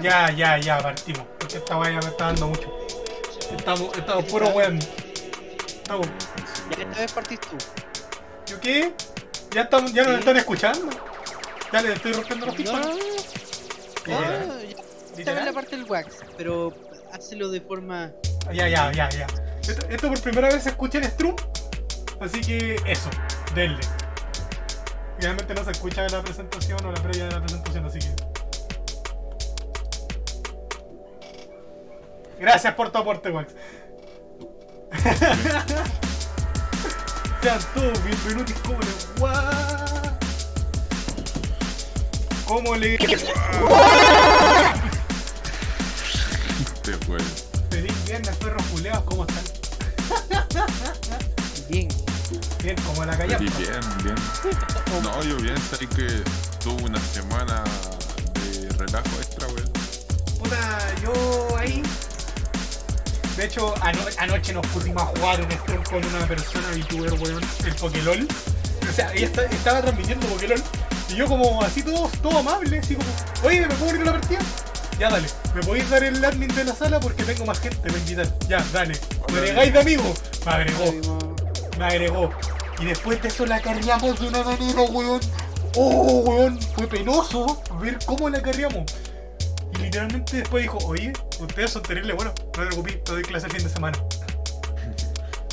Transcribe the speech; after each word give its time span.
Ya, 0.00 0.30
ya, 0.30 0.58
ya, 0.58 0.78
partimos. 0.78 1.26
Porque 1.38 1.58
esta 1.58 1.82
ya 1.84 1.90
me 2.00 2.06
está 2.06 2.26
dando 2.26 2.48
mucho. 2.48 2.72
Estamos, 3.56 3.96
estamos 3.96 4.24
puro 4.24 4.48
weón. 4.48 4.78
Estamos. 4.78 6.06
Ya 6.76 6.84
esta 6.84 7.00
vez 7.00 7.12
partís 7.12 7.40
tú. 7.40 7.56
¿Yo 8.46 8.60
qué? 8.60 8.92
¿Ya, 9.52 9.62
estamos, 9.62 9.92
ya 9.92 10.02
nos 10.04 10.12
Sí. 10.14 10.18
están 10.20 10.36
escuchando? 10.36 10.88
Ya 11.72 11.82
les 11.82 11.92
estoy 11.96 12.12
rompiendo 12.12 12.46
los 12.46 12.58
No, 12.58 12.80
no, 12.80 12.98
ya- 14.06 14.76
Esta 15.18 15.32
vez 15.32 15.44
la 15.44 15.52
parte 15.52 15.76
del 15.76 15.84
wax, 15.84 16.16
pero 16.36 16.72
hácelo 17.12 17.50
de 17.50 17.60
forma. 17.60 18.12
Ya, 18.52 18.68
ya, 18.68 18.92
ya, 18.92 19.08
ya. 19.10 19.26
Esto, 19.60 19.86
esto 19.88 20.08
por 20.08 20.20
primera 20.20 20.48
vez 20.48 20.62
se 20.62 20.70
escucha 20.70 20.98
en 20.98 21.04
Strum. 21.04 21.36
Así 22.20 22.40
que 22.40 22.76
eso, 22.86 23.10
denle. 23.54 23.80
Realmente 25.20 25.52
no 25.54 25.64
se 25.64 25.72
escucha 25.72 26.08
la 26.08 26.22
presentación 26.22 26.84
o 26.86 26.92
la 26.92 27.02
previa 27.02 27.24
de 27.26 27.30
la 27.32 27.40
presentación, 27.40 27.84
así 27.86 27.98
que. 27.98 28.27
Gracias 32.40 32.74
por 32.74 32.90
tu 32.90 32.98
aporte, 32.98 33.30
Wax. 33.30 33.52
Sean 37.42 37.58
todos 37.74 38.02
bienvenidos 38.04 38.52
como 38.64 38.78
le. 38.80 38.86
¡Guau! 39.18 40.18
¿Cómo 42.46 42.76
le.? 42.76 42.94
Este 42.94 43.16
weón. 47.08 47.24
Feliz 47.70 48.04
viernes, 48.06 48.36
perros 48.36 48.62
culeados, 48.72 49.02
¿cómo 49.04 49.24
están? 49.24 49.44
Bien. 51.68 51.88
Bien, 52.62 52.76
como 52.82 53.04
la. 53.04 53.14
Sí, 53.16 53.26
bien, 53.58 53.80
bien. 54.04 54.14
No, 55.02 55.22
yo 55.22 55.36
bien, 55.36 55.56
sabí 55.70 55.86
que 55.88 56.22
tuve 56.62 56.82
una 56.84 57.00
semana 57.00 57.62
de 58.34 58.68
relajo 58.70 59.08
extra, 59.18 59.46
weón. 59.48 59.70
Puta, 60.38 60.78
yo 61.02 61.12
ahí. 61.56 61.82
De 63.38 63.44
hecho, 63.44 63.72
ano- 63.82 64.00
anoche 64.18 64.52
nos 64.52 64.66
pusimos 64.66 65.00
a 65.00 65.06
jugar 65.06 65.36
stream 65.60 65.82
con 65.84 66.04
una 66.04 66.26
persona 66.26 66.66
VTuber, 66.74 67.12
weón, 67.14 67.40
el 67.64 67.74
Pokélol. 67.76 68.26
O 68.88 68.92
sea, 68.92 69.12
ella 69.14 69.26
está- 69.26 69.44
estaba 69.44 69.80
transmitiendo 69.80 70.26
Pokélol. 70.26 70.60
Y 71.08 71.14
yo 71.14 71.26
como 71.26 71.62
así 71.62 71.82
todo, 71.84 72.10
todo 72.20 72.38
amable, 72.38 72.80
así 72.80 72.96
como, 72.96 73.08
oye, 73.44 73.60
¿me 73.60 73.68
puedo 73.76 73.90
unir 73.92 74.02
a 74.02 74.04
la 74.06 74.12
partida? 74.20 74.40
Ya 74.98 75.08
dale, 75.08 75.28
¿me 75.54 75.60
podéis 75.62 75.88
dar 75.88 76.02
el 76.02 76.22
admin 76.24 76.52
de 76.52 76.64
la 76.64 76.74
sala? 76.74 76.98
Porque 76.98 77.22
tengo 77.22 77.46
más 77.46 77.60
gente 77.60 77.76
para 77.78 77.96
invitar. 77.96 78.26
Ya, 78.48 78.64
dale. 78.72 78.98
¿Me 79.32 79.38
agregáis 79.38 79.72
de 79.72 79.78
amigo? 79.80 80.14
Me 80.44 80.52
agregó, 80.52 81.28
me 81.78 81.84
agregó. 81.84 82.30
Y 82.80 82.86
después 82.86 83.22
de 83.22 83.28
eso 83.28 83.46
la 83.46 83.60
carriamos 83.60 84.18
de 84.20 84.26
una 84.26 84.42
manera, 84.42 84.82
weón. 84.82 85.20
Oh, 85.76 86.22
weón, 86.26 86.60
fue 86.74 86.88
penoso 86.88 87.62
ver 87.80 87.98
cómo 88.04 88.28
la 88.28 88.42
carriamos. 88.42 88.82
Y 89.78 89.82
literalmente 89.82 90.36
después 90.38 90.62
dijo, 90.62 90.78
oye, 90.86 91.12
ustedes 91.40 91.70
son 91.70 91.82
terribles, 91.82 92.16
bueno, 92.16 92.32
no 92.36 92.50
te 92.50 92.66
preocupes, 92.66 93.04
te 93.04 93.12
doy 93.12 93.22
clase 93.22 93.46
el 93.46 93.52
fin 93.52 93.62
de 93.64 93.68
semana. 93.70 93.98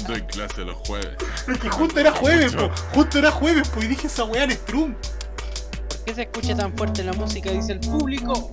Doy 0.08 0.22
clase 0.24 0.64
los 0.66 0.76
jueves. 0.88 1.16
Es 1.48 1.58
que 1.60 1.70
justo 1.70 2.00
era 2.00 2.12
jueves, 2.12 2.54
po, 2.56 2.70
justo 2.94 3.20
era 3.20 3.32
jueves, 3.32 3.68
pues 3.70 3.86
y 3.86 3.88
dije 3.90 4.08
esa 4.08 4.24
weá 4.26 4.44
en 4.44 4.52
Strum. 4.52 4.94
¿Por 4.94 6.04
qué 6.06 6.14
se 6.16 6.22
escucha 6.24 6.56
tan 6.56 6.78
fuerte 6.78 7.04
la 7.04 7.14
música? 7.14 7.50
Dice 7.52 7.74
el 7.74 7.80
público. 7.80 8.50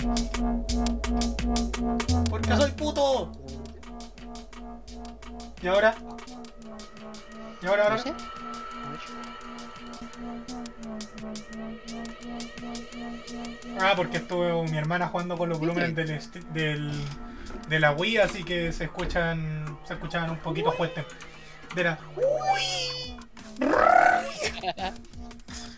Porque 2.30 2.56
soy 2.56 2.70
puto. 2.72 3.32
¿Y 5.60 5.66
ahora? 5.68 5.94
¿Y 7.62 7.66
ahora, 7.66 7.84
No 7.84 7.90
ahora? 7.90 8.02
sé. 8.02 8.12
Ah, 13.80 13.94
porque 13.96 14.18
estuvo 14.18 14.64
mi 14.64 14.76
hermana 14.76 15.08
jugando 15.08 15.36
con 15.36 15.48
los 15.48 15.58
volúmenes 15.58 15.94
del, 15.94 16.20
del, 16.52 16.92
de 17.68 17.80
la 17.80 17.92
Wii, 17.92 18.18
así 18.18 18.44
que 18.44 18.72
se 18.72 18.84
escuchan 18.84 19.78
se 19.84 19.94
escuchaban 19.94 20.30
un 20.30 20.38
poquito 20.38 20.72
fuertes. 20.72 21.04
Verá. 21.74 21.98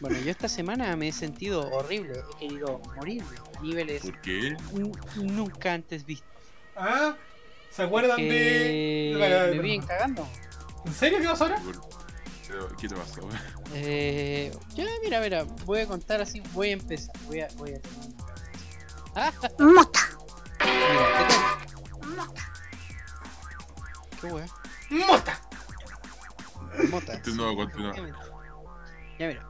Bueno, 0.00 0.19
yo 0.19 0.31
esta 0.31 0.49
semana 0.49 0.94
me 0.97 1.09
he 1.09 1.12
sentido 1.12 1.62
horrible. 1.71 2.21
He 2.37 2.49
querido 2.49 2.78
morir 2.97 3.22
a 3.56 3.62
niveles 3.62 4.03
¿Por 4.03 4.21
qué? 4.21 4.54
nunca 5.16 5.72
antes 5.72 6.04
vistos. 6.04 6.28
¿Ah? 6.77 7.15
¿Se 7.71 7.84
acuerdan 7.84 8.19
de...? 8.19 9.16
Me 9.53 9.60
vienen 9.60 9.87
cagando. 9.87 10.28
¿En 10.84 10.93
serio 10.93 11.21
qué 11.21 11.27
pasó 11.27 11.44
ahora? 11.44 11.62
¿Qué- 12.69 12.76
¿Qué 12.76 12.88
te 12.88 12.94
pasó? 12.97 13.20
Eh, 13.75 14.56
ya, 14.75 14.84
mira, 15.03 15.20
mira, 15.20 15.44
voy 15.65 15.81
a 15.81 15.87
contar 15.87 16.20
así, 16.20 16.41
voy 16.53 16.70
a 16.70 16.72
empezar. 16.75 17.15
Voy 17.26 17.41
a, 17.41 17.48
voy 17.56 17.75
a 17.75 17.81
Ah, 19.16 19.32
Mota. 19.59 20.00
mira, 20.65 21.06
¿qué 21.19 21.25
tal? 21.28 22.28
¿Qué 24.20 24.26
wea? 24.32 24.47
¡Mota! 24.91 25.41
Mota. 26.91 27.12
Este 27.15 27.31
no 27.32 27.44
va 27.47 27.53
a 27.53 27.56
continuar. 27.56 27.94
Ya 29.19 29.26
mira. 29.28 29.47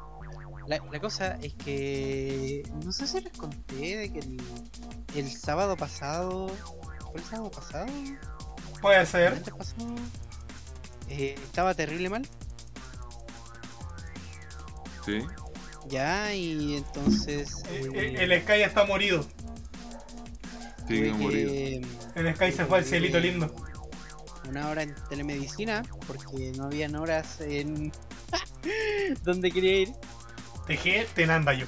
La, 0.67 0.79
la 0.91 1.01
cosa 1.01 1.37
es 1.43 1.55
que. 1.55 2.63
No 2.85 2.93
sé 2.93 3.07
si 3.07 3.21
les 3.21 3.33
conté 3.37 3.97
de 3.97 4.13
que 4.13 4.19
el, 4.21 4.43
el 5.15 5.31
sábado 5.31 5.77
pasado. 5.77 6.49
¿Fue 7.11 7.21
el 7.21 7.25
sábado 7.25 7.51
pasado? 7.51 7.87
Puede 8.81 9.01
¿El 9.01 9.07
ser. 9.07 9.43
pasado? 9.43 9.95
Eh, 11.09 11.35
estaba 11.43 11.75
terrible 11.75 12.09
mal. 12.11 12.27
¿Sí? 15.05 15.21
Ya, 15.89 16.35
y 16.35 16.77
entonces. 16.77 17.63
Eh, 17.71 17.89
eh, 17.95 18.15
eh, 18.19 18.25
El 18.25 18.43
Sky 18.43 18.63
está 18.63 18.85
morido. 18.87 19.25
Sí, 20.89 21.03
que 21.03 21.13
morido. 21.13 21.53
El 22.15 22.35
Sky 22.35 22.53
se 22.53 22.65
fue 22.67 22.79
al 22.79 22.85
cielito 22.85 23.19
lindo. 23.21 23.55
Una 24.49 24.69
hora 24.69 24.83
en 24.83 24.95
telemedicina, 25.09 25.83
porque 26.07 26.53
no 26.57 26.65
habían 26.65 26.95
horas 26.97 27.41
en. 27.41 27.93
donde 29.25 29.51
quería 29.51 29.79
ir. 29.81 29.89
Dejé 30.69 31.07
tenanda 31.15 31.53
yo. 31.55 31.67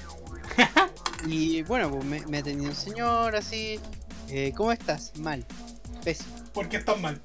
Y 1.26 1.62
bueno, 1.62 1.90
pues 1.90 2.04
me, 2.04 2.20
me 2.26 2.38
atendió 2.38 2.68
un 2.68 2.74
señor 2.76 3.34
así. 3.34 3.80
eh, 4.28 4.52
¿Cómo 4.54 4.70
estás? 4.70 5.16
Mal. 5.18 5.44
Pésimo. 6.04 6.28
¿Por 6.52 6.68
qué 6.68 6.76
están 6.76 7.00
mal? 7.00 7.20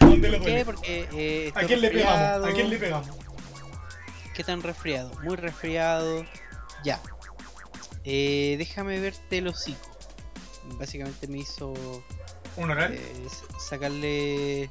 ¿A 0.00 0.04
dónde 0.04 0.28
lo 0.28 0.38
¿Por 0.38 0.46
qué? 0.46 0.64
Porque. 0.64 1.08
eh, 1.12 1.52
¿A 1.54 1.62
quién 1.62 1.80
le 1.80 1.90
pegamos? 1.90 2.48
¿A 2.48 2.52
quién 2.52 2.68
le 2.68 2.76
pegamos? 2.76 3.08
¿Qué 4.36 4.44
tan 4.44 4.62
resfriado? 4.62 5.10
Muy 5.22 5.36
resfriado. 5.36 6.24
Ya. 6.84 7.00
Eh, 8.04 8.56
déjame 8.58 9.00
verte 9.00 9.38
el 9.38 9.48
hocico. 9.48 9.88
Básicamente 10.78 11.26
me 11.26 11.38
hizo 11.38 11.72
¿Un 12.56 12.70
oral? 12.70 12.92
eh, 12.94 13.26
sacarle. 13.58 14.68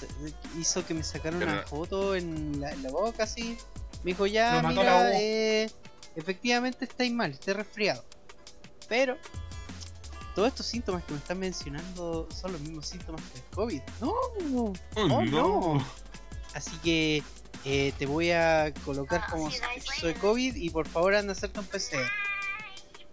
sa- 0.00 0.58
Hizo 0.58 0.86
que 0.86 0.94
me 0.94 1.02
sacara 1.02 1.36
una 1.36 1.62
foto 1.62 2.14
en 2.14 2.60
la, 2.60 2.70
en 2.72 2.82
la 2.82 2.90
boca 2.90 3.24
así. 3.24 3.58
Me 4.04 4.12
dijo 4.12 4.26
ya, 4.26 4.60
mató 4.62 4.80
mira, 4.80 5.10
eh, 5.20 5.70
efectivamente 6.16 6.84
estáis 6.84 7.12
mal, 7.12 7.30
estáis 7.32 7.56
resfriado. 7.58 8.04
Pero 8.88 9.16
todos 10.34 10.48
estos 10.48 10.66
síntomas 10.66 11.04
que 11.04 11.12
me 11.12 11.18
están 11.18 11.38
mencionando 11.38 12.28
son 12.34 12.52
los 12.52 12.60
mismos 12.62 12.86
síntomas 12.86 13.22
que 13.32 13.38
el 13.38 13.44
COVID. 13.54 13.82
No, 14.00 14.10
¡Oh, 14.10 14.72
Oh, 14.96 15.08
no! 15.08 15.24
no. 15.24 15.86
Así 16.54 16.76
que 16.78 17.22
eh, 17.64 17.92
te 17.98 18.06
voy 18.06 18.30
a 18.30 18.72
colocar 18.84 19.26
como 19.30 19.50
sospechoso 19.50 20.06
de 20.06 20.14
COVID 20.14 20.54
y 20.56 20.70
por 20.70 20.86
favor 20.88 21.14
anda 21.14 21.32
a 21.32 21.36
hacerte 21.36 21.60
un 21.60 21.66
PCR. 21.66 22.10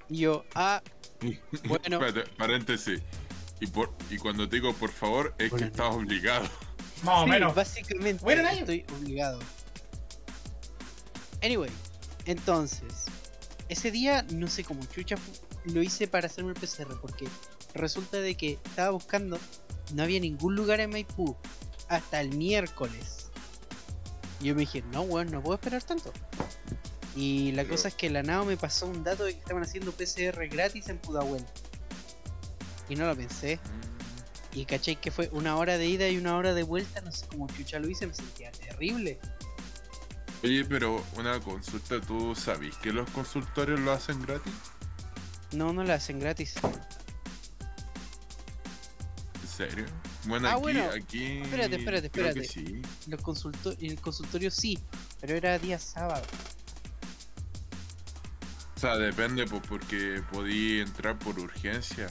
Y 0.10 0.18
yo, 0.20 0.44
ah, 0.56 0.82
Bueno. 1.66 2.04
Espérate, 2.06 2.30
paréntesis. 2.38 3.02
Y, 3.60 3.68
por, 3.68 3.94
y 4.10 4.18
cuando 4.18 4.50
te 4.50 4.56
digo 4.56 4.74
por 4.74 4.90
favor, 4.92 5.36
es 5.38 5.52
Bueno. 5.52 5.66
que 5.68 5.72
estás 5.72 5.94
obligado. 5.96 6.50
Más 7.04 7.20
o 7.20 7.24
sí, 7.26 7.30
menos. 7.30 7.56
básicamente 7.56 8.24
Buen 8.24 8.46
año. 8.46 8.60
estoy 8.60 8.86
obligado. 8.98 9.40
Anyway, 11.44 11.72
entonces, 12.26 13.06
ese 13.70 13.92
día 13.92 14.24
no 14.34 14.48
sé 14.48 14.64
cómo 14.64 14.84
chucha 14.86 15.16
lo 15.66 15.82
hice 15.82 16.08
para 16.08 16.28
hacerme 16.28 16.52
el 16.54 16.60
PCR 16.60 17.00
porque 17.00 17.28
resulta 17.74 18.18
de 18.18 18.36
que 18.36 18.60
estaba 18.66 18.90
buscando, 18.92 19.40
no 19.94 20.04
había 20.04 20.20
ningún 20.20 20.56
lugar 20.56 20.80
en 20.80 20.90
Maipú 20.92 21.36
hasta 21.88 22.22
el 22.22 22.36
miércoles. 22.36 23.21
Y 24.42 24.46
yo 24.46 24.56
me 24.56 24.62
dije, 24.62 24.84
no, 24.92 25.02
weón, 25.04 25.32
no 25.32 25.42
puedo 25.42 25.56
esperar 25.56 25.84
tanto. 25.84 26.12
Y 27.16 27.52
la 27.52 27.66
cosa 27.66 27.90
es 27.90 27.96
que 27.96 28.10
la 28.10 28.24
NAO 28.24 28.46
me 28.46 28.58
pasó 28.58 28.88
un 28.88 29.04
dato 29.04 29.26
de 29.26 29.34
que 29.34 29.40
estaban 29.40 29.64
haciendo 29.64 29.92
PCR 29.92 30.48
gratis 30.48 30.90
en 30.90 30.98
Pudahuel. 30.98 31.46
Y 32.90 32.96
no 32.96 33.06
lo 33.06 33.16
pensé. 33.16 33.60
Y 34.54 34.66
caché 34.66 34.96
que 34.96 35.12
fue 35.12 35.30
una 35.32 35.58
hora 35.58 35.78
de 35.78 35.88
ida 35.88 36.10
y 36.10 36.18
una 36.18 36.36
hora 36.36 36.54
de 36.54 36.64
vuelta, 36.64 37.02
no 37.02 37.12
sé 37.12 37.26
cómo 37.28 37.48
chucha 37.48 37.80
lo 37.80 37.90
hice, 37.90 38.08
me 38.08 38.14
sentía 38.14 38.52
terrible. 38.52 39.20
Oye, 40.44 40.66
pero 40.66 41.04
una 41.16 41.40
consulta, 41.40 42.02
¿tú 42.02 42.34
sabes 42.36 42.76
que 42.78 42.92
los 42.92 43.10
consultorios 43.12 43.80
lo 43.80 43.92
hacen 43.92 44.22
gratis? 44.22 44.54
No, 45.52 45.72
no 45.72 45.84
la 45.84 45.96
hacen 45.96 46.20
gratis. 46.20 46.56
¿En 49.42 49.48
serio? 49.48 49.86
Bueno, 50.26 50.48
Ah, 50.48 50.52
aquí, 50.54 50.62
bueno. 50.62 50.90
aquí. 50.96 51.26
Espérate, 51.42 51.76
espérate, 51.78 52.10
que 52.10 52.20
espérate. 52.28 52.44
sí. 52.48 52.82
Los 53.08 53.22
consulto 53.22 53.72
en 53.80 53.92
el 53.92 54.00
consultorio 54.02 54.52
sí, 54.52 54.78
pero 55.20 55.36
era 55.36 55.58
día 55.60 55.80
sábado. 55.80 56.24
sea, 58.76 58.98
depende, 58.98 59.46
pues, 59.46 59.62
porque 59.68 60.24
podí 60.32 60.80
entrar 60.80 61.18
por 61.20 61.38
urgencia. 61.40 62.10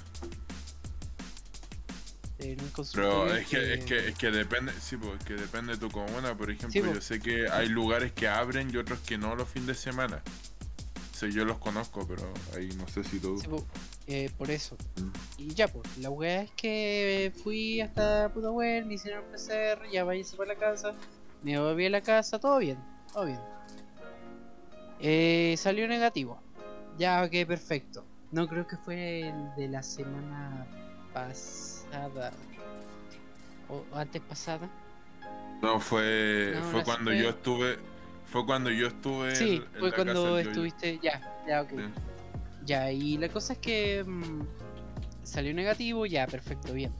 Pero 2.95 3.35
es 3.35 3.47
que, 3.49 3.75
es 3.75 3.85
que, 3.85 4.09
es 4.09 4.15
que 4.17 4.31
depende, 4.31 4.73
sí, 4.81 4.97
pues, 4.97 5.19
es 5.19 5.25
que 5.27 5.35
depende 5.35 5.73
de 5.73 5.79
tu 5.79 5.91
comuna. 5.91 6.37
Por 6.37 6.51
ejemplo, 6.51 6.71
Sí, 6.73 6.81
pues. 6.81 6.95
yo 6.95 7.01
sé 7.01 7.21
que 7.21 7.49
hay 7.51 7.69
lugares 7.69 8.13
que 8.13 8.29
abren 8.29 8.71
y 8.73 8.77
otros 8.79 8.99
que 9.01 9.19
no 9.19 9.35
los 9.37 9.49
fines 9.49 9.67
de 9.67 9.75
semana. 9.75 10.23
Sea, 11.21 11.29
yo 11.29 11.45
los 11.45 11.59
conozco, 11.59 12.07
pero 12.09 12.23
ahí 12.57 12.71
no 12.79 12.89
sé 12.89 13.05
si 13.05 13.21
tú. 13.21 13.39
Sí, 13.39 13.47
po, 13.47 13.63
eh, 14.07 14.31
por 14.39 14.51
eso. 14.51 14.75
Mm. 14.97 15.43
Y 15.43 15.55
ya, 15.55 15.69
pues, 15.69 15.99
la 15.99 16.09
weá 16.09 16.41
es 16.41 16.51
que 16.53 17.31
fui 17.43 17.83
hasta 17.83 18.31
Pudahuel, 18.33 18.87
me 18.87 18.95
hicieron 18.95 19.25
PCR, 19.31 19.87
ya 19.93 20.03
váyanse 20.05 20.39
para 20.39 20.55
la 20.55 20.59
casa, 20.59 20.95
me 21.43 21.61
volví 21.61 21.85
a 21.85 21.91
la 21.91 22.01
casa, 22.01 22.39
todo 22.39 22.57
bien, 22.57 22.79
todo 23.13 23.27
bien. 23.27 23.39
Eh, 24.99 25.57
salió 25.59 25.87
negativo. 25.89 26.41
Ya, 26.97 27.23
ok, 27.23 27.47
perfecto. 27.47 28.03
No 28.33 28.49
creo 28.49 28.67
que 28.67 28.79
fue 28.79 29.29
el 29.29 29.55
de 29.57 29.69
la 29.69 29.83
semana 29.83 30.67
pasada. 31.13 32.33
O 33.69 33.85
antes 33.95 34.23
pasada. 34.23 34.71
No, 35.61 35.81
fue, 35.81 36.55
No, 36.55 36.65
fue 36.65 36.83
cuando 36.83 37.13
yo 37.13 37.29
estuve. 37.29 37.79
Fue 38.31 38.47
cuando 38.47 38.71
yo 38.71 38.87
estuve. 38.89 39.35
Sí, 39.35 39.57
en- 39.57 39.63
en 39.63 39.69
fue 39.81 39.91
la 39.91 39.97
cuando 39.97 40.23
casa 40.37 40.41
estuviste. 40.41 41.01
Ya, 41.03 41.43
ya, 41.49 41.63
ok. 41.63 41.71
Sí. 41.71 41.77
Ya, 42.67 42.93
y 42.93 43.17
la 43.19 43.29
cosa 43.29 43.55
es 43.55 43.59
que 43.59 44.05
mm, 44.05 44.43
salió 45.23 45.53
negativo, 45.55 46.07
ya, 46.07 46.27
perfecto, 46.27 46.73
bien. 46.73 46.93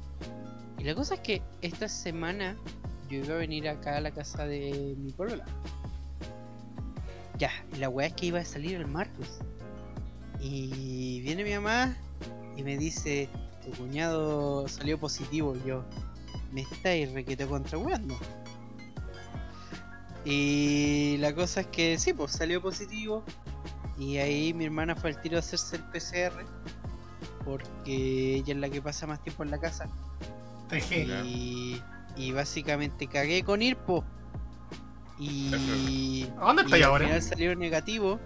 Y 0.79 0.85
la 0.85 0.95
cosa 0.95 1.15
es 1.15 1.21
que 1.21 1.43
esta 1.61 1.89
semana 1.89 2.57
yo 3.09 3.19
iba 3.19 3.35
a 3.35 3.39
venir 3.39 3.69
acá 3.69 3.97
a 3.97 4.01
la 4.01 4.11
casa 4.11 4.47
de 4.47 4.95
mi 4.99 5.13
polola. 5.13 5.45
Ya, 7.39 7.51
y 7.75 7.79
la 7.79 7.89
weá 7.89 8.09
es 8.09 8.15
que 8.15 8.27
iba 8.27 8.41
a 8.41 8.45
salir 8.45 8.75
el 8.77 8.87
martes. 8.87 9.39
Y 10.41 11.21
viene 11.21 11.45
mi 11.45 11.53
mamá 11.55 11.95
y 12.57 12.63
me 12.63 12.77
dice, 12.77 13.29
tu 13.65 13.71
cuñado 13.73 14.67
salió 14.69 14.99
positivo. 14.99 15.55
Y 15.57 15.69
yo, 15.69 15.85
me 16.53 16.63
estáis 16.63 17.13
requete 17.13 17.47
contra 17.47 17.79
weando. 17.79 18.19
Y 20.25 21.17
la 21.19 21.35
cosa 21.35 21.63
es 21.63 21.67
que 21.69 21.99
sí, 21.99 22.13
pues 22.13 22.33
salió 22.33 22.61
positivo. 22.61 23.25
Y 23.99 24.19
ahí 24.19 24.53
mi 24.55 24.65
hermana 24.67 24.95
fue 24.97 25.11
al 25.11 25.21
tiro 25.21 25.37
a 25.37 25.41
hacerse 25.41 25.77
el 25.77 25.83
PCR. 25.85 26.45
Porque 27.45 28.37
ella 28.37 28.55
es 28.55 28.61
la 28.61 28.69
que 28.69 28.83
pasa 28.83 29.07
más 29.07 29.23
tiempo 29.23 29.43
en 29.43 29.51
la 29.51 29.59
casa. 29.59 29.89
Y, 31.25 31.81
y 32.17 32.33
básicamente 32.33 33.07
cagué 33.07 33.43
con 33.43 33.63
Irpo. 33.63 34.05
Y. 35.19 36.27
¿A 36.39 36.47
dónde 36.47 36.63
y 36.63 36.65
estáis 36.67 36.85
al 36.85 36.91
ahora? 36.91 37.07
final 37.07 37.23
salió 37.23 37.57
negativo. 37.57 38.21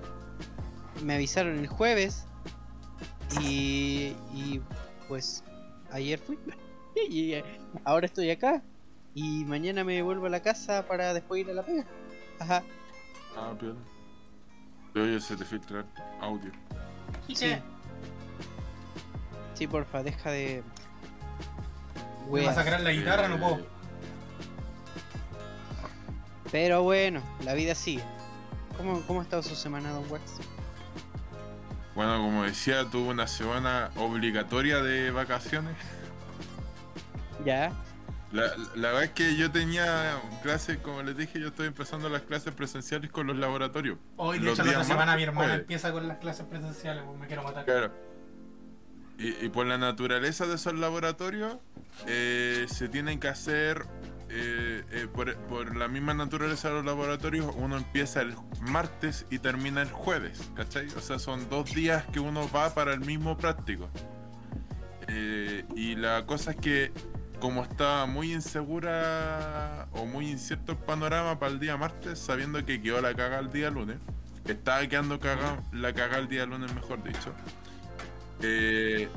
Me 1.02 1.14
avisaron 1.14 1.58
el 1.58 1.66
jueves. 1.66 2.24
Y. 3.40 4.14
Y 4.34 4.60
pues. 5.08 5.42
Ayer 5.90 6.18
fui. 6.18 6.38
y 7.08 7.34
ahora 7.84 8.06
estoy 8.06 8.30
acá. 8.30 8.62
Y 9.14 9.44
mañana 9.44 9.84
me 9.84 10.02
vuelvo 10.02 10.26
a 10.26 10.30
la 10.30 10.40
casa 10.40 10.86
para 10.86 11.14
después 11.14 11.42
ir 11.42 11.50
a 11.50 11.54
la 11.54 11.62
pega. 11.62 11.84
Ajá. 12.40 12.62
Ah, 13.36 13.54
piola. 13.58 13.78
Oye, 14.96 15.20
se 15.20 15.36
te 15.36 15.44
filtra 15.44 15.84
audio. 16.20 16.50
Sí. 17.32 17.56
Sí, 19.54 19.66
porfa, 19.66 20.02
deja 20.02 20.30
de. 20.30 20.62
Voy 22.28 22.44
a 22.44 22.54
sacar 22.54 22.80
la 22.80 22.90
guitarra, 22.90 23.28
no 23.28 23.38
puedo. 23.38 23.66
Pero 26.50 26.82
bueno, 26.82 27.20
la 27.44 27.54
vida 27.54 27.74
sigue. 27.74 28.04
¿Cómo, 28.76 29.00
cómo 29.02 29.20
ha 29.20 29.22
estado 29.22 29.42
su 29.42 29.54
semana, 29.54 29.90
Don 29.90 30.10
Wax? 30.10 30.38
Bueno, 31.94 32.16
como 32.18 32.42
decía, 32.42 32.84
tuve 32.90 33.10
una 33.10 33.26
semana 33.26 33.90
obligatoria 33.96 34.82
de 34.82 35.10
vacaciones. 35.12 35.76
Ya. 37.44 37.72
La, 38.34 38.52
la 38.74 38.88
verdad 38.88 39.04
es 39.04 39.10
que 39.10 39.36
yo 39.36 39.52
tenía 39.52 40.20
clases, 40.42 40.78
como 40.78 41.02
les 41.04 41.16
dije, 41.16 41.38
yo 41.38 41.48
estoy 41.48 41.68
empezando 41.68 42.08
las 42.08 42.22
clases 42.22 42.52
presenciales 42.52 43.10
con 43.12 43.28
los 43.28 43.36
laboratorios. 43.36 43.96
Hoy, 44.16 44.40
de 44.40 44.46
Los 44.46 44.58
hecho, 44.58 44.64
la 44.64 44.72
otra 44.72 44.84
semana 44.84 45.14
mi 45.16 45.22
hermana 45.22 45.46
jueves. 45.46 45.60
empieza 45.60 45.92
con 45.92 46.08
las 46.08 46.18
clases 46.18 46.44
presenciales, 46.46 47.04
pues 47.06 47.16
me 47.20 47.28
quiero 47.28 47.44
matar. 47.44 47.64
Claro. 47.64 47.92
Y, 49.18 49.28
y 49.46 49.48
por 49.50 49.66
la 49.66 49.78
naturaleza 49.78 50.46
de 50.46 50.56
esos 50.56 50.74
laboratorios, 50.74 51.58
eh, 52.08 52.66
se 52.68 52.88
tienen 52.88 53.20
que 53.20 53.28
hacer, 53.28 53.86
eh, 54.28 54.82
eh, 54.90 55.06
por, 55.14 55.36
por 55.46 55.76
la 55.76 55.86
misma 55.86 56.12
naturaleza 56.14 56.70
de 56.70 56.74
los 56.74 56.84
laboratorios, 56.84 57.54
uno 57.56 57.76
empieza 57.76 58.20
el 58.20 58.34
martes 58.62 59.26
y 59.30 59.38
termina 59.38 59.80
el 59.80 59.92
jueves, 59.92 60.50
¿cachai? 60.56 60.88
O 60.96 61.00
sea, 61.00 61.20
son 61.20 61.48
dos 61.48 61.72
días 61.72 62.02
que 62.12 62.18
uno 62.18 62.50
va 62.50 62.74
para 62.74 62.94
el 62.94 63.00
mismo 63.00 63.38
práctico. 63.38 63.88
Y 65.76 65.94
la 65.94 66.26
cosa 66.26 66.50
es 66.50 66.56
que, 66.56 66.92
como 67.44 67.62
estaba 67.62 68.06
muy 68.06 68.32
insegura 68.32 69.86
o 69.92 70.06
muy 70.06 70.30
incierto 70.30 70.72
el 70.72 70.78
panorama 70.78 71.38
para 71.38 71.52
el 71.52 71.60
día 71.60 71.76
martes, 71.76 72.18
sabiendo 72.18 72.64
que 72.64 72.80
quedó 72.80 73.02
la 73.02 73.12
caga 73.12 73.38
el 73.38 73.52
día 73.52 73.68
lunes, 73.68 73.98
estaba 74.46 74.86
quedando 74.86 75.20
caga, 75.20 75.62
la 75.70 75.92
caga 75.92 76.16
el 76.16 76.26
día 76.26 76.46
lunes, 76.46 76.72
mejor 76.72 77.02
dicho. 77.04 77.34
Eh, 78.40 79.10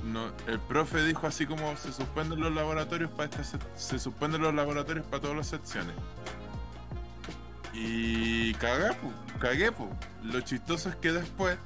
el 0.48 0.60
profe 0.60 1.06
dijo 1.06 1.26
así 1.26 1.46
como 1.46 1.78
se 1.78 1.94
suspenden 1.94 2.42
los 2.42 2.54
laboratorios 2.54 3.10
para 3.12 3.30
esta 3.30 3.44
sec- 3.44 3.76
se 3.78 3.98
suspenden 3.98 4.42
los 4.42 4.54
laboratorios 4.54 5.06
para 5.06 5.22
todas 5.22 5.38
las 5.38 5.48
secciones. 5.48 5.96
Y 7.74 8.54
cagué, 8.56 8.94
pu, 8.96 9.10
cagué, 9.40 9.72
pu. 9.72 9.88
Lo 10.24 10.42
chistoso 10.42 10.90
es 10.90 10.98
que 10.98 11.14
después 11.14 11.58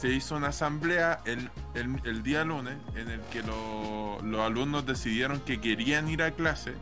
se 0.00 0.08
hizo 0.08 0.36
una 0.36 0.48
asamblea 0.48 1.20
el, 1.26 1.50
el- 1.74 2.00
el 2.04 2.22
día 2.22 2.42
lunes 2.44 2.76
en 2.94 3.10
el 3.10 3.20
que 3.32 3.42
lo- 3.42 4.18
los 4.22 4.40
alumnos 4.40 4.86
decidieron 4.86 5.40
que 5.40 5.60
querían 5.60 6.08
ir 6.08 6.22
a 6.22 6.30
clase. 6.30 6.72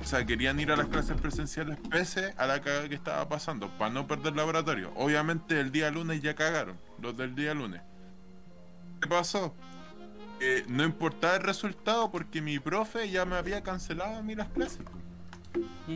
O 0.00 0.04
sea, 0.08 0.24
querían 0.26 0.58
ir 0.60 0.70
a 0.72 0.76
las 0.76 0.86
clases 0.88 1.20
presenciales 1.20 1.78
pese 1.90 2.34
a 2.36 2.46
la 2.46 2.60
cagada 2.60 2.88
que 2.88 2.94
estaba 2.94 3.28
pasando, 3.28 3.68
para 3.78 3.90
no 3.92 4.06
perder 4.06 4.34
laboratorio. 4.36 4.92
Obviamente 4.96 5.58
el 5.60 5.70
día 5.72 5.90
lunes 5.90 6.20
ya 6.22 6.34
cagaron, 6.34 6.76
los 7.00 7.16
del 7.16 7.34
día 7.34 7.54
lunes. 7.54 7.80
¿Qué 9.00 9.08
pasó? 9.08 9.54
No 10.68 10.84
importaba 10.84 11.36
el 11.36 11.42
resultado 11.42 12.10
porque 12.12 12.42
mi 12.42 12.58
profe 12.58 13.08
ya 13.10 13.24
me 13.24 13.36
había 13.36 13.62
cancelado 13.62 14.16
a 14.16 14.22
mí 14.22 14.34
las 14.34 14.48
clases. 14.48 14.80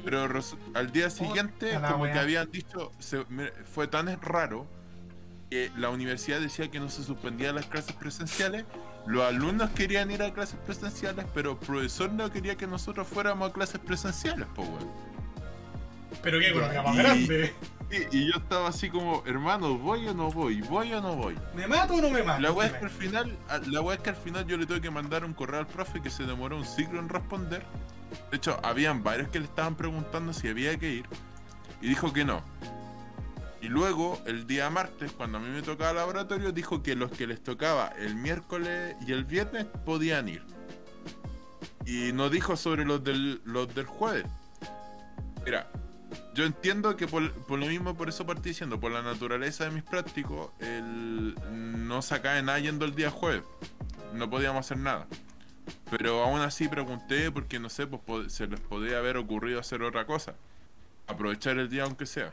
Pero 0.05 0.29
al 0.75 0.93
día 0.93 1.11
siguiente, 1.11 1.79
la 1.79 1.93
como 1.93 2.05
que 2.05 2.19
habían 2.19 2.51
dicho, 2.51 2.93
se- 2.99 3.25
fue 3.75 3.87
tan 3.89 4.21
raro 4.23 4.67
que 5.51 5.71
la 5.77 5.91
universidad 5.91 6.41
decía 6.41 6.71
que 6.71 6.79
no 6.79 6.89
se 6.89 7.03
suspendían 7.03 7.57
las 7.57 7.67
clases 7.67 7.95
presenciales. 7.97 8.65
Los 9.07 9.25
alumnos 9.25 9.71
querían 9.71 10.11
ir 10.11 10.23
a 10.23 10.33
clases 10.33 10.59
presenciales, 10.65 11.27
pero 11.35 11.53
el 11.53 11.59
profesor 11.59 12.13
no 12.13 12.31
quería 12.31 12.57
que 12.57 12.67
nosotros 12.67 13.09
fuéramos 13.09 13.51
a 13.51 13.53
clases 13.53 13.81
presenciales, 13.81 14.47
pues, 14.55 14.69
weón. 14.69 14.89
Pero 16.23 16.39
qué 16.39 16.51
economía 16.51 16.83
más 16.83 16.97
grande. 16.97 17.55
Y, 17.91 18.19
y 18.19 18.31
yo 18.31 18.39
estaba 18.39 18.69
así 18.69 18.89
como, 18.89 19.25
hermano, 19.27 19.77
¿voy 19.77 20.07
o 20.07 20.15
no 20.15 20.31
voy? 20.31 20.61
¿Voy 20.61 20.93
o 20.93 21.01
no 21.01 21.17
voy? 21.17 21.37
¿Me 21.57 21.67
mato 21.67 21.95
o 21.95 22.01
no 22.01 22.11
me 22.11 22.23
mato? 22.23 22.41
La 22.41 22.53
weá 22.53 22.69
es 22.69 22.75
que 22.75 22.85
al 22.85 22.91
final, 22.91 23.39
la 23.67 23.95
es 23.95 24.01
que 24.01 24.11
al 24.11 24.17
final 24.17 24.47
yo 24.47 24.57
le 24.57 24.67
tuve 24.67 24.81
que 24.81 24.91
mandar 24.91 25.25
un 25.25 25.33
correo 25.33 25.61
al 25.61 25.67
profe 25.67 26.01
que 26.01 26.11
se 26.11 26.25
demoró 26.25 26.57
un 26.57 26.65
siglo 26.65 27.01
en 27.01 27.09
responder. 27.09 27.65
De 28.31 28.37
hecho, 28.37 28.61
habían 28.63 29.03
varios 29.03 29.29
que 29.31 29.41
le 29.41 29.47
estaban 29.47 29.75
preguntando 29.75 30.33
si 30.33 30.47
había 30.47 30.79
que 30.79 30.91
ir. 30.91 31.07
Y 31.81 31.89
dijo 31.89 32.13
que 32.13 32.25
no. 32.25 32.45
Y 33.63 33.69
luego, 33.69 34.21
el 34.27 34.47
día 34.47 34.71
martes, 34.71 35.13
cuando 35.13 35.39
a 35.39 35.41
mí 35.41 35.49
me 35.51 35.63
tocaba 35.63 35.93
laboratorio, 35.93 36.53
dijo 36.53 36.83
que 36.83 36.97
los 36.97 37.11
que 37.11 37.27
les 37.27 37.43
tocaba 37.43 37.89
el 37.99 38.15
miércoles 38.15 38.97
y 39.07 39.13
el 39.13 39.25
viernes 39.25 39.67
podían 39.85 40.29
ir. 40.29 40.43
Y 41.85 42.13
no 42.13 42.31
dijo 42.31 42.57
sobre 42.57 42.85
los 42.85 43.05
del, 43.05 43.43
los 43.45 43.75
del 43.75 43.87
jueves. 43.87 44.25
Mira, 45.45 45.71
yo 46.35 46.45
entiendo 46.45 46.97
que 46.97 47.07
por, 47.07 47.33
por 47.45 47.59
lo 47.59 47.67
mismo, 47.67 47.97
por 47.97 48.09
eso 48.09 48.25
partí 48.25 48.51
diciendo, 48.51 48.81
por 48.81 48.93
la 48.93 49.03
naturaleza 49.03 49.65
de 49.65 49.71
mis 49.71 49.83
prácticos, 49.83 50.51
el, 50.61 51.35
no 51.53 52.01
se 52.01 52.15
acaba 52.15 52.41
nada 52.41 52.59
yendo 52.59 52.85
el 52.85 52.95
día 52.95 53.11
jueves. 53.11 53.43
No 54.15 54.31
podíamos 54.31 54.65
hacer 54.65 54.79
nada. 54.79 55.07
Pero 55.91 56.23
aún 56.23 56.41
así 56.41 56.69
pregunté 56.69 57.31
porque 57.31 57.59
no 57.59 57.69
sé, 57.69 57.87
pues 57.87 58.33
se 58.33 58.47
les 58.47 58.61
podía 58.61 58.99
haber 58.99 59.17
ocurrido 59.17 59.61
hacer 59.61 59.83
otra 59.83 60.07
cosa. 60.07 60.35
Aprovechar 61.07 61.59
el 61.59 61.69
día 61.69 61.85
aunque 61.85 62.07
sea. 62.07 62.33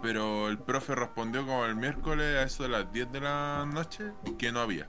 Pero 0.00 0.48
el 0.48 0.58
profe 0.58 0.94
respondió 0.94 1.42
como 1.44 1.64
el 1.64 1.76
miércoles 1.76 2.36
a 2.36 2.42
eso 2.42 2.62
de 2.62 2.70
las 2.70 2.92
10 2.92 3.12
de 3.12 3.20
la 3.20 3.66
noche 3.70 4.12
que 4.38 4.50
no 4.52 4.60
había. 4.60 4.88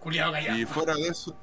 Culiado 0.00 0.32
callado. 0.32 0.58
Y 0.58 0.64
fuera 0.66 0.94
de 0.94 1.08
eso. 1.08 1.36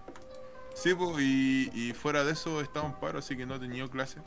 Sí, 0.74 0.94
pues, 0.94 1.18
y, 1.20 1.70
y 1.74 1.94
fuera 1.94 2.24
de 2.24 2.32
eso 2.32 2.62
estaba 2.62 2.88
en 2.88 2.94
paro, 2.94 3.20
así 3.20 3.36
que 3.36 3.46
no 3.46 3.56
he 3.56 3.60
tenido 3.60 3.90
clase. 3.90 4.20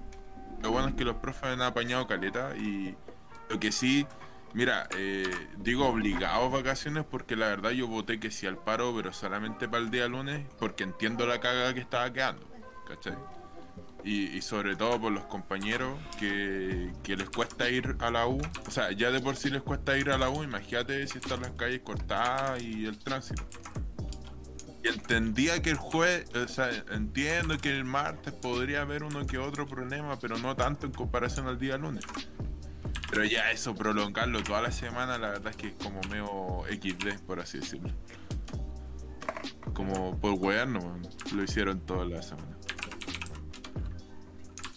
Lo 0.62 0.70
bueno 0.70 0.88
es 0.88 0.94
que 0.94 1.04
los 1.04 1.16
profes 1.16 1.44
han 1.44 1.62
apañado 1.62 2.06
caleta 2.06 2.56
y 2.56 2.94
lo 3.48 3.60
que 3.60 3.72
sí, 3.72 4.06
mira, 4.54 4.88
eh, 4.96 5.30
digo 5.58 5.86
obligados 5.86 6.50
vacaciones 6.50 7.04
porque 7.04 7.36
la 7.36 7.48
verdad 7.48 7.70
yo 7.70 7.86
voté 7.86 8.18
que 8.18 8.30
sí 8.30 8.46
al 8.46 8.56
paro, 8.56 8.94
pero 8.96 9.12
solamente 9.12 9.68
para 9.68 9.82
el 9.82 9.90
día 9.90 10.08
lunes 10.08 10.46
porque 10.58 10.84
entiendo 10.84 11.26
la 11.26 11.40
caga 11.40 11.74
que 11.74 11.80
estaba 11.80 12.10
quedando, 12.12 12.46
¿cachai? 12.86 13.14
Y, 14.04 14.36
y 14.36 14.42
sobre 14.42 14.76
todo 14.76 15.00
por 15.00 15.12
los 15.12 15.24
compañeros 15.24 15.98
que, 16.18 16.92
que 17.02 17.16
les 17.16 17.30
cuesta 17.30 17.68
ir 17.70 17.96
a 18.00 18.10
la 18.10 18.26
U. 18.26 18.40
O 18.66 18.70
sea, 18.70 18.92
ya 18.92 19.10
de 19.10 19.20
por 19.20 19.36
sí 19.36 19.50
les 19.50 19.62
cuesta 19.62 19.96
ir 19.96 20.10
a 20.10 20.18
la 20.18 20.28
U, 20.28 20.42
imagínate 20.42 21.06
si 21.06 21.18
están 21.18 21.40
las 21.40 21.52
calles 21.52 21.80
cortadas 21.80 22.62
y 22.62 22.84
el 22.84 22.98
tránsito. 22.98 23.42
Y 24.84 24.88
entendía 24.88 25.62
que 25.62 25.70
el 25.70 25.76
jueves, 25.76 26.26
o 26.34 26.46
sea, 26.46 26.68
entiendo 26.90 27.56
que 27.56 27.70
el 27.70 27.84
martes 27.84 28.34
podría 28.34 28.82
haber 28.82 29.02
uno 29.02 29.26
que 29.26 29.38
otro 29.38 29.66
problema, 29.66 30.18
pero 30.18 30.36
no 30.36 30.54
tanto 30.54 30.86
en 30.86 30.92
comparación 30.92 31.48
al 31.48 31.58
día 31.58 31.78
lunes. 31.78 32.04
Pero 33.10 33.24
ya 33.24 33.50
eso, 33.50 33.74
prolongarlo 33.74 34.42
toda 34.42 34.60
la 34.60 34.72
semana, 34.72 35.16
la 35.16 35.28
verdad 35.28 35.48
es 35.48 35.56
que 35.56 35.68
es 35.68 35.74
como 35.74 36.00
medio 36.10 36.64
XD, 36.68 37.24
por 37.26 37.40
así 37.40 37.60
decirlo. 37.60 37.90
Como 39.72 40.18
por 40.20 40.34
wear, 40.34 40.68
lo 40.68 41.42
hicieron 41.42 41.80
toda 41.80 42.04
la 42.04 42.20
semana. 42.22 42.54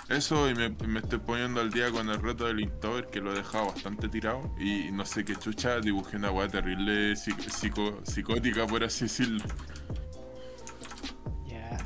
Eso 0.10 0.50
y 0.50 0.56
me, 0.56 0.70
me 0.70 1.00
estoy 1.00 1.20
poniendo 1.20 1.60
al 1.60 1.70
día 1.70 1.92
con 1.92 2.10
el 2.10 2.22
reto 2.22 2.46
del 2.46 2.62
Inktober 2.62 3.08
que 3.08 3.20
lo 3.20 3.34
he 3.34 3.36
dejado 3.36 3.68
bastante 3.68 4.08
tirado 4.08 4.56
y 4.58 4.90
no 4.92 5.06
sé 5.06 5.26
qué 5.26 5.36
chucha 5.36 5.82
dibujé 5.82 6.16
una 6.16 6.32
weá 6.32 6.48
terrible 6.48 7.12
psic- 7.14 7.50
psico- 7.50 8.00
psicótica 8.06 8.66
por 8.66 8.84
así 8.86 9.04
decirlo. 9.06 9.44
Ya. 11.46 11.78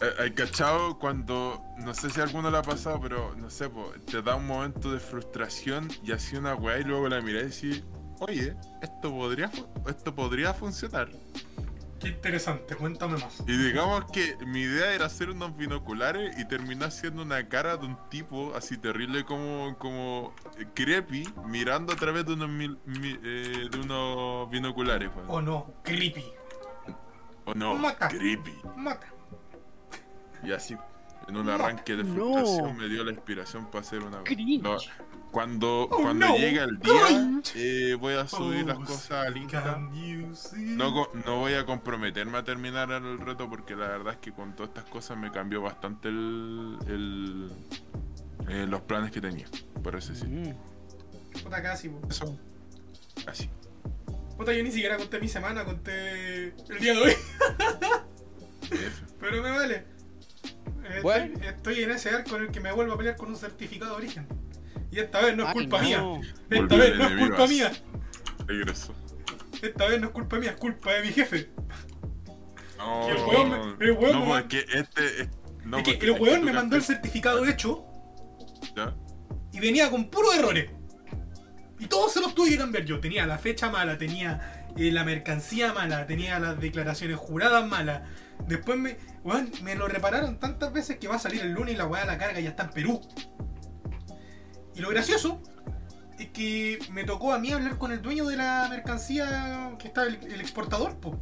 Eh, 0.00 0.14
¿Hay 0.20 0.30
cachado 0.32 0.96
cuando, 1.00 1.60
no 1.78 1.92
sé 1.92 2.08
si 2.10 2.20
alguno 2.20 2.50
lo 2.52 2.58
ha 2.58 2.62
pasado, 2.62 3.00
pero 3.00 3.34
no 3.36 3.50
sé, 3.50 3.68
po, 3.68 3.92
te 4.08 4.22
da 4.22 4.36
un 4.36 4.46
momento 4.46 4.92
de 4.92 5.00
frustración 5.00 5.88
y 6.04 6.12
así 6.12 6.36
una 6.36 6.54
weá 6.54 6.78
y 6.78 6.84
luego 6.84 7.08
la 7.08 7.20
mirás 7.20 7.64
y 7.64 7.68
decís, 7.70 7.84
oye, 8.20 8.54
esto 8.80 9.10
podría, 9.10 9.50
esto 9.88 10.14
podría 10.14 10.54
funcionar. 10.54 11.08
Qué 12.06 12.12
interesante, 12.12 12.76
cuéntame 12.76 13.18
más. 13.18 13.42
Y 13.48 13.56
digamos 13.56 14.04
que 14.12 14.36
mi 14.46 14.60
idea 14.60 14.92
era 14.92 15.06
hacer 15.06 15.28
unos 15.30 15.56
binoculares 15.56 16.38
y 16.38 16.44
terminó 16.46 16.84
haciendo 16.84 17.22
una 17.22 17.48
cara 17.48 17.76
de 17.76 17.84
un 17.86 17.98
tipo 18.10 18.54
así 18.54 18.78
terrible 18.78 19.24
como, 19.24 19.76
como 19.76 20.32
eh, 20.56 20.66
creepy 20.72 21.28
mirando 21.46 21.92
a 21.92 21.96
través 21.96 22.24
de 22.24 22.34
unos, 22.34 22.48
mil- 22.48 22.78
mi- 22.84 23.18
eh, 23.24 23.68
de 23.72 23.78
unos 23.80 24.48
binoculares. 24.50 25.10
weón. 25.16 25.26
O 25.28 25.42
no, 25.42 25.72
creepy. 25.82 26.24
O 27.44 27.54
no, 27.54 27.74
Mata. 27.74 28.06
creepy. 28.06 28.54
Mata. 28.76 29.08
Y 30.44 30.52
así, 30.52 30.76
en 31.28 31.36
un 31.36 31.48
arranque 31.48 31.96
de 31.96 32.04
no. 32.04 32.14
frustración 32.14 32.76
me 32.76 32.88
dio 32.88 33.04
la 33.04 33.10
inspiración 33.12 33.66
para 33.70 33.80
hacer 33.80 34.02
una... 34.02 34.22
No, 34.62 34.76
cuando 35.30 35.82
Oh, 35.90 35.96
cuando 36.02 36.26
no, 36.28 36.36
llegue 36.36 36.60
el 36.60 36.78
día, 36.78 37.40
eh, 37.56 37.96
voy 38.00 38.14
a 38.14 38.26
subir 38.26 38.64
las 38.64 38.78
Oh, 38.78 38.84
cosas 38.84 39.26
al 39.26 39.36
Insta. 39.36 39.62
Can 39.62 39.92
you 39.94 40.34
see? 40.34 40.56
No, 40.76 41.08
no 41.26 41.36
voy 41.40 41.54
a 41.54 41.66
comprometerme 41.66 42.38
a 42.38 42.44
terminar 42.44 42.90
el 42.92 43.18
reto 43.18 43.50
porque 43.50 43.74
la 43.76 43.88
verdad 43.88 44.14
es 44.14 44.18
que 44.20 44.32
con 44.32 44.54
todas 44.54 44.68
estas 44.70 44.84
cosas 44.84 45.18
me 45.18 45.30
cambió 45.30 45.60
bastante 45.62 46.08
el, 46.08 46.78
el- 46.86 47.50
eh, 48.48 48.66
los 48.68 48.80
planes 48.82 49.10
que 49.10 49.20
tenía. 49.20 49.46
Por 49.82 49.96
eso 49.96 50.14
sí. 50.14 50.24
Mm. 50.26 50.54
Puta 51.42 51.62
casi, 51.62 51.88
po. 51.90 52.00
Eso. 52.08 52.38
Así. 53.26 53.50
Puta, 54.38 54.52
yo 54.54 54.62
ni 54.62 54.70
siquiera 54.70 54.96
conté 54.96 55.18
mi 55.20 55.28
semana, 55.28 55.64
conté 55.64 56.44
el 56.68 56.78
día 56.80 56.94
de 56.94 57.00
hoy. 57.00 57.12
Pero 59.20 59.42
me 59.42 59.50
vale. 59.50 59.84
Bueno. 61.02 61.38
Estoy, 61.42 61.82
en 61.82 61.90
ese 61.90 62.10
arco 62.10 62.36
en 62.36 62.42
el 62.42 62.50
que 62.50 62.60
me 62.60 62.72
vuelvo 62.72 62.94
a 62.94 62.96
pelear 62.98 63.16
con 63.16 63.28
un 63.28 63.36
certificado 63.36 63.92
de 63.92 63.96
origen. 63.98 64.26
Y 64.90 64.98
esta 65.00 65.20
vez 65.20 65.36
no 65.36 65.42
es 65.44 65.48
Ay, 65.48 65.54
culpa 65.54 65.78
no. 65.78 65.84
mía. 65.84 66.00
Volví 66.00 66.28
Esta 66.50 66.76
vez 66.76 66.96
no 66.98 67.04
es 67.08 67.16
culpa 67.18 67.46
mía. 67.46 67.72
Regreso. 68.46 68.94
Esta 69.62 69.86
vez 69.88 70.00
no 70.00 70.06
es 70.08 70.12
culpa 70.12 70.38
mía, 70.38 70.50
es 70.50 70.56
culpa 70.56 70.92
de 70.92 71.02
mi 71.02 71.08
jefe. 71.12 71.50
No, 72.78 73.08
el 73.08 73.16
weón 73.16 73.50
me- 73.78 73.84
el 73.86 73.92
weón 73.92 74.20
no, 74.20 74.24
porque 74.26 74.64
este. 74.72 75.22
es- 75.22 75.28
no, 75.64 75.78
es 75.78 75.84
que 75.84 75.92
porque 75.92 76.06
el 76.06 76.12
weón 76.20 76.40
tú 76.40 76.46
me 76.46 76.52
mandó 76.52 76.76
el 76.76 76.82
certificado 76.82 77.44
hecho 77.46 77.84
¿Ya? 78.76 78.94
y 79.52 79.58
venía 79.60 79.90
con 79.90 80.08
puros 80.10 80.36
errores. 80.36 80.70
Y 81.78 81.86
todos 81.86 82.12
se 82.12 82.20
los 82.20 82.34
tuve 82.34 82.50
que 82.50 82.58
cambiar 82.58 82.84
yo. 82.84 83.00
Tenía 83.00 83.26
la 83.26 83.38
fecha 83.38 83.70
mala, 83.70 83.98
tenía 83.98 84.66
eh, 84.76 84.90
la 84.92 85.04
mercancía 85.04 85.72
mala, 85.72 86.06
tenía 86.06 86.38
las 86.38 86.60
declaraciones 86.60 87.16
juradas 87.16 87.66
malas. 87.66 88.02
Después 88.46 88.78
me, 88.78 88.96
weón, 89.24 89.50
me 89.62 89.74
lo 89.74 89.88
repararon 89.88 90.38
tantas 90.38 90.72
veces 90.72 90.98
que 90.98 91.08
va 91.08 91.16
a 91.16 91.18
salir 91.18 91.40
el 91.42 91.52
lunes 91.52 91.74
y 91.74 91.76
la 91.76 91.86
weá 91.86 92.04
la 92.04 92.16
carga 92.18 92.38
ya 92.40 92.50
está 92.50 92.64
en 92.64 92.70
Perú. 92.70 93.00
Y 94.74 94.80
lo 94.80 94.90
gracioso 94.90 95.40
es 96.18 96.28
que 96.30 96.78
me 96.92 97.04
tocó 97.04 97.32
a 97.32 97.38
mí 97.38 97.50
hablar 97.52 97.76
con 97.78 97.92
el 97.92 98.02
dueño 98.02 98.26
de 98.26 98.36
la 98.36 98.66
mercancía 98.70 99.74
que 99.78 99.88
está 99.88 100.04
el, 100.04 100.16
el 100.32 100.40
exportador, 100.40 100.96
po. 100.98 101.18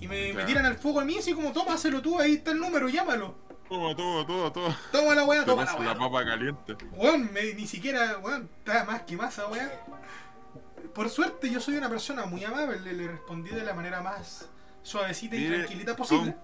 Y 0.00 0.08
me, 0.08 0.32
me 0.34 0.44
tiran 0.44 0.66
al 0.66 0.76
fuego 0.76 1.00
a 1.00 1.04
mí 1.04 1.16
así 1.18 1.32
como, 1.32 1.52
toma, 1.52 1.74
hazlo 1.74 2.02
tú, 2.02 2.18
ahí 2.20 2.34
está 2.34 2.50
el 2.52 2.58
número, 2.60 2.88
llámalo. 2.88 3.46
Toma, 3.68 3.96
toma, 3.96 4.26
toma, 4.26 4.52
toma. 4.52 4.78
Toma 4.92 5.14
la 5.14 5.24
weá, 5.24 5.44
toma 5.44 5.64
la 5.64 5.74
weá. 5.74 5.88
la 5.94 5.98
papa 5.98 6.24
caliente. 6.24 6.76
Weón, 6.92 7.32
me- 7.32 7.54
ni 7.54 7.66
siquiera, 7.66 8.18
weón, 8.18 8.48
está 8.58 8.84
más 8.84 9.02
que 9.02 9.16
masa, 9.16 9.48
weón. 9.48 9.70
Por 10.94 11.08
suerte, 11.10 11.50
yo 11.50 11.60
soy 11.60 11.76
una 11.76 11.88
persona 11.88 12.26
muy 12.26 12.44
amable, 12.44 12.78
le, 12.80 12.92
le 12.92 13.08
respondí 13.08 13.50
de 13.50 13.64
la 13.64 13.74
manera 13.74 14.00
más 14.02 14.48
suavecita 14.86 15.34
y 15.36 15.48
tranquilita 15.48 15.96
posible. 15.96 16.36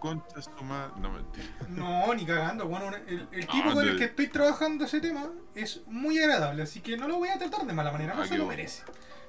No 0.97 1.11
mentira. 1.11 1.47
No, 1.69 2.13
ni 2.15 2.27
cagando, 2.27 2.67
bueno, 2.67 2.91
el, 3.07 3.29
el 3.31 3.47
tipo 3.47 3.73
con 3.73 3.87
el 3.87 3.97
que 3.97 4.05
estoy 4.05 4.27
trabajando 4.29 4.85
ese 4.85 5.01
tema 5.01 5.31
es 5.55 5.83
muy 5.87 6.19
agradable, 6.19 6.63
así 6.65 6.81
que 6.81 6.97
no 6.97 7.07
lo 7.07 7.17
voy 7.19 7.29
a 7.29 7.39
tratar 7.39 7.65
de 7.67 7.73
mala 7.73 7.93
manera, 7.93 8.15
no 8.15 8.23
Ah, 8.23 8.27
se 8.27 8.37
lo 8.37 8.45
bueno. 8.47 8.59
merece. 8.59 8.83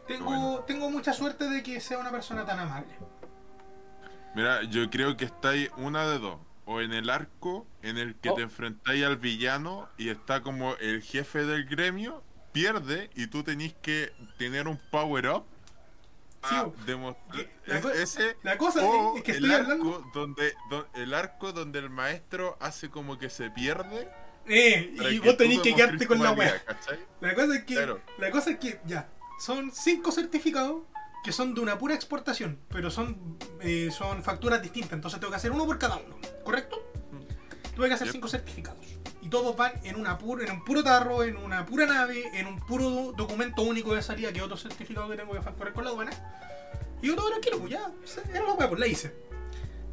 Tengo, 0.08 0.26
bueno. 0.26 0.60
tengo 0.68 0.90
mucha 0.90 1.14
suerte 1.14 1.48
de 1.50 1.62
que 1.64 1.80
sea 1.80 2.00
una 2.00 2.12
persona 2.12 2.44
tan 2.46 2.60
amable. 2.60 2.94
Mira, 4.36 4.64
yo 4.64 4.90
creo 4.90 5.16
que 5.16 5.26
estáis 5.26 5.70
una 5.78 6.08
de 6.08 6.20
dos. 6.20 6.40
O 6.66 6.80
en 6.82 6.94
el 6.94 7.10
arco 7.10 7.68
en 7.82 7.98
el 7.98 8.16
que 8.16 8.30
Oh. 8.30 8.36
te 8.36 8.42
enfrentáis 8.42 9.04
al 9.06 9.18
villano 9.18 9.90
y 9.98 10.10
está 10.10 10.42
como 10.42 10.76
el 10.78 11.02
jefe 11.02 11.46
del 11.46 11.66
gremio, 11.66 12.24
pierde 12.52 13.10
y 13.16 13.28
tú 13.28 13.44
tenés 13.44 13.74
que 13.76 14.12
tener 14.38 14.68
un 14.68 14.80
power 14.90 15.28
up. 15.30 15.46
Sí, 16.50 16.56
a 16.56 16.64
bo. 16.64 16.76
demostrar 16.86 17.48
La 17.66 17.76
es- 17.78 17.82
co- 17.82 17.90
ese 17.92 18.38
La 18.44 18.58
cosa 18.58 18.84
o 18.84 19.18
es, 19.18 19.24
que 19.24 19.32
el 19.32 19.38
estoy 19.38 19.52
arco 19.54 19.72
hablando. 19.72 20.12
donde, 20.14 20.54
do- 20.70 20.88
el 20.94 21.14
arco 21.14 21.52
donde 21.54 21.80
el 21.80 21.90
maestro 21.90 22.58
hace 22.60 22.90
como 22.90 23.18
que 23.18 23.30
se 23.30 23.50
pierde 23.50 24.10
Eh, 24.46 24.94
y 25.12 25.20
vos 25.20 25.38
tenés 25.38 25.60
que 25.62 25.74
quedarte 25.74 26.06
con 26.06 26.22
la 26.22 26.32
weá. 26.34 26.62
La 27.22 27.34
cosa 27.34 27.56
es 27.56 27.64
que. 27.64 27.76
Claro. 27.76 28.02
La 28.18 28.30
cosa 28.32 28.52
es 28.52 28.60
que, 28.60 28.80
ya. 28.86 29.08
Son 29.40 29.72
cinco 29.72 30.12
certificados 30.12 30.84
que 31.24 31.32
son 31.32 31.54
de 31.56 31.62
una 31.62 31.78
pura 31.78 31.96
exportación, 31.96 32.60
pero 32.68 32.92
son, 32.92 33.38
eh, 33.62 33.90
son 33.98 34.22
facturas 34.24 34.62
distintas, 34.62 34.92
entonces 34.94 35.20
tengo 35.22 35.32
que 35.32 35.38
hacer 35.38 35.52
uno 35.52 35.66
por 35.66 35.80
cada 35.80 35.96
uno, 35.96 36.18
¿correcto? 36.44 36.82
Tuve 37.76 37.88
que 37.88 37.94
hacer 37.94 38.08
Yep. 38.08 38.14
cinco 38.14 38.28
certificados. 38.28 38.93
Todos 39.34 39.56
van 39.58 39.72
en, 39.84 39.96
una 39.96 40.20
pura, 40.20 40.46
en 40.46 40.52
un 40.52 40.64
puro 40.64 40.84
tarro, 40.84 41.24
en 41.24 41.38
una 41.38 41.66
pura 41.66 41.88
nave, 41.88 42.30
en 42.40 42.46
un 42.46 42.60
puro 42.60 42.88
do- 42.92 43.14
documento 43.14 43.64
único 43.64 43.96
de 43.96 44.04
salida, 44.04 44.32
que 44.32 44.44
otro 44.44 44.58
certificado 44.58 45.10
que 45.10 45.16
tengo 45.18 45.34
que 45.34 45.42
facturar 45.42 45.74
con 45.74 45.84
la 45.86 45.90
aduana. 45.90 46.12
Y 47.02 47.08
yo 47.08 47.16
todo 47.16 47.32
tranquilo, 47.32 47.58
pues 47.58 47.72
ya, 47.72 47.92
era 48.32 48.46
la 48.46 48.54
weá, 48.54 48.70
pues 48.70 48.80
la 48.80 48.86
hice. 48.86 49.12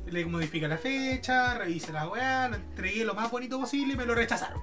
Le 0.04 0.26
modifiqué 0.26 0.68
la 0.68 0.76
fecha, 0.76 1.54
revisé 1.54 1.90
la 1.90 2.06
weá, 2.06 2.48
lo 2.50 2.56
entregué 2.56 3.02
lo 3.02 3.14
más 3.14 3.30
bonito 3.30 3.58
posible 3.58 3.94
y 3.94 3.96
me 3.96 4.04
lo 4.04 4.14
rechazaron. 4.14 4.60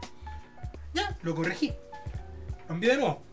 Ya, 0.93 1.17
lo 1.23 1.33
corregí. 1.33 1.73
Lo 2.69 2.75
envié 2.75 2.91
de 2.91 2.97
nuevo. 2.97 3.23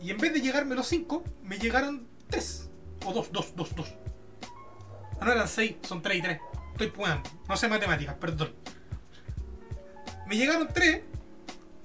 Y 0.00 0.12
en 0.12 0.18
vez 0.18 0.32
de 0.32 0.40
llegarme 0.40 0.76
los 0.76 0.86
5, 0.86 1.24
me 1.42 1.58
llegaron 1.58 2.06
3. 2.28 2.70
O 3.06 3.12
2, 3.12 3.32
2, 3.32 3.56
2, 3.56 3.74
2. 3.74 3.94
Ah, 5.20 5.24
no 5.24 5.32
eran 5.32 5.48
6, 5.48 5.78
son 5.82 6.00
3 6.00 6.16
y 6.16 6.22
3. 6.22 6.40
Estoy 6.74 6.92
jugando. 6.94 7.28
No 7.48 7.56
sé 7.56 7.66
matemáticas, 7.66 8.14
perdón. 8.14 8.54
Me 10.30 10.36
llegaron 10.36 10.68
3 10.72 11.02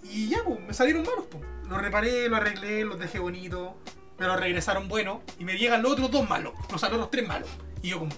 y 0.03 0.29
ya, 0.29 0.43
pues, 0.43 0.59
me 0.59 0.71
salieron 0.71 1.01
malos, 1.01 1.25
pues. 1.31 1.43
Los 1.67 1.81
reparé, 1.81 2.29
los 2.29 2.37
arreglé, 2.37 2.85
los 2.85 2.99
dejé 2.99 3.17
bonitos. 3.17 3.73
Me 4.19 4.27
los 4.27 4.39
regresaron 4.39 4.87
buenos. 4.87 5.21
Y 5.39 5.45
me 5.45 5.57
llegan 5.57 5.81
los 5.81 5.93
otros 5.93 6.11
dos 6.11 6.29
malos. 6.29 6.53
O 6.71 6.77
sea, 6.77 6.89
los 6.89 6.97
otros 6.97 7.09
tres 7.09 7.27
malos. 7.27 7.49
Y 7.81 7.89
yo 7.89 7.97
como... 7.97 8.11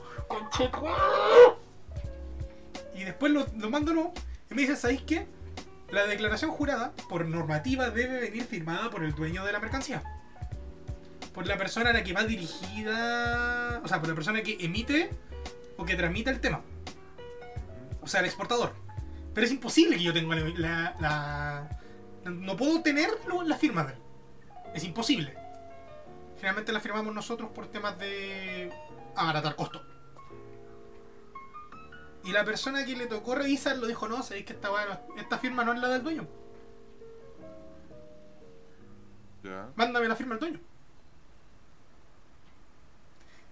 Y 2.93 3.05
después 3.05 3.31
lo, 3.31 3.47
lo 3.57 3.69
mando 3.69 3.93
no. 3.93 4.13
Y 4.51 4.53
me 4.53 4.63
dice, 4.63 4.75
¿sabéis 4.75 5.03
qué? 5.03 5.27
La 5.91 6.05
declaración 6.05 6.51
jurada, 6.51 6.91
por 7.07 7.25
normativa, 7.25 7.89
debe 7.89 8.19
venir 8.19 8.43
firmada 8.43 8.89
por 8.89 9.05
el 9.05 9.15
dueño 9.15 9.45
de 9.45 9.53
la 9.53 9.61
mercancía. 9.61 10.03
Por 11.33 11.47
la 11.47 11.57
persona 11.57 11.91
a 11.91 11.93
la 11.93 12.03
que 12.03 12.11
va 12.11 12.25
dirigida. 12.25 13.79
O 13.81 13.87
sea, 13.87 14.01
por 14.01 14.09
la 14.09 14.15
persona 14.15 14.43
que 14.43 14.57
emite 14.59 15.09
o 15.77 15.85
que 15.85 15.95
transmite 15.95 16.31
el 16.31 16.41
tema. 16.41 16.63
O 18.01 18.07
sea, 18.07 18.19
el 18.19 18.25
exportador. 18.25 18.86
Pero 19.37 19.45
es 19.45 19.53
imposible 19.53 19.97
que 19.97 20.03
yo 20.03 20.13
tenga 20.13 20.35
la. 20.35 20.95
la- 20.99 21.69
la- 22.23 22.31
no 22.31 22.57
puedo 22.57 22.81
tener 22.81 23.07
la 23.45 23.55
firma 23.55 23.83
de 23.83 23.93
él. 23.93 23.99
Es 24.73 24.83
imposible. 24.83 25.37
Generalmente 26.37 26.71
la 26.71 26.79
firmamos 26.79 27.13
nosotros 27.13 27.51
por 27.51 27.67
temas 27.67 27.99
de 27.99 28.73
abaratar 29.15 29.55
costo. 29.55 29.83
Y 32.23 32.31
la 32.31 32.43
persona 32.45 32.83
que 32.83 32.95
le 32.95 33.05
tocó 33.05 33.35
revisar 33.35 33.77
lo 33.77 33.85
dijo, 33.85 34.07
no, 34.07 34.23
sabéis 34.23 34.47
que 34.47 34.53
esta, 34.53 34.71
weá 34.71 34.85
no- 34.87 35.15
esta 35.21 35.37
firma 35.37 35.63
no 35.63 35.73
es 35.73 35.79
la 35.81 35.89
del 35.89 36.01
dueño. 36.01 36.27
Mándame 39.75 40.07
la 40.07 40.15
firma 40.15 40.33
al 40.33 40.39
dueño. 40.39 40.59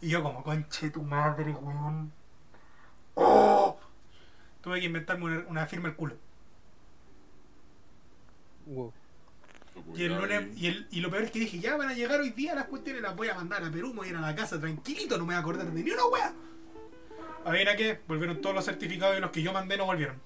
Y 0.02 0.10
yo 0.10 0.24
como, 0.24 0.44
conche 0.44 0.90
tu 0.90 1.04
madre, 1.04 1.52
weón. 1.54 2.12
¡Oh! 3.14 3.78
Tuve 4.66 4.80
que 4.80 4.88
inventarme 4.88 5.26
una, 5.26 5.46
una 5.48 5.68
firma 5.68 5.90
al 5.90 5.96
culo. 5.96 6.18
Wow. 8.66 8.92
Y, 9.96 10.06
el 10.06 10.16
lunes, 10.16 10.58
y, 10.58 10.66
el, 10.66 10.88
y 10.90 11.02
lo 11.02 11.12
peor 11.12 11.26
es 11.26 11.30
que 11.30 11.38
dije, 11.38 11.60
ya 11.60 11.78
van 11.78 11.90
a 11.90 11.94
llegar 11.94 12.20
hoy 12.20 12.32
día 12.32 12.56
las 12.56 12.66
cuestiones, 12.66 13.04
las 13.04 13.16
voy 13.16 13.28
a 13.30 13.36
mandar 13.36 13.64
a 13.64 13.70
Perú, 13.70 13.90
me 13.90 13.98
voy 13.98 14.08
a 14.08 14.10
ir 14.10 14.16
a 14.16 14.22
la 14.22 14.36
casa 14.36 14.60
tranquilito, 14.60 15.20
no 15.20 15.24
me 15.24 15.34
voy 15.34 15.36
a 15.36 15.40
acordar 15.40 15.72
de 15.72 15.84
ni 15.84 15.92
una 15.92 16.06
wea. 16.08 16.34
Adivina 17.46 17.76
qué, 17.76 18.00
volvieron 18.08 18.42
todos 18.42 18.56
los 18.56 18.66
certificados 18.66 19.16
y 19.16 19.22
los 19.22 19.30
que 19.30 19.44
yo 19.44 19.54
mandé 19.54 19.78
no 19.78 19.86
volvieron. 19.86 20.20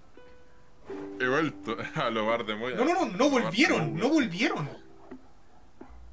He 1.19 1.27
vuelto 1.27 1.75
a 1.95 2.09
los 2.09 2.25
bar 2.25 2.45
de 2.45 2.55
Moya. 2.55 2.77
No, 2.77 2.85
no, 2.85 2.93
no, 2.93 3.17
no 3.17 3.29
volvieron, 3.29 3.97
no 3.97 4.07
volvieron. 4.07 4.69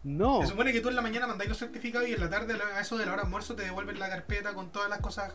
No. 0.03 0.41
Se 0.41 0.49
supone 0.49 0.73
que 0.73 0.81
tú 0.81 0.89
en 0.89 0.97
la 0.97 1.03
mañana 1.03 1.29
mandáis 1.29 1.49
los 1.49 1.59
certificados 1.59 2.09
y 2.09 2.15
en 2.15 2.21
la 2.21 2.29
tarde, 2.29 2.59
a 2.75 2.81
eso 2.81 2.99
de 2.99 3.07
la 3.07 3.13
hora 3.13 3.23
de 3.23 3.27
almuerzo, 3.27 3.55
te 3.55 3.63
devuelven 3.63 4.01
la 4.01 4.09
carpeta 4.09 4.53
con 4.53 4.73
todas 4.73 4.91
las 4.91 5.01
cosas 5.01 5.33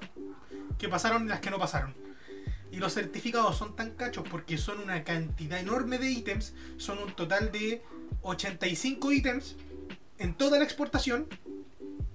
que 0.78 0.90
pasaron 0.90 1.24
y 1.24 1.30
las 1.30 1.40
que 1.40 1.52
no 1.52 1.58
pasaron. 1.58 2.11
Y 2.72 2.78
los 2.78 2.94
certificados 2.94 3.58
son 3.58 3.76
tan 3.76 3.92
cachos 3.92 4.24
porque 4.30 4.58
son 4.58 4.80
una 4.80 5.04
cantidad 5.04 5.60
enorme 5.60 5.98
de 5.98 6.10
ítems. 6.10 6.54
Son 6.78 6.98
un 7.00 7.14
total 7.14 7.52
de 7.52 7.82
85 8.22 9.12
ítems 9.12 9.56
en 10.18 10.34
toda 10.34 10.58
la 10.58 10.64
exportación. 10.64 11.28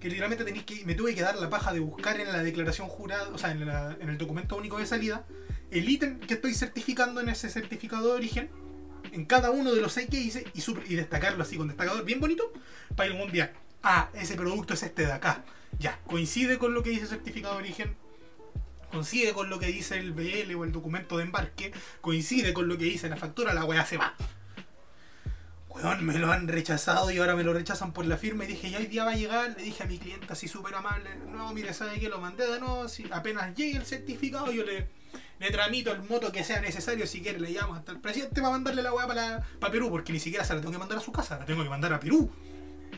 Que 0.01 0.09
literalmente 0.09 0.45
tenéis 0.45 0.65
que. 0.65 0.85
Me 0.85 0.95
tuve 0.95 1.15
que 1.15 1.23
dar 1.23 1.37
la 1.37 1.51
paja 1.51 1.73
de 1.73 1.81
buscar 1.81 2.19
en 2.21 2.33
la 2.33 2.43
declaración 2.43 2.89
jurada, 2.89 3.29
o 3.31 3.39
sea, 3.39 3.51
en, 3.51 3.67
la- 3.67 3.97
el 4.01 4.19
documento 4.19 4.57
único 4.57 4.79
de 4.79 4.87
salida, 4.87 5.25
el 5.71 5.89
ítem 5.89 6.21
que 6.21 6.35
estoy 6.35 6.55
certificando 6.55 7.21
en 7.21 7.29
ese 7.29 7.51
certificado 7.51 8.09
de 8.09 8.13
origen. 8.13 8.51
En 9.13 9.25
cada 9.25 9.51
uno 9.51 9.73
de 9.73 9.81
los 9.81 9.93
seis 9.93 10.09
que 10.11 10.19
hice 10.19 10.45
y, 10.53 10.95
destacarlo 10.95 11.43
así 11.43 11.57
con 11.57 11.69
destacador 11.69 12.05
bien 12.05 12.21
bonito. 12.21 12.53
Para 12.95 13.11
algún 13.11 13.31
día. 13.31 13.53
Ah, 13.83 14.11
ese 14.15 14.35
producto 14.35 14.75
es 14.75 14.83
este 14.83 15.07
de 15.07 15.13
acá. 15.13 15.45
Ya, 15.79 16.01
coincide 16.07 16.59
con 16.59 16.75
lo 16.75 16.83
que 16.83 16.91
dice 16.91 17.07
certificado 17.07 17.55
de 17.55 17.61
origen 17.61 17.97
coincide 18.97 19.35
con 19.35 19.51
lo 19.51 19.59
que 19.59 19.67
dice 19.67 19.99
el 19.99 20.13
BL 20.13 20.55
o 20.55 20.65
el 20.65 20.73
documento 20.73 21.19
de 21.19 21.25
embarque, 21.25 21.71
coincide 22.01 22.55
con 22.55 22.67
lo 22.67 22.79
que 22.79 22.85
dice 22.85 23.11
la 23.11 23.17
factura, 23.17 23.53
la 23.53 23.65
weá 23.65 23.85
se 23.85 23.99
va. 23.99 24.15
Weón, 25.69 26.07
me 26.07 26.19
lo 26.19 26.33
han 26.33 26.49
rechazado 26.49 27.11
y 27.11 27.19
ahora 27.19 27.37
me 27.37 27.43
lo 27.43 27.53
rechazan 27.53 27.93
por 27.93 28.07
la 28.07 28.17
firma 28.17 28.45
y 28.45 28.47
dije, 28.47 28.71
ya 28.71 28.79
hoy 28.79 28.87
día 28.87 29.05
va 29.05 29.11
a 29.11 29.17
llegar, 29.17 29.55
le 29.55 29.63
dije 29.63 29.83
a 29.83 29.87
mi 29.87 29.99
cliente 29.99 30.27
así 30.31 30.49
súper 30.49 30.75
amable, 30.75 31.11
no, 31.31 31.53
mire, 31.53 31.75
¿sabe 31.75 32.01
qué? 32.01 32.09
Lo 32.09 32.19
mandé 32.19 32.51
de 32.51 32.59
nuevo, 32.59 32.89
si 32.89 33.05
apenas 33.13 33.55
llegue 33.55 33.77
el 33.77 33.85
certificado 33.85 34.51
yo 34.51 34.65
le, 34.65 34.89
le 35.39 35.51
tramito 35.51 35.93
el 35.93 36.03
moto 36.03 36.33
que 36.33 36.43
sea 36.43 36.63
necesario, 36.63 37.07
si 37.07 37.21
quiere 37.21 37.39
le 37.39 37.51
llamo 37.51 37.75
hasta 37.75 37.93
el 37.93 38.01
presidente 38.01 38.41
para 38.41 38.53
mandarle 38.53 38.83
la 38.83 38.95
weá 38.95 39.07
para, 39.07 39.47
para 39.61 39.71
Perú, 39.71 39.91
porque 39.91 40.15
ni 40.15 40.21
siquiera 40.21 40.43
se 40.43 40.55
la 40.55 40.61
tengo 40.61 40.73
que 40.73 40.79
mandar 40.79 40.97
a 40.97 41.03
su 41.03 41.13
casa, 41.13 41.39
la 41.39 41.45
tengo 41.45 41.63
que 41.63 41.69
mandar 41.69 41.93
a 41.93 42.01
Perú. 42.01 42.31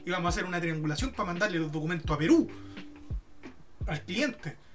Y 0.07 0.11
vamos 0.12 0.26
a 0.26 0.28
hacer 0.28 0.45
una 0.45 0.61
triangulación 0.61 1.11
para 1.11 1.26
mandarle 1.26 1.59
los 1.59 1.73
documentos 1.73 2.09
a 2.09 2.17
Perú, 2.17 2.49
al 3.88 4.00
cliente. 4.02 4.67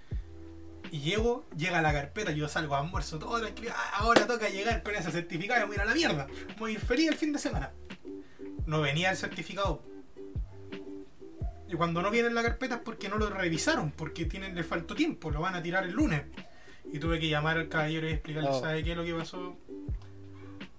Y 0.93 0.99
llego, 0.99 1.43
llega 1.57 1.81
la 1.81 1.91
carpeta, 1.91 2.33
yo 2.33 2.47
salgo 2.47 2.75
a 2.75 2.81
almuerzo 2.81 3.17
todo 3.17 3.39
tranquilo. 3.39 3.71
ah, 3.75 3.93
ahora 3.97 4.27
toca 4.27 4.47
llegar 4.49 4.83
con 4.83 4.93
ese 4.93 5.11
certificado 5.11 5.57
y 5.57 5.61
me 5.61 5.65
voy 5.65 5.73
a 5.73 5.77
ir 5.77 5.81
a 5.81 5.85
la 5.85 5.95
mierda. 5.95 6.27
Voy 6.59 6.69
a 6.69 6.73
ir 6.75 6.79
feliz 6.79 7.09
el 7.09 7.15
fin 7.15 7.33
de 7.33 7.39
semana. 7.39 7.71
No 8.67 8.79
venía 8.79 9.09
el 9.09 9.17
certificado. 9.17 9.81
Y 11.67 11.73
cuando 11.75 12.03
no 12.03 12.11
viene 12.11 12.27
en 12.27 12.35
la 12.35 12.43
carpeta 12.43 12.75
es 12.75 12.81
porque 12.81 13.09
no 13.09 13.17
lo 13.17 13.31
revisaron, 13.31 13.89
porque 13.89 14.25
tienen, 14.25 14.53
le 14.53 14.63
faltó 14.63 14.93
tiempo, 14.93 15.31
lo 15.31 15.41
van 15.41 15.55
a 15.55 15.63
tirar 15.63 15.83
el 15.83 15.93
lunes. 15.93 16.25
Y 16.91 16.99
tuve 16.99 17.19
que 17.19 17.27
llamar 17.27 17.57
al 17.57 17.69
caballero 17.69 18.07
y 18.07 18.11
explicarle, 18.11 18.49
Oh. 18.51 18.61
¿sabe 18.61 18.83
qué 18.83 18.91
es 18.91 18.97
lo 18.97 19.03
que 19.03 19.15
pasó? 19.15 19.57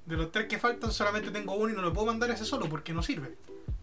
De 0.06 0.16
los 0.16 0.30
tres 0.30 0.46
que 0.46 0.60
faltan, 0.60 0.92
solamente 0.92 1.32
tengo 1.32 1.54
uno 1.56 1.72
y 1.72 1.74
no 1.74 1.82
lo 1.82 1.92
puedo 1.92 2.06
mandar 2.06 2.30
ese 2.30 2.44
solo 2.44 2.68
porque 2.68 2.92
no 2.92 3.02
sirve. 3.02 3.34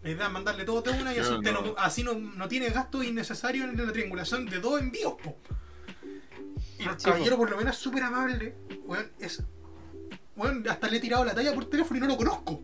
La 0.02 0.08
idea 0.08 0.26
es 0.28 0.32
mandarle 0.32 0.64
todo 0.64 0.80
de 0.80 0.92
una 0.98 1.14
y 1.14 1.18
así, 1.18 1.30
no. 1.42 1.52
no, 1.52 1.74
así 1.76 2.02
no, 2.02 2.14
no 2.14 2.48
tiene 2.48 2.70
gasto 2.70 3.02
innecesario 3.02 3.64
en 3.64 3.76
la 3.86 3.92
triangulación 3.92 4.46
de 4.46 4.60
dos 4.60 4.80
envíos, 4.80 5.12
po. 5.22 5.36
Y 6.78 6.84
el 6.84 6.98
Sí, 6.98 7.04
caballero 7.04 7.36
por 7.36 7.50
lo 7.50 7.56
menos 7.56 7.76
es 7.76 7.82
súper 7.82 8.02
amable. 8.02 8.54
Weón, 8.84 9.10
es. 9.18 9.42
Weón, 10.36 10.66
hasta 10.68 10.88
le 10.88 10.96
he 10.96 11.00
tirado 11.00 11.24
la 11.24 11.34
talla 11.34 11.54
por 11.54 11.66
teléfono 11.66 11.98
y 11.98 12.00
no 12.00 12.08
lo 12.08 12.16
conozco. 12.16 12.62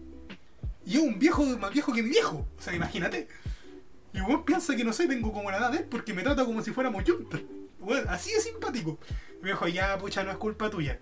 Y 0.85 0.97
es 0.97 1.03
un 1.03 1.19
viejo 1.19 1.45
más 1.59 1.73
viejo 1.73 1.93
que 1.93 2.03
mi 2.03 2.11
viejo. 2.11 2.49
O 2.59 2.63
sea, 2.63 2.75
imagínate. 2.75 3.29
Y 4.13 4.21
weón 4.21 4.45
piensa 4.45 4.75
que 4.75 4.85
no 4.85 4.93
sé, 4.93 5.07
tengo 5.07 5.33
como 5.33 5.51
la 5.51 5.59
edad 5.59 5.71
de 5.71 5.79
él 5.79 5.85
porque 5.85 6.15
me 6.15 6.23
trata 6.23 6.45
como 6.45 6.63
si 6.63 6.73
fuéramos 6.73 7.05
yunta. 7.05 7.39
Weón, 7.81 8.09
así 8.09 8.33
de 8.33 8.41
simpático. 8.41 8.99
Mi 9.41 9.45
viejo, 9.45 9.69
ya, 9.69 9.99
pucha, 9.99 10.25
no 10.25 10.31
es 10.31 10.39
culpa 10.39 10.71
tuya. 10.71 10.99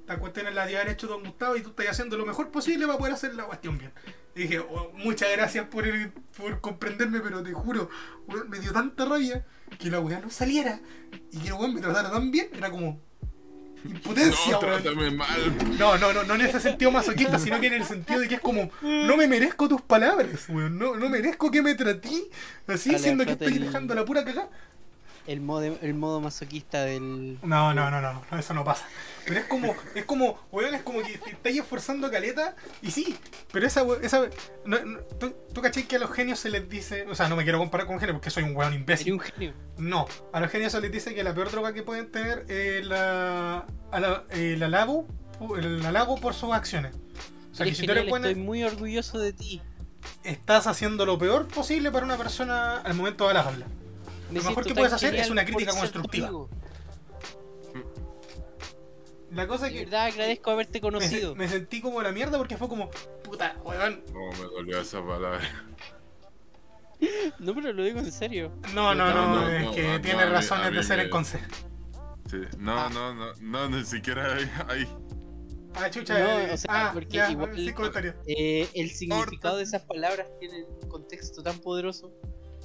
Esta 0.00 0.18
cuestión 0.18 0.46
es 0.48 0.54
la 0.54 0.66
de 0.66 0.76
haber 0.76 0.92
hecho 0.94 1.06
Don 1.06 1.22
Gustavo 1.22 1.56
y 1.56 1.62
tú 1.62 1.70
estás 1.70 1.88
haciendo 1.90 2.16
lo 2.16 2.26
mejor 2.26 2.50
posible 2.50 2.86
para 2.86 2.98
poder 2.98 3.14
hacer 3.14 3.34
la 3.34 3.44
cuestión 3.44 3.78
bien. 3.78 3.92
Y 4.34 4.42
dije, 4.42 4.58
"Oh, 4.60 4.90
muchas 4.94 5.28
gracias 5.32 5.66
por, 5.68 5.86
el- 5.86 6.10
por 6.36 6.60
comprenderme, 6.60 7.20
pero 7.20 7.42
te 7.42 7.52
juro, 7.52 7.88
weón, 8.26 8.48
me 8.48 8.58
dio 8.60 8.72
tanta 8.72 9.04
rabia 9.04 9.44
que 9.78 9.90
la 9.90 10.00
weá 10.00 10.20
no 10.20 10.30
saliera 10.30 10.80
y 11.30 11.38
que 11.38 11.48
el 11.48 11.52
weón 11.54 11.74
me 11.74 11.80
tratara 11.80 12.10
tan 12.10 12.30
bien, 12.30 12.48
era 12.54 12.70
como 12.70 13.00
impotencia, 13.84 14.52
No, 14.52 14.58
trátame 14.58 15.10
mal. 15.10 15.76
No, 15.78 15.98
no, 15.98 16.12
no, 16.12 16.22
no 16.22 16.34
en 16.34 16.40
ese 16.42 16.60
sentido 16.60 16.90
masoquista, 16.90 17.38
sino 17.38 17.60
que 17.60 17.66
en 17.66 17.74
el 17.74 17.84
sentido 17.84 18.20
de 18.20 18.28
que 18.28 18.36
es 18.36 18.40
como, 18.40 18.70
no 18.80 19.16
me 19.16 19.26
merezco 19.26 19.68
tus 19.68 19.80
palabras, 19.82 20.48
weón, 20.48 20.78
no, 20.78 20.96
no 20.96 21.08
merezco 21.08 21.50
que 21.50 21.62
me 21.62 21.74
tratí 21.74 22.28
así, 22.68 22.98
siendo 22.98 23.24
que 23.26 23.32
estoy 23.32 23.54
el- 23.54 23.64
dejando 23.66 23.94
la 23.94 24.04
pura 24.04 24.24
cagada. 24.24 24.48
El 25.26 25.40
modo, 25.40 25.78
el 25.82 25.94
modo 25.94 26.20
masoquista 26.20 26.84
del. 26.84 27.38
No, 27.42 27.72
no, 27.74 27.90
no, 27.92 28.00
no, 28.00 28.24
no, 28.28 28.38
eso 28.38 28.54
no 28.54 28.64
pasa. 28.64 28.84
Pero 29.26 29.38
es 29.40 29.46
como, 29.46 29.74
es 29.94 30.04
como, 30.04 30.38
weón, 30.50 30.74
es 30.74 30.82
como 30.82 31.00
que 31.02 31.16
te 31.18 31.30
estáis 31.30 31.58
esforzando 31.60 32.10
caleta 32.10 32.56
y 32.82 32.90
sí, 32.90 33.16
pero 33.52 33.66
esa, 33.66 33.84
esa, 34.02 34.28
no, 34.64 34.84
no, 34.84 34.98
¿tú, 35.20 35.34
tú 35.52 35.62
cachai 35.62 35.84
que 35.84 35.96
a 35.96 35.98
los 36.00 36.10
genios 36.12 36.40
se 36.40 36.50
les 36.50 36.68
dice, 36.68 37.06
o 37.08 37.14
sea, 37.14 37.28
no 37.28 37.36
me 37.36 37.44
quiero 37.44 37.58
comparar 37.58 37.86
con 37.86 38.00
genios 38.00 38.16
porque 38.16 38.30
soy 38.30 38.42
un 38.42 38.56
weón 38.56 38.74
imbécil. 38.74 39.12
un 39.12 39.20
genio. 39.20 39.54
No, 39.78 40.06
a 40.32 40.40
los 40.40 40.50
genios 40.50 40.72
se 40.72 40.80
les 40.80 40.90
dice 40.90 41.14
que 41.14 41.22
la 41.22 41.34
peor 41.34 41.50
droga 41.50 41.72
que 41.72 41.82
pueden 41.82 42.10
tener 42.10 42.44
es 42.50 42.84
la, 42.86 43.64
a 43.92 44.00
la- 44.00 44.24
el 44.30 44.62
halago, 44.62 45.06
el 45.56 45.84
halago 45.86 46.16
por 46.20 46.34
sus 46.34 46.52
acciones. 46.52 46.94
O 47.52 47.54
sea, 47.54 47.66
que 47.66 47.74
si 47.74 47.86
tú 47.86 47.92
eres 47.92 48.08
buena, 48.08 48.28
estoy 48.28 48.42
muy 48.42 48.64
orgulloso 48.64 49.18
de 49.18 49.32
ti. 49.32 49.60
estás 50.24 50.66
haciendo 50.66 51.06
lo 51.06 51.18
peor 51.18 51.46
posible 51.48 51.90
para 51.92 52.04
una 52.06 52.16
persona 52.16 52.78
al 52.78 52.94
momento 52.94 53.28
de. 53.28 53.34
Me 53.34 53.40
Lo 54.38 54.42
mejor 54.42 54.64
que 54.64 54.74
puedes 54.74 54.92
hacer 54.92 55.14
es 55.14 55.30
una 55.30 55.44
crítica 55.44 55.72
constructiva. 55.72 56.30
La 59.32 59.46
cosa 59.46 59.66
es 59.66 59.72
De 59.72 59.78
que 59.80 59.84
verdad 59.86 60.06
agradezco 60.06 60.50
haberte 60.50 60.78
me, 60.78 60.80
conocido. 60.82 61.34
me 61.34 61.48
sentí 61.48 61.80
como 61.80 62.02
la 62.02 62.12
mierda 62.12 62.38
porque 62.38 62.56
fue 62.56 62.68
como, 62.68 62.90
puta, 63.24 63.56
weón. 63.64 64.04
No, 64.12 64.30
me 64.32 64.44
dolió 64.54 64.80
esa 64.80 65.04
palabra. 65.04 65.40
No, 67.40 67.54
pero 67.54 67.72
lo 67.72 67.82
digo 67.82 67.98
en 67.98 68.12
serio. 68.12 68.52
No, 68.74 68.94
no, 68.94 69.08
no, 69.10 69.14
No, 69.14 69.40
no, 69.40 69.48
es 69.48 69.64
no, 69.64 69.72
que 69.74 69.82
no, 69.88 70.00
tiene 70.00 70.24
razones 70.26 70.70
mí 70.70 70.76
de 70.76 70.82
ser 70.84 70.98
me- 70.98 71.04
en 71.04 71.10
conce. 71.10 71.40
Sí. 72.30 72.36
No, 72.58 72.88
no, 72.90 73.12
no, 73.14 73.34
no, 73.40 73.68
ni 73.70 73.84
siquiera 73.84 74.34
hay. 74.34 74.50
hay- 74.68 74.88
Ah, 75.74 75.90
chucha, 75.90 76.18
No, 76.18 76.38
eh, 76.38 76.52
o 76.52 76.56
sea, 76.56 76.88
ah, 76.88 76.90
porque 76.92 77.16
ya, 77.16 77.30
igual- 77.30 77.50
comentario. 77.74 78.14
Eh, 78.26 78.68
el 78.74 78.90
significado 78.90 79.56
de 79.56 79.62
esas 79.64 79.82
palabras 79.82 80.28
tiene 80.38 80.64
un 80.64 80.88
contexto 80.88 81.42
tan 81.42 81.58
poderoso. 81.58 82.12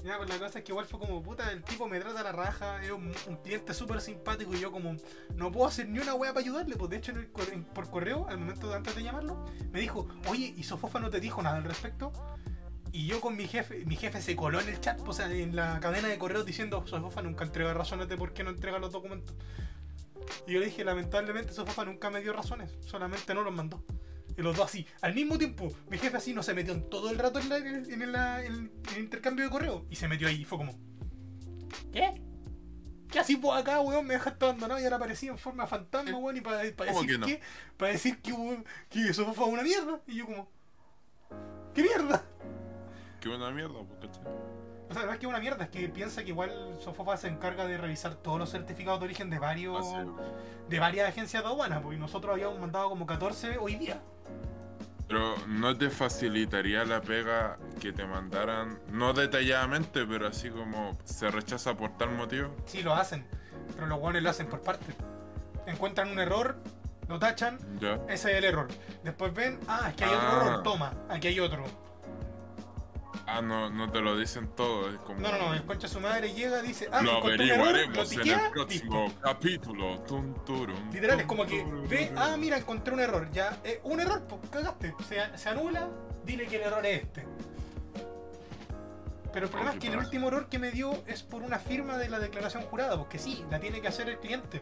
Ya, 0.07 0.15
pues 0.17 0.29
la 0.29 0.39
cosa 0.39 0.59
es 0.59 0.63
que 0.63 0.71
igual 0.71 0.85
fue 0.85 0.99
como, 0.99 1.21
puta, 1.21 1.51
el 1.51 1.61
tipo 1.65 1.85
me 1.89 1.99
trata 1.99 2.23
la 2.23 2.31
raja, 2.31 2.81
es 2.81 2.91
un, 2.91 3.11
un 3.27 3.35
cliente 3.43 3.73
súper 3.73 3.99
simpático 3.99 4.53
y 4.55 4.59
yo 4.61 4.71
como, 4.71 4.95
no 5.35 5.51
puedo 5.51 5.67
hacer 5.67 5.89
ni 5.89 5.99
una 5.99 6.13
wea 6.13 6.31
para 6.33 6.45
ayudarle, 6.45 6.77
pues 6.77 6.89
de 6.91 6.95
hecho 6.95 7.11
en 7.11 7.17
el 7.17 7.29
en- 7.51 7.65
por 7.65 7.89
correo, 7.89 8.25
al 8.29 8.37
momento 8.37 8.69
de 8.69 8.75
antes 8.75 8.95
de 8.95 9.03
llamarlo, 9.03 9.43
me 9.69 9.81
dijo, 9.81 10.07
oye, 10.29 10.53
¿y 10.55 10.63
Sofofa 10.63 10.99
no 10.99 11.09
te 11.09 11.19
dijo 11.19 11.41
nada 11.41 11.57
al 11.57 11.65
respecto? 11.65 12.13
Y 12.93 13.05
yo 13.05 13.19
con 13.19 13.35
mi 13.35 13.47
jefe, 13.49 13.83
mi 13.85 13.97
jefe 13.97 14.21
se 14.21 14.37
coló 14.37 14.61
en 14.61 14.69
el 14.69 14.79
chat, 14.79 14.97
o 15.05 15.11
sea, 15.11 15.29
en 15.29 15.57
la 15.57 15.81
cadena 15.81 16.07
de 16.07 16.17
correos 16.17 16.45
diciendo, 16.45 16.87
Sofofa 16.87 17.21
nunca 17.21 17.43
entrega 17.43 17.73
razones 17.73 18.07
de 18.07 18.15
por 18.15 18.31
qué 18.31 18.45
no 18.45 18.51
entrega 18.51 18.79
los 18.79 18.93
documentos. 18.93 19.35
Y 20.47 20.53
yo 20.53 20.59
le 20.61 20.67
dije, 20.67 20.85
lamentablemente 20.85 21.51
Sofofa 21.51 21.83
nunca 21.83 22.09
me 22.09 22.21
dio 22.21 22.31
razones, 22.31 22.71
solamente 22.79 23.33
no 23.33 23.41
los 23.41 23.53
mandó. 23.53 23.83
Y 24.37 24.41
los 24.43 24.55
dos 24.55 24.65
así, 24.67 24.85
al 25.01 25.15
mismo 25.15 25.37
tiempo, 25.37 25.73
mi 25.89 25.97
jefe 25.97 26.15
así 26.17 26.33
no 26.33 26.43
se 26.43 26.53
metió 26.53 26.71
en 26.73 26.87
todo 26.89 27.09
el 27.09 27.17
rato 27.17 27.39
en, 27.39 27.49
la- 27.49 27.57
en 27.57 27.67
el, 27.67 27.91
en 27.91 28.01
el- 28.03 28.15
en 28.15 28.71
el 28.95 28.99
intercambio 29.03 29.43
de 29.45 29.51
correo. 29.51 29.85
Y 29.89 29.95
se 29.95 30.07
metió 30.07 30.27
ahí 30.27 30.41
y 30.41 30.45
fue 30.45 30.57
como, 30.59 30.73
¿qué? 31.91 32.21
¿Qué 33.09 33.19
así 33.19 33.35
vos 33.35 33.57
acá, 33.57 33.79
weón? 33.81 34.05
Me 34.05 34.13
dejaste 34.15 34.45
abandonado 34.45 34.79
y 34.79 34.83
ahora 34.83 34.97
aparecí 34.97 35.27
en 35.27 35.37
forma 35.37 35.65
fantasma, 35.65 36.17
weón. 36.17 36.37
Y 36.37 36.41
para, 36.41 36.61
¿Cómo 36.75 37.01
decir 37.01 37.07
que 37.07 37.17
no? 37.17 37.25
que, 37.25 37.41
para 37.77 37.91
decir 37.93 38.17
que, 38.21 38.31
weón, 38.33 38.65
que 38.89 39.09
eso 39.09 39.33
fue 39.33 39.45
una 39.45 39.63
mierda. 39.63 40.01
Y 40.07 40.15
yo 40.17 40.25
como, 40.25 40.49
¿qué 41.73 41.81
mierda? 41.83 42.23
Qué 43.21 43.29
buena 43.29 43.49
mierda, 43.49 43.79
pues, 43.83 43.99
¿cachai? 44.11 44.23
O 44.89 44.93
sea, 44.93 45.05
no 45.05 45.11
es 45.11 45.19
que 45.19 45.27
una 45.27 45.39
mierda, 45.39 45.65
es 45.65 45.69
que 45.69 45.87
piensa 45.89 46.23
que 46.23 46.29
igual 46.29 46.51
Sofofa 46.79 47.17
se 47.17 47.27
encarga 47.27 47.65
de 47.65 47.77
revisar 47.77 48.15
todos 48.15 48.39
los 48.39 48.49
certificados 48.51 48.99
de 49.01 49.05
origen 49.05 49.29
de 49.29 49.37
varios 49.39 49.85
Ah, 49.93 50.05
de 50.69 50.79
varias 50.79 51.09
agencias 51.09 51.43
de 51.43 51.49
aduana, 51.49 51.81
porque 51.81 51.97
nosotros 51.97 52.33
habíamos 52.33 52.59
mandado 52.59 52.89
como 52.89 53.05
14 53.05 53.57
hoy 53.57 53.75
día. 53.75 53.99
Pero 55.07 55.35
no 55.47 55.77
te 55.77 55.89
facilitaría 55.89 56.83
la 56.83 57.01
pega 57.01 57.57
que 57.79 57.93
te 57.93 58.05
mandaran, 58.05 58.77
no 58.91 59.13
detalladamente, 59.13 60.05
pero 60.05 60.27
así 60.27 60.49
como 60.49 60.97
se 61.05 61.31
rechaza 61.31 61.75
por 61.75 61.97
tal 61.97 62.11
motivo. 62.11 62.53
Sí, 62.65 62.81
lo 62.83 62.93
hacen, 62.93 63.25
pero 63.75 63.87
los 63.87 63.99
guanes 63.99 64.23
lo 64.23 64.29
hacen 64.29 64.47
por 64.47 64.61
parte. 64.61 64.93
Encuentran 65.65 66.09
un 66.11 66.19
error, 66.19 66.57
lo 67.07 67.19
tachan, 67.19 67.57
Ya. 67.79 67.95
ese 68.09 68.31
es 68.31 68.37
el 68.37 68.43
error. 68.43 68.67
Después 69.03 69.33
ven, 69.33 69.59
ah, 69.69 69.85
es 69.89 69.95
que 69.95 70.03
hay 70.03 70.13
otro 70.13 70.27
Ah. 70.29 70.45
error, 70.45 70.63
toma, 70.63 70.93
aquí 71.09 71.27
hay 71.29 71.39
otro. 71.39 71.63
Ah, 73.25 73.41
no, 73.41 73.69
no 73.69 73.91
te 73.91 73.99
lo 73.99 74.17
dicen 74.17 74.49
todo, 74.55 74.89
es 74.89 74.99
como... 74.99 75.19
No, 75.19 75.31
no, 75.31 75.37
no, 75.37 75.53
el 75.53 75.65
concha 75.65 75.87
su 75.87 75.99
madre 75.99 76.33
llega, 76.33 76.61
dice, 76.61 76.87
ah, 76.91 77.01
Lo 77.01 77.21
un 77.23 77.31
error, 77.31 77.37
lo 77.37 77.63
averiguaremos 77.63 78.11
en 78.13 78.29
el 78.29 78.51
próximo 78.51 79.13
capítulo. 79.21 79.99
Tum, 80.01 80.33
turum, 80.45 80.91
Literal, 80.91 81.19
es 81.19 81.25
como 81.25 81.45
que 81.45 81.61
turum, 81.63 81.87
ve, 81.87 82.05
turum. 82.07 82.21
ah, 82.21 82.37
mira, 82.37 82.57
encontré 82.57 82.93
un 82.93 82.99
error. 82.99 83.29
Ya, 83.31 83.57
eh, 83.63 83.81
un 83.83 83.99
error, 83.99 84.23
pues 84.27 84.41
cagaste. 84.51 84.93
Se, 85.07 85.37
se 85.37 85.49
anula, 85.49 85.89
dile 86.25 86.47
que 86.47 86.57
el 86.57 86.61
error 86.63 86.85
es 86.85 87.03
este. 87.03 87.25
Pero 89.33 89.45
el 89.45 89.51
problema 89.51 89.73
es 89.73 89.79
que 89.79 89.87
el 89.87 89.97
último 89.97 90.29
error 90.29 90.47
que 90.47 90.57
me 90.57 90.71
dio 90.71 91.03
es 91.05 91.21
por 91.21 91.43
una 91.43 91.59
firma 91.59 91.97
de 91.97 92.09
la 92.09 92.19
declaración 92.19 92.63
jurada, 92.63 92.97
porque 92.97 93.19
sí, 93.19 93.45
la 93.51 93.59
tiene 93.59 93.81
que 93.81 93.87
hacer 93.87 94.09
el 94.09 94.17
cliente. 94.17 94.61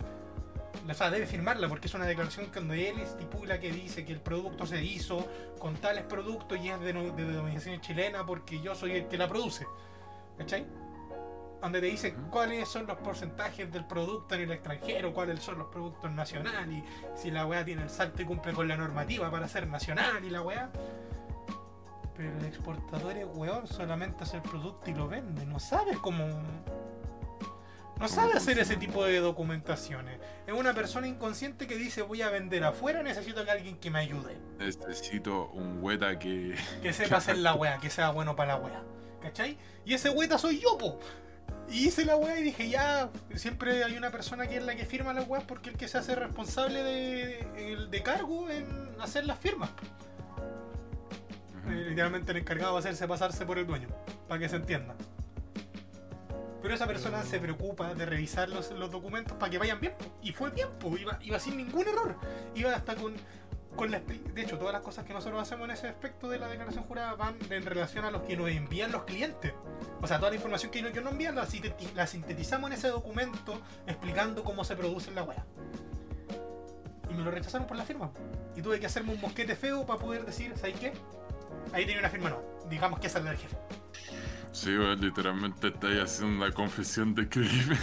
O 0.88 0.94
sea, 0.94 1.10
debe 1.10 1.26
firmarla 1.26 1.68
porque 1.68 1.88
es 1.88 1.94
una 1.94 2.06
declaración 2.06 2.52
donde 2.54 2.90
él 2.90 3.00
estipula 3.00 3.60
que 3.60 3.72
dice 3.72 4.06
que 4.06 4.14
el 4.14 4.22
producto 4.22 4.66
se 4.66 4.84
hizo 4.84 5.28
con 5.60 5.76
tales 5.76 6.04
productos 6.04 6.60
y 6.60 6.70
es 6.70 6.80
de, 6.80 6.94
de 6.94 7.26
denominación 7.26 7.82
chilena 7.82 8.26
porque 8.26 8.62
yo 8.62 8.76
soy 8.76 8.92
el 8.92 9.08
que 9.08 9.18
la 9.18 9.28
produce. 9.28 9.66
¿Cachai? 10.38 10.66
Donde 11.62 11.82
te 11.82 11.88
dice 11.88 12.14
cuáles 12.30 12.70
son 12.70 12.86
los 12.86 12.98
porcentajes 12.98 13.72
del 13.72 13.86
producto 13.86 14.36
en 14.36 14.42
el 14.42 14.52
extranjero, 14.52 15.14
cuáles 15.14 15.42
son 15.42 15.58
los 15.58 15.68
productos 15.68 16.12
nacional 16.12 16.72
y 16.72 16.84
si 17.16 17.32
la 17.32 17.46
weá 17.48 17.66
tiene 17.66 17.82
el 17.82 17.90
salto 17.90 18.22
y 18.22 18.26
cumple 18.26 18.54
con 18.54 18.68
la 18.68 18.78
normativa 18.78 19.32
para 19.32 19.48
ser 19.48 19.68
nacional 19.68 20.24
y 20.24 20.30
la 20.30 20.42
weá. 20.42 20.70
Pero 22.16 22.38
el 22.38 22.46
exportador 22.46 23.18
es 23.18 23.26
weón, 23.34 23.68
solamente 23.68 24.24
hace 24.24 24.38
el 24.38 24.44
producto 24.44 24.90
y 24.90 24.94
lo 24.94 25.08
vende, 25.08 25.46
no 25.46 25.60
sabe 25.60 25.98
cómo. 26.02 26.26
No 28.00 28.08
sabe 28.10 28.34
hacer 28.34 28.60
ese 28.60 28.76
tipo 28.76 29.06
de 29.06 29.20
documentaciones. 29.20 30.20
Es 30.46 30.54
una 30.54 30.74
persona 30.74 31.08
inconsciente 31.08 31.66
que 31.66 31.78
dice 31.78 32.02
voy 32.02 32.22
a 32.22 32.30
vender 32.30 32.64
afuera, 32.64 33.02
necesito 33.04 33.46
que 33.46 33.52
alguien 33.52 33.78
que 33.78 33.90
me 33.90 34.00
ayude. 34.00 34.38
Necesito 34.60 35.50
un 35.52 35.82
weta 35.82 36.20
que... 36.20 36.56
Que 36.82 36.92
sepa 36.92 37.18
hacer 37.18 37.38
la 37.38 37.56
wea, 37.56 37.78
que 37.78 37.90
sea 37.90 38.12
bueno 38.12 38.36
para 38.36 38.56
la 38.56 38.60
wea. 38.60 38.84
¿Cachai? 39.22 39.58
Y 39.86 39.94
ese 39.94 40.10
weta 40.10 40.38
soy 40.38 40.60
yo, 40.60 40.78
po. 40.78 41.00
Y 41.70 41.88
hice 41.88 42.06
la 42.06 42.16
wea 42.18 42.38
y 42.40 42.44
dije, 42.44 42.70
ya, 42.70 43.10
siempre 43.34 43.84
hay 43.84 43.98
una 43.98 44.12
persona 44.12 44.48
que 44.48 44.58
es 44.58 44.64
la 44.64 44.76
que 44.76 44.86
firma 44.86 45.14
las 45.14 45.28
weas 45.28 45.44
porque 45.46 45.70
el 45.70 45.78
que 45.78 45.88
se 45.88 45.98
hace 45.98 46.16
responsable 46.16 46.84
de, 46.84 47.88
de 47.90 48.04
cargo 48.04 48.50
en 48.50 48.68
hacer 49.00 49.26
las 49.26 49.40
firmas. 49.40 49.70
Eh, 51.68 51.86
literalmente 51.90 52.32
el 52.32 52.40
encargado 52.40 52.74
va 52.74 52.80
a 52.80 52.82
hacerse 52.82 53.08
pasarse 53.08 53.46
por 53.46 53.58
el 53.58 53.66
dueño, 53.66 53.88
para 54.28 54.40
que 54.40 54.50
se 54.50 54.58
entienda. 54.58 54.96
Pero 56.66 56.74
esa 56.74 56.88
persona 56.88 57.22
se 57.22 57.38
preocupa 57.38 57.94
de 57.94 58.08
revisar 58.08 58.50
los, 58.50 58.72
documentos 58.90 59.38
para 59.38 59.52
que 59.52 59.60
vayan 59.60 59.80
bien. 59.80 59.94
Y 60.24 60.32
fue 60.32 60.50
bien, 60.50 60.68
po. 60.80 60.98
Iba, 60.98 61.40
sin 61.40 61.58
ningún 61.58 61.88
error. 61.88 62.16
Iba 62.56 62.74
hasta 62.74 62.96
con, 62.96 63.14
con 63.76 63.92
la... 63.92 64.00
De 64.00 64.42
hecho, 64.42 64.58
todas 64.58 64.74
las 64.74 64.82
cosas 64.82 65.06
que 65.06 65.14
nosotros 65.14 65.40
hacemos 65.40 65.66
en 65.66 65.76
ese 65.76 65.88
aspecto 65.88 66.28
de 66.28 66.40
la 66.40 66.48
declaración 66.48 66.84
jurada 66.86 67.14
van 67.14 67.38
en 67.52 67.66
relación 67.68 68.04
a 68.04 68.10
los 68.10 68.24
que 68.24 68.36
nos 68.36 68.50
envían 68.50 68.92
los 68.92 69.04
clientes. 69.04 69.54
O 70.02 70.08
sea, 70.08 70.18
toda 70.18 70.32
la 70.32 70.38
información 70.38 70.72
que 70.72 70.80
ellos 70.80 71.04
nos 71.04 71.12
envían 71.12 71.36
la, 71.36 71.48
la 71.94 72.08
sintetizamos 72.08 72.72
en 72.72 72.78
ese 72.78 72.88
documento 72.88 73.62
explicando 73.86 74.44
cómo 74.44 74.64
se 74.64 74.76
produce 74.76 75.12
la 75.12 75.22
wea. 75.22 75.46
Y 77.12 77.14
me 77.14 77.24
lo 77.24 77.30
rechazaron 77.30 77.68
por 77.68 77.78
la 77.78 77.86
firma. 77.86 78.10
Y 78.56 78.64
tuve 78.64 78.80
que 78.80 78.88
hacerme 78.88 79.14
un 79.14 79.22
mosquete 79.22 79.56
feo 79.56 79.86
para 79.86 80.00
poder 80.00 80.26
decir, 80.26 80.52
¿sabes 80.58 80.80
qué? 80.80 80.94
Ahí 81.74 81.86
tenía 81.86 82.00
una 82.00 82.10
firma 82.10 82.32
nueva. 82.32 82.44
Digamos 82.72 83.00
que 83.00 83.06
esa 83.06 83.20
es 83.20 83.24
la 83.24 83.30
del 83.30 83.40
jefe. 83.40 83.56
Sí, 84.56 84.70
weón, 84.78 85.02
literalmente 85.02 85.68
estáis 85.68 86.00
haciendo 86.02 86.46
una 86.46 86.54
confesión 86.54 87.14
de 87.14 87.28
crimen. 87.28 87.78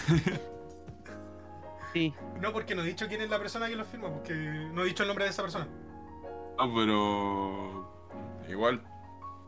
Sí. 1.93 2.15
No, 2.41 2.51
porque 2.51 2.75
no 2.75 2.81
he 2.81 2.87
dicho 2.87 3.07
quién 3.09 3.21
es 3.21 3.29
la 3.29 3.39
persona 3.39 3.69
que 3.69 3.77
lo 3.77 3.85
firma, 3.85 4.09
porque 4.09 4.33
no 4.33 4.81
he 4.83 4.87
dicho 4.87 5.03
el 5.03 5.09
nombre 5.09 5.27
de 5.27 5.31
esa 5.31 5.43
persona. 5.43 5.69
Ah, 6.59 6.67
pero... 6.75 7.93
Igual, 8.49 8.83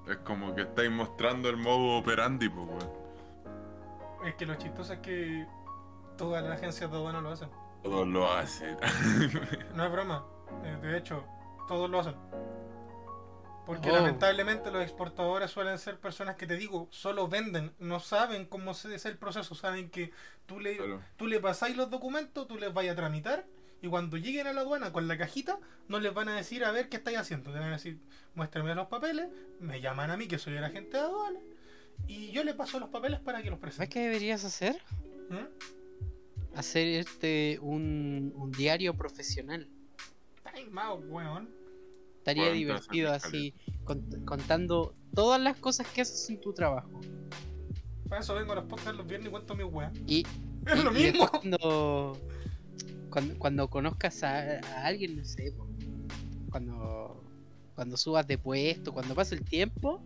es 0.07 0.19
como 0.19 0.55
que 0.55 0.61
estáis 0.63 0.91
mostrando 0.91 1.49
el 1.49 1.57
modo 1.57 1.97
operandi, 1.97 2.51
pues, 2.51 2.67
weón. 2.67 2.91
Es 4.27 4.35
que 4.35 4.45
lo 4.45 4.57
chistoso 4.57 4.93
es 4.93 4.99
que 4.99 5.47
todas 6.19 6.45
las 6.45 6.59
agencias 6.59 6.91
de 6.91 6.97
aduana 6.99 7.23
lo 7.23 7.31
hacen. 7.31 7.49
Todos 7.83 8.07
lo 8.07 8.31
hacen. 8.31 8.77
No 9.75 9.87
es 9.87 9.93
broma. 9.93 10.27
Eh, 10.63 10.77
De 10.83 10.99
hecho, 10.99 11.25
todos 11.67 11.89
lo 11.89 12.01
hacen. 12.01 12.15
Porque 13.67 13.91
Oh. 13.91 13.95
lamentablemente 13.95 14.71
los 14.71 14.83
exportadores 14.83 15.51
suelen 15.51 15.79
ser 15.79 15.99
personas 15.99 16.37
que 16.37 16.47
te 16.47 16.57
digo, 16.57 16.87
solo 16.91 17.29
venden, 17.29 17.73
no 17.79 17.99
saben 18.01 18.45
cómo 18.45 18.75
se 18.75 18.95
es 18.95 19.07
el 19.07 19.17
proceso, 19.17 19.55
saben 19.55 19.89
que 19.91 20.13
tú 20.47 20.61
le, 20.61 20.77
Claro. 20.77 21.01
tú 21.17 21.27
le 21.27 21.41
pasáis 21.41 21.75
los 21.77 21.89
documentos, 21.91 22.47
tú 22.47 22.59
les 22.59 22.73
vayas 22.75 22.93
a 22.93 22.97
tramitar 22.97 23.47
y 23.81 23.89
cuando 23.89 24.17
lleguen 24.19 24.47
a 24.47 24.53
la 24.53 24.61
aduana 24.63 24.93
con 24.93 25.09
la 25.09 25.17
cajita, 25.17 25.59
no 25.89 25.99
les 25.99 26.13
van 26.13 26.29
a 26.29 26.37
decir 26.37 26.65
a 26.65 26.73
ver 26.73 26.89
qué 26.91 26.97
estáis 26.99 27.17
haciendo. 27.19 27.53
Te 27.53 27.59
van 27.59 27.69
a 27.71 27.73
decir, 27.73 27.99
muéstrame 28.35 28.75
los 28.75 28.89
papeles, 28.89 29.29
me 29.61 29.81
llaman 29.81 30.11
a 30.11 30.17
mí 30.19 30.27
que 30.29 30.39
soy 30.39 30.57
el 30.57 30.65
agente 30.65 30.97
de 30.99 31.03
aduana 31.05 31.41
y 32.07 32.31
yo 32.33 32.45
le 32.45 32.53
paso 32.55 32.79
los 32.79 32.91
papeles 32.91 33.21
para 33.21 33.43
que 33.43 33.49
los 33.51 33.59
¿Sabes 33.61 33.77
presente. 33.77 33.95
qué 33.95 34.01
deberías 34.01 34.45
hacer? 34.45 34.77
¿Mm? 35.31 36.57
Hacer 36.59 36.87
este 36.89 37.59
un, 37.63 38.33
un 38.37 38.53
diario 38.53 38.95
profesional. 38.95 39.69
Ay, 40.45 40.67
mao, 40.71 40.97
weón. 40.97 41.49
Estaría 42.25 42.51
divertido 42.53 43.13
así, 43.13 43.53
cont- 43.85 44.25
contando 44.25 44.95
todas 45.15 45.39
las 45.39 45.59
cosas 45.59 45.87
que 45.89 46.01
haces 46.01 46.31
en 46.31 46.41
tu 46.41 46.55
trabajo. 46.55 47.03
Para 48.09 48.23
eso 48.23 48.35
vengo 48.35 48.53
a 48.53 48.55
los 48.55 48.65
podcasts 48.65 48.97
los 48.97 49.07
viernes 49.07 49.29
y 49.29 49.31
cuento 49.31 49.55
mi 49.55 49.65
weá. 49.65 49.93
Y, 50.07 50.23
Es 50.67 50.83
lo 50.83 50.91
y- 50.99 51.03
mismo. 51.05 51.29
cuando, 51.29 52.19
cuando, 53.11 53.39
cuando 53.39 53.69
conozcas 53.69 54.23
a, 54.23 54.39
a 54.61 54.87
alguien, 54.87 55.17
no 55.19 55.25
sé, 55.27 55.53
cuando, 56.51 57.23
cuando 57.75 57.99
subas 57.99 58.27
de 58.27 58.39
puesto, 58.39 58.95
cuando 58.95 59.15
pase 59.15 59.35
el 59.35 59.45
tiempo, 59.45 60.03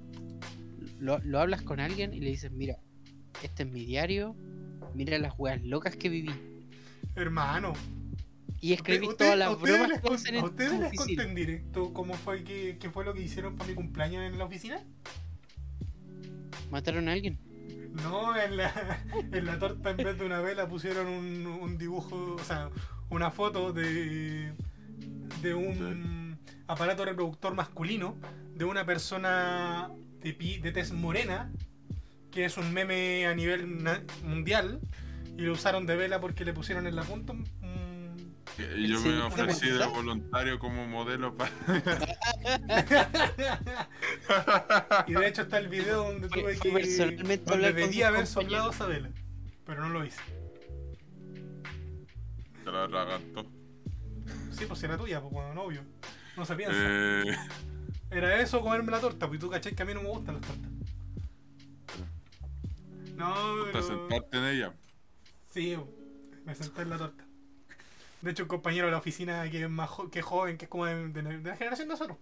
lo, 0.99 1.19
lo 1.21 1.39
hablas 1.39 1.63
con 1.63 1.79
alguien 1.79 2.13
y 2.13 2.19
le 2.19 2.31
dices, 2.31 2.51
mira, 2.51 2.79
este 3.45 3.63
es 3.63 3.71
mi 3.71 3.85
diario, 3.85 4.35
mira 4.95 5.17
las 5.19 5.35
weas 5.39 5.63
locas 5.63 5.95
que 5.95 6.09
viví. 6.09 6.33
Hermano. 7.15 7.75
Y 8.61 8.73
escribí 8.73 9.07
Usted- 9.07 9.25
todas 9.27 9.39
las 9.39 9.51
ustedes 9.55 9.73
bromas 9.79 9.89
les 9.91 10.01
que 10.01 10.07
con- 10.09 10.15
hacen 10.17 10.35
¿A 10.35 10.39
en 10.39 10.45
ustedes 10.45 10.71
tu 10.73 10.81
les 10.81 10.93
conté 10.97 11.23
en 11.23 11.35
directo 11.35 11.93
cómo 11.95 12.15
fue 12.15 12.43
que, 12.45 12.77
fue 12.93 13.05
lo 13.05 13.15
que 13.15 13.23
hicieron 13.23 13.57
para 13.57 13.69
mi 13.69 13.75
cumpleaños 13.77 14.25
en 14.25 14.37
la 14.39 14.45
oficina? 14.45 14.81
¿Mataron 16.71 17.09
a 17.09 17.13
alguien? 17.13 17.39
No, 18.03 18.37
en 18.37 18.57
la, 18.57 18.73
en 19.33 19.47
la 19.47 19.59
torta 19.59 19.91
en 19.91 19.97
vez 19.99 20.19
de 20.19 20.25
una 20.27 20.41
vela 20.41 20.69
pusieron 20.69 21.07
un, 21.07 21.47
un 21.47 21.79
dibujo, 21.79 22.37
o 22.39 22.45
sea, 22.45 22.71
una 23.11 23.31
foto 23.31 23.73
de, 23.73 24.53
de 25.43 25.55
un 25.55 26.39
aparato 26.67 27.05
reproductor 27.05 27.55
masculino 27.55 28.17
de 28.55 28.65
una 28.65 28.85
persona 28.85 29.91
de, 30.21 30.33
pi- 30.35 30.59
de 30.59 30.73
tez 30.73 30.93
morena, 30.93 31.51
que 32.31 32.45
es 32.45 32.57
un 32.59 32.73
meme 32.73 33.27
a 33.27 33.35
nivel 33.35 33.67
mundial, 34.25 34.81
y 35.37 35.43
lo 35.43 35.53
usaron 35.53 35.87
de 35.87 35.97
vela 35.97 36.21
porque 36.21 36.45
le 36.45 36.53
pusieron 36.53 36.87
en 36.87 36.97
la 36.97 37.03
punta 37.05 37.33
un- 37.33 37.47
yo 38.57 38.99
Sí, 38.99 39.09
me 39.09 39.17
¿una 39.17 39.27
ofrecí 39.27 39.67
de 39.67 39.73
bolsita? 39.79 39.87
voluntario 39.89 40.59
como 40.59 40.87
modelo 40.87 41.35
para... 41.35 41.51
Y 45.07 45.13
de 45.15 45.29
hecho 45.29 45.43
está 45.43 45.59
el 45.59 45.69
video 45.69 46.05
donde 46.05 46.29
tuve 46.29 46.59
que. 46.59 46.71
personalmente 46.71 47.51
Donde 47.51 47.73
debía 47.73 48.09
haber 48.09 48.27
soplado 48.27 48.71
esa 48.71 48.87
vela. 48.87 49.11
Pero 49.65 49.83
no 49.83 49.91
lo 49.91 50.05
hice. 50.05 50.21
Te 52.65 52.71
la 52.73 52.87
ragantó. 52.87 53.47
Sí, 54.51 54.65
pues 54.67 54.83
era 54.83 54.97
tuya, 54.99 55.21
pues 55.21 55.33
bueno, 55.33 55.55
no 55.55 55.63
obvio. 55.63 55.83
No 56.37 56.45
se 56.45 56.55
piensa. 56.57 56.77
Eh, 56.79 57.25
Era 58.11 58.41
eso 58.41 58.61
comerme 58.61 58.91
la 58.91 59.01
torta, 59.01 59.29
pues 59.29 59.41
tú 59.41 59.51
cachai 59.51 59.75
que 59.75 59.83
a 59.83 59.87
mí 59.87 59.95
no 59.95 60.03
me 60.03 60.09
gustan 60.09 60.35
las 60.37 60.47
tortas. 60.47 60.71
No, 63.17 63.35
pero. 63.67 63.83
sentarte 63.83 64.39
en 64.39 64.45
ella. 64.45 64.75
Sí, 65.51 65.77
me 66.45 66.55
senté 66.55 66.83
en 66.83 66.91
la 66.91 66.99
torta. 66.99 67.25
De 68.23 68.31
hecho, 68.33 68.43
un 68.45 68.49
compañero 68.49 68.87
de 68.87 68.93
la 68.93 68.99
oficina 68.99 69.49
que 69.51 69.63
es 69.63 69.71
más 69.71 69.89
jo- 69.91 70.11
que 70.11 70.23
joven, 70.23 70.57
que 70.59 70.65
es 70.65 70.69
como 70.71 70.87
de, 70.87 71.09
de- 71.09 71.23
de 71.39 71.51
la 71.51 71.57
generación 71.57 71.89
de 71.89 71.93
nosotros, 71.95 72.19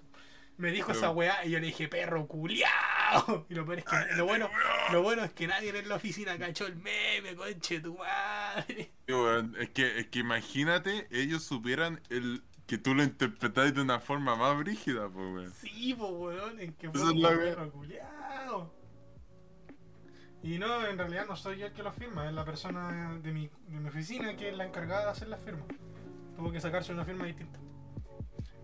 me 0.58 0.70
dijo 0.70 0.88
Pero- 0.88 0.98
esa 0.98 1.10
weá 1.10 1.44
y 1.44 1.50
yo 1.50 1.58
le 1.60 1.66
dije, 1.66 1.88
perro 1.88 2.26
culiao. 2.26 2.70
Y 3.48 3.54
lo 3.54 3.64
peor 3.64 3.78
es 3.78 3.84
que 3.84 3.96
lo 4.16 4.24
bueno, 4.26 4.50
lo 4.92 5.02
bueno 5.02 5.22
es 5.24 5.32
que 5.32 5.46
nadie 5.46 5.70
en 5.78 5.88
la 5.88 5.94
oficina 5.96 6.36
cachó 6.38 6.66
el 6.66 6.76
meme, 6.76 7.34
conche 7.36 7.80
tu 7.80 7.96
madre. 7.96 8.90
Es 9.60 9.70
que, 9.70 10.00
es 10.00 10.06
que 10.08 10.18
imagínate, 10.18 11.06
ellos 11.10 11.44
supieran 11.44 12.00
el 12.10 12.42
que 12.66 12.78
tú 12.78 12.94
lo 12.96 13.04
interpretáis 13.04 13.72
de 13.74 13.80
una 13.82 14.00
forma 14.00 14.34
más 14.34 14.58
brígida, 14.58 15.08
pues, 15.08 15.26
weón. 15.32 15.52
Sí, 15.54 15.94
pues 15.96 16.10
weón, 16.12 16.58
en 16.60 16.72
que 16.74 16.90
fue 16.90 17.00
es 17.12 17.16
la 17.16 17.28
perro 17.28 17.70
culiao. 17.70 18.06
Y 20.42 20.58
no, 20.58 20.86
en 20.86 20.98
realidad 20.98 21.26
no 21.26 21.34
soy 21.34 21.58
yo 21.58 21.66
el 21.66 21.72
que 21.72 21.82
lo 21.82 21.92
firma, 21.92 22.26
es 22.26 22.32
la 22.32 22.44
persona 22.44 23.18
de 23.20 23.32
mi, 23.32 23.50
de 23.68 23.80
mi 23.80 23.88
oficina 23.88 24.36
que 24.36 24.50
es 24.50 24.56
la 24.56 24.64
encargada 24.66 25.06
de 25.06 25.10
hacer 25.10 25.28
las 25.28 25.40
firmas. 25.40 25.66
Tuvo 26.36 26.52
que 26.52 26.60
sacarse 26.60 26.92
una 26.92 27.04
firma 27.04 27.24
distinta. 27.24 27.58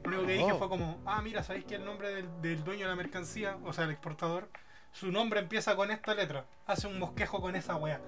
Lo 0.05 0.11
único 0.11 0.27
que 0.27 0.33
dije 0.35 0.53
Oh. 0.53 0.59
fue 0.59 0.69
como, 0.69 1.01
ah, 1.07 1.23
mira, 1.23 1.43
¿sabéis 1.43 1.65
que 1.65 1.77
el 1.77 1.85
nombre 1.85 2.13
del, 2.15 2.43
del 2.43 2.65
dueño 2.65 2.83
de 2.83 2.89
la 2.89 2.97
mercancía, 2.97 3.57
o 3.65 3.73
sea, 3.73 3.85
el 3.85 3.91
exportador, 3.91 4.51
su 4.93 5.11
nombre 5.11 5.41
empieza 5.41 5.75
con 5.77 5.91
esta 5.91 6.15
letra? 6.15 6.47
Hace 6.67 6.87
un 6.87 6.99
mosquejo 6.99 7.41
con 7.41 7.57
esa 7.57 7.77
weá. 7.77 8.01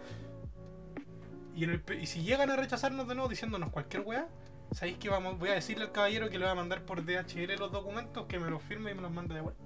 Y, 1.54 1.64
en 1.64 1.70
el 1.70 1.84
y 2.00 2.06
si 2.06 2.22
llegan 2.22 2.50
a 2.50 2.56
rechazarnos 2.56 3.06
de 3.06 3.14
nuevo 3.14 3.28
diciéndonos 3.28 3.70
cualquier 3.70 4.02
weá, 4.02 4.28
¿sabéis 4.72 4.98
que 4.98 5.08
vamos, 5.08 5.38
voy 5.38 5.50
a 5.50 5.54
decirle 5.54 5.84
al 5.84 5.92
caballero 5.92 6.28
que 6.28 6.38
le 6.38 6.44
voy 6.44 6.52
a 6.52 6.56
mandar 6.56 6.84
por 6.84 7.04
DHL 7.04 7.56
los 7.58 7.70
documentos, 7.70 8.26
que 8.26 8.38
me 8.40 8.50
los 8.50 8.62
firme 8.62 8.90
y 8.90 8.94
me 8.94 9.02
los 9.02 9.12
mande 9.12 9.34
de 9.34 9.40
vuelta? 9.40 9.62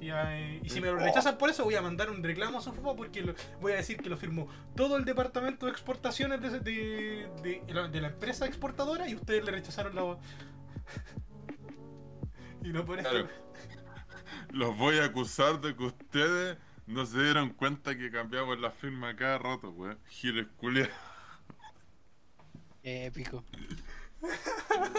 Eh, 0.00 0.60
y 0.62 0.68
si 0.68 0.80
me 0.80 0.88
lo 0.88 0.96
rechazan 0.96 1.38
por 1.38 1.50
eso, 1.50 1.64
voy 1.64 1.74
a 1.74 1.82
mandar 1.82 2.10
un 2.10 2.22
reclamo 2.22 2.58
a 2.58 2.62
su 2.62 2.72
papá 2.74 2.94
porque 2.94 3.22
lo- 3.22 3.34
voy 3.60 3.72
a 3.72 3.76
decir 3.76 3.96
que 3.96 4.08
lo 4.10 4.16
firmó 4.16 4.48
todo 4.74 4.96
el 4.96 5.04
departamento 5.04 5.66
de 5.66 5.72
exportaciones 5.72 6.40
de, 6.40 6.60
de, 6.60 7.30
de- 7.42 7.62
de 7.66 7.74
la, 7.74 7.88
de 7.88 8.00
la 8.00 8.08
empresa 8.08 8.46
exportadora 8.46 9.08
y 9.08 9.14
ustedes 9.14 9.44
le 9.44 9.52
rechazaron 9.52 9.94
la. 9.94 10.02
y 12.62 12.68
no 12.68 12.84
por 12.84 12.98
eso. 12.98 13.08
Claro. 13.10 13.28
Los 14.50 14.76
voy 14.76 14.98
a 14.98 15.04
acusar 15.06 15.60
de 15.60 15.74
que 15.76 15.84
ustedes 15.84 16.58
no 16.86 17.04
se 17.04 17.22
dieron 17.22 17.50
cuenta 17.50 17.96
que 17.96 18.10
cambiamos 18.10 18.58
la 18.60 18.70
firma 18.70 19.14
cada 19.16 19.38
rato, 19.38 19.70
weón. 19.70 19.98
Giles 20.08 20.46
culia. 20.56 20.88
Épico. 22.82 23.44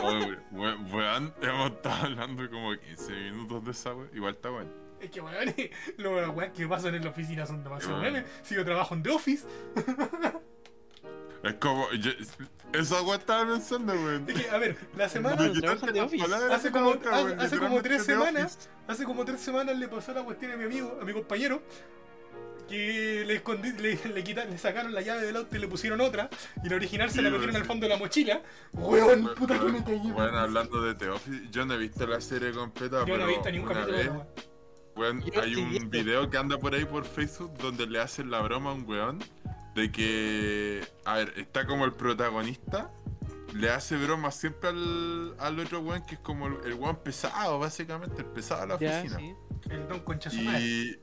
Oye, 0.04 0.38
weón, 0.52 0.94
weón, 0.94 1.34
hemos 1.42 1.72
estado 1.72 2.06
hablando 2.06 2.50
como 2.50 2.78
15 2.78 3.12
minutos 3.32 3.64
de 3.66 3.72
esa 3.72 3.94
weón. 3.96 4.10
Igual 4.14 4.34
está 4.36 4.50
bueno. 4.50 4.72
Es 5.00 5.12
que, 5.12 5.22
weón, 5.22 5.54
lo- 5.98 6.20
las 6.22 6.30
weas 6.36 6.52
que 6.52 6.68
pasan 6.68 6.96
en 6.96 7.04
la 7.04 7.10
oficina 7.12 7.46
son 7.46 7.64
demasiado 7.64 8.00
memes. 8.02 8.24
Si 8.44 8.56
yo 8.56 8.66
trabajo 8.66 8.96
en 8.96 9.04
The 9.04 9.10
Office, 9.12 9.46
Es 11.44 11.54
como. 11.56 11.90
yo- 11.94 12.12
esa 12.74 13.02
weón 13.04 13.20
estaba 13.20 13.46
pensando, 13.52 13.94
weón. 13.94 14.26
es 14.28 14.42
que, 14.44 14.50
a 14.50 14.58
ver, 14.58 14.76
la 14.96 15.08
semana. 15.08 15.36
Hace 15.46 15.62
la 15.62 16.72
como- 16.72 16.86
boca, 16.96 17.10
hace- 17.16 17.24
weón, 17.26 17.40
hace 17.40 17.58
como 17.60 17.82
tres 17.82 18.04
semanas. 18.04 18.56
Office. 18.56 18.70
Hace 18.88 19.04
como 19.06 19.26
tres 19.26 19.40
semanas 19.42 19.78
le 19.78 19.88
pasó 19.88 20.14
la 20.14 20.24
cuestión 20.24 20.52
a 20.52 20.58
mi 20.58 20.64
amigo, 20.66 20.98
a 21.02 21.06
mi 21.06 21.14
compañero, 21.14 21.62
que 22.68 23.24
le, 23.26 23.36
escondí, 23.36 23.72
le, 23.74 23.96
le, 24.14 24.24
quita- 24.24 24.44
le 24.46 24.58
sacaron 24.58 24.94
la 24.94 25.02
llave 25.02 25.22
del 25.26 25.38
auto 25.38 25.56
y 25.56 25.60
le 25.60 25.68
pusieron 25.68 26.02
otra, 26.02 26.30
y 26.64 26.70
la 26.70 26.76
original 26.76 27.10
se 27.12 27.22
la 27.22 27.30
Sí, 27.30 27.34
metieron 27.34 27.56
sí. 27.56 27.62
al 27.62 27.66
fondo 27.68 27.86
de 27.86 27.90
la 27.94 27.98
mochila. 27.98 28.42
Weón, 28.74 29.34
puta 29.36 29.58
que 29.60 29.66
me 29.66 29.84
caí. 29.84 30.00
Bueno, 30.12 30.38
hablando 30.40 30.82
de 30.82 30.96
The 30.96 31.10
Office, 31.10 31.46
yo 31.52 31.66
no 31.66 31.76
he 31.76 31.78
visto 31.78 32.06
la 32.08 32.20
serie 32.20 32.52
completa, 32.52 33.00
Yo 33.02 33.06
pero 33.06 33.18
no 33.20 33.24
he 33.26 33.28
visto 33.36 33.52
ningún 33.52 33.70
capítulo 33.74 34.28
weón, 34.98 35.24
hay 35.42 35.56
un 35.56 35.90
video 35.90 36.30
que 36.30 36.38
anda 36.38 36.58
por 36.58 36.74
ahí 36.74 36.86
por 36.86 37.06
Facebook 37.06 37.54
donde 37.58 37.86
le 37.88 38.00
hacen 38.00 38.32
la 38.32 38.42
broma 38.42 38.72
a 38.72 38.74
un 38.74 38.88
weón 38.88 39.20
de 39.76 39.92
que, 39.92 40.88
a 41.06 41.16
ver, 41.18 41.34
está 41.38 41.66
como 41.68 41.86
el 41.86 41.94
protagonista, 41.94 42.92
le 43.54 43.70
hace 43.70 43.96
broma 43.98 44.32
siempre 44.32 44.70
al, 44.70 45.36
al 45.40 45.60
otro 45.60 45.80
weón 45.82 46.06
que 46.06 46.16
es 46.16 46.22
como 46.22 46.48
el, 46.48 46.58
el 46.66 46.74
weón 46.74 46.98
pesado, 47.04 47.60
básicamente, 47.60 48.22
el 48.22 48.28
pesado 48.28 48.62
de 48.62 48.68
la 48.68 48.76
oficina. 48.76 49.18
sí. 49.18 49.36
El 49.70 49.88
don 49.88 50.00
concha 50.02 50.30
su 50.30 50.42
madre. 50.42 50.60
Y 50.62 50.96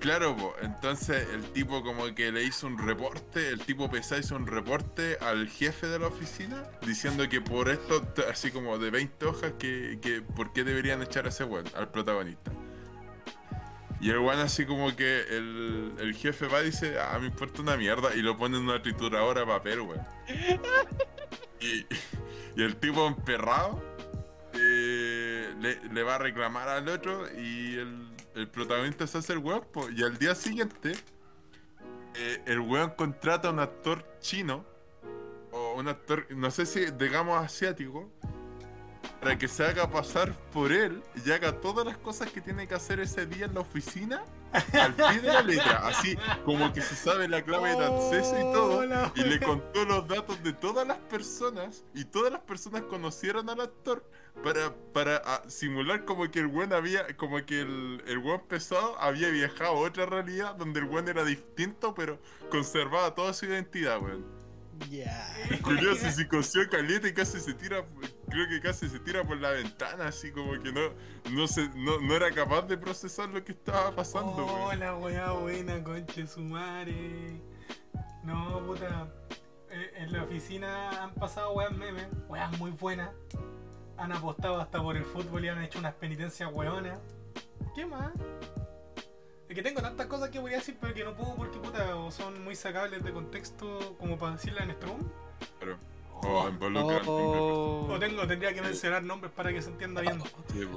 claro, 0.00 0.36
po, 0.36 0.54
entonces 0.60 1.26
el 1.32 1.44
tipo 1.52 1.82
como 1.82 2.14
que 2.14 2.30
le 2.30 2.44
hizo 2.44 2.66
un 2.66 2.78
reporte, 2.78 3.48
el 3.48 3.60
tipo 3.60 3.90
pesado 3.90 4.20
hizo 4.20 4.36
un 4.36 4.46
reporte 4.46 5.16
al 5.20 5.48
jefe 5.48 5.86
de 5.88 5.98
la 5.98 6.08
oficina 6.08 6.64
diciendo 6.86 7.28
que 7.28 7.40
por 7.40 7.68
esto, 7.68 8.06
así 8.30 8.50
como 8.50 8.78
de 8.78 8.90
20 8.90 9.26
hojas, 9.26 9.52
que, 9.58 9.98
que 10.02 10.20
por 10.22 10.52
qué 10.52 10.62
deberían 10.64 11.02
echar 11.02 11.26
a 11.26 11.30
ese 11.30 11.44
weón, 11.44 11.66
al 11.74 11.90
protagonista. 11.90 12.52
Y 14.06 14.10
el 14.10 14.20
weón 14.20 14.38
así 14.38 14.64
como 14.64 14.94
que 14.94 15.22
el, 15.22 15.92
el 15.98 16.14
jefe 16.14 16.46
va 16.46 16.62
y 16.62 16.66
dice, 16.66 16.96
ah, 17.00 17.18
me 17.18 17.26
importa 17.26 17.60
una 17.60 17.76
mierda, 17.76 18.14
y 18.14 18.22
lo 18.22 18.36
pone 18.36 18.56
en 18.56 18.62
una 18.62 18.80
trituradora 18.80 19.40
de 19.40 19.46
papel, 19.48 19.80
weón. 19.80 20.06
Y, 21.58 21.86
y 22.54 22.62
el 22.62 22.76
tipo 22.76 23.06
emperrado 23.06 23.82
eh, 24.52 25.52
le, 25.58 25.80
le 25.88 26.02
va 26.02 26.16
a 26.16 26.18
reclamar 26.18 26.68
al 26.68 26.86
otro 26.86 27.26
y 27.32 27.78
el, 27.78 28.10
el 28.34 28.46
protagonista 28.46 29.06
se 29.06 29.18
hace 29.18 29.32
el 29.32 29.38
weón, 29.38 29.64
po, 29.72 29.88
y 29.90 30.04
al 30.04 30.18
día 30.18 30.34
siguiente 30.34 30.92
eh, 32.14 32.42
el 32.46 32.60
weón 32.60 32.90
contrata 32.90 33.48
a 33.48 33.52
un 33.52 33.58
actor 33.58 34.06
chino 34.20 34.66
o 35.50 35.74
un 35.76 35.88
actor, 35.88 36.26
no 36.30 36.50
sé 36.52 36.66
si 36.66 36.90
digamos 36.92 37.42
asiático, 37.42 38.12
para 39.26 39.38
que 39.38 39.48
se 39.48 39.64
haga 39.64 39.90
pasar 39.90 40.32
por 40.52 40.70
él 40.70 41.02
y 41.24 41.32
haga 41.32 41.60
todas 41.60 41.84
las 41.84 41.98
cosas 41.98 42.30
que 42.30 42.40
tiene 42.40 42.68
que 42.68 42.76
hacer 42.76 43.00
ese 43.00 43.26
día 43.26 43.46
en 43.46 43.54
la 43.54 43.60
oficina 43.62 44.22
al 44.72 44.94
pie 44.94 45.20
de 45.20 45.32
la 45.32 45.42
letra, 45.42 45.88
así 45.88 46.16
como 46.44 46.72
que 46.72 46.80
se 46.80 46.94
sabe 46.94 47.26
la 47.26 47.42
clave 47.42 47.74
de 47.74 47.86
acceso 47.86 48.38
y 48.38 48.52
todo. 48.52 48.78
Hola, 48.78 49.12
Y 49.16 49.24
le 49.24 49.40
contó 49.40 49.84
los 49.84 50.06
datos 50.06 50.40
de 50.44 50.52
todas 50.52 50.86
las 50.86 50.98
personas 50.98 51.84
y 51.92 52.04
todas 52.04 52.32
las 52.32 52.42
personas 52.42 52.82
conocieron 52.82 53.50
al 53.50 53.62
actor 53.62 54.08
para, 54.44 54.72
para 54.92 55.20
ah, 55.24 55.42
simular 55.48 56.04
como 56.04 56.30
que 56.30 56.38
el 56.38 56.46
buen 56.46 56.72
había, 56.72 57.16
como 57.16 57.44
que 57.44 57.62
el, 57.62 58.04
el 58.06 58.20
buen 58.20 58.42
pesado 58.42 58.96
había 59.00 59.28
viajado 59.30 59.70
a 59.70 59.80
otra 59.80 60.06
realidad 60.06 60.54
donde 60.54 60.78
el 60.78 60.86
buen 60.86 61.08
era 61.08 61.24
distinto 61.24 61.94
pero 61.96 62.20
conservaba 62.48 63.12
toda 63.16 63.32
su 63.32 63.46
identidad, 63.46 64.00
weón. 64.00 64.35
Ya. 64.90 65.34
Julio 65.62 65.94
se 65.94 66.10
psicoció 66.12 66.68
caliente 66.68 67.08
y 67.08 67.12
casi 67.14 67.40
se 67.40 67.54
tira, 67.54 67.84
creo 68.28 68.48
que 68.48 68.60
casi 68.60 68.88
se 68.88 68.98
tira 69.00 69.24
por 69.24 69.38
la 69.38 69.50
ventana, 69.50 70.08
así 70.08 70.30
como 70.30 70.52
que 70.62 70.72
no, 70.72 70.80
no, 71.32 71.46
se, 71.48 71.68
no, 71.70 72.00
no 72.00 72.14
era 72.14 72.30
capaz 72.30 72.62
de 72.62 72.76
procesar 72.76 73.28
lo 73.30 73.42
que 73.44 73.52
estaba 73.52 73.90
pasando. 73.92 74.46
Hola, 74.46 74.96
weá 74.96 75.32
buena, 75.32 75.82
conche 75.82 76.26
su 76.26 76.40
madre. 76.40 77.40
No, 78.22 78.64
puta. 78.66 79.08
Eh, 79.70 79.92
En 79.96 80.12
la 80.12 80.24
oficina 80.24 81.02
han 81.04 81.14
pasado 81.14 81.52
weas 81.52 81.72
memes, 81.72 82.06
weas 82.28 82.56
muy 82.58 82.70
buenas. 82.72 83.10
Han 83.98 84.12
apostado 84.12 84.60
hasta 84.60 84.82
por 84.82 84.96
el 84.96 85.04
fútbol 85.04 85.44
y 85.44 85.48
han 85.48 85.62
hecho 85.62 85.78
unas 85.78 85.94
penitencias 85.94 86.50
weonas. 86.52 86.98
¿Qué 87.74 87.86
más? 87.86 88.12
Que 89.56 89.62
tengo 89.62 89.80
tantas 89.80 90.04
cosas 90.06 90.28
que 90.28 90.38
voy 90.38 90.52
a 90.52 90.56
decir, 90.58 90.76
pero 90.78 90.92
que 90.92 91.02
no 91.02 91.14
puedo 91.14 91.34
porque 91.34 91.56
puta, 91.58 91.96
o 91.96 92.10
son 92.10 92.44
muy 92.44 92.54
sacables 92.54 93.02
de 93.02 93.10
contexto 93.10 93.96
como 93.98 94.18
para 94.18 94.32
decirla 94.32 94.62
en 94.64 94.72
Strum. 94.72 94.98
Pero, 95.58 95.78
o 96.12 96.46
involucran. 96.46 97.02
O, 97.06 97.86
O 97.90 97.98
tengo, 97.98 98.26
tendría 98.26 98.52
que 98.52 98.60
mencionar 98.60 99.02
nombres 99.02 99.32
para 99.34 99.50
que 99.54 99.62
se 99.62 99.70
entienda 99.70 100.02
bien. 100.02 100.20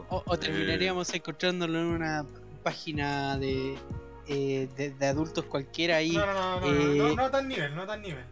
O- 0.08 0.24
o 0.26 0.40
terminaríamos 0.40 1.10
Eh. 1.14 1.18
encontrándolo 1.18 1.78
en 1.78 1.86
una 1.88 2.26
página 2.64 3.38
de, 3.38 3.78
eh, 4.30 4.70
de, 4.78 4.92
de 4.92 5.06
adultos 5.08 5.44
cualquiera 5.44 5.98
ahí. 5.98 6.14
No, 6.16 6.26
no, 6.26 6.34
no, 6.34 6.60
no, 6.62 6.62
no, 6.62 6.68
eh, 6.94 6.98
no, 7.00 7.16
no 7.18 7.24
a 7.26 7.32
tal 7.32 7.48
nivel, 7.50 7.76
no 7.76 7.82
a 7.82 7.86
tal 7.86 8.02
nivel. 8.02 8.24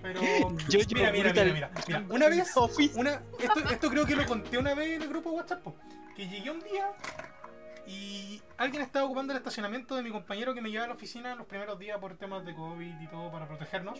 Pero. 0.00 0.20
Yo- 0.68 0.78
yo 0.78 0.86
mira, 0.94 1.10
mira, 1.10 1.32
mira, 1.32 1.44
mira, 1.52 1.70
mira. 1.88 2.04
Una 2.08 2.28
vez, 2.28 2.54
una, 2.94 3.20
esto, 3.40 3.60
esto 3.68 3.90
creo 3.90 4.06
que 4.06 4.14
lo 4.14 4.26
conté 4.26 4.58
una 4.58 4.74
vez 4.74 4.94
en 4.94 5.02
el 5.02 5.08
grupo 5.08 5.30
de 5.30 5.36
WhatsApp, 5.38 5.66
que 6.16 6.28
llegué 6.28 6.52
un 6.52 6.60
día 6.60 6.88
y 7.86 8.40
alguien 8.58 8.82
estaba 8.82 9.04
ocupando 9.06 9.32
el 9.32 9.38
estacionamiento 9.38 9.94
de 9.96 10.02
mi 10.02 10.10
compañero 10.10 10.54
que 10.54 10.60
me 10.60 10.70
llevaba 10.70 10.84
a 10.86 10.88
la 10.88 10.94
oficina 10.94 11.34
los 11.34 11.46
primeros 11.46 11.78
días 11.78 11.98
por 11.98 12.14
temas 12.16 12.44
de 12.44 12.54
COVID 12.54 13.00
y 13.00 13.06
todo 13.08 13.30
para 13.30 13.46
protegernos. 13.48 13.98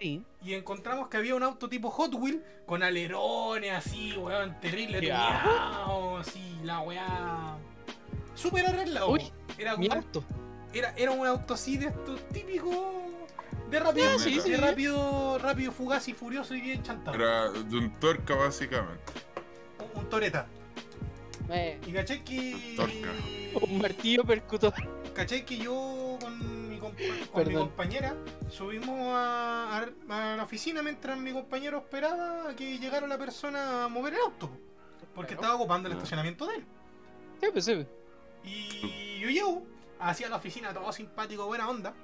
Sí. 0.00 0.22
Y 0.42 0.54
encontramos 0.54 1.08
que 1.08 1.16
había 1.16 1.34
un 1.34 1.42
auto 1.42 1.68
tipo 1.68 1.90
Hot 1.90 2.14
Wheel 2.14 2.42
con 2.66 2.82
alerones 2.82 3.72
así, 3.72 4.12
weón, 4.16 4.58
terrible, 4.60 4.98
tuneado, 5.00 6.18
así, 6.18 6.58
la 6.62 6.80
weá. 6.80 7.56
Súper 8.34 8.66
arreglado. 8.66 9.10
Uy, 9.10 9.32
era, 9.58 9.76
Mi 9.76 9.86
un- 9.86 9.92
auto. 9.92 10.24
era, 10.72 10.92
era 10.96 11.10
un 11.10 11.26
auto 11.26 11.54
así 11.54 11.76
de 11.78 11.86
estos 11.86 12.20
típicos 12.28 12.76
de 13.70 13.80
rápido, 13.80 14.18
sí, 14.20 14.36
de 14.36 14.40
sí. 14.40 14.56
rápido, 14.56 15.38
rápido, 15.38 15.72
fugaz 15.72 16.06
y 16.08 16.14
furioso 16.14 16.54
y 16.54 16.60
bien 16.60 16.82
chantado. 16.82 17.16
Era 17.16 17.50
de 17.50 17.76
un 17.76 17.90
torca 17.98 18.34
básicamente. 18.36 19.12
Un, 19.94 20.02
un 20.02 20.08
Toreta. 20.08 20.46
Eh, 21.50 21.80
Y 21.86 21.92
caché 21.92 22.22
que. 22.22 22.74
Torca. 22.76 23.12
un 23.70 23.78
martillo 23.78 24.24
percutor. 24.24 24.74
Caché 25.14 25.44
que 25.44 25.56
yo 25.56 26.18
con 26.20 26.68
mi, 26.68 26.78
compa- 26.78 27.26
con 27.32 27.48
mi 27.48 27.54
compañera 27.54 28.14
subimos 28.50 28.98
a, 29.14 29.78
a- 30.08 30.32
a 30.32 30.36
la 30.36 30.42
oficina 30.42 30.82
mientras 30.82 31.18
mi 31.18 31.32
compañero 31.32 31.78
esperaba 31.78 32.50
a 32.50 32.56
que 32.56 32.78
llegara 32.78 33.06
la 33.06 33.18
persona 33.18 33.84
a 33.84 33.88
mover 33.88 34.14
el 34.14 34.20
auto. 34.20 34.50
Porque 35.14 35.34
Claro. 35.34 35.42
estaba 35.42 35.54
ocupando 35.56 35.88
el 35.88 35.94
estacionamiento 35.94 36.46
de 36.46 36.56
él. 36.56 36.64
Sí, 37.40 37.46
pues 37.52 37.64
sí. 37.64 37.86
Y 38.44 39.18
yo 39.20 39.30
llego 39.30 39.66
hacia 39.98 40.28
la 40.28 40.36
oficina, 40.36 40.72
todo 40.72 40.92
simpático, 40.92 41.46
buena 41.46 41.68
onda. 41.68 41.94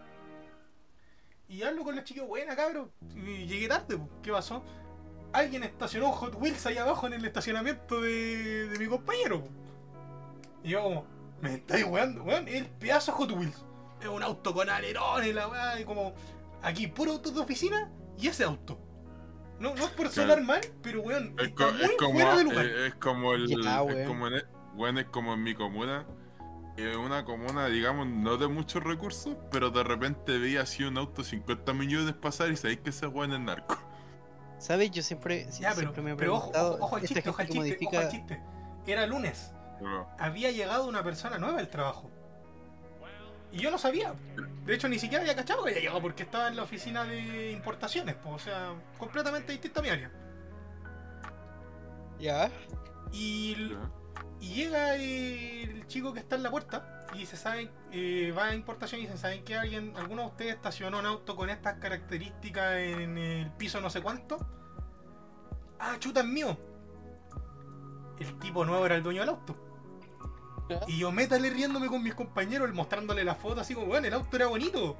Y 1.49 1.63
hablo 1.63 1.85
con 1.85 1.95
la 1.95 2.03
chica, 2.03 2.23
buena 2.23 2.57
cabrón. 2.57 2.91
Y 3.15 3.47
llegué 3.47 3.69
tarde, 3.69 3.97
po. 3.99 4.09
¿qué 4.23 4.33
pasó? 4.33 4.65
Alguien 5.35 5.65
estacionó 5.65 6.07
un 6.07 6.13
Hot 6.13 6.35
Wheels 6.41 6.65
ahí 6.67 6.79
abajo 6.79 7.07
en 7.07 7.13
el 7.15 7.25
estacionamiento 7.25 8.01
de, 8.01 8.69
de 8.69 8.79
mi 8.79 8.87
compañero. 8.87 9.43
Y 10.63 10.71
yo 10.71 10.83
como, 10.83 11.07
me 11.43 11.55
estáis 11.55 11.85
weando, 11.85 12.23
weón, 12.23 12.49
el 12.49 12.67
pedazo 12.67 13.13
Hot 13.13 13.33
Wheels. 13.33 13.65
Es 14.01 14.09
un 14.09 14.23
auto 14.23 14.55
con 14.55 14.69
alerones, 14.71 15.35
la 15.35 15.49
weá, 15.49 15.81
y 15.81 15.85
como, 15.85 16.15
aquí 16.63 16.87
puro 16.87 17.13
auto 17.13 17.31
de 17.31 17.41
oficina 17.41 17.91
y 18.19 18.29
ese 18.29 18.45
auto. 18.45 18.79
No, 19.59 19.75
no 19.75 19.85
es 19.85 19.91
por 19.91 20.09
sonar 20.09 20.43
mal, 20.43 20.61
pero 20.83 21.03
weón, 21.03 21.35
Es, 21.39 21.49
está 21.49 21.67
co- 21.67 21.73
muy 21.73 21.83
es 21.85 21.91
como, 21.99 22.13
fuera 22.15 22.37
de 22.37 22.45
lugar. 22.45 22.67
es, 22.67 22.77
es 22.89 22.95
como 22.97 23.35
el. 23.35 23.47
Ya, 23.49 23.81
es 23.83 23.87
weón. 23.87 24.07
como 24.09 24.27
en, 24.29 24.99
es 24.99 25.05
como 25.07 25.35
en 25.35 25.43
mi 25.43 25.55
comuna. 25.55 26.07
Es 26.77 26.97
una 26.97 27.25
comuna, 27.25 27.67
digamos, 27.67 28.07
no 28.09 28.37
de 28.37 28.49
muchos 28.49 28.83
recursos, 28.83 29.37
pero 29.53 29.71
de 29.71 29.85
repente 29.85 30.39
veía 30.39 30.63
así 30.63 30.83
un 30.83 30.99
auto 30.99 31.23
50 31.23 31.73
millones 31.73 32.15
pasar 32.15 32.51
y 32.51 32.57
sabéis 32.57 32.81
que 32.81 32.91
ese 32.91 33.07
weón 33.07 33.33
es 33.33 33.41
narco. 33.41 33.79
¿Sabes? 34.59 34.91
Yo 34.91 35.03
siempre, 35.03 35.51
sí, 35.51 35.63
Ya, 35.63 35.71
pero, 35.71 35.81
siempre 35.81 36.03
me 36.03 36.13
he 36.13 36.17
pero 36.17 36.35
ojo, 36.37 36.51
preguntado. 36.51 36.75
ojo, 36.77 36.85
ojo 36.87 36.97
al 36.97 37.03
chiste, 37.03 37.29
ojo 37.29 37.41
al 37.43 37.49
chiste, 37.49 37.79
ojo 37.87 37.99
al 37.99 38.09
chiste. 38.09 38.43
Era 38.87 39.07
lunes. 39.07 39.53
Pero, 39.79 40.09
Había 40.19 40.51
llegado 40.51 40.87
una 40.87 41.03
persona 41.03 41.39
nueva 41.39 41.59
al 41.59 41.69
trabajo. 41.69 42.11
Y 43.53 43.59
yo 43.59 43.71
no 43.71 43.79
sabía. 43.79 44.15
De 44.67 44.75
hecho, 44.75 44.89
ni 44.89 44.99
siquiera 44.99 45.23
había 45.23 45.37
cachado 45.37 45.63
que 45.63 45.71
había 45.71 45.83
llegado 45.83 46.03
porque 46.03 46.25
estaba 46.25 46.49
en 46.49 46.57
la 46.57 46.65
oficina 46.65 47.05
de 47.05 47.53
importaciones. 47.53 48.17
pues, 48.17 48.35
o 48.35 48.39
sea, 48.39 48.75
completamente 48.99 49.53
distinta 49.53 49.81
a 49.81 49.83
mi 49.83 49.91
área. 49.91 50.11
Ya. 52.19 52.51
Y, 53.13 53.55
ya. 53.69 53.91
Y 54.41 54.55
llega 54.55 54.97
el 54.97 55.87
chico 55.87 56.13
que 56.13 56.21
está 56.21 56.37
en 56.37 56.43
la 56.43 56.51
puerta 56.51 56.94
y 57.15 57.27
se 57.27 57.37
sabe, 57.37 57.71
eh, 57.93 58.33
va 58.37 58.47
a 58.47 58.55
importación 58.55 59.01
y 59.01 59.07
se 59.07 59.17
saben 59.17 59.45
que 59.45 59.57
alguien, 59.57 59.93
alguno 59.97 60.23
de 60.23 60.29
ustedes 60.29 60.55
estacionó 60.55 60.99
un 60.99 61.07
auto 61.07 61.37
con 61.37 61.51
estas 61.51 61.75
características 61.79 62.75
en 62.77 63.17
el 63.19 63.51
piso 63.53 63.81
no 63.81 63.91
sé 63.91 64.01
cuánto. 64.03 64.37
Ah, 65.79 65.97
chuta, 65.99 66.21
es 66.21 66.27
mío. 66.27 66.57
El 68.19 68.39
tipo 68.39 68.65
nuevo 68.65 68.87
era 68.87 68.95
el 68.97 69.03
dueño 69.03 69.21
del 69.21 69.31
auto. 69.31 69.57
Y 70.87 70.99
yo 70.99 71.13
métale 71.13 71.51
riéndome 71.51 71.89
con 71.89 72.03
mis 72.03 72.15
compañeros, 72.15 72.73
mostrándole 72.73 73.23
la 73.23 73.35
foto 73.35 73.61
así 73.61 73.75
como, 73.75 73.87
bueno, 73.89 74.07
el 74.07 74.15
auto 74.15 74.37
era 74.37 74.47
bonito. 74.47 74.97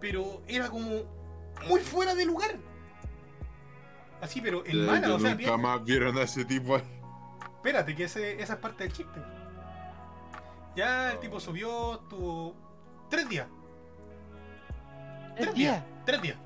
Pero 0.00 0.42
era 0.48 0.68
como 0.68 1.02
muy 1.68 1.80
fuera 1.80 2.14
de 2.14 2.24
lugar. 2.24 2.56
Así, 4.20 4.40
pero 4.40 4.64
en 4.66 4.82
Eh, 4.82 4.86
mala, 4.86 5.14
o 5.14 5.18
sea, 5.20 5.30
nunca 5.30 5.34
bien- 5.50 5.60
más 5.60 5.84
vieron 5.84 6.16
a 6.18 6.22
ese 6.22 6.44
tipo 6.44 6.74
ahí. 6.76 6.82
Espérate, 7.56 7.94
que 7.94 8.04
ese- 8.04 8.40
esa 8.42 8.54
es 8.54 8.58
parte 8.58 8.84
del 8.84 8.92
chiste. 8.92 9.20
Ya 10.76 11.12
el 11.12 11.18
tipo 11.20 11.40
subió, 11.40 11.94
estuvo 11.94 12.54
tres 13.08 13.28
días. 13.28 13.48
El 15.36 15.54
día. 15.54 15.84
Tres 16.04 16.22
días. 16.22 16.36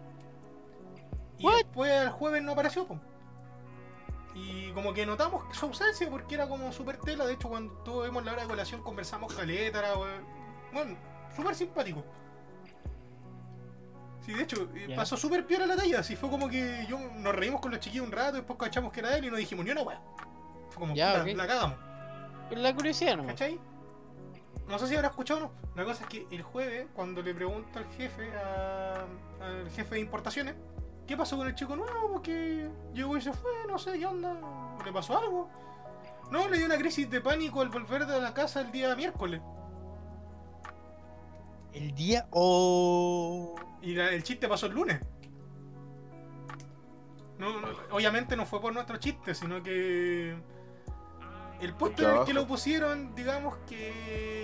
Y 1.39 1.47
What? 1.47 1.57
después 1.57 1.91
el 1.91 2.11
jueves 2.11 2.43
no 2.43 2.53
apareció, 2.53 2.87
po. 2.87 2.99
Y 4.35 4.71
como 4.71 4.95
que 4.95 5.05
notamos 5.05 5.45
su 5.57 5.67
ausencia 5.67 6.09
porque 6.09 6.37
era 6.37 6.49
como 6.49 6.73
súper 6.73 6.99
tela. 6.99 7.27
De 7.27 7.33
hecho, 7.33 7.49
cuando 7.49 7.73
tuvimos 7.83 8.25
la 8.25 8.33
hora 8.33 8.43
de 8.43 8.49
colación 8.49 8.83
conversamos 8.83 9.35
caleta, 9.35 9.81
era, 9.81 9.95
bueno, 10.73 10.97
súper 11.35 11.55
simpático. 11.57 12.05
Sí, 14.25 14.33
de 14.33 14.43
hecho, 14.43 14.69
eh, 14.75 14.93
pasó 14.95 15.17
súper 15.17 15.45
piola 15.47 15.67
la 15.67 15.77
talla. 15.77 16.01
Así 16.01 16.15
fue 16.15 16.31
como 16.31 16.49
que 16.49 16.87
yo 16.89 16.99
nos 17.17 17.35
reímos 17.35 17.61
con 17.61 17.73
los 17.73 17.81
chiquillos 17.81 18.07
un 18.07 18.13
rato, 18.13 18.37
después 18.37 18.59
cachamos 18.59 18.93
que 18.93 19.01
era 19.01 19.17
él 19.17 19.25
y 19.25 19.31
no 19.31 19.37
dijimos 19.37 19.65
ni 19.65 19.73
una 19.73 19.83
wea. 19.83 20.01
Fue 20.69 20.79
como, 20.79 20.93
puta, 20.93 21.23
ok. 21.23 21.29
la 21.35 21.47
cagamos. 21.47 21.79
La 22.51 22.75
curiosidad 22.75 23.17
nomás. 23.17 23.33
¿Cachai? 23.33 23.59
No 24.71 24.79
sé 24.79 24.87
si 24.87 24.95
habrá 24.95 25.09
escuchado 25.09 25.41
o 25.41 25.43
no. 25.45 25.53
La 25.75 25.85
cosa 25.85 26.05
es 26.05 26.09
que 26.09 26.27
el 26.31 26.43
jueves, 26.43 26.87
cuando 26.95 27.21
le 27.23 27.35
pregunto 27.35 27.79
al 27.79 27.87
jefe, 27.97 28.31
a- 28.37 29.05
al 29.41 29.69
jefe 29.71 29.97
de 29.97 30.01
importaciones, 30.01 30.55
¿qué 31.07 31.17
pasó 31.17 31.37
con 31.37 31.49
el 31.49 31.55
chico 31.55 31.75
nuevo? 31.77 32.13
Porque 32.13 32.69
llegó 32.95 33.17
y 33.17 33.21
se 33.21 33.33
fue, 33.33 33.51
no 33.69 33.79
sé 33.79 33.99
qué 33.99 34.07
onda, 34.07 34.37
¿le 34.85 34.93
pasó 34.93 35.19
algo? 35.19 35.49
No, 36.31 36.49
le 36.49 36.57
dio 36.59 36.67
una 36.67 36.79
crisis 36.79 37.11
de 37.11 37.21
pánico 37.21 37.61
al 37.61 37.69
volver 37.71 38.07
de 38.07 38.21
la 38.21 38.33
casa 38.33 38.61
el 38.61 38.71
día 38.71 38.95
miércoles. 38.95 39.41
El 41.73 41.93
día. 41.95 42.27
Oh. 42.31 43.57
Y 43.83 43.95
la- 43.95 44.13
el 44.13 44.23
chiste 44.23 44.47
pasó 44.49 44.67
el 44.67 44.73
lunes. 44.75 45.01
No, 47.39 47.61
no, 47.61 47.69
obviamente 47.91 48.37
no 48.37 48.45
fue 48.47 48.61
por 48.61 48.73
nuestro 48.73 48.99
chiste, 48.99 49.35
sino 49.35 49.63
que 49.63 50.37
el 51.61 51.75
puesto 51.75 52.09
en 52.09 52.19
el 52.19 52.25
que 52.25 52.35
lo 52.35 52.47
pusieron, 52.47 53.15
digamos 53.15 53.57
que 53.69 54.40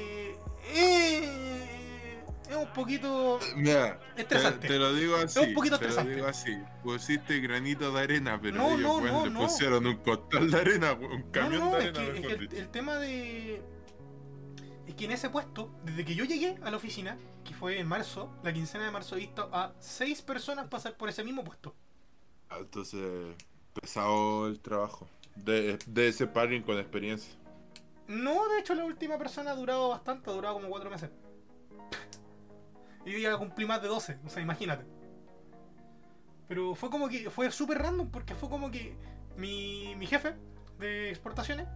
eh, 0.69 2.23
es 2.49 2.57
un 2.57 2.69
poquito 2.73 3.39
Mira, 3.57 3.99
te, 4.15 4.23
estresante. 4.23 4.69
te 4.69 4.79
lo 4.79 4.95
digo 4.95 5.17
así. 5.17 5.39
un 5.41 5.55
poquito 5.55 5.79
te 5.79 5.89
lo 5.89 6.05
digo 6.05 6.27
así. 6.27 6.57
Pusiste 6.83 7.41
granito 7.41 7.91
de 7.93 8.01
arena, 8.01 8.39
pero 8.41 8.57
No, 8.57 8.69
ellos 8.71 8.81
no, 8.81 9.01
no, 9.01 9.25
le 9.27 9.31
pusieron 9.33 9.87
un 9.87 9.97
costal 9.97 10.51
de 10.51 10.57
arena, 10.61 10.93
un 10.93 11.31
camión 11.31 11.71
de 11.73 11.79
es 11.79 11.85
arena, 11.85 11.93
que, 11.93 12.07
es 12.07 12.13
mejor 12.15 12.27
que 12.29 12.33
el, 12.35 12.41
dicho. 12.49 12.57
el 12.57 12.69
tema 12.69 12.97
de. 12.97 13.63
Es 14.87 14.95
que 14.95 15.05
en 15.07 15.11
ese 15.11 15.29
puesto, 15.31 15.75
desde 15.85 16.05
que 16.05 16.15
yo 16.15 16.25
llegué 16.25 16.57
a 16.63 16.71
la 16.71 16.77
oficina, 16.77 17.19
que 17.45 17.53
fue 17.55 17.81
en 17.81 17.89
marzo, 17.89 18.33
la 18.45 18.53
quincena 18.53 18.85
de 18.85 18.93
marzo, 18.93 19.17
he 19.17 19.19
visto 19.19 19.51
a 19.53 19.75
seis 19.81 20.23
personas 20.23 20.69
pasar 20.69 20.97
por 20.97 21.09
ese 21.09 21.25
mismo 21.25 21.43
puesto. 21.43 21.75
Ah, 22.49 22.59
Entonces, 22.61 23.35
pesado 23.73 24.47
el 24.47 24.61
trabajo. 24.61 25.09
De, 25.35 25.79
de 25.87 26.09
ese 26.09 26.27
paring 26.29 26.63
con 26.63 26.79
experiencia. 26.79 27.35
No, 28.09 28.49
de 28.49 28.61
hecho, 28.61 28.75
la 28.75 28.85
última 28.85 29.19
persona 29.19 29.51
ha 29.51 29.55
durado 29.55 29.89
bastante, 29.89 30.31
ha 30.31 30.33
durado 30.33 30.55
como 30.55 30.69
cuatro 30.69 30.91
meses. 30.91 31.11
Y 33.05 33.13
yo 33.13 33.19
ya 33.19 33.37
cumplí 33.37 33.67
más 33.67 33.83
de 33.83 33.89
12, 33.89 34.19
o 34.25 34.29
sea, 34.29 34.43
imagínate. 34.43 34.85
Pero 36.49 36.75
fue 36.75 36.91
como 36.91 37.09
que, 37.09 37.31
fue 37.31 37.51
súper 37.51 37.79
random 37.79 38.11
porque 38.11 38.35
fue 38.35 38.49
como 38.49 38.71
que 38.71 38.97
mi, 39.37 39.95
mi 39.97 40.07
jefe 40.07 40.35
de 40.79 41.11
exportaciones 41.11 41.67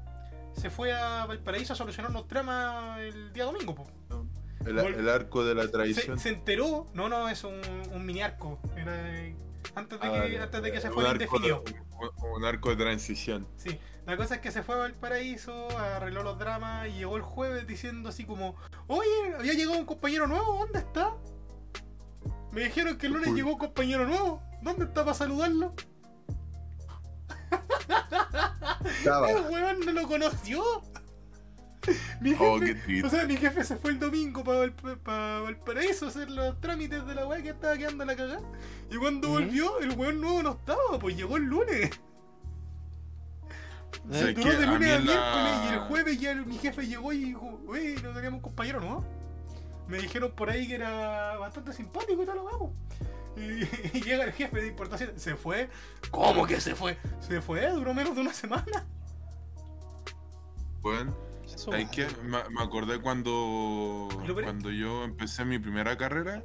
se 0.52 0.70
fue 0.70 0.92
a 0.92 1.26
Valparaíso 1.26 1.72
a 1.72 1.76
solucionar 1.76 2.10
unos 2.10 2.26
tramas 2.28 3.00
el 3.00 3.32
día 3.32 3.44
domingo, 3.44 3.74
po. 3.74 3.90
El, 4.66 5.08
arco 5.08 5.44
de 5.44 5.54
la 5.54 5.62
Se, 5.62 5.68
tradición. 5.68 6.18
se 6.18 6.28
enteró, 6.28 6.88
no, 6.92 7.08
no, 7.08 7.28
es 7.28 7.44
un, 7.44 7.60
un 7.92 8.04
mini 8.04 8.20
arco. 8.20 8.60
Era, 8.76 9.18
eh, 9.18 9.34
antes, 9.74 10.00
de 10.00 10.06
Ah, 10.06 10.26
que, 10.26 10.38
antes 10.40 10.62
de 10.62 10.72
que 10.72 10.80
se 10.80 10.90
fuera 10.90 11.10
indefinido. 11.12 11.62
un, 12.22 12.30
un 12.36 12.44
arco 12.44 12.70
de 12.70 12.76
transición. 12.76 13.46
Sí, 13.56 13.78
la 14.06 14.16
cosa 14.16 14.36
es 14.36 14.40
que 14.40 14.50
se 14.50 14.62
fue 14.62 14.74
a 14.74 14.78
Valparaíso, 14.78 15.68
arregló 15.78 16.22
los 16.22 16.38
dramas 16.38 16.88
y 16.88 16.92
llegó 16.92 17.16
el 17.16 17.22
jueves 17.22 17.66
diciendo 17.66 18.08
así 18.08 18.24
como, 18.24 18.56
oye, 18.88 19.34
había 19.38 19.52
llegado 19.54 19.78
un 19.78 19.86
compañero 19.86 20.26
nuevo, 20.26 20.58
¿dónde 20.58 20.78
está? 20.80 21.14
Me 22.52 22.62
dijeron 22.62 22.98
que 22.98 23.06
el 23.06 23.12
lunes 23.12 23.28
Uy. 23.28 23.36
llegó 23.36 23.52
un 23.52 23.58
compañero 23.58 24.06
nuevo, 24.06 24.42
¿dónde 24.62 24.84
está 24.86 25.04
para 25.04 25.14
saludarlo? 25.14 25.74
El 29.04 29.46
weón 29.50 29.80
no 29.80 29.92
lo 29.92 30.08
conoció. 30.08 30.62
Mi 32.20 32.30
jefe, 32.30 32.44
Oh, 32.44 32.60
qué 32.60 32.74
triste. 32.74 33.06
o 33.06 33.10
sea, 33.10 33.26
mi 33.26 33.36
jefe 33.36 33.64
se 33.64 33.76
fue 33.76 33.90
el 33.92 33.98
domingo 33.98 34.44
para 34.44 35.40
Valparaíso 35.40 36.06
a 36.06 36.08
hacer 36.08 36.30
los 36.30 36.60
trámites 36.60 37.06
de 37.06 37.14
la 37.14 37.26
weá 37.26 37.42
que 37.42 37.50
estaba 37.50 37.76
quedando 37.76 38.04
la 38.04 38.16
cagada. 38.16 38.42
Y 38.90 38.96
cuando 38.96 39.28
volvió, 39.28 39.78
el 39.80 39.90
weón 39.92 40.20
nuevo 40.20 40.42
no 40.42 40.50
estaba, 40.52 40.98
pues 41.00 41.16
llegó 41.16 41.36
el 41.36 41.44
lunes. 41.44 41.90
O 44.08 44.14
Se 44.14 44.32
duró 44.34 44.50
de 44.58 44.66
lunes 44.66 44.90
a 44.92 44.98
la- 44.98 45.04
miércoles 45.04 45.52
y 45.64 45.72
el 45.74 45.80
jueves 45.80 46.20
ya 46.20 46.30
el- 46.32 46.46
mi 46.46 46.58
jefe 46.58 46.86
llegó 46.86 47.12
y 47.12 47.24
dijo, 47.24 47.60
oye, 47.66 47.94
no 48.02 48.12
teníamos 48.12 48.38
un 48.38 48.42
compañero, 48.42 48.80
¿no? 48.80 49.04
Me 49.88 49.98
dijeron 49.98 50.30
por 50.32 50.48
ahí 50.50 50.68
que 50.68 50.76
era 50.76 51.36
bastante 51.38 51.72
simpático 51.72 52.22
y 52.22 52.26
tal, 52.26 52.36
lo 52.36 52.44
vamos. 52.44 52.70
Y, 53.36 53.40
y 53.98 54.02
llega 54.02 54.24
el 54.24 54.32
jefe 54.32 54.60
de 54.60 54.68
importación, 54.68 55.12
se 55.16 55.34
fue. 55.34 55.68
¿Cómo 56.10 56.46
que 56.46 56.60
se 56.60 56.74
fue? 56.74 56.96
Se 57.20 57.40
fue, 57.40 57.68
duró 57.70 57.92
menos 57.94 58.14
de 58.14 58.20
una 58.20 58.32
semana. 58.32 58.86
Bueno, 60.82 61.14
Eso 61.68 61.90
que, 61.90 62.06
me, 62.22 62.38
me 62.50 62.62
acordé 62.62 63.00
cuando, 63.00 64.08
cuando 64.42 64.70
yo 64.70 65.04
empecé 65.04 65.44
mi 65.44 65.58
primera 65.58 65.96
carrera, 65.96 66.42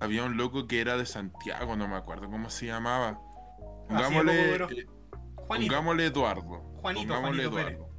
había 0.00 0.24
un 0.24 0.36
loco 0.36 0.66
que 0.66 0.80
era 0.80 0.96
de 0.96 1.06
Santiago, 1.06 1.76
no 1.76 1.88
me 1.88 1.96
acuerdo 1.96 2.30
cómo 2.30 2.48
se 2.48 2.66
llamaba. 2.66 3.20
Pongámosle, 3.88 4.52
duró. 4.52 4.70
eh, 4.70 4.86
pongámosle 5.46 6.06
Eduardo. 6.06 6.62
Juanito, 6.80 7.14
pongámosle 7.14 7.46
Juanito 7.46 7.56
Pérez. 7.56 7.74
Eduardo. 7.74 7.96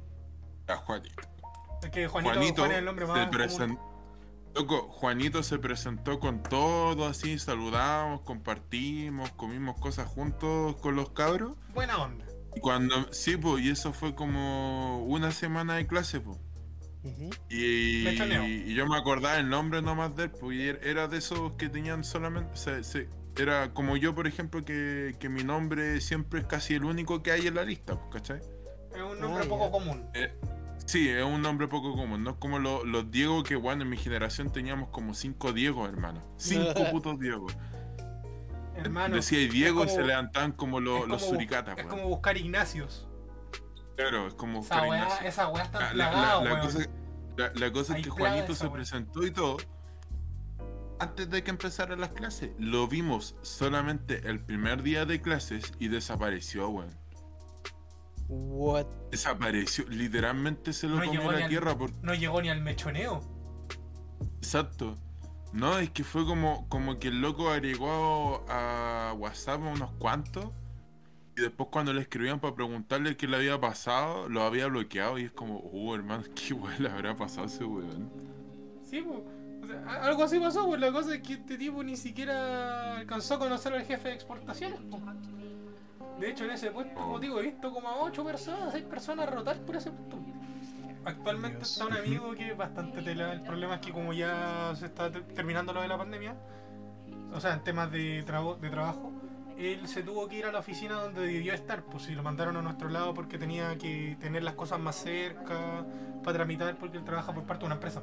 A 0.68 0.76
Juanito. 0.76 1.22
Es 1.82 1.90
que 1.90 2.08
Juanito, 2.08 2.34
Juanito, 2.34 2.62
Juan 2.62 2.72
es 2.72 2.78
el 2.78 2.84
nombre 2.84 3.06
se 3.06 3.66
más. 3.66 3.78
Loco, 4.54 4.88
Juanito 4.88 5.42
se 5.42 5.58
presentó 5.58 6.18
con 6.18 6.42
todo 6.42 7.06
así, 7.06 7.38
saludamos, 7.38 8.22
compartimos, 8.22 9.30
comimos 9.32 9.78
cosas 9.78 10.08
juntos 10.08 10.76
con 10.76 10.96
los 10.96 11.10
cabros. 11.10 11.56
Buena 11.72 11.98
onda. 12.02 12.24
Y 12.56 12.60
cuando, 12.60 13.12
sí, 13.12 13.36
pues, 13.36 13.62
y 13.64 13.70
eso 13.70 13.92
fue 13.92 14.14
como 14.14 15.04
una 15.04 15.30
semana 15.30 15.76
de 15.76 15.86
clase, 15.86 16.20
pues. 16.20 16.38
Y, 17.48 18.74
yo 18.74 18.86
me 18.86 18.96
acordaba 18.96 19.38
el 19.38 19.48
nombre 19.48 19.82
nomás 19.82 20.14
de 20.16 20.24
él, 20.24 20.30
pues, 20.30 20.56
y 20.56 20.60
er- 20.60 20.80
era 20.82 21.08
de 21.08 21.18
esos 21.18 21.52
que 21.54 21.68
tenían 21.68 22.04
solamente, 22.04 22.52
o 22.52 22.56
sea, 22.56 22.82
se- 22.82 23.08
era 23.36 23.72
como 23.72 23.96
yo, 23.96 24.14
por 24.14 24.26
ejemplo, 24.26 24.64
que, 24.64 25.14
que 25.20 25.28
mi 25.28 25.44
nombre 25.44 26.00
siempre 26.00 26.40
es 26.40 26.46
casi 26.46 26.74
el 26.74 26.84
único 26.84 27.22
que 27.22 27.30
hay 27.32 27.46
en 27.46 27.54
la 27.54 27.64
lista, 27.64 27.94
pues, 27.98 28.10
¿cachai? 28.22 28.38
Es 28.94 29.02
un 29.02 29.20
nombre 29.20 29.44
Ah, 29.44 29.48
poco 29.48 29.70
común. 29.70 30.04
Sí, 30.86 31.08
es 31.08 31.22
un 31.22 31.42
nombre 31.42 31.68
poco 31.68 31.94
común, 31.94 32.24
no 32.24 32.30
es 32.30 32.36
como 32.38 32.58
lo- 32.58 32.84
los 32.84 33.10
Diego 33.10 33.42
que, 33.42 33.56
bueno, 33.56 33.82
en 33.82 33.90
mi 33.90 33.96
generación 33.96 34.50
teníamos 34.52 34.88
como 34.88 35.12
cinco 35.14 35.52
Diego, 35.52 35.86
hermano. 35.86 36.22
Cinco 36.38 36.90
putos 36.90 37.18
Diego. 37.20 37.46
Hermano. 38.76 39.16
Decía 39.16 39.40
Diego 39.50 39.84
y 39.84 39.88
se 39.88 40.02
levantaban 40.02 40.52
como 40.52 40.78
los, 40.80 41.00
como 41.00 41.06
los 41.14 41.22
bus- 41.22 41.30
suricatas, 41.30 41.76
Es 41.78 41.86
como 41.86 42.08
buscar 42.08 42.36
Ignacios. 42.36 43.07
Claro, 43.98 44.28
es 44.28 44.34
como 44.34 44.60
Esa 44.60 44.82
weá, 44.86 45.08
esa 45.24 45.48
weá 45.48 45.64
está 45.64 45.80
La, 45.80 45.86
la- 45.86 46.10
plagada, 46.10 46.34
la- 46.36 46.44
la 46.44 46.54
weón. 46.54 46.66
cosa, 46.66 46.88
la- 47.36 47.52
la 47.54 47.72
cosa 47.72 47.94
Hay 47.94 48.00
es 48.00 48.06
que 48.06 48.10
Juanito 48.10 48.54
se 48.54 48.64
weá. 48.66 48.72
presentó 48.72 49.26
y 49.26 49.30
todo. 49.32 49.56
Antes 51.00 51.28
de 51.30 51.42
que 51.42 51.50
empezaran 51.50 52.00
las 52.00 52.10
clases, 52.10 52.50
lo 52.58 52.86
vimos 52.86 53.34
solamente 53.42 54.28
el 54.28 54.38
primer 54.40 54.82
día 54.84 55.04
de 55.04 55.20
clases 55.20 55.72
y 55.80 55.88
desapareció, 55.88 56.68
weón. 56.68 56.96
What? 58.28 58.86
Desapareció, 59.10 59.84
literalmente 59.88 60.72
se 60.72 60.86
lo 60.86 60.96
No 61.00 61.04
comió 61.06 61.32
la 61.32 61.38
al- 61.38 61.48
tierra. 61.48 61.76
Por... 61.76 61.90
No 62.04 62.14
llegó 62.14 62.40
ni 62.40 62.50
al 62.50 62.60
mechoneo. 62.60 63.20
Exacto. 64.36 64.96
No, 65.52 65.78
es 65.78 65.90
que 65.90 66.04
fue 66.04 66.24
como, 66.24 66.68
como 66.68 67.00
que 67.00 67.08
el 67.08 67.20
loco 67.20 67.50
agregó 67.50 68.44
a 68.48 69.12
WhatsApp 69.18 69.60
a 69.62 69.66
unos 69.70 69.90
cuantos. 69.94 70.50
Y 71.38 71.42
después 71.42 71.68
cuando 71.70 71.92
le 71.92 72.00
escribían 72.00 72.40
para 72.40 72.54
preguntarle 72.54 73.16
qué 73.16 73.28
le 73.28 73.36
había 73.36 73.60
pasado, 73.60 74.28
lo 74.28 74.42
había 74.42 74.66
bloqueado 74.66 75.18
y 75.18 75.24
es 75.24 75.30
como, 75.32 75.58
oh 75.72 75.94
hermano, 75.94 76.24
qué 76.34 76.52
weón 76.52 76.82
le 76.82 76.88
habrá 76.90 77.14
pasado 77.16 77.44
a 77.44 77.46
ese 77.46 77.64
weón. 77.64 78.10
Sí, 78.84 79.02
pues. 79.02 79.20
O 79.62 79.66
sea, 79.66 79.84
a- 79.86 80.06
algo 80.06 80.24
así 80.24 80.38
pasó, 80.40 80.66
pues 80.66 80.80
la 80.80 80.90
cosa 80.90 81.14
es 81.14 81.22
que 81.22 81.34
este 81.34 81.56
tipo 81.58 81.82
ni 81.84 81.96
siquiera 81.96 82.96
alcanzó 82.96 83.34
a 83.34 83.38
conocer 83.38 83.72
al 83.72 83.84
jefe 83.84 84.08
de 84.08 84.14
exportaciones. 84.14 84.80
po. 84.90 84.98
De 86.18 86.30
hecho, 86.30 86.44
en 86.44 86.50
ese 86.50 86.70
puesto, 86.72 86.94
como 86.94 87.20
digo, 87.20 87.38
he 87.38 87.42
visto 87.44 87.72
como 87.72 87.88
a 87.88 87.96
8 88.02 88.24
personas, 88.24 88.72
6 88.72 88.84
personas 88.86 89.32
rotar 89.32 89.58
por 89.60 89.76
ese 89.76 89.90
puesto. 89.92 90.16
Actualmente 91.04 91.58
Dios. 91.58 91.70
está 91.70 91.86
un 91.86 91.92
amigo 91.96 92.32
que 92.34 92.50
es 92.50 92.56
bastante 92.56 93.00
tela. 93.02 93.32
El 93.32 93.42
problema 93.42 93.76
es 93.76 93.80
que 93.80 93.92
como 93.92 94.12
ya 94.12 94.72
se 94.74 94.86
está 94.86 95.10
ter- 95.12 95.22
terminando 95.28 95.72
lo 95.72 95.80
de 95.82 95.88
la 95.88 95.96
pandemia, 95.96 96.34
o 97.32 97.40
sea, 97.40 97.54
en 97.54 97.62
temas 97.62 97.92
de, 97.92 98.24
trabo- 98.26 98.56
de 98.56 98.68
trabajo, 98.70 99.12
él 99.58 99.88
se 99.88 100.02
tuvo 100.02 100.28
que 100.28 100.36
ir 100.38 100.46
a 100.46 100.52
la 100.52 100.60
oficina 100.60 100.94
donde 100.94 101.20
debió 101.26 101.52
estar. 101.52 101.82
Pues 101.82 102.04
si 102.04 102.14
lo 102.14 102.22
mandaron 102.22 102.56
a 102.56 102.62
nuestro 102.62 102.88
lado 102.88 103.12
porque 103.14 103.38
tenía 103.38 103.76
que 103.76 104.16
tener 104.20 104.42
las 104.42 104.54
cosas 104.54 104.78
más 104.78 104.96
cerca 104.96 105.84
para 106.22 106.36
tramitar 106.36 106.76
porque 106.76 106.98
él 106.98 107.04
trabaja 107.04 107.32
por 107.34 107.44
parte 107.44 107.60
de 107.62 107.66
una 107.66 107.74
empresa. 107.74 108.02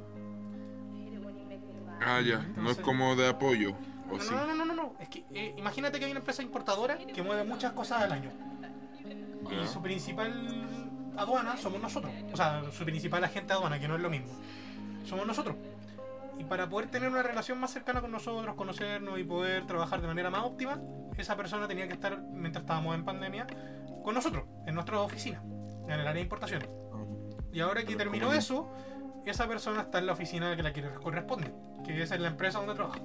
Ah, 2.01 2.21
ya. 2.21 2.45
No 2.57 2.69
es 2.71 2.77
como 2.77 3.15
de 3.15 3.29
apoyo. 3.29 3.71
¿O 4.11 4.17
No, 4.17 4.21
sí? 4.21 4.33
no, 4.33 4.45
no, 4.45 4.55
no, 4.55 4.65
no, 4.65 4.73
no. 4.75 4.93
Es 4.99 5.09
que 5.09 5.23
eh, 5.33 5.55
imagínate 5.57 5.97
que 5.97 6.05
hay 6.05 6.11
una 6.11 6.19
empresa 6.19 6.43
importadora 6.43 6.97
que 6.97 7.23
mueve 7.23 7.43
muchas 7.43 7.71
cosas 7.73 8.01
al 8.03 8.11
año. 8.11 8.31
Y 9.49 9.67
su 9.67 9.81
principal 9.81 10.67
aduana 11.17 11.57
somos 11.57 11.81
nosotros. 11.81 12.11
O 12.33 12.37
sea, 12.37 12.63
su 12.71 12.83
principal 12.83 13.23
agente 13.23 13.53
aduana, 13.53 13.79
que 13.79 13.87
no 13.87 13.95
es 13.95 14.01
lo 14.01 14.09
mismo. 14.09 14.27
Somos 15.05 15.25
nosotros. 15.25 15.55
Y 16.37 16.43
para 16.43 16.69
poder 16.69 16.89
tener 16.89 17.09
una 17.09 17.23
relación 17.23 17.59
más 17.59 17.71
cercana 17.71 18.01
con 18.01 18.11
nosotros, 18.11 18.55
conocernos 18.55 19.19
y 19.19 19.23
poder 19.23 19.65
trabajar 19.65 20.01
de 20.01 20.07
manera 20.07 20.29
más 20.29 20.43
óptima, 20.43 20.81
esa 21.17 21.35
persona 21.35 21.67
tenía 21.67 21.87
que 21.87 21.93
estar, 21.93 22.21
mientras 22.21 22.63
estábamos 22.63 22.95
en 22.95 23.05
pandemia, 23.05 23.47
con 24.03 24.13
nosotros, 24.13 24.43
en 24.65 24.75
nuestra 24.75 24.99
oficina, 24.99 25.41
en 25.85 25.91
el 25.91 26.01
área 26.01 26.13
de 26.13 26.21
importaciones. 26.21 26.69
Y 27.51 27.61
ahora 27.61 27.83
que 27.83 27.95
terminó 27.95 28.33
eso, 28.33 28.69
esa 29.25 29.47
persona 29.47 29.81
está 29.81 29.99
en 29.99 30.05
la 30.05 30.13
oficina 30.13 30.55
que 30.55 30.63
la 30.63 30.73
que 30.73 30.81
le 30.81 30.93
corresponde, 30.93 31.51
que 31.85 32.01
es 32.01 32.11
en 32.11 32.21
la 32.21 32.29
empresa 32.29 32.59
donde 32.59 32.75
trabaja. 32.75 32.99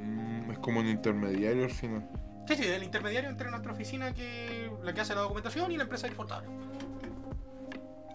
Mm, 0.00 0.50
es 0.50 0.58
como 0.58 0.80
un 0.80 0.88
intermediario 0.88 1.64
al 1.64 1.70
final. 1.70 2.08
Sí, 2.46 2.56
sí, 2.56 2.64
el 2.64 2.82
intermediario 2.82 3.30
entre 3.30 3.50
nuestra 3.50 3.72
oficina 3.72 4.12
que 4.12 4.70
la 4.82 4.92
que 4.92 5.00
hace 5.00 5.14
la 5.14 5.22
documentación 5.22 5.72
y 5.72 5.76
la 5.76 5.84
empresa 5.84 6.06
exportadora. 6.06 6.46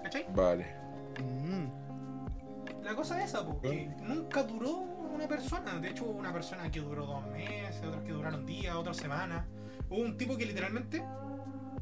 ¿Cachai? 0.04 0.28
Vale. 0.36 0.76
Mm. 1.20 1.89
La 2.90 2.96
cosa 2.96 3.20
es 3.20 3.26
esa, 3.26 3.46
porque 3.46 3.88
nunca 4.02 4.42
duró 4.42 4.78
una 5.14 5.28
persona. 5.28 5.80
De 5.80 5.92
hecho, 5.92 6.06
hubo 6.06 6.18
una 6.18 6.34
persona 6.34 6.72
que 6.72 6.80
duró 6.80 7.06
dos 7.06 7.28
meses, 7.28 7.84
otras 7.86 8.04
que 8.04 8.12
duraron 8.12 8.48
días, 8.48 8.76
otras 8.76 8.98
semanas. 8.98 9.46
Hubo 9.92 10.00
un 10.00 10.18
tipo 10.18 10.36
que 10.36 10.48
literalmente 10.48 11.04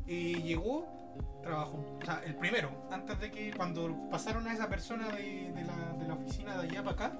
eh, 0.05 0.41
llegó, 0.43 0.85
trabajó. 1.41 1.77
O 2.01 2.05
sea, 2.05 2.21
el 2.25 2.35
primero, 2.35 2.89
antes 2.91 3.17
de 3.21 3.31
que 3.31 3.53
cuando 3.53 4.09
pasaron 4.11 4.45
a 4.47 4.53
esa 4.53 4.67
persona 4.67 5.07
de, 5.13 5.53
de 5.53 5.63
la, 5.63 5.93
de 5.97 6.07
la 6.09 6.13
oficina 6.15 6.57
de 6.57 6.67
allá 6.67 6.83
para 6.83 6.91
acá, 6.91 7.17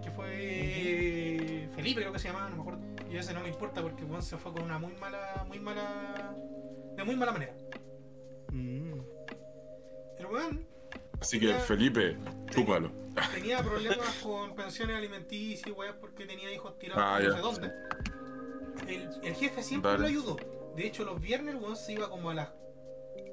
que 0.00 0.12
fue 0.12 1.68
Felipe, 1.74 2.02
creo 2.02 2.12
que 2.12 2.20
se 2.20 2.28
llamaba, 2.28 2.48
no 2.48 2.54
me 2.54 2.62
acuerdo. 2.62 2.80
Y 3.10 3.16
ese 3.16 3.34
no 3.34 3.40
me 3.40 3.48
importa 3.48 3.82
porque 3.82 4.04
Juan 4.04 4.22
se 4.22 4.36
fue 4.36 4.52
con 4.52 4.62
una 4.62 4.78
muy 4.78 4.94
mala, 5.00 5.44
muy 5.48 5.58
mala, 5.58 6.32
de 6.94 7.02
muy 7.02 7.16
mala 7.16 7.32
manera. 7.32 7.54
Mm. 8.52 9.00
El 10.16 10.26
weón 10.26 10.71
Así 11.22 11.40
que. 11.40 11.54
Felipe, 11.54 12.16
chúpalo. 12.50 12.90
tenía 13.34 13.62
problemas 13.62 14.20
con 14.22 14.54
pensiones 14.54 14.96
alimenticias 14.96 15.66
y 15.66 15.70
weas 15.70 15.94
porque 16.00 16.26
tenía 16.26 16.52
hijos 16.52 16.78
tirados 16.78 17.02
Ah, 17.04 17.18
no 17.22 17.34
sé 17.34 17.40
dónde. 17.40 17.72
El, 18.88 19.08
el 19.22 19.34
jefe 19.34 19.62
siempre 19.62 19.90
Dale. 19.92 20.02
lo 20.02 20.08
ayudó. 20.08 20.36
De 20.76 20.86
hecho, 20.86 21.04
los 21.04 21.20
viernes 21.20 21.54
el 21.54 21.60
weón 21.60 21.76
se 21.76 21.92
iba 21.92 22.08
como 22.08 22.30
a 22.30 22.34
las 22.34 22.48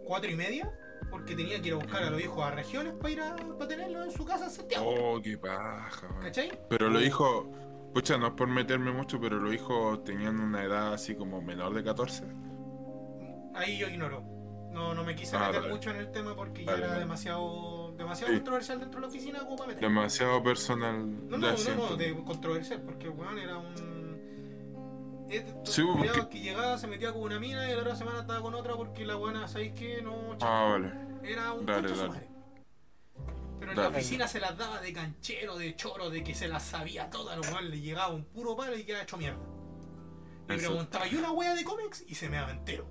cuatro 0.05 0.29
y 0.29 0.35
media 0.35 0.71
porque 1.09 1.35
tenía 1.35 1.61
que 1.61 1.69
ir 1.69 1.73
a 1.73 1.77
buscar 1.77 2.03
a 2.03 2.09
los 2.09 2.21
hijos 2.21 2.43
a 2.45 2.51
regiones 2.51 2.93
para 2.93 3.09
ir 3.09 3.21
a 3.21 3.35
para 3.35 3.67
tenerlos 3.67 4.05
en 4.05 4.11
su 4.11 4.25
casa 4.25 4.45
en 4.45 4.51
Santiago. 4.51 4.85
Oh, 4.87 5.21
qué 5.21 5.37
paja. 5.37 6.07
man. 6.09 6.21
¿Cachai? 6.23 6.51
Pero 6.69 6.89
los 6.89 7.01
hijos, 7.01 7.45
pucha, 7.93 8.17
no 8.17 8.27
es 8.27 8.33
por 8.33 8.47
meterme 8.47 8.91
mucho, 8.91 9.19
pero 9.19 9.39
los 9.39 9.53
hijos 9.53 10.03
tenían 10.03 10.39
una 10.39 10.63
edad 10.63 10.93
así 10.93 11.15
como 11.15 11.41
menor 11.41 11.73
de 11.73 11.83
14. 11.83 12.25
Ahí 13.55 13.77
yo 13.79 13.87
ignoro. 13.87 14.21
No, 14.71 14.93
no 14.93 15.03
me 15.03 15.15
quise 15.15 15.35
Ah, 15.35 15.47
meter 15.47 15.61
dale. 15.61 15.73
mucho 15.73 15.89
en 15.89 15.95
el 15.97 16.11
tema 16.11 16.35
porque 16.35 16.63
ya 16.65 16.73
era 16.73 16.87
dale. 16.87 16.99
demasiado 16.99 17.78
demasiado 17.99 18.31
Sí. 18.33 18.39
controversial 18.39 18.79
dentro 18.79 18.99
de 18.99 19.01
la 19.01 19.07
oficina 19.09 19.39
como 19.39 19.55
para 19.57 19.67
meter. 19.67 19.81
Demasiado 19.83 20.41
personal. 20.41 21.29
No, 21.29 21.37
no, 21.37 21.51
no, 21.51 21.57
siento. 21.57 21.89
no, 21.91 21.95
de 21.95 22.15
controversial, 22.23 22.81
porque 22.81 23.05
el 23.05 23.11
weón 23.11 23.37
era 23.37 23.57
un. 23.57 25.27
Es 25.29 25.43
de 25.43 25.49
estos 25.51 25.75
Sí, 25.75 25.83
porque- 25.85 26.29
que 26.29 26.39
llegaba, 26.39 26.77
se 26.79 26.87
metía 26.87 27.13
con 27.13 27.21
una 27.21 27.39
mina 27.39 27.69
y 27.69 27.75
la 27.75 27.81
otra 27.81 27.95
semana 27.95 28.21
estaba 28.21 28.41
con 28.41 28.55
otra 28.55 28.75
porque 28.75 29.05
la 29.05 29.13
buena, 29.15 29.47
¿sabéis 29.47 29.73
qué? 29.73 30.01
No. 30.01 30.35
Ah, 30.41 30.69
vale. 30.71 30.91
Era 31.23 31.53
un 31.53 31.65
dale, 31.67 31.89
dale. 31.89 32.07
madre. 32.07 32.27
Pero 33.59 33.71
en 33.73 33.77
Dale. 33.77 33.89
la 33.91 33.97
oficina 33.97 34.27
se 34.27 34.39
las 34.39 34.57
daba 34.57 34.79
de 34.81 34.93
canchero, 34.93 35.57
de 35.57 35.75
choro, 35.75 36.09
de 36.09 36.23
que 36.23 36.33
se 36.33 36.47
las 36.47 36.63
sabía 36.63 37.09
todas, 37.09 37.35
lo 37.37 37.43
cual 37.43 37.69
le 37.69 37.79
llegaba 37.81 38.13
un 38.13 38.23
puro 38.23 38.55
palo 38.55 38.75
y 38.77 38.85
quedaba 38.85 39.03
hecho 39.03 39.17
mierda. 39.17 39.37
Le 40.47 40.57
preguntaba 40.57 41.05
yo 41.07 41.19
una 41.19 41.31
wea 41.33 41.53
de 41.53 41.63
cómics 41.65 42.03
y 42.07 42.15
se 42.15 42.27
me 42.29 42.37
daba 42.37 42.51
entero. 42.51 42.87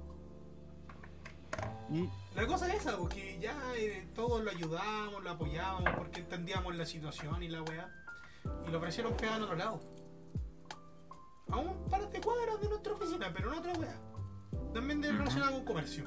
La 2.39 2.47
cosa 2.47 2.69
es 2.69 2.83
esa, 2.83 2.97
porque 2.97 3.37
ya 3.41 3.53
eh, 3.75 4.07
todos 4.15 4.45
lo 4.45 4.53
ayudábamos, 4.53 5.25
lo 5.25 5.31
apoyábamos, 5.31 5.91
porque 5.97 6.21
entendíamos 6.21 6.77
la 6.77 6.87
situación 6.87 7.43
y 7.43 7.49
la 7.49 7.63
weá. 7.63 7.93
Y 8.65 8.71
lo 8.71 8.79
ofrecieron 8.79 9.17
pegar 9.17 9.39
en 9.39 9.43
otro 9.43 9.57
lado. 9.57 9.81
A 11.51 11.57
un 11.57 11.89
par 11.89 12.09
de 12.09 12.21
cuadras 12.21 12.61
de 12.61 12.69
nuestra 12.69 12.93
oficina, 12.93 13.33
pero 13.35 13.53
en 13.53 13.59
otra 13.59 13.73
weá. 13.73 14.01
También 14.73 15.01
de 15.01 15.09
Ujú. 15.09 15.19
relacionada 15.19 15.51
con 15.51 15.65
comercio. 15.65 16.05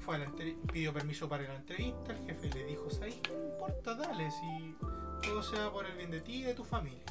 Fue 0.00 0.16
a 0.16 0.18
la 0.18 0.30
pidió 0.70 0.92
permiso 0.92 1.26
para 1.26 1.44
la 1.44 1.54
entrevista, 1.54 2.12
el 2.12 2.26
jefe 2.26 2.50
le 2.50 2.64
dijo, 2.66 2.90
¿sabes? 2.90 3.18
No 3.32 3.52
importa, 3.52 3.94
dale, 3.94 4.30
si 4.32 4.76
todo 5.22 5.42
sea 5.42 5.70
por 5.70 5.86
el 5.86 5.96
bien 5.96 6.10
de 6.10 6.20
ti 6.20 6.40
y 6.40 6.42
de 6.42 6.52
tu 6.52 6.62
familia. 6.62 7.04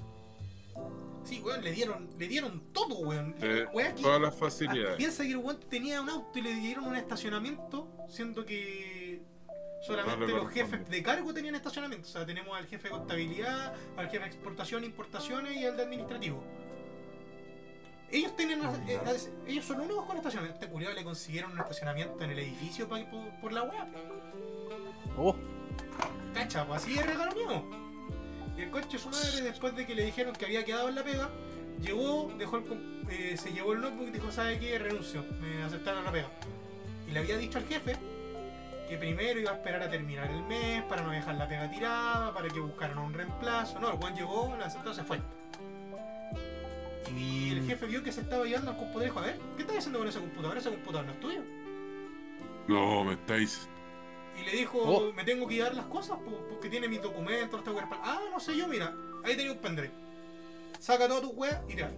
Sí, 1.24 1.42
weón, 1.42 1.64
le 1.64 1.72
dieron, 1.72 2.08
le 2.20 2.28
dieron 2.28 2.62
todo, 2.72 3.00
weón. 3.00 3.36
Eh, 3.42 3.66
Weá 3.74 3.96
todas 3.96 4.22
las 4.22 4.36
facilidades. 4.36 4.96
piensa 4.98 5.24
que 5.24 5.32
el 5.32 5.38
weón 5.38 5.60
tenía 5.60 6.00
un 6.02 6.10
auto 6.10 6.38
y 6.38 6.42
le 6.44 6.54
dieron 6.54 6.86
un 6.86 6.96
estacionamiento, 6.96 7.88
siendo 8.08 8.46
que 8.46 9.24
solamente 9.86 10.28
No 10.28 10.38
los 10.38 10.52
jefes 10.52 10.88
de 10.88 11.02
cargo 11.02 11.34
tenían 11.34 11.56
estacionamiento. 11.56 12.08
O 12.08 12.12
sea, 12.12 12.26
tenemos 12.26 12.56
al 12.56 12.68
jefe 12.68 12.90
de 12.90 12.90
contabilidad, 12.92 13.74
al 13.98 14.06
jefe 14.08 14.20
de 14.20 14.28
exportación 14.28 14.84
e 14.84 14.86
importaciones 14.86 15.56
y 15.58 15.66
al 15.66 15.76
de 15.78 15.84
administrativo. 15.84 16.44
Ellos 18.12 18.36
tienen 18.36 18.62
Ah, 18.64 18.72
eh, 18.88 19.00
eh, 19.04 19.18
ellos 19.48 19.66
son 19.66 19.78
los 19.80 19.88
únicos 19.88 20.06
con 20.06 20.18
estacionamiento. 20.18 20.60
Este 20.62 20.72
culiao 20.72 20.94
le 20.94 21.04
consiguieron 21.04 21.52
un 21.54 21.60
estacionamiento 21.60 22.24
en 22.24 22.30
el 22.32 22.40
edificio 22.40 22.88
por, 22.88 23.00
por 23.42 23.52
la 23.52 23.64
web. 23.64 23.88
Oh, 25.18 25.36
Cacha, 26.36 26.68
pues 26.68 26.84
así 26.84 26.94
de 26.94 27.02
regalo 27.04 27.32
mío. 27.34 27.85
Y 28.58 28.62
el 28.62 28.70
coche 28.70 28.98
su 28.98 29.10
madre, 29.10 29.42
después 29.42 29.76
de 29.76 29.86
que 29.86 29.96
le 29.96 30.06
dijeron 30.06 30.34
que 30.34 30.46
había 30.46 30.64
quedado 30.64 30.90
en 30.90 30.96
la 30.96 31.04
pega, 31.04 31.30
llegó, 31.82 32.32
dejó 32.38 32.58
el, 32.58 33.06
eh, 33.10 33.36
se 33.38 33.52
llevó 33.52 33.74
el 33.74 33.82
notebook 33.82 34.08
y 34.08 34.12
dijo, 34.12 34.32
¿sabe 34.32 34.60
qué? 34.60 34.80
Renuncio, 34.80 35.26
me 35.42 35.64
aceptaron 35.64 36.06
la 36.06 36.12
pega. 36.12 36.30
Y 37.08 37.12
le 37.12 37.20
había 37.20 37.38
dicho 37.38 37.58
al 37.58 37.66
jefe 37.66 37.96
que 38.88 38.98
primero 38.98 39.40
iba 39.40 39.52
a 39.52 39.56
esperar 39.56 39.82
a 39.82 39.90
terminar 39.90 40.30
el 40.30 40.44
mes 40.44 40.84
para 40.84 41.02
no 41.02 41.12
dejar 41.12 41.36
la 41.36 41.48
pega 41.48 41.70
tirada, 41.70 42.34
para 42.34 42.48
que 42.48 42.60
buscaran 42.60 42.98
un 42.98 43.14
reemplazo. 43.14 43.80
No, 43.80 43.92
el 43.92 43.98
buen 43.98 44.16
llegó, 44.16 44.56
la 44.58 44.68
aceptó, 44.68 44.94
se 44.94 45.04
fue. 45.04 45.20
Y 47.18 47.52
el 47.52 47.66
jefe 47.66 47.86
vio 47.86 48.04
que 48.04 48.12
se 48.12 48.22
estaba 48.22 48.46
llevando 48.46 48.72
al 48.72 48.78
computador 48.78 49.04
y 49.04 49.10
dijo, 49.10 49.20
a 49.20 49.24
ver, 49.24 49.40
¿qué 49.56 49.62
estás 49.62 49.78
haciendo 49.78 50.00
con 50.00 50.08
ese 50.08 50.20
computador? 50.20 50.58
Ese 50.58 50.70
computador 50.70 51.06
no 51.06 51.12
es 51.12 51.20
tuyo. 51.20 51.42
No, 52.68 53.04
me 53.04 53.14
estáis. 53.14 53.70
Y 54.40 54.44
le 54.46 54.52
dijo, 54.52 54.78
Oh. 54.80 55.14
me 55.14 55.24
tengo 55.24 55.48
que 55.48 55.56
llevar 55.56 55.76
las 55.76 55.86
cosas 55.86 56.18
po- 56.20 56.46
porque 56.50 56.70
tiene 56.70 56.88
mis 56.88 57.02
documentos, 57.02 57.62
que 57.62 57.70
respaldar. 57.70 58.02
Ah, 58.04 58.20
no 58.32 58.40
sé 58.40 58.56
yo, 58.58 58.68
mira, 58.68 58.94
ahí 59.24 59.36
tenía 59.36 59.52
un 59.54 59.60
pendrive. 59.60 59.92
Saca 60.80 61.08
todas 61.08 61.24
tus 61.24 61.32
weas 61.34 61.62
y 61.70 61.76
te 61.76 61.84
vas. 61.84 61.94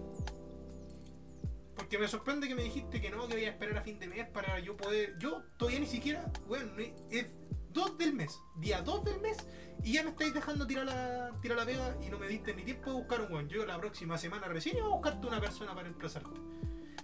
Porque 1.74 1.98
me 1.98 2.08
sorprende 2.08 2.48
que 2.48 2.54
me 2.54 2.62
dijiste 2.62 3.00
que 3.00 3.10
no, 3.10 3.26
que 3.28 3.34
voy 3.34 3.44
a 3.44 3.50
esperar 3.50 3.78
a 3.78 3.82
fin 3.82 3.98
de 3.98 4.08
mes 4.08 4.28
para 4.28 4.58
yo 4.60 4.76
poder. 4.76 5.16
Yo 5.18 5.42
todavía 5.56 5.80
ni 5.80 5.86
siquiera, 5.86 6.30
weón, 6.46 6.72
es 7.10 7.26
2 7.70 7.98
del 7.98 8.14
mes, 8.14 8.38
día 8.56 8.82
2 8.82 9.04
del 9.04 9.20
mes, 9.20 9.36
y 9.84 9.92
ya 9.92 10.02
me 10.02 10.10
estáis 10.10 10.34
dejando 10.34 10.66
tirar 10.66 10.86
la, 10.86 11.30
tirar 11.40 11.56
la 11.58 11.64
pega 11.64 11.96
y 12.04 12.08
no 12.08 12.18
me 12.18 12.26
diste 12.26 12.52
ni 12.54 12.64
tiempo 12.64 12.90
de 12.90 12.96
buscar 12.96 13.20
un 13.20 13.32
weón. 13.32 13.48
Yo 13.48 13.64
la 13.64 13.78
próxima 13.78 14.18
semana 14.18 14.48
recién 14.48 14.76
iba 14.76 14.86
a 14.86 14.90
buscarte 14.90 15.26
una 15.26 15.40
persona 15.40 15.74
para 15.74 15.88
emplazarte. 15.88 16.30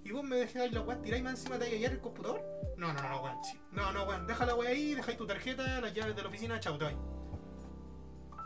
Y 0.03 0.11
vos 0.13 0.25
me 0.25 0.37
dejáis 0.37 0.73
la 0.73 0.81
weá, 0.81 1.01
tiráis 1.01 1.23
más 1.23 1.35
encima 1.39 1.59
de 1.59 1.67
hallar 1.71 1.93
el 1.93 2.01
computador. 2.01 2.43
No, 2.77 2.93
no, 2.93 3.09
no, 3.09 3.23
weón. 3.23 3.45
sí. 3.45 3.59
No, 3.73 3.93
no, 3.93 4.05
weón. 4.05 4.27
Deja 4.27 4.45
la 4.47 4.55
weá 4.55 4.71
ahí, 4.71 4.95
dejáis 4.95 5.17
tu 5.17 5.27
tarjeta, 5.27 5.81
las 5.81 5.95
llaves 5.95 6.17
de 6.17 6.23
la 6.23 6.29
oficina, 6.29 6.61
chao, 6.61 6.77
te 6.77 6.85
vais. 6.85 6.97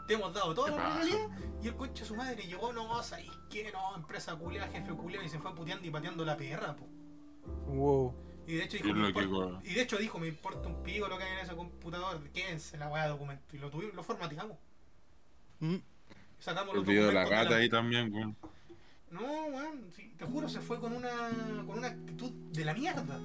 Te 0.06 0.14
hemos 0.14 0.32
dado 0.32 0.54
toda 0.54 0.70
¿Qué 0.70 0.76
la 0.76 0.94
realidad 0.94 1.28
y 1.62 1.68
el 1.68 1.76
conche 1.76 2.02
de 2.02 2.08
su 2.08 2.14
madre 2.16 2.42
llegó, 2.46 2.72
no, 2.72 3.02
¿sabéis 3.02 3.30
qué? 3.50 3.70
No, 3.72 3.94
empresa 3.96 4.34
culiada, 4.36 4.68
jefe 4.68 4.92
culiado 4.94 5.24
y 5.24 5.28
se 5.28 5.38
fue 5.38 5.54
puteando 5.54 5.86
y 5.86 5.90
pateando 5.90 6.24
la 6.24 6.36
perra, 6.36 6.74
po. 6.74 6.86
wow. 7.66 8.14
Y 8.46 8.54
de 8.54 8.64
hecho 8.64 8.78
¿Qué 8.78 8.84
dijo, 8.84 8.96
me 8.96 9.08
importa- 9.08 9.60
y 9.68 9.74
de 9.74 9.82
hecho 9.82 9.98
dijo, 9.98 10.18
me 10.18 10.28
importa 10.28 10.66
un 10.68 10.82
pico 10.82 11.06
lo 11.08 11.18
que 11.18 11.24
hay 11.24 11.32
en 11.32 11.38
ese 11.40 11.54
computador, 11.54 12.26
quédense 12.30 12.78
la 12.78 12.88
weá 12.88 13.02
de 13.02 13.08
documento. 13.10 13.54
Y 13.54 13.58
lo 13.58 13.68
tuvimos, 13.68 13.94
lo 13.94 14.02
formateamos. 14.02 14.56
Mm. 15.60 15.76
Sacamos 16.38 16.70
El 16.70 16.76
los 16.78 16.86
video 16.86 17.08
de 17.08 17.12
la 17.12 17.28
gata 17.28 17.56
ahí 17.56 17.68
también, 17.68 18.10
weón. 18.10 18.36
No, 19.10 19.20
weón, 19.22 19.80
sí, 19.96 20.12
te 20.18 20.24
juro, 20.26 20.48
se 20.48 20.60
fue 20.60 20.78
con 20.80 20.92
una, 20.92 21.10
con 21.66 21.78
una 21.78 21.88
actitud 21.88 22.30
de 22.52 22.64
la 22.64 22.74
mierda. 22.74 23.18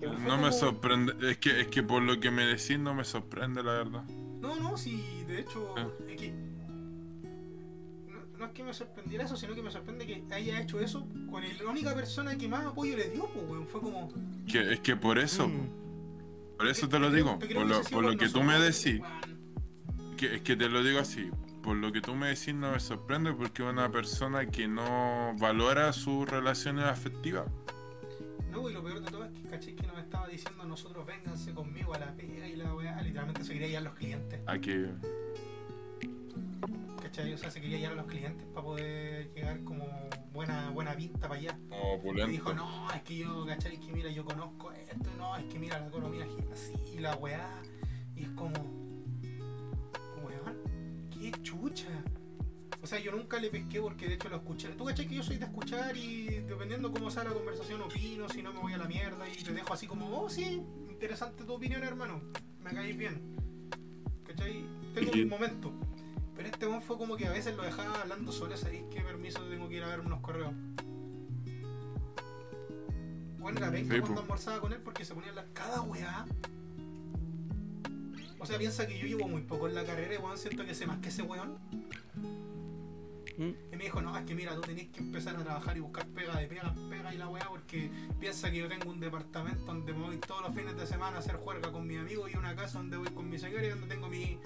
Fue 0.00 0.08
No 0.26 0.38
me 0.38 0.52
sorprende, 0.52 1.14
es 1.30 1.38
que, 1.38 1.60
es 1.60 1.66
que 1.68 1.82
por 1.82 2.02
lo 2.02 2.18
que 2.20 2.30
me 2.30 2.44
decís 2.46 2.78
no 2.78 2.94
me 2.94 3.04
sorprende 3.04 3.62
la 3.62 3.72
verdad. 3.72 4.04
No, 4.40 4.54
no, 4.56 4.76
sí, 4.76 5.24
de 5.26 5.40
hecho, 5.40 5.74
Ah. 5.76 5.88
es 6.08 6.16
que. 6.20 6.30
No, 6.30 8.20
no 8.38 8.46
es 8.46 8.52
que 8.52 8.62
me 8.64 8.72
sorprendiera 8.72 9.24
eso, 9.24 9.36
sino 9.36 9.54
que 9.54 9.62
me 9.62 9.70
sorprende 9.70 10.06
que 10.06 10.22
haya 10.32 10.60
hecho 10.60 10.78
eso 10.80 11.06
con 11.30 11.42
el- 11.42 11.58
la 11.58 11.70
única 11.70 11.94
persona 11.94 12.36
que 12.38 12.46
más 12.48 12.64
apoyo 12.64 12.96
le 12.96 13.10
dio, 13.10 13.26
pues, 13.26 13.44
weón. 13.48 13.66
Fue 13.66 13.80
como. 13.80 14.08
Que, 14.50 14.72
es 14.74 14.80
que 14.80 14.94
por 14.96 15.18
eso, 15.18 15.48
Mm. 15.48 15.68
por 16.56 16.68
eso 16.68 16.88
te 16.88 16.98
lo 17.00 17.10
digo, 17.10 17.38
por 17.38 17.66
lo, 17.66 17.82
por 17.82 18.04
lo 18.04 18.16
que 18.16 18.28
tú 18.28 18.42
me 18.42 18.58
decís, 18.60 19.00
que, 20.16 20.36
es 20.36 20.42
que 20.42 20.54
te 20.56 20.68
lo 20.68 20.82
digo 20.84 21.00
así, 21.00 21.28
por 21.68 21.76
lo 21.76 21.92
que 21.92 22.00
tú 22.00 22.14
me 22.14 22.28
decís 22.28 22.54
no 22.54 22.72
me 22.72 22.80
sorprende 22.80 23.30
porque 23.30 23.62
es 23.62 23.68
una 23.68 23.92
persona 23.92 24.46
que 24.46 24.66
no 24.66 25.34
valora 25.38 25.92
sus 25.92 26.26
relaciones 26.26 26.86
afectivas. 26.86 27.46
No, 28.50 28.70
y 28.70 28.72
lo 28.72 28.82
peor 28.82 29.02
de 29.02 29.10
todo 29.10 29.24
es 29.24 29.32
que 29.32 29.42
caché 29.42 29.76
que 29.76 29.86
nos 29.86 29.98
estaba 29.98 30.28
diciendo 30.28 30.64
nosotros 30.64 31.04
vénganse 31.04 31.52
conmigo 31.52 31.92
a 31.92 31.98
la 31.98 32.14
pega 32.14 32.48
y 32.48 32.56
la 32.56 32.74
weá. 32.74 33.02
Literalmente 33.02 33.44
se 33.44 33.52
quería 33.52 33.68
llevar 33.68 33.82
los 33.82 33.94
clientes. 33.96 34.40
A 34.46 34.58
que 34.58 34.88
¿Cachai? 37.02 37.34
O 37.34 37.36
sea, 37.36 37.50
se 37.50 37.60
quería 37.60 37.76
llevar 37.76 37.92
a 37.92 37.96
los 37.96 38.06
clientes 38.06 38.46
para 38.46 38.64
poder 38.64 39.30
llegar 39.34 39.62
como 39.64 39.84
buena, 40.32 40.70
buena 40.70 40.96
pinta 40.96 41.28
para 41.28 41.38
allá. 41.38 41.58
no, 41.68 42.26
Y 42.26 42.30
dijo, 42.30 42.54
no, 42.54 42.90
es 42.94 43.02
que 43.02 43.18
yo, 43.18 43.44
¿cachai? 43.44 43.74
Es 43.74 43.80
que 43.80 43.92
mira, 43.92 44.10
yo 44.10 44.24
conozco 44.24 44.72
esto, 44.72 45.10
no, 45.18 45.36
es 45.36 45.44
que 45.44 45.58
mira 45.58 45.78
la 45.78 45.88
economía 45.88 46.24
gira 46.24 46.50
así, 46.50 46.72
y 46.94 47.00
la 47.00 47.14
weá. 47.16 47.46
Y 48.16 48.22
es 48.22 48.30
como, 48.30 48.54
qué 51.30 51.42
chucha. 51.42 51.88
O 52.82 52.86
sea, 52.86 53.00
yo 53.00 53.10
nunca 53.10 53.38
le 53.38 53.50
pesqué 53.50 53.80
porque 53.80 54.06
de 54.06 54.14
hecho 54.14 54.28
lo 54.28 54.36
escuché. 54.36 54.68
Tú 54.68 54.84
cachai 54.84 55.08
que 55.08 55.16
yo 55.16 55.22
soy 55.22 55.36
de 55.36 55.46
escuchar 55.46 55.96
y 55.96 56.26
dependiendo 56.40 56.92
cómo 56.92 57.10
sea 57.10 57.24
la 57.24 57.32
conversación 57.32 57.82
opino, 57.82 58.28
si 58.28 58.42
no 58.42 58.52
me 58.52 58.60
voy 58.60 58.72
a 58.72 58.78
la 58.78 58.86
mierda 58.86 59.28
y 59.28 59.42
te 59.42 59.52
dejo 59.52 59.72
así 59.72 59.86
como, 59.86 60.20
oh 60.20 60.28
sí, 60.28 60.62
interesante 60.88 61.44
tu 61.44 61.54
opinión 61.54 61.82
hermano, 61.82 62.20
me 62.62 62.70
caís 62.70 62.96
bien. 62.96 63.20
¿Cachai? 64.24 64.64
Tengo 64.94 65.12
mi 65.12 65.24
momento. 65.24 65.72
Pero 66.36 66.48
este 66.48 66.66
weón 66.66 66.82
fue 66.82 66.96
como 66.96 67.16
que 67.16 67.26
a 67.26 67.32
veces 67.32 67.56
lo 67.56 67.64
dejaba 67.64 68.00
hablando 68.00 68.30
solo, 68.30 68.56
¿sabéis 68.56 68.84
qué 68.92 69.00
permiso 69.00 69.40
tengo 69.48 69.68
que 69.68 69.76
ir 69.76 69.82
a 69.82 69.88
ver 69.88 70.00
unos 70.00 70.20
correos? 70.20 70.52
Bueno, 73.38 73.58
era 73.58 73.70
penca 73.72 73.94
Sí, 73.94 74.00
cuando 74.00 74.20
almorzaba 74.20 74.60
con 74.60 74.72
él 74.72 74.80
porque 74.80 75.04
se 75.04 75.14
ponía 75.14 75.28
a 75.28 75.30
hablar 75.30 75.48
cada 75.52 75.80
weá. 75.82 76.26
O 78.40 78.46
sea, 78.46 78.58
piensa 78.58 78.86
que 78.86 78.98
yo 78.98 79.06
llevo 79.06 79.28
muy 79.28 79.42
poco 79.42 79.68
en 79.68 79.74
la 79.74 79.84
carrera 79.84 80.14
y 80.14 80.18
weón 80.18 80.38
siento 80.38 80.64
que 80.64 80.74
sé 80.74 80.86
más 80.86 80.98
que 80.98 81.08
ese 81.08 81.22
weón. 81.22 81.58
Mm. 83.36 83.52
Y 83.72 83.76
me 83.76 83.84
dijo, 83.84 84.00
no, 84.02 84.16
es 84.16 84.24
que 84.24 84.34
mira, 84.34 84.54
tú 84.56 84.62
tenés 84.62 84.88
que 84.88 84.98
empezar 85.00 85.36
a 85.36 85.44
trabajar 85.44 85.76
y 85.76 85.80
buscar 85.80 86.06
pega 86.08 86.36
de 86.38 86.46
pega, 86.48 86.74
pega 86.90 87.14
y 87.14 87.18
la 87.18 87.28
weá, 87.28 87.46
porque 87.48 87.88
piensa 88.18 88.50
que 88.50 88.58
yo 88.58 88.68
tengo 88.68 88.90
un 88.90 88.98
departamento 88.98 89.64
donde 89.66 89.92
me 89.92 90.00
voy 90.06 90.16
todos 90.18 90.42
los 90.42 90.54
fines 90.54 90.76
de 90.76 90.86
semana 90.86 91.16
a 91.16 91.20
hacer 91.20 91.36
juerga 91.36 91.70
con 91.70 91.86
mis 91.86 91.98
amigos 91.98 92.30
y 92.32 92.36
una 92.36 92.56
casa 92.56 92.78
donde 92.78 92.96
voy 92.96 93.10
con 93.10 93.28
mi 93.30 93.38
señora 93.38 93.64
y 93.64 93.70
donde 93.70 93.86
tengo 93.86 94.08
mi, 94.08 94.38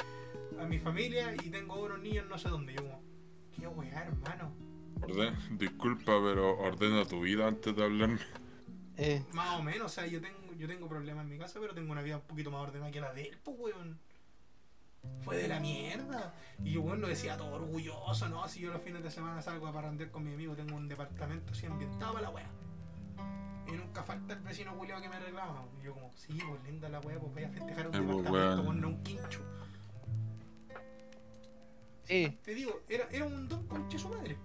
a 0.61 0.65
mi 0.67 0.79
familia 0.79 1.35
y 1.35 1.49
tengo 1.49 1.83
unos 1.83 2.01
niños 2.01 2.27
no 2.29 2.37
sé 2.39 2.51
dónde. 2.51 2.75
Yo 2.75 2.83
qué 3.57 3.67
weá, 3.67 4.03
hermano. 4.05 4.53
Orden- 5.01 5.37
disculpa, 5.59 6.13
pero 6.23 6.59
ordena 6.59 7.05
tu 7.07 7.21
vida 7.23 7.49
antes 7.49 7.75
de 7.75 7.83
hablarme. 7.85 8.21
Eh, 8.99 9.25
Más 9.33 9.59
o 9.59 9.63
menos, 9.63 9.87
o 9.87 9.89
sea, 9.89 10.07
yo 10.07 10.21
tengo, 10.21 10.37
yo 10.63 10.69
tengo 10.69 10.89
problemas 10.89 11.25
en 11.25 11.29
mi 11.29 11.39
casa, 11.39 11.59
pero 11.61 11.75
tengo 11.75 11.91
una 11.91 12.03
vida 12.03 12.17
un 12.19 12.23
poquito 12.23 12.53
más 12.53 12.61
ordenada 12.61 12.93
que 12.93 13.01
la 13.01 13.13
de 13.13 13.23
él, 13.23 13.39
pues 13.43 13.59
weón. 13.59 13.99
Fue 15.23 15.37
de 15.37 15.49
la 15.49 15.59
mierda. 15.59 16.33
Y 16.63 16.71
yo, 16.75 16.83
weón, 16.83 17.01
lo 17.01 17.09
decía 17.09 17.37
todo 17.37 17.57
orgulloso, 17.57 18.29
¿no? 18.29 18.47
Si 18.47 18.61
yo 18.61 18.73
los 18.73 18.81
fines 18.81 19.03
de 19.03 19.11
semana 19.11 19.43
salgo 19.43 19.67
a 19.67 19.73
parrandear 19.73 20.13
con 20.13 20.23
mi 20.23 20.33
amigo, 20.33 20.55
tengo 20.55 20.77
un 20.77 20.87
departamento 20.87 21.53
así 21.53 21.67
ambientado 21.67 22.13
para 22.13 22.29
la 22.29 22.31
wea. 22.31 22.51
Y 23.67 23.73
nunca 23.73 24.05
falta 24.05 24.35
el 24.35 24.41
vecino 24.41 24.71
Julio 24.77 25.01
que 25.01 25.09
me 25.09 25.19
reclama. 25.19 25.65
Y 25.81 25.87
yo 25.87 25.95
como, 25.95 26.13
sí, 26.13 26.39
pues 26.49 26.63
linda 26.63 26.89
la 26.89 27.01
wea, 27.01 27.19
pues 27.19 27.35
vaya 27.35 27.49
a 27.49 27.51
festejar 27.51 27.87
un 27.87 27.93
pues, 27.93 28.07
departamento, 28.07 28.33
weón. 28.33 28.61
weón, 28.61 28.81
no 28.81 28.89
un 28.89 29.03
quincho. 29.03 29.41
eh, 32.09 32.39
Te 32.45 32.55
digo, 32.55 32.83
era, 32.89 33.09
era 33.11 33.25
un 33.25 33.49
don 33.49 33.67
conche 33.67 33.99
su 33.99 34.09
madre. 34.11 34.37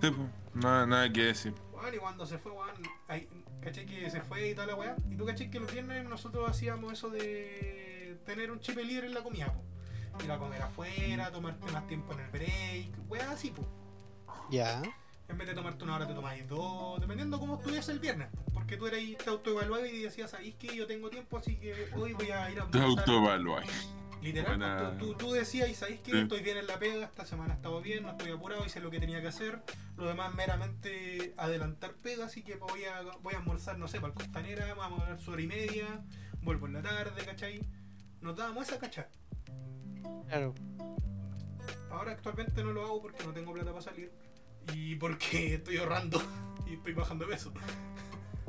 Sí, 0.00 0.10
pues, 0.10 0.28
nada, 0.54 0.84
nada 0.84 1.12
que 1.12 1.22
decir. 1.26 1.54
Weón, 1.72 1.94
y 1.94 1.98
cuando 1.98 2.26
se 2.26 2.38
fue, 2.38 2.50
weón, 2.50 2.70
ahí, 3.06 3.28
caché 3.66 3.84
que 3.84 4.08
se 4.10 4.20
fue 4.20 4.50
y 4.50 4.54
toda 4.54 4.68
la 4.68 4.74
weá. 4.76 4.96
Y 5.10 5.16
tú 5.16 5.26
caché 5.26 5.50
que 5.50 5.58
los 5.58 5.72
viernes 5.72 6.08
nosotros 6.08 6.48
hacíamos 6.48 6.92
eso 6.92 7.10
de 7.10 8.16
tener 8.24 8.50
un 8.52 8.60
chip 8.60 8.76
libre 8.76 9.06
en 9.06 9.14
la 9.14 9.22
comida, 9.22 9.52
po. 9.52 9.62
Ir 10.24 10.30
a 10.30 10.38
comer 10.38 10.62
afuera, 10.62 11.30
tomarte 11.30 11.70
más 11.72 11.86
tiempo 11.88 12.12
en 12.14 12.20
el 12.20 12.30
break, 12.30 13.10
weá 13.10 13.32
así, 13.32 13.50
po. 13.50 13.66
ya. 14.50 14.82
En 15.28 15.36
vez 15.38 15.48
de 15.48 15.54
tomarte 15.54 15.82
una 15.82 15.96
hora 15.96 16.06
te 16.06 16.14
tomáis 16.14 16.48
dos, 16.48 17.00
dependiendo 17.00 17.40
cómo 17.40 17.56
estuviese 17.56 17.90
el 17.90 17.98
viernes. 17.98 18.28
po. 18.28 18.52
Porque 18.54 18.76
tú 18.76 18.86
eras 18.86 19.00
te 19.22 19.28
autoevaluabas 19.28 19.90
y 19.90 20.02
decías, 20.02 20.30
¿sabéis 20.30 20.54
que 20.54 20.74
yo 20.74 20.86
tengo 20.86 21.10
tiempo? 21.10 21.36
Así 21.36 21.56
que 21.56 21.90
hoy 21.96 22.12
voy 22.12 22.30
a 22.30 22.50
ir 22.50 22.60
a 22.60 22.70
Te 22.70 22.78
almorzar". 22.78 23.04
Literal, 24.22 24.56
Buena. 24.58 24.78
pues, 24.88 24.98
tú, 24.98 25.14
tú, 25.14 25.32
decías, 25.32 25.68
y 25.68 25.74
sabéis 25.74 26.00
que 26.00 26.10
Sí. 26.12 26.18
estoy 26.18 26.40
bien 26.42 26.56
en 26.56 26.66
la 26.66 26.78
pega, 26.78 27.04
esta 27.04 27.24
semana 27.26 27.54
he 27.54 27.56
estado 27.56 27.80
bien, 27.80 28.02
no 28.02 28.10
estoy 28.10 28.30
apurado, 28.32 28.64
hice 28.64 28.80
lo 28.80 28.90
que 28.90 28.98
tenía 28.98 29.20
que 29.20 29.28
hacer. 29.28 29.62
Lo 29.96 30.06
demás 30.08 30.34
meramente 30.34 31.34
adelantar 31.36 31.94
pega, 31.94 32.26
así 32.26 32.42
que 32.42 32.56
voy 32.56 32.84
a, 32.84 33.02
voy 33.22 33.34
a 33.34 33.38
almorzar, 33.38 33.78
no 33.78 33.86
sé, 33.88 34.00
para 34.00 34.08
el 34.12 34.14
costanera, 34.14 34.74
vamos 34.74 35.02
a 35.02 35.10
dar 35.10 35.20
su 35.20 35.30
hora 35.30 35.42
y 35.42 35.46
media, 35.46 35.86
vuelvo 36.42 36.66
en 36.66 36.72
la 36.74 36.82
tarde, 36.82 37.24
¿cachai? 37.24 37.60
Nos 38.20 38.36
dábamos 38.36 38.68
esa 38.68 38.78
cacha. 38.78 39.08
Claro. 40.28 40.54
Ahora 41.90 42.12
actualmente 42.12 42.62
no 42.64 42.72
lo 42.72 42.82
hago 42.84 43.00
porque 43.02 43.24
no 43.24 43.32
tengo 43.32 43.52
plata 43.52 43.70
para 43.70 43.82
salir 43.82 44.12
y 44.74 44.96
porque 44.96 45.54
estoy 45.54 45.76
ahorrando 45.76 46.20
y 46.66 46.74
estoy 46.74 46.94
bajando 46.94 47.26
de 47.26 47.32
peso. 47.32 47.52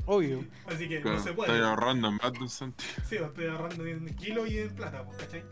Obvio. 0.08 0.44
Así 0.66 0.88
que 0.90 1.02
Claro, 1.02 1.18
no 1.18 1.24
se 1.24 1.30
Estoy 1.32 1.46
puede. 1.48 1.64
ahorrando 1.64 2.08
en 2.08 2.16
más 2.16 2.34
de 2.34 2.40
un 2.40 2.50
sentido. 2.50 2.90
Sí, 3.08 3.16
estoy 3.18 3.46
ahorrando 3.48 3.86
en 3.86 4.16
kilos 4.16 4.50
y 4.50 4.58
en 4.60 4.74
plata, 4.76 5.04
pues, 5.06 5.18
¿cachai? 5.18 5.44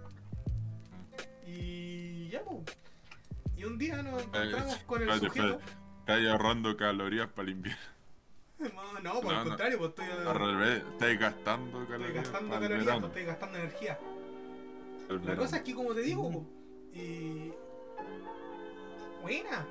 Y 1.45 2.29
ya, 2.29 2.41
pues. 2.43 2.61
Y 3.57 3.63
un 3.65 3.77
día 3.77 4.01
nos 4.01 4.23
encontramos 4.23 4.77
con 4.85 5.01
el 5.03 5.09
espérate, 5.09 5.39
sujeto. 5.39 5.59
Estás 5.99 6.25
ahorrando 6.31 6.75
calorías 6.77 7.29
para 7.29 7.43
el 7.49 7.55
invierno. 7.55 7.81
No, 8.57 8.99
no, 9.01 9.13
por 9.21 9.25
No, 9.25 9.31
el 9.31 9.37
no. 9.37 9.43
contrario, 9.49 9.77
pues 9.77 9.89
estoy, 9.89 10.05
Al 10.05 10.39
revés, 10.39 10.83
estás 10.93 11.19
gastando 11.19 11.81
estoy 11.81 11.97
calorías 11.97 12.23
gastando 12.23 12.49
para 12.53 12.65
el 12.65 12.71
calorías, 12.71 12.95
pues, 12.99 13.07
estoy 13.09 13.25
gastando 13.25 13.57
energía. 13.59 13.99
La 15.25 15.35
cosa 15.35 15.57
es 15.57 15.63
que, 15.63 15.73
como 15.75 15.93
te 15.93 16.01
digo, 16.01 16.31
pues, 16.31 16.45
y. 16.93 17.53
Buena, 19.21 19.67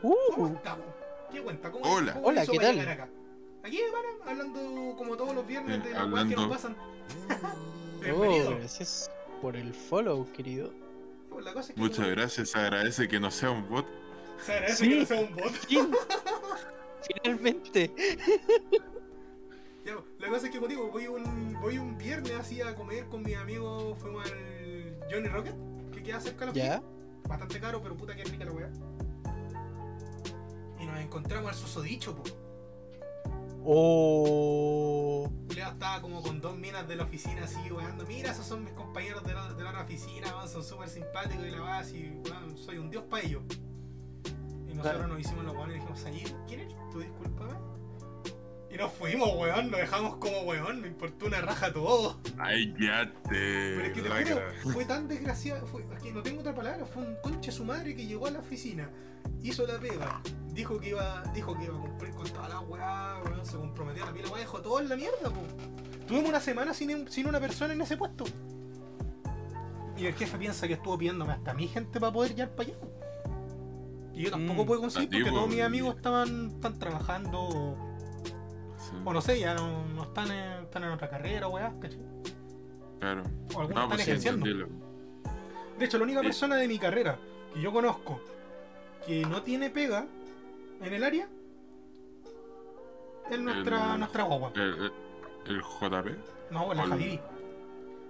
¿cómo 0.00 0.46
Uh, 0.48 0.54
estamos? 0.54 0.86
¿Qué 1.32 1.42
cuenta? 1.42 1.70
¿Cómo, 1.72 1.84
Hola. 1.84 2.12
cómo 2.14 2.30
¿qué 2.32 2.58
tal? 2.58 2.78
acá? 2.88 3.08
Aquí, 3.64 3.78
para, 3.92 4.30
hablando 4.30 4.96
como 4.96 5.16
todos 5.16 5.34
los 5.34 5.46
viernes 5.46 5.80
Sí, 5.82 5.88
de 5.88 5.94
las 5.94 6.12
weas 6.12 6.26
que 6.28 6.34
nos 6.36 6.48
pasan. 6.48 6.76
oh, 8.14 8.50
gracias 8.58 9.10
por 9.40 9.56
el 9.56 9.72
follow, 9.72 10.30
querido. 10.32 10.72
Pues 11.30 11.44
la 11.44 11.52
cosa 11.52 11.68
es 11.70 11.74
que 11.74 11.80
Muchas 11.80 12.08
gracias, 12.08 12.50
se 12.50 12.58
agradece 12.58 13.08
que 13.08 13.20
no 13.20 13.30
sea 13.30 13.50
un 13.50 13.68
bot. 13.68 13.86
Se 14.44 14.52
agradece 14.52 14.84
Sí. 14.84 14.90
que 14.90 14.96
no 15.00 15.06
sea 15.06 15.20
un 15.20 15.34
bot. 15.36 15.50
Fin. 15.52 15.90
Finalmente. 17.22 17.92
Ya, 19.84 19.94
la 20.20 20.28
cosa 20.28 20.46
es 20.46 20.52
que, 20.52 20.58
como 20.58 20.68
digo, 20.68 20.88
voy 20.90 21.06
un, 21.08 21.54
voy 21.60 21.78
un 21.78 21.98
viernes 21.98 22.32
así 22.38 22.60
a 22.60 22.74
comer 22.74 23.06
con 23.06 23.22
mis 23.22 23.36
amigos. 23.36 23.98
Fuimos 23.98 24.24
al 24.30 24.96
Johnny 25.10 25.28
Rocket, 25.28 25.54
que 25.92 26.02
queda 26.02 26.20
cerca 26.20 26.46
de 26.46 26.52
la 26.52 26.52
Ya. 26.52 26.82
Bastante 27.28 27.60
caro, 27.60 27.80
pero 27.82 27.96
puta 27.96 28.14
que 28.14 28.24
rica 28.24 28.44
la 28.44 28.52
weá. 28.52 28.70
Y 30.80 30.86
nos 30.86 31.00
encontramos 31.00 31.50
al 31.52 31.56
susodicho, 31.56 32.14
po. 32.14 32.22
Oh. 33.64 35.30
Julián 35.48 35.72
estaba 35.74 36.00
como 36.00 36.22
con 36.22 36.40
dos 36.40 36.56
minas 36.56 36.86
de 36.88 36.96
la 36.96 37.04
oficina 37.04 37.44
así, 37.44 37.58
weando. 37.70 38.04
Mira, 38.06 38.30
esos 38.32 38.46
son 38.46 38.64
mis 38.64 38.72
compañeros 38.74 39.22
de 39.24 39.34
la, 39.34 39.52
de 39.52 39.62
la 39.62 39.70
otra 39.70 39.82
oficina, 39.82 40.26
son 40.48 40.64
súper 40.64 40.88
simpáticos 40.88 41.46
y 41.46 41.50
la 41.50 41.78
así, 41.78 42.12
weón, 42.24 42.56
soy 42.56 42.78
un 42.78 42.90
dios 42.90 43.04
para 43.04 43.22
ellos. 43.22 43.42
Y 44.68 44.74
nosotros 44.74 44.82
Claro. 44.82 45.06
nos 45.08 45.20
hicimos 45.20 45.44
los 45.44 45.54
weones 45.54 45.76
y 45.76 45.78
dijimos, 45.80 46.00
Sayid, 46.00 46.28
¿quién 46.48 46.60
eres 46.60 46.74
tú? 46.90 47.00
Discúlpame. 47.00 47.71
Y 48.72 48.76
nos 48.78 48.90
fuimos, 48.92 49.28
weón, 49.36 49.70
nos 49.70 49.80
dejamos 49.80 50.16
como 50.16 50.40
weón, 50.42 50.80
me 50.80 50.88
importó 50.88 51.26
una 51.26 51.40
raja 51.42 51.70
todo. 51.72 52.18
Ay, 52.38 52.74
ya 52.80 53.04
te. 53.24 53.30
Pero 53.76 53.82
es 53.84 53.92
que 53.92 54.00
te 54.02 54.08
juro, 54.08 54.72
fue 54.72 54.84
tan 54.86 55.08
desgraciado, 55.08 55.66
fue, 55.66 55.84
es 55.94 56.02
que 56.02 56.10
no 56.12 56.22
tengo 56.22 56.40
otra 56.40 56.54
palabra, 56.54 56.86
fue 56.86 57.02
un 57.02 57.16
conche 57.22 57.52
su 57.52 57.64
madre 57.64 57.94
que 57.94 58.06
llegó 58.06 58.26
a 58.26 58.30
la 58.30 58.38
oficina, 58.38 58.88
hizo 59.42 59.66
la 59.66 59.78
pega, 59.78 60.22
dijo 60.54 60.80
que 60.80 60.88
iba, 60.90 61.22
dijo 61.34 61.54
que 61.58 61.64
iba 61.64 61.76
a 61.76 61.80
cumplir 61.80 62.14
con 62.14 62.26
toda 62.28 62.48
la 62.48 62.60
weá, 62.60 63.20
weón, 63.26 63.44
se 63.44 63.56
comprometió 63.58 64.04
a 64.04 64.06
la 64.06 64.12
pila, 64.14 64.28
weón, 64.28 64.40
dejó 64.40 64.60
todo 64.62 64.80
en 64.80 64.88
la 64.88 64.96
mierda, 64.96 65.28
po. 65.28 65.42
Tuvimos 66.08 66.30
una 66.30 66.40
semana 66.40 66.72
sin, 66.72 67.10
sin 67.10 67.26
una 67.26 67.40
persona 67.40 67.74
en 67.74 67.80
ese 67.82 67.96
puesto. 67.98 68.24
Y 69.96 70.06
el 70.06 70.14
jefe 70.14 70.38
piensa 70.38 70.66
que 70.66 70.74
estuvo 70.74 70.96
pidiéndome 70.98 71.32
hasta 71.32 71.52
mi 71.54 71.68
gente 71.68 72.00
para 72.00 72.12
poder 72.12 72.30
llegar 72.34 72.50
para 72.56 72.70
allá. 72.70 72.78
Y 74.14 74.22
yo 74.24 74.30
tampoco 74.30 74.64
Mm. 74.64 74.66
puedo 74.66 74.80
conseguir 74.80 75.10
porque 75.10 75.30
todos 75.30 75.48
mis 75.48 75.60
amigos 75.60 75.96
estaban, 75.96 76.48
están 76.54 76.78
trabajando 76.78 77.40
o, 77.40 77.91
Sí, 78.92 78.98
o 79.04 79.12
no 79.12 79.20
sé, 79.20 79.38
ya 79.40 79.54
no, 79.54 79.86
no 79.88 80.02
están, 80.04 80.30
en, 80.30 80.62
están 80.64 80.84
en 80.84 80.90
otra 80.90 81.08
carrera, 81.10 81.48
weá, 81.48 81.72
¿cachai? 81.80 82.00
claro. 83.00 83.22
O 83.54 83.60
algunos 83.60 83.68
No, 83.70 83.82
están 83.82 83.88
pues 83.88 84.02
sí, 84.04 84.10
ejerciendo. 84.10 84.46
De 85.78 85.84
hecho, 85.84 85.98
la 85.98 86.04
única 86.04 86.20
persona 86.20 86.56
de 86.56 86.68
mi 86.68 86.78
carrera 86.78 87.18
que 87.52 87.60
yo 87.60 87.72
conozco 87.72 88.20
que 89.06 89.24
no 89.26 89.42
tiene 89.42 89.70
pega 89.70 90.06
en 90.80 90.92
el 90.94 91.02
área 91.02 91.28
es 93.30 93.40
nuestra, 93.40 93.92
El- 93.94 93.98
nuestra 94.00 94.22
guagua. 94.24 94.52
El, 94.54 94.92
JP. 95.46 96.16
No, 96.50 96.72
la 96.74 96.86
Javi. 96.86 97.18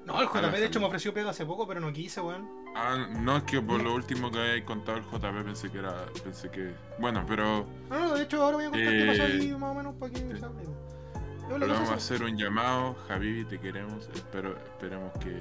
No, 0.05 0.21
el 0.21 0.29
JP 0.29 0.53
de 0.59 0.67
hecho 0.67 0.81
me 0.81 0.87
ofreció 0.87 1.15
pega 1.15 1.31
hace 1.31 1.47
poco, 1.47 1.67
pero 1.67 1.81
no 1.81 1.93
quise, 1.93 2.21
weón. 2.21 2.62
Ah, 2.75 3.07
no, 3.21 3.37
es 3.37 3.43
que 3.45 3.61
por 3.61 3.83
lo 3.83 3.95
último 3.95 4.31
que 4.31 4.39
había 4.39 4.65
contado 4.65 4.99
el 4.99 5.05
JP 5.05 5.45
pensé 5.45 5.71
que 5.71 5.79
era. 5.79 6.07
Pensé 6.25 6.51
que. 6.51 6.73
Bueno, 6.99 7.25
pero. 7.29 7.67
No, 7.91 7.99
no, 8.01 8.15
de 8.15 8.23
hecho 8.23 8.43
ahora 8.43 8.57
voy 8.57 8.67
a 8.67 8.71
contar 8.71 8.89
qué 8.93 9.05
pasó 9.07 9.23
ahí 9.25 9.49
Eh, 9.51 9.57
más 9.59 9.71
o 9.71 9.75
menos 9.75 9.95
para 9.97 10.13
que 10.13 10.19
se 10.19 10.25
la 10.35 10.49
cosa 10.49 11.67
vamos 11.75 11.91
a 11.91 11.95
hacer 11.95 12.23
un 12.23 12.37
llamado, 12.39 12.95
Javibi, 13.09 13.45
te 13.45 13.59
queremos. 13.61 14.09
Espero, 14.15 14.57
esperemos 14.57 15.13
que 15.19 15.37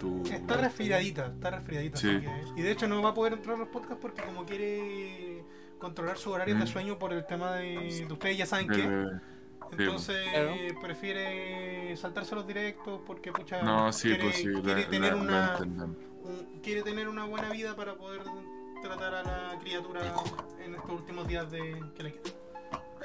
tú. 0.00 0.22
Está 0.28 0.56
resfriadita, 0.56 1.26
está 1.26 1.50
resfriadita. 1.50 1.96
Sí. 1.98 2.08
que- 2.20 2.30
y 2.56 2.62
de 2.62 2.70
hecho 2.72 2.88
no 2.88 3.00
va 3.00 3.10
a 3.10 3.14
poder 3.14 3.34
entrar 3.34 3.54
a 3.54 3.58
los 3.60 3.68
podcasts 3.68 3.98
porque 4.02 4.22
como 4.22 4.44
quiere 4.44 5.44
controlar 5.78 6.18
su 6.18 6.30
horario 6.32 6.56
de 6.56 6.66
sueño 6.66 6.98
por 6.98 7.12
el 7.12 7.24
tema 7.26 7.52
de, 7.56 8.04
de 8.06 8.12
ustedes 8.12 8.38
ya 8.38 8.46
saben 8.46 8.66
de- 8.68 9.20
Entonces 9.78 10.16
prefiere 10.80 11.96
saltarse 11.96 12.34
los 12.34 12.46
directos 12.46 13.00
porque 13.06 13.32
pucha 13.32 13.62
No, 13.62 13.92
sí, 13.92 14.08
quiere, 14.08 14.24
pues 14.24 14.36
sí, 14.36 14.44
quiere 14.44 14.82
la- 14.82 14.88
tener 14.88 15.14
la- 15.16 15.22
una. 15.22 15.94
Un- 16.24 16.60
quiere 16.62 16.82
tener 16.82 17.08
una 17.08 17.24
buena 17.24 17.50
vida 17.50 17.74
para 17.76 17.94
poder 17.96 18.22
tratar 18.82 19.14
a 19.14 19.22
la 19.22 19.58
criatura 19.60 20.14
en 20.64 20.74
estos 20.74 20.90
últimos 20.90 21.26
días 21.28 21.50
de 21.50 21.82
que 21.96 22.02
le 22.02 22.12
quedan. 22.14 22.32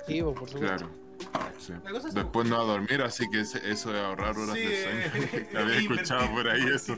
Sí, 0.07 0.21
po, 0.23 0.33
por 0.33 0.49
supuesto. 0.49 0.77
Claro. 0.77 0.89
Sí. 1.59 1.73
Es 2.07 2.13
Después 2.13 2.47
no 2.47 2.57
va 2.57 2.61
a 2.63 2.65
dormir, 2.65 3.01
así 3.01 3.27
que 3.29 3.41
eso 3.41 3.91
de 3.91 3.99
ahorrar 3.99 4.37
horas 4.37 4.55
Sí, 4.55 4.61
de 4.65 4.83
sueño. 4.83 5.27
eh, 5.33 5.49
había 5.57 5.79
escuchado 5.79 6.29
por 6.31 6.47
ahí 6.47 6.61
eso. 6.73 6.97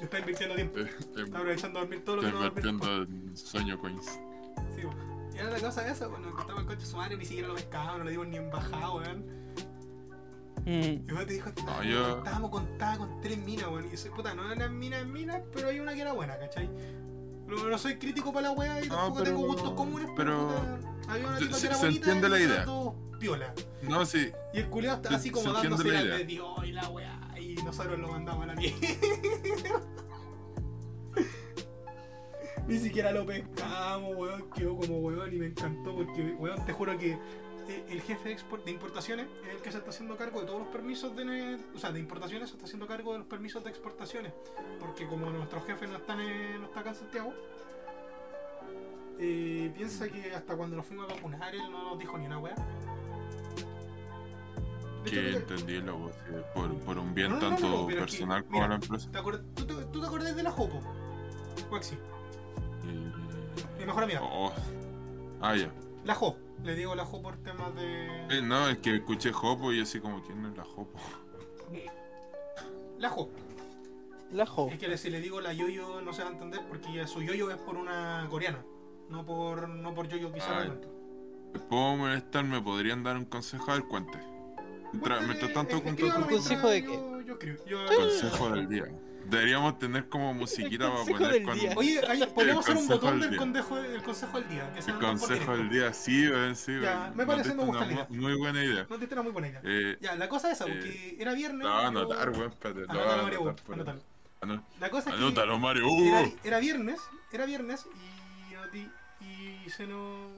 está 0.00 0.18
invirtiendo 0.18 0.54
tiempo, 0.56 0.78
Eh, 0.80 0.90
está 0.98 1.20
eh, 1.20 1.24
aprovechando 1.28 1.78
a 1.78 1.82
dormir 1.82 2.04
todo 2.04 2.16
lo 2.16 2.22
que 2.22 2.28
no 2.32 2.40
dormir. 2.40 2.48
invirtiendo 2.66 3.02
en 3.04 3.36
sueño 3.36 3.78
coins. 3.78 4.04
Sí, 4.74 4.82
y 5.34 5.38
ahora 5.38 5.52
la 5.52 5.60
cosa 5.60 5.86
es 5.86 5.92
esa, 5.96 6.08
cuando 6.08 6.28
encontramos 6.28 6.62
el 6.62 6.66
coche 6.68 6.80
de 6.80 6.86
su 6.86 6.96
madre 6.96 7.16
ni 7.16 7.24
siquiera 7.24 7.48
lo 7.48 7.54
pescamos, 7.54 7.98
no 7.98 8.04
le 8.04 8.10
dimos 8.10 8.26
ni 8.28 8.36
en 8.36 8.50
bajada, 8.50 8.90
weón. 8.92 9.43
Mm. 10.64 11.08
Y 11.08 11.12
vos 11.12 11.26
te 11.26 11.34
dijo, 11.34 11.50
No, 11.66 11.82
yo- 11.84 12.18
estábamos 12.18 12.50
contadas 12.50 12.98
con 12.98 13.20
tres 13.20 13.38
minas, 13.38 13.66
weón. 13.68 13.86
Y 13.86 13.90
dice, 13.90 14.10
puta, 14.10 14.34
no 14.34 14.50
eran 14.50 14.78
minas 14.78 15.06
minas, 15.06 15.42
pero 15.52 15.68
hay 15.68 15.78
una 15.80 15.92
que 15.94 16.00
era 16.00 16.12
buena, 16.12 16.38
¿cachai? 16.38 16.68
No, 17.46 17.68
no 17.68 17.76
soy 17.78 17.98
crítico 17.98 18.32
para 18.32 18.48
la 18.48 18.52
wea 18.52 18.82
y 18.82 18.88
No, 18.88 18.94
tampoco 18.96 19.18
pero- 19.22 19.36
tengo 19.36 19.46
gustos 19.48 19.70
comunes, 19.72 20.08
pero, 20.16 20.48
pero- 20.48 20.76
puta, 20.78 21.12
había 21.12 21.26
una 21.26 21.38
se- 21.38 21.44
tipa 21.46 21.58
que 21.60 21.66
era 21.66 21.74
se 21.76 21.86
bonita 21.86 22.12
entiende 22.12 22.26
y 22.26 22.30
la 22.30 22.40
idea. 22.40 22.64
piola. 23.20 23.54
No, 23.82 24.06
sí. 24.06 24.32
Y 24.54 24.58
el 24.60 24.66
culiado 24.70 24.96
está 25.02 25.16
así 25.16 25.30
como 25.30 25.52
dándose 25.52 25.84
la 25.88 25.92
la 25.94 26.02
idea. 26.02 26.16
de 26.16 26.24
Dios 26.24 26.48
y 26.64 26.72
la 26.72 26.88
wea. 26.88 27.20
Y 27.38 27.54
nosotros 27.56 27.98
lo 27.98 28.08
mandamos 28.08 28.44
a 28.44 28.46
la 28.46 28.54
mierda. 28.54 28.78
Ni 32.66 32.78
siquiera 32.78 33.12
lo 33.12 33.26
pescamos, 33.26 34.16
weón. 34.16 34.50
Quedó 34.50 34.76
como 34.76 34.98
weón 35.00 35.32
y 35.34 35.36
me 35.36 35.46
encantó 35.46 35.94
porque, 35.94 36.34
weón, 36.38 36.64
te 36.64 36.72
juro 36.72 36.96
que 36.96 37.18
eh, 37.68 37.84
el 37.88 38.02
jefe 38.02 38.36
de, 38.64 38.70
importaciones 38.70 39.26
es 39.48 39.54
el 39.56 39.62
que 39.62 39.72
se 39.72 39.78
está 39.78 39.90
haciendo 39.90 40.16
cargo 40.16 40.40
de 40.40 40.46
todos 40.46 40.60
los 40.60 40.68
permisos 40.68 41.14
de, 41.16 41.58
o 41.74 41.78
sea, 41.78 41.92
de 41.92 42.00
importaciones, 42.00 42.48
se 42.50 42.56
está 42.56 42.66
haciendo 42.66 42.86
cargo 42.86 43.12
de 43.12 43.18
los 43.18 43.26
permisos 43.26 43.62
de 43.64 43.70
exportaciones. 43.70 44.32
Porque 44.80 45.06
como 45.06 45.30
nuestro 45.30 45.60
jefe 45.62 45.86
no 45.86 45.96
está, 45.96 46.12
en- 46.14 46.60
no 46.60 46.66
está 46.66 46.80
acá 46.80 46.90
en 46.90 46.94
Santiago, 46.96 47.32
eh, 49.18 49.72
piensa 49.76 50.08
que 50.08 50.34
hasta 50.34 50.56
cuando 50.56 50.76
nos 50.76 50.86
fuimos 50.86 51.10
a 51.10 51.14
vacunar 51.14 51.54
él 51.54 51.62
no 51.70 51.90
nos 51.90 51.98
dijo 51.98 52.18
ni 52.18 52.26
una 52.26 52.38
hecho, 55.06 55.10
Que 55.10 55.36
entendí 55.36 55.80
lo 55.82 56.10
por, 56.54 56.74
por 56.80 56.98
un 56.98 57.14
bien 57.14 57.30
No, 57.30 57.36
no, 57.38 57.42
no, 57.42 57.48
tanto 57.50 57.88
es 57.90 57.94
que, 57.94 58.00
personal 58.00 58.42
como 58.44 58.54
mira, 58.56 58.68
la 58.68 58.74
empresa. 58.76 59.10
¿Te 59.10 59.18
acuer- 59.18 59.42
¿Tú, 59.54 59.66
te, 59.66 59.74
tú 59.86 60.00
te 60.00 60.06
acordás 60.06 60.34
de 60.34 60.42
la 60.42 60.50
Jopo? 60.50 60.80
Waxi, 61.70 61.94
Y- 62.84 63.78
mi 63.80 63.86
mejor 63.86 64.02
amiga. 64.04 64.20
Oh. 64.22 64.52
Ah, 65.40 65.54
ya. 65.56 65.70
La 66.04 66.14
Jo. 66.14 66.36
Le 66.62 66.74
digo 66.74 66.94
la 66.94 67.04
Jo 67.04 67.20
por 67.20 67.36
temas 67.38 67.74
de. 67.74 68.06
Eh, 68.30 68.42
no, 68.42 68.68
es 68.68 68.78
que 68.78 68.96
escuché 68.96 69.32
Jopo 69.32 69.72
y 69.72 69.80
así 69.80 70.00
como, 70.00 70.22
¿quién 70.22 70.44
es 70.46 70.56
la 70.56 70.64
Jopo? 70.64 70.98
La 72.98 73.10
Jo. 73.10 73.28
La 74.32 74.46
jo. 74.46 74.68
Es 74.70 74.78
que 74.78 74.96
si 74.96 75.10
le 75.10 75.20
digo 75.20 75.40
la 75.40 75.52
Yoyo 75.52 76.00
no 76.00 76.12
se 76.12 76.22
va 76.22 76.30
a 76.30 76.32
entender 76.32 76.60
porque 76.68 76.92
ya 76.92 77.06
su 77.06 77.22
Yoyo 77.22 77.50
es 77.50 77.56
por 77.58 77.76
una 77.76 78.26
coreana. 78.30 78.64
No 79.08 79.24
por, 79.24 79.68
no 79.68 79.94
por 79.94 80.08
Yoyo 80.08 80.32
quizá. 80.32 80.62
Ay. 80.62 80.72
¿Les 81.52 81.62
puedo 81.62 81.96
molestar? 81.96 82.44
¿Me 82.44 82.60
podrían 82.60 83.04
dar 83.04 83.16
un 83.16 83.26
consejo? 83.26 83.70
A 83.70 83.74
ver, 83.74 83.84
cuente. 83.84 84.18
Mientras, 84.92 85.52
tanto, 85.52 85.78
¿Un 85.78 85.88
¿Un 85.88 86.22
consejo 86.24 86.68
de 86.68 86.82
Yo, 86.82 87.20
yo 87.20 87.32
escribo. 87.34 87.64
Yo- 87.66 87.86
tu 87.86 87.94
consejo 87.94 88.50
del 88.50 88.68
día. 88.68 88.84
Deberíamos 89.26 89.78
tener 89.78 90.08
como 90.08 90.34
musiquita 90.34 90.90
para 90.92 91.04
poner 91.04 91.32
del 91.32 91.42
con 91.44 91.58
día. 91.58 91.72
Oye, 91.76 92.00
ahí, 92.08 92.26
podríamos 92.34 92.64
hacer 92.64 92.76
un 92.76 92.88
botón 92.88 93.20
del 93.20 93.36
consejo, 93.36 93.76
del 93.76 94.02
consejo 94.02 94.40
del 94.40 94.48
día. 94.48 94.72
Que 94.74 94.90
el 94.90 94.98
consejo 94.98 95.56
del 95.56 95.70
día. 95.70 95.92
Sí, 95.92 96.28
weón, 96.28 96.56
sí, 96.56 96.72
Ya, 96.80 97.12
me 97.14 97.26
parece, 97.26 97.54
me 97.54 97.64
gusta 97.64 97.78
una 97.78 97.86
la 97.86 97.92
idea. 97.92 98.06
Muy 98.10 98.34
buena 98.36 98.64
idea. 98.64 98.86
No 98.88 98.98
te 98.98 99.04
era 99.04 99.22
muy 99.22 99.32
buena 99.32 99.48
idea. 99.48 99.60
Eh, 99.64 99.96
Ya, 100.00 100.14
la 100.16 100.28
cosa 100.28 100.50
es 100.50 100.60
esa, 100.60 100.66
eh, 100.66 100.72
porque 100.72 101.16
era 101.18 101.32
viernes. 101.34 101.62
lo 101.62 101.68
va 101.70 101.80
a 101.84 101.86
anotar, 101.88 102.30
weón, 102.30 102.50
espérate. 102.50 102.80
Lo 102.80 102.90
Anótalo, 102.92 103.22
Mario, 103.22 103.56
anótalo. 103.72 104.00
La 104.80 104.90
cosa 104.90 105.10
es 105.10 105.16
que. 105.16 105.22
Anótalo, 105.22 105.58
Mario. 105.58 105.88
uh. 105.88 106.04
Era, 106.04 106.30
era 106.44 106.58
viernes, 106.58 107.00
era 107.32 107.46
viernes 107.46 107.86
y, 108.74 108.76
y, 109.24 109.62
y 109.66 109.70
se 109.70 109.86
nos... 109.86 110.30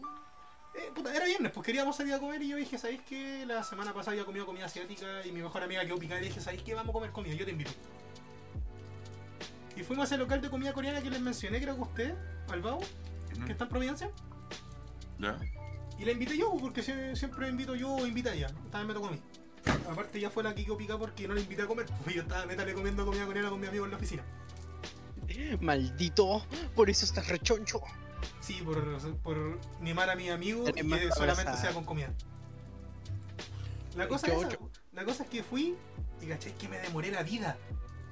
Eh, 0.76 0.90
puta, 0.94 1.14
era 1.14 1.24
viernes, 1.24 1.52
pues 1.52 1.64
queríamos 1.64 1.96
salir 1.96 2.12
a 2.12 2.18
comer 2.18 2.42
y 2.42 2.48
yo 2.48 2.56
dije, 2.56 2.76
¿sabéis 2.76 3.00
qué? 3.08 3.44
La 3.46 3.64
semana 3.64 3.94
pasada 3.94 4.12
había 4.12 4.26
comido 4.26 4.44
comida 4.44 4.66
asiática 4.66 5.24
y 5.24 5.32
mi 5.32 5.40
mejor 5.40 5.62
amiga 5.62 5.82
quedó 5.86 5.98
picada 5.98 6.20
y 6.20 6.24
dije, 6.26 6.40
¿sabéis 6.40 6.62
qué? 6.62 6.74
Vamos 6.74 6.90
a 6.90 6.92
comer 6.92 7.10
comida, 7.12 7.34
yo 7.34 7.46
te 7.46 7.50
invito. 7.52 7.70
Y 9.76 9.82
fuimos 9.82 10.04
a 10.04 10.06
ese 10.14 10.18
local 10.18 10.40
de 10.40 10.48
comida 10.50 10.72
coreana 10.72 11.02
que 11.02 11.10
les 11.10 11.20
mencioné, 11.20 11.60
creo 11.60 11.76
que 11.76 11.82
usted, 11.82 12.14
Albao, 12.50 12.80
que 13.44 13.52
está 13.52 13.64
en 13.64 13.70
Providencia. 13.70 14.10
Ya. 15.18 15.38
Y 15.98 16.04
la 16.04 16.12
invité 16.12 16.36
yo, 16.36 16.54
porque 16.60 16.82
sie- 16.82 17.14
siempre 17.14 17.48
invito 17.48 17.74
yo 17.74 17.90
o 17.94 18.06
invita 18.06 18.32
ella. 18.34 18.48
Esta 18.64 18.78
vez 18.78 18.86
me 18.86 18.94
tocó 18.94 19.08
a 19.08 19.10
mí. 19.12 19.20
Aparte 19.90 20.20
ya 20.20 20.30
fue 20.30 20.42
la 20.42 20.54
que 20.54 20.64
quedó 20.64 20.76
picada 20.76 20.98
porque 20.98 21.26
no 21.28 21.34
la 21.34 21.40
invité 21.40 21.62
a 21.62 21.66
comer, 21.66 21.86
porque 21.98 22.14
yo 22.14 22.22
estaba 22.22 22.46
metale 22.46 22.72
comiendo 22.74 23.04
comida 23.04 23.26
coreana 23.26 23.50
con 23.50 23.60
mi 23.60 23.66
amigo 23.66 23.84
en 23.84 23.90
la 23.90 23.96
oficina. 23.96 24.22
Maldito. 25.60 26.44
Por 26.74 26.88
eso 26.88 27.04
estás 27.04 27.28
rechoncho. 27.28 27.80
Sí, 28.40 28.60
por, 28.64 28.98
por 29.22 29.58
mimar 29.80 30.08
a 30.10 30.16
mi 30.16 30.30
amigo 30.30 30.68
y 30.68 30.72
que 30.72 31.10
solamente 31.12 31.56
sea 31.56 31.72
con 31.72 31.84
comida. 31.84 32.12
La 33.96 34.08
cosa, 34.08 34.26
es 34.28 34.38
esa, 34.38 34.58
la 34.92 35.04
cosa 35.04 35.22
es 35.24 35.30
que 35.30 35.42
fui 35.42 35.74
y 36.20 36.26
caché 36.26 36.52
que 36.54 36.68
me 36.68 36.78
demoré 36.78 37.10
la 37.10 37.22
vida. 37.22 37.56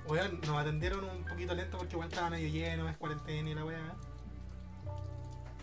Weón, 0.07 0.41
nos 0.47 0.59
atendieron 0.59 1.05
un 1.05 1.25
poquito 1.25 1.55
lento 1.55 1.79
porque 1.79 1.95
igual 1.95 2.09
estaba 2.09 2.31
medio 2.31 2.49
lleno, 2.49 2.89
es 2.89 2.97
cuarentena 2.97 3.51
y 3.51 3.55
la 3.55 3.65
weá. 3.65 3.97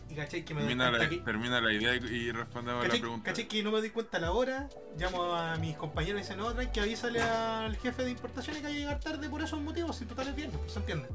Y 0.09 0.15
caché 0.15 0.43
que 0.43 0.53
me 0.53 0.61
Termina 0.61 0.91
la, 0.91 1.09
termina 1.23 1.61
la 1.61 1.71
idea 1.71 1.95
y, 1.95 2.31
respondemos 2.31 2.83
a 2.83 2.87
la 2.87 2.93
pregunta. 2.99 3.31
caché 3.31 3.47
que 3.47 3.63
no 3.63 3.71
me 3.71 3.81
di 3.81 3.91
cuenta 3.91 4.19
la 4.19 4.31
hora, 4.31 4.67
llamo 4.97 5.33
a 5.33 5.55
mis 5.55 5.77
compañeros 5.77 6.19
y 6.19 6.23
dicen, 6.23 6.37
no, 6.37 6.53
tranqui, 6.53 6.81
avísale 6.81 7.21
al 7.21 7.77
jefe 7.77 8.03
de 8.03 8.11
importaciones 8.11 8.61
que 8.61 8.67
hay 8.67 8.73
que 8.73 8.79
llegar 8.79 8.99
tarde 8.99 9.29
por 9.29 9.41
esos 9.41 9.61
motivos, 9.61 9.95
si 9.95 10.05
total 10.05 10.27
es 10.27 10.35
viernes, 10.35 10.57
pues 10.57 10.73
se 10.73 10.79
entiende. 10.79 11.07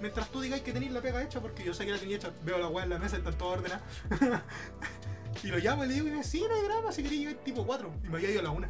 Mientras 0.00 0.30
tú 0.30 0.40
digas 0.40 0.62
que 0.62 0.72
tenéis 0.72 0.92
la 0.92 1.02
pega 1.02 1.22
hecha, 1.22 1.40
porque 1.40 1.62
yo 1.62 1.74
sé 1.74 1.84
que 1.84 1.92
la 1.92 1.98
tenía 1.98 2.16
hecha, 2.16 2.30
veo 2.42 2.58
la 2.58 2.68
weá 2.68 2.84
en 2.84 2.90
la 2.90 2.98
mesa 2.98 3.16
y 3.16 3.18
está 3.18 3.32
todo 3.32 3.50
ordenado. 3.50 3.82
y 5.42 5.48
lo 5.48 5.58
llamo 5.58 5.84
y 5.84 5.88
le 5.88 5.94
digo, 5.94 6.06
y 6.06 6.10
me 6.10 6.16
dice, 6.18 6.30
sí, 6.30 6.44
no 6.48 6.54
hay 6.54 6.62
drama, 6.62 6.92
si 6.92 7.02
quería 7.02 7.18
llegar 7.18 7.44
tipo 7.44 7.66
4. 7.66 7.92
Y 8.04 8.08
me 8.08 8.16
había 8.16 8.30
ido 8.30 8.40
a 8.40 8.44
la 8.44 8.50
1. 8.50 8.68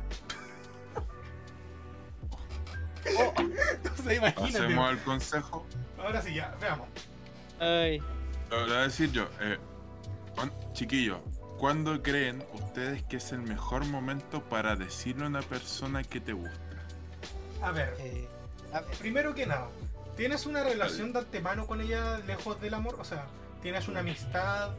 Entonces 3.74 4.16
imagínate. 4.18 4.58
Hacemos 4.64 4.90
el 4.90 4.98
consejo. 5.00 5.66
Ahora 5.98 6.22
sí, 6.22 6.34
ya, 6.34 6.54
veamos. 6.60 6.88
Ay. 7.58 7.98
Lo 8.50 8.62
voy 8.66 8.72
a 8.74 8.80
decir 8.82 9.10
yo. 9.12 9.28
Eh, 9.40 9.58
chiquillos, 10.72 11.18
¿cuándo 11.58 12.02
creen 12.02 12.42
ustedes 12.54 13.02
que 13.04 13.16
es 13.18 13.32
el 13.32 13.42
mejor 13.42 13.84
momento 13.84 14.42
para 14.42 14.76
decirle 14.76 15.24
a 15.24 15.28
una 15.28 15.42
persona 15.42 16.02
que 16.02 16.20
te 16.20 16.32
gusta? 16.32 16.58
A 17.62 17.70
ver, 17.72 17.94
Eh, 17.98 18.26
a 18.72 18.80
ver. 18.80 18.96
primero 18.98 19.34
que 19.34 19.46
nada, 19.46 19.68
¿tienes 20.16 20.46
una 20.46 20.62
relación 20.64 21.12
de 21.12 21.18
antemano 21.20 21.66
con 21.66 21.80
ella 21.80 22.18
lejos 22.26 22.60
del 22.60 22.72
amor? 22.74 22.96
O 22.98 23.04
sea, 23.04 23.26
¿tienes 23.62 23.86
una 23.88 24.00
amistad 24.00 24.70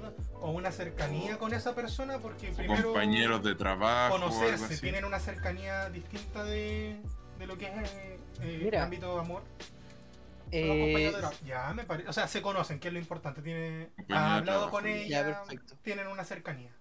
o 0.41 0.49
una 0.51 0.71
cercanía 0.71 1.37
con 1.37 1.53
esa 1.53 1.75
persona? 1.75 2.17
Porque 2.17 2.51
primero 2.51 2.85
compañeros 2.85 3.43
de 3.43 3.53
trabajo 3.53 4.15
o 4.15 4.17
algo 4.17 4.29
conocerse, 4.29 4.65
así. 4.65 4.81
tienen 4.81 5.05
una 5.05 5.19
cercanía 5.19 5.89
distinta 5.91 6.43
de, 6.43 6.99
de 7.37 7.45
lo 7.47 7.57
que 7.59 7.67
es 7.67 7.91
eh, 8.41 8.55
el 8.55 8.63
Mira. 8.63 8.83
ámbito 8.83 9.13
de 9.15 9.19
amor. 9.19 9.43
Eh, 10.53 11.13
ya 11.45 11.73
me 11.73 11.85
parece, 11.85 12.09
o 12.09 12.13
sea, 12.13 12.27
se 12.27 12.41
conocen, 12.41 12.79
que 12.79 12.89
es 12.89 12.93
lo 12.93 12.99
importante. 12.99 13.41
Tiene, 13.41 13.89
de 14.07 14.15
hablado 14.15 14.69
con 14.69 14.83
Ya, 14.85 14.91
ella, 14.91 15.25
perfecto. 15.25 15.77
tienen 15.81 16.07
una 16.07 16.25
cercanía. 16.25 16.71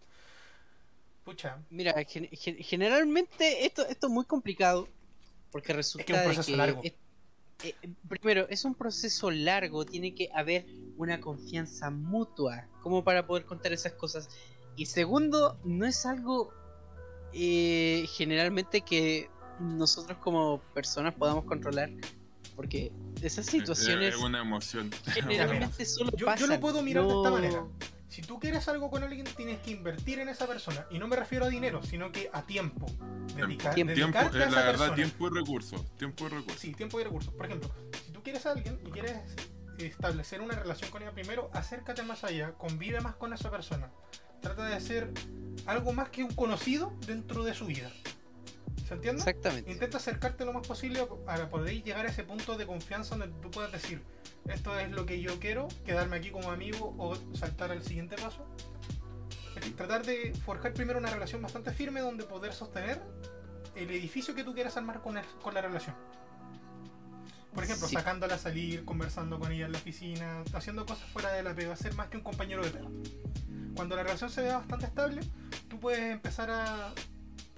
Pucha, 1.24 1.58
Mira, 1.70 1.94
gen- 2.08 2.28
gen- 2.32 2.56
generalmente 2.58 3.64
esto, 3.66 3.86
esto 3.86 4.06
es 4.08 4.12
muy 4.12 4.24
complicado 4.24 4.88
porque 5.52 5.72
resulta 5.72 6.04
que 6.04 6.12
es 6.12 6.18
un 6.18 6.22
de 6.22 6.34
proceso 6.34 6.50
que 6.52 6.56
largo. 6.56 6.80
es- 6.82 6.94
eh, 7.62 7.74
primero, 8.08 8.48
es 8.48 8.64
un 8.64 8.74
proceso 8.74 9.30
largo, 9.30 9.84
tiene 9.84 10.14
que 10.14 10.30
haber 10.34 10.64
una 10.96 11.20
confianza 11.20 11.90
mutua 11.90 12.66
como 12.82 13.04
para 13.04 13.26
poder 13.26 13.44
contar 13.44 13.72
esas 13.72 13.92
cosas. 13.92 14.30
Y 14.76 14.86
segundo, 14.86 15.60
no 15.62 15.86
es 15.86 16.06
algo 16.06 16.52
eh, 17.32 18.06
generalmente 18.16 18.80
que 18.80 19.30
nosotros 19.60 20.18
como 20.18 20.60
personas 20.74 21.14
podamos 21.14 21.44
controlar 21.44 21.90
porque 22.56 22.92
esas 23.22 23.46
Es- 23.46 23.52
situaciones 23.52 24.14
Es 24.14 24.20
una 24.20 24.40
emoción. 24.40 24.90
generalmente 25.06 25.84
solo 25.84 26.10
yo, 26.16 26.26
yo 26.36 26.46
lo 26.46 26.60
puedo 26.60 26.82
mirar 26.82 27.04
de 27.06 27.14
esta 27.14 27.30
manera. 27.30 27.64
Si 28.08 28.22
tú 28.22 28.40
quieres 28.40 28.66
algo 28.66 28.90
con 28.90 29.04
alguien, 29.04 29.24
tienes 29.36 29.60
que 29.60 29.70
invertir 29.70 30.18
en 30.18 30.28
esa 30.28 30.48
persona. 30.48 30.84
Y 30.90 30.98
no 30.98 31.06
me 31.06 31.14
refiero 31.14 31.44
a 31.44 31.48
dinero, 31.48 31.80
sino 31.84 32.10
que 32.10 32.28
a 32.32 32.42
tiempo. 32.42 32.86
Dedicar, 33.36 33.72
Tiempo. 33.76 33.94
Dedicarte 33.94 34.38
eh, 34.38 34.42
a 34.42 34.46
la 34.46 34.50
esa 34.50 34.56
verdad, 34.56 34.72
persona. 34.72 34.94
tiempo 34.96 35.26
y 35.28 35.30
recursos. 35.30 35.96
Tiempo 35.96 36.26
y 36.26 36.28
recursos. 36.30 36.60
Sí, 36.60 36.72
tiempo 36.74 37.00
y 37.00 37.04
recursos. 37.04 37.32
Por 37.32 37.46
ejemplo, 37.46 37.70
si 38.04 38.10
tú 38.12 38.20
quieres 38.24 38.44
a 38.46 38.50
alguien 38.50 38.80
y 38.84 38.90
quieres 38.90 39.16
establecer 39.78 40.40
una 40.40 40.54
relación 40.56 40.90
con 40.90 41.02
ella 41.02 41.12
primero, 41.12 41.50
acércate 41.54 42.02
más 42.02 42.24
allá, 42.24 42.52
convive 42.54 43.00
más 43.00 43.14
con 43.14 43.32
esa 43.32 43.48
persona. 43.50 43.90
Trata 44.42 44.64
de 44.66 44.80
ser 44.80 45.12
algo 45.66 45.92
más 45.92 46.08
que 46.10 46.24
un 46.24 46.34
conocido 46.34 46.92
dentro 47.06 47.44
de 47.44 47.54
su 47.54 47.66
vida. 47.66 47.90
¿Se 48.86 48.94
entiende? 48.94 49.20
Exactamente. 49.20 49.70
Intenta 49.70 49.98
acercarte 49.98 50.44
lo 50.44 50.52
más 50.52 50.66
posible 50.66 51.06
para 51.24 51.48
poder 51.48 51.82
llegar 51.82 52.06
a 52.06 52.08
ese 52.08 52.24
punto 52.24 52.56
de 52.56 52.66
confianza 52.66 53.16
donde 53.16 53.34
tú 53.40 53.50
puedas 53.50 53.70
decir, 53.70 54.02
esto 54.48 54.76
es 54.78 54.90
lo 54.90 55.06
que 55.06 55.20
yo 55.20 55.38
quiero, 55.38 55.68
quedarme 55.84 56.16
aquí 56.16 56.30
como 56.30 56.50
amigo 56.50 56.94
o 56.98 57.14
saltar 57.36 57.70
al 57.70 57.82
siguiente 57.84 58.16
paso. 58.16 58.44
Tratar 59.76 60.04
de 60.04 60.32
forjar 60.44 60.72
primero 60.72 60.98
una 60.98 61.10
relación 61.10 61.42
bastante 61.42 61.72
firme 61.72 62.00
donde 62.00 62.24
poder 62.24 62.52
sostener 62.52 63.00
el 63.76 63.90
edificio 63.90 64.34
que 64.34 64.42
tú 64.42 64.54
quieras 64.54 64.76
armar 64.76 65.00
con, 65.02 65.18
el- 65.18 65.24
con 65.42 65.54
la 65.54 65.60
relación. 65.60 65.94
Por 67.54 67.64
ejemplo, 67.64 67.88
Sí. 67.88 67.94
sacándola 67.94 68.36
a 68.36 68.38
salir, 68.38 68.84
conversando 68.84 69.38
con 69.38 69.50
ella 69.52 69.66
en 69.66 69.72
la 69.72 69.78
oficina, 69.78 70.44
haciendo 70.54 70.86
cosas 70.86 71.08
fuera 71.10 71.32
de 71.32 71.42
la 71.42 71.54
pega, 71.54 71.74
ser 71.76 71.94
más 71.94 72.08
que 72.08 72.16
un 72.16 72.22
compañero 72.22 72.62
de 72.64 72.70
pega. 72.70 72.88
Cuando 73.74 73.96
la 73.96 74.02
relación 74.04 74.30
se 74.30 74.42
vea 74.42 74.58
bastante 74.58 74.86
estable, 74.86 75.20
tú 75.68 75.78
puedes 75.80 76.00
empezar 76.12 76.48
a 76.50 76.92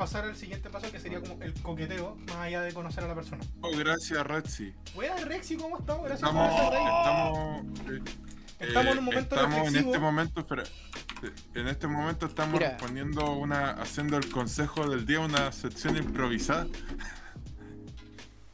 pasar 0.03 0.25
al 0.25 0.37
siguiente 0.37 0.69
paso 0.69 0.91
que 0.91 0.99
sería 0.99 1.21
como 1.21 1.41
el 1.43 1.55
coqueteo, 1.63 2.17
más 2.27 2.37
allá 2.37 2.61
de 2.63 2.73
conocer 2.75 3.05
a 3.05 3.09
la 3.09 3.15
persona. 3.15 3.43
Oh, 3.61 3.71
gracias, 3.77 4.27
Rexy. 4.27 4.75
Buena 4.95 5.17
Rexy, 5.17 5.57
¿cómo 5.57 5.79
estamos? 5.79 6.05
Gracias 6.07 6.29
por 6.29 6.41
Estamos, 6.41 6.65
estar 6.65 6.75
ahí. 6.75 7.63
estamos, 7.79 7.89
eh, 7.89 8.67
Estamos 8.67 8.93
en 8.93 8.99
un 8.99 8.99
eh, 8.99 9.07
momento 9.07 9.35
estamos 9.37 9.69
en 9.69 9.77
este 9.77 9.99
momento, 9.99 10.41
espera, 10.41 10.63
eh, 10.65 11.33
en 11.55 11.69
este 11.69 11.87
momento 11.87 12.27
estamos 12.27 12.55
Mira. 12.55 12.71
respondiendo 12.71 13.33
una, 13.33 13.71
haciendo 13.73 14.17
el 14.17 14.29
consejo 14.31 14.89
del 14.89 15.07
día, 15.07 15.21
una 15.21 15.53
sección 15.53 15.97
improvisada. 15.97 16.67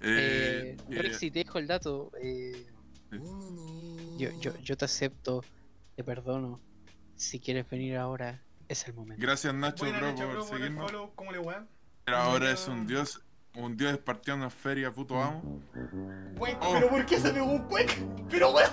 Eh, 0.01 0.77
Eh, 0.77 0.77
eh, 0.91 1.03
Rexy, 1.03 1.31
te 1.33 1.41
dejo 1.41 1.59
el 1.59 1.67
dato. 1.67 2.13
eh, 2.23 2.67
yo, 4.17 4.31
yo, 4.41 4.57
yo 4.63 4.77
te 4.77 4.85
acepto, 4.85 5.43
te 5.97 6.05
perdono. 6.05 6.61
Si 7.17 7.41
quieres 7.41 7.69
venir 7.69 7.97
ahora, 7.97 8.41
es 8.69 8.87
el 8.87 8.95
momento. 8.95 9.21
gracias 9.21 9.53
Nacho, 9.55 9.85
Buena 9.85 9.99
bro, 9.99 10.09
Nacho, 10.11 10.23
por 10.25 10.33
bro, 10.33 10.47
por 10.47 10.57
seguirnos. 10.59 10.91
follow, 10.91 11.13
¿Cómo 11.15 11.33
le? 11.33 11.41
Pero 12.05 12.17
ahora 12.17 12.51
es 12.51 12.69
un 12.69 12.87
dios, 12.87 13.23
un 13.55 13.77
dios 13.77 13.93
espartiano 13.93 14.45
en 14.45 14.51
feria, 14.51 14.93
puto 14.93 15.21
amo. 15.23 15.61
Güey, 16.37 16.57
Oh. 16.61 16.73
¿Pero 16.75 16.89
por 16.89 17.05
qué 17.07 17.19
se 17.21 17.31
pegó 17.31 17.47
un 17.47 17.65
cuec? 17.69 17.99
Pero 18.31 18.51
weón. 18.53 18.71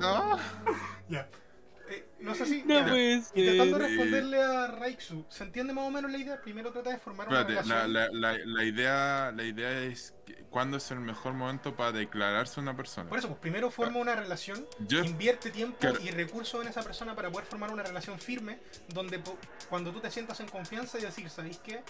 No. 0.00 0.38
Ya. 1.08 1.28
No 2.20 2.34
sé 2.34 2.46
si. 2.46 2.62
No 2.64 2.78
Intentando 2.96 3.78
ser. 3.78 3.88
responderle 3.88 4.42
a 4.42 4.66
Raiksu, 4.68 5.24
¿se 5.28 5.44
entiende 5.44 5.72
más 5.72 5.84
o 5.86 5.90
menos 5.90 6.10
la 6.10 6.18
idea? 6.18 6.40
Primero 6.40 6.70
trata 6.72 6.90
de 6.90 6.98
formar 6.98 7.28
una 7.28 7.40
Espérate, 7.40 7.68
relación. 7.68 7.92
la, 7.92 8.08
la, 8.12 8.38
la 8.44 8.64
idea, 8.64 9.32
la 9.34 9.42
idea 9.44 9.70
es 9.84 10.14
que- 10.26 10.44
cuándo 10.50 10.76
es 10.76 10.90
el 10.90 11.00
mejor 11.00 11.32
momento 11.32 11.74
para 11.76 11.92
declararse 11.92 12.60
una 12.60 12.76
persona. 12.76 13.08
Por 13.08 13.18
eso, 13.18 13.28
pues 13.28 13.40
primero 13.40 13.70
forma 13.70 13.98
una 13.98 14.14
relación, 14.16 14.66
Yo, 14.80 15.02
invierte 15.04 15.50
tiempo 15.50 15.78
Claro. 15.78 15.98
y 16.02 16.10
recursos 16.10 16.60
en 16.62 16.68
esa 16.68 16.82
persona 16.82 17.14
para 17.14 17.30
poder 17.30 17.46
formar 17.46 17.70
una 17.72 17.82
relación 17.82 18.18
firme, 18.18 18.58
donde 18.88 19.20
cuando 19.68 19.90
tú 19.92 20.00
te 20.00 20.10
sientas 20.10 20.40
en 20.40 20.48
confianza 20.48 20.98
y 20.98 21.02
decir, 21.02 21.30
¿sabéis 21.30 21.58
qué? 21.58 21.82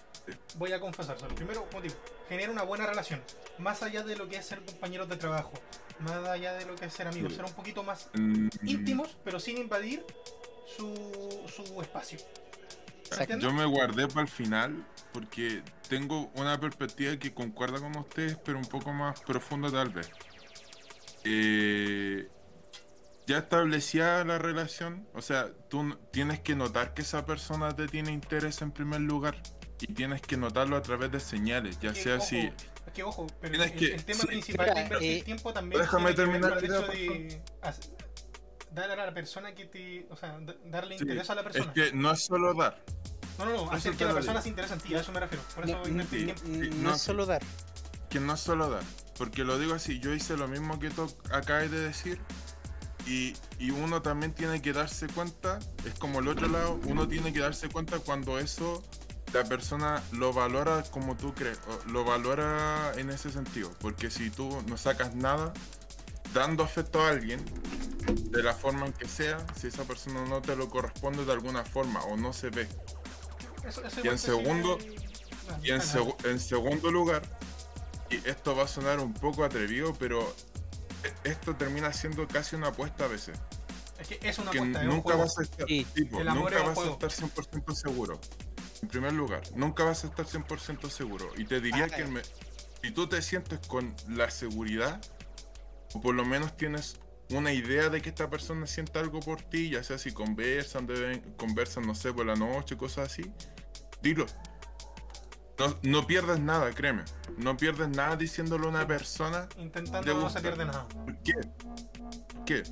Voy 0.56 0.72
a 0.72 0.80
confesárselo. 0.80 1.34
Primero, 1.34 1.66
motivo, 1.72 1.94
genera 2.28 2.52
una 2.52 2.62
buena 2.62 2.86
relación, 2.86 3.20
más 3.58 3.82
allá 3.82 4.02
de 4.04 4.14
lo 4.16 4.28
que 4.28 4.36
es 4.36 4.46
ser 4.46 4.60
compañeros 4.64 5.08
de 5.08 5.16
trabajo, 5.16 5.52
más 6.00 6.26
allá 6.28 6.54
de 6.54 6.66
lo 6.66 6.74
que 6.74 6.86
es 6.86 6.92
ser 6.92 7.06
amigos, 7.08 7.32
Sí. 7.32 7.36
ser 7.36 7.44
un 7.44 7.52
poquito 7.52 7.82
más 7.82 8.08
mm, 8.14 8.48
íntimos, 8.64 9.16
pero 9.24 9.38
sin 9.40 9.58
invadir 9.58 10.04
su, 10.76 10.94
su 11.54 11.80
espacio. 11.80 12.18
Yo 13.40 13.52
me 13.52 13.64
guardé 13.64 14.06
para 14.06 14.22
el 14.22 14.28
final 14.28 14.86
porque 15.12 15.62
tengo 15.88 16.30
una 16.34 16.60
perspectiva 16.60 17.16
que 17.16 17.34
concuerda 17.34 17.80
con 17.80 17.96
ustedes, 17.96 18.38
pero 18.44 18.58
un 18.58 18.66
poco 18.66 18.92
más 18.92 19.20
profunda 19.20 19.70
tal 19.70 19.90
vez. 19.90 20.10
Eh, 21.24 22.28
ya 23.26 23.38
establecida 23.38 24.24
la 24.24 24.38
relación, 24.38 25.06
o 25.14 25.22
sea, 25.22 25.48
tú 25.68 25.96
tienes 26.12 26.40
que 26.40 26.54
notar 26.54 26.94
que 26.94 27.02
esa 27.02 27.26
persona 27.26 27.74
te 27.74 27.86
tiene 27.86 28.12
interés 28.12 28.62
en 28.62 28.72
primer 28.72 29.00
lugar 29.00 29.40
y 29.80 29.92
tienes 29.92 30.20
que 30.20 30.36
notarlo 30.36 30.76
a 30.76 30.82
través 30.82 31.10
de 31.12 31.20
señales, 31.20 31.78
ya 31.80 31.94
sea 31.94 32.16
ojo, 32.16 32.26
si... 32.26 32.50
Es 32.90 32.94
que 32.94 33.02
ojo, 33.04 33.26
pero 33.40 33.62
el, 33.62 33.72
que- 33.72 33.94
el 33.94 34.04
tema 34.04 34.20
sí. 34.22 34.26
principal 34.26 34.66
Mira, 34.66 34.74
de 34.74 34.82
invertir 34.82 35.12
eh, 35.12 35.22
tiempo 35.22 35.52
también 35.52 35.80
déjame 35.80 36.12
terminar 36.12 36.58
el 36.58 36.64
hecho 36.64 36.82
de 36.88 37.42
hacer- 37.62 37.96
dar 38.72 38.90
a 38.90 39.06
la 39.06 39.14
persona 39.14 39.54
que 39.54 39.66
te. 39.66 40.06
O 40.10 40.16
sea, 40.16 40.38
da- 40.40 40.56
darle 40.64 40.98
Sí, 40.98 41.04
interés 41.04 41.30
a 41.30 41.34
la 41.36 41.42
Es 41.42 41.46
persona. 41.46 41.72
que 41.72 41.92
no 41.92 42.10
es 42.10 42.24
solo 42.24 42.52
dar, 42.54 42.82
No, 43.38 43.44
no, 43.44 43.64
no, 43.66 43.70
hacer 43.70 43.94
que 43.94 44.04
la 44.04 44.12
persona 44.14 44.32
digo. 44.34 44.42
se 44.42 44.48
interese 44.48 44.74
en 44.74 44.80
ti, 44.80 44.94
a 44.96 45.00
eso 45.00 45.12
me 45.12 45.20
refiero. 45.20 45.44
Por 45.54 45.64
eso 45.64 45.78
No, 45.78 45.88
invertir 45.88 46.18
sí. 46.20 46.24
tiempo. 46.26 46.76
No 46.76 46.82
No 46.90 46.94
es 46.96 47.00
solo 47.00 47.26
dar. 47.26 47.42
que 48.08 48.18
no 48.18 48.34
es 48.34 48.40
solo 48.40 48.68
dar, 48.68 48.82
porque 49.16 49.44
lo 49.44 49.56
digo 49.56 49.74
así, 49.74 50.00
yo 50.00 50.12
hice 50.12 50.36
lo 50.36 50.48
mismo 50.48 50.80
que 50.80 50.90
tú 50.90 51.08
acabas 51.30 51.70
de 51.70 51.78
decir 51.78 52.18
y, 53.06 53.36
y 53.60 53.70
uno 53.70 54.02
también 54.02 54.34
tiene 54.34 54.60
que 54.60 54.72
darse 54.72 55.06
cuenta, 55.06 55.60
es 55.86 55.94
como 55.96 56.18
el 56.18 56.26
otro 56.26 56.48
lado, 56.48 56.80
uno 56.86 57.06
tiene 57.06 57.32
que 57.32 57.38
darse 57.38 57.68
cuenta 57.68 58.00
cuando 58.00 58.40
eso 58.40 58.82
la 59.32 59.44
persona 59.44 60.02
lo 60.12 60.32
valora 60.32 60.82
como 60.90 61.16
tú 61.16 61.34
crees, 61.34 61.58
lo 61.86 62.04
valora 62.04 62.92
en 62.96 63.10
ese 63.10 63.30
sentido, 63.30 63.70
porque 63.80 64.10
si 64.10 64.30
tú 64.30 64.62
no 64.66 64.76
sacas 64.76 65.14
nada 65.14 65.52
dando 66.34 66.64
afecto 66.64 67.00
a 67.02 67.08
alguien, 67.10 67.44
de 68.30 68.42
la 68.42 68.54
forma 68.54 68.86
en 68.86 68.92
que 68.92 69.06
sea, 69.06 69.44
si 69.58 69.66
esa 69.68 69.84
persona 69.84 70.24
no 70.26 70.40
te 70.42 70.56
lo 70.56 70.68
corresponde 70.68 71.24
de 71.24 71.32
alguna 71.32 71.64
forma 71.64 72.02
o 72.04 72.16
no 72.16 72.32
se 72.32 72.50
ve, 72.50 72.68
Eso- 73.66 73.84
eso 73.84 74.00
y 74.02 74.08
en 74.08 74.18
segundo- 74.18 74.78
sigue- 74.80 74.96
y 75.62 75.70
en, 75.70 75.80
segu- 75.80 76.16
en 76.26 76.40
segundo 76.40 76.90
lugar, 76.90 77.22
y 78.10 78.16
esto 78.28 78.56
va 78.56 78.64
a 78.64 78.68
sonar 78.68 78.98
un 79.00 79.12
poco 79.14 79.44
atrevido, 79.44 79.94
pero 79.94 80.34
esto 81.24 81.54
termina 81.56 81.92
siendo 81.92 82.26
casi 82.26 82.56
una 82.56 82.68
apuesta 82.68 83.04
a 83.04 83.08
veces. 83.08 83.38
Es 83.98 84.08
que 84.08 84.18
es 84.22 84.38
una 84.38 84.50
Que 84.50 84.58
apuesta, 84.58 84.80
es 84.82 84.88
un 84.88 84.94
nunca 84.94 85.14
vas 85.16 85.38
a 85.38 85.42
estar, 85.42 85.66
Sí. 85.68 85.86
tipo, 85.94 86.24
nunca 86.24 86.62
vas 86.62 86.78
a 86.78 86.86
estar 86.90 87.10
100% 87.10 87.74
seguro. 87.74 88.18
En 88.82 88.88
primer 88.88 89.12
lugar, 89.12 89.42
nunca 89.54 89.84
vas 89.84 90.04
a 90.04 90.08
estar 90.08 90.26
100% 90.26 90.88
seguro. 90.90 91.30
Y 91.36 91.44
te 91.44 91.60
diría 91.60 91.84
Ah, 91.84 91.94
que 91.96 92.04
me- 92.06 92.22
si 92.82 92.90
tú 92.92 93.06
te 93.06 93.20
sientes 93.22 93.58
con 93.66 93.94
la 94.08 94.30
seguridad, 94.30 95.00
o 95.94 96.00
por 96.00 96.14
lo 96.14 96.24
menos 96.24 96.56
tienes 96.56 96.98
una 97.30 97.52
idea 97.52 97.88
de 97.90 98.00
que 98.00 98.08
esta 98.08 98.28
persona 98.30 98.66
siente 98.66 98.98
algo 98.98 99.20
por 99.20 99.42
ti, 99.42 99.70
ya 99.70 99.84
sea 99.84 99.98
si 99.98 100.12
conversan, 100.12 100.86
deben, 100.86 101.20
conversan, 101.36 101.86
no 101.86 101.94
sé, 101.94 102.12
por 102.12 102.26
la 102.26 102.34
noche, 102.34 102.76
cosas 102.76 103.12
así, 103.12 103.30
dilo. 104.02 104.26
No, 105.58 105.76
no 105.82 106.06
pierdes 106.06 106.40
nada, 106.40 106.72
créeme. 106.72 107.04
No 107.36 107.54
pierdes 107.56 107.88
nada 107.90 108.16
diciéndolo 108.16 108.66
a 108.66 108.70
una 108.70 108.86
persona 108.86 109.46
Intentando 109.58 110.00
Te 110.10 110.18
no 110.18 110.30
se 110.30 110.40
pierde 110.40 110.64
nada. 110.64 110.88
¿Por 110.88 111.18
qué? 111.18 111.34
¿Por 111.34 112.44
qué? 112.46 112.62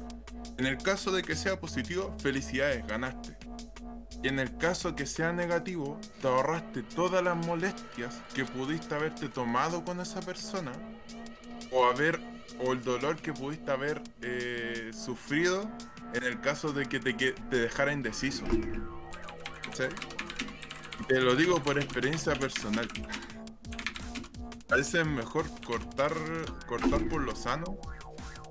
En 0.57 0.65
el 0.67 0.79
caso 0.79 1.13
de 1.13 1.23
que 1.23 1.37
sea 1.37 1.61
positivo, 1.61 2.17
felicidades, 2.19 2.85
ganaste. 2.87 3.37
Y 4.23 4.29
en 4.29 4.41
el 4.41 4.57
caso 4.57 4.97
que 4.97 5.07
sea 5.07 5.33
negativo, 5.33 6.01
te 6.21 6.29
ahorraste 6.29 6.83
todas 6.83 7.23
las 7.23 7.37
molestias 7.37 8.21
que 8.35 8.45
pudiste 8.45 8.95
haberte 8.95 9.29
tomado 9.29 9.85
con 9.85 10.01
esa 10.01 10.21
persona 10.21 10.73
o 11.71 11.87
haber 11.87 12.21
o 12.61 12.73
el 12.73 12.83
dolor 12.83 13.16
que 13.16 13.33
pudiste 13.33 13.71
haber 13.71 14.03
eh, 14.23 14.91
sufrido 14.93 15.71
en 16.14 16.25
el 16.25 16.41
caso 16.41 16.73
de 16.73 16.87
que 16.87 16.99
te, 16.99 17.16
que 17.16 17.33
te 17.33 17.57
dejara 17.57 17.93
indeciso. 17.93 18.45
Te 21.07 21.21
lo 21.21 21.37
digo 21.37 21.62
por 21.62 21.79
experiencia 21.79 22.35
personal. 22.35 22.89
A 24.71 24.77
veces 24.77 24.97
es 24.97 25.07
mejor 25.07 25.47
cortar, 25.64 26.12
cortar 26.66 27.09
por 27.09 27.23
lo 27.23 27.35
sano 27.35 27.79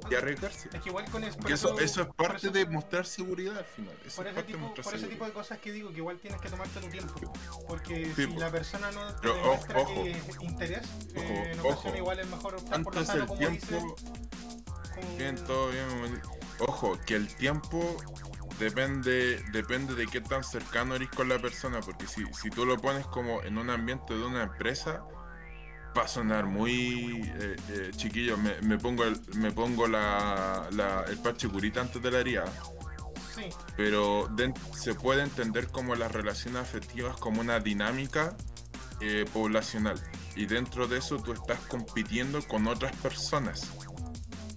y 0.09 0.15
arriesgarse. 0.15 0.69
Es 0.73 0.81
que 0.81 0.89
igual 0.89 1.05
con 1.11 1.23
eso. 1.23 1.33
por 1.33 1.41
Porque 1.41 1.53
eso, 1.53 1.79
eso 1.79 2.01
es 2.01 2.07
por 2.07 2.15
parte 2.15 2.37
eso- 2.47 2.51
de 2.51 2.65
mostrar 2.67 3.05
seguridad 3.05 3.57
al 3.57 3.65
final. 3.65 3.93
Eso 4.05 4.15
Por 4.17 4.27
es 4.27 4.31
ese, 4.31 4.35
parte 4.35 4.47
de 4.47 4.53
tipo, 4.53 4.59
mostrar 4.59 4.83
por 4.83 4.95
ese 4.95 5.07
tipo 5.07 5.25
de 5.25 5.31
cosas 5.31 5.57
que 5.59 5.71
digo, 5.71 5.89
que 5.91 5.97
igual 5.97 6.19
tienes 6.19 6.41
que 6.41 6.49
tomarte 6.49 6.79
tu 6.79 6.87
tiempo. 6.87 7.33
Porque 7.67 8.05
Sí, 8.15 8.25
si 8.25 8.27
po. 8.27 8.39
la 8.39 8.51
persona 8.51 8.91
no 8.91 9.07
te 9.15 9.21
Pero, 9.21 9.33
demuestra 9.35 9.79
ojo, 9.79 10.03
que 10.03 10.11
es 10.11 10.41
interés, 10.41 10.87
eh, 11.13 11.19
Ojo, 11.19 11.23
en 11.51 11.59
ocasión 11.59 11.87
ojo. 11.87 11.97
igual 11.97 12.19
es 12.19 12.27
mejor 12.27 12.55
optar 12.55 12.83
por 12.83 12.95
lo 12.95 13.05
sano, 13.05 13.21
el 13.21 13.27
como 13.27 13.39
tiempo, 13.39 13.95
como- 14.95 15.17
bien, 15.17 15.35
todo 15.45 15.69
bien. 15.71 16.21
Ojo, 16.59 16.97
que 17.05 17.15
el 17.15 17.27
tiempo 17.35 17.97
depende, 18.59 19.43
depende 19.51 19.93
de 19.93 20.07
qué 20.07 20.21
tan 20.21 20.43
cercano 20.43 20.95
eres 20.95 21.09
con 21.09 21.29
la 21.29 21.39
persona, 21.39 21.79
porque 21.81 22.07
si, 22.07 22.25
si 22.33 22.49
tú 22.49 22.65
lo 22.65 22.77
pones 22.79 23.05
como 23.07 23.43
en 23.43 23.57
un 23.57 23.69
ambiente 23.69 24.15
de 24.15 24.25
una 24.25 24.43
empresa, 24.43 25.03
va 25.97 26.03
a 26.03 26.07
sonar 26.07 26.45
muy 26.45 27.21
eh, 27.39 27.55
eh, 27.69 27.91
chiquillo. 27.95 28.37
Me, 28.37 28.59
me 28.61 28.77
pongo 28.77 29.03
el, 29.03 29.19
me 29.35 29.51
pongo 29.51 29.87
la, 29.87 30.67
la- 30.71 31.03
el 31.07 31.17
parche 31.17 31.47
curita 31.49 31.81
antes 31.81 32.01
de 32.01 32.11
la 32.11 32.19
herida. 32.19 32.45
Sí, 33.35 33.49
pero 33.75 34.27
se 34.75 34.95
puede 34.95 35.21
entender 35.23 35.67
como 35.67 35.95
las 35.95 36.11
relaciones 36.11 36.61
afectivas 36.61 37.17
como 37.17 37.41
una 37.41 37.59
dinámica 37.59 38.35
eh, 38.99 39.25
poblacional 39.31 40.01
y 40.35 40.47
dentro 40.47 40.87
de 40.87 40.97
eso 40.97 41.17
tú 41.17 41.33
estás 41.33 41.59
compitiendo 41.67 42.41
con 42.47 42.65
otras 42.67 42.95
personas 42.95 43.67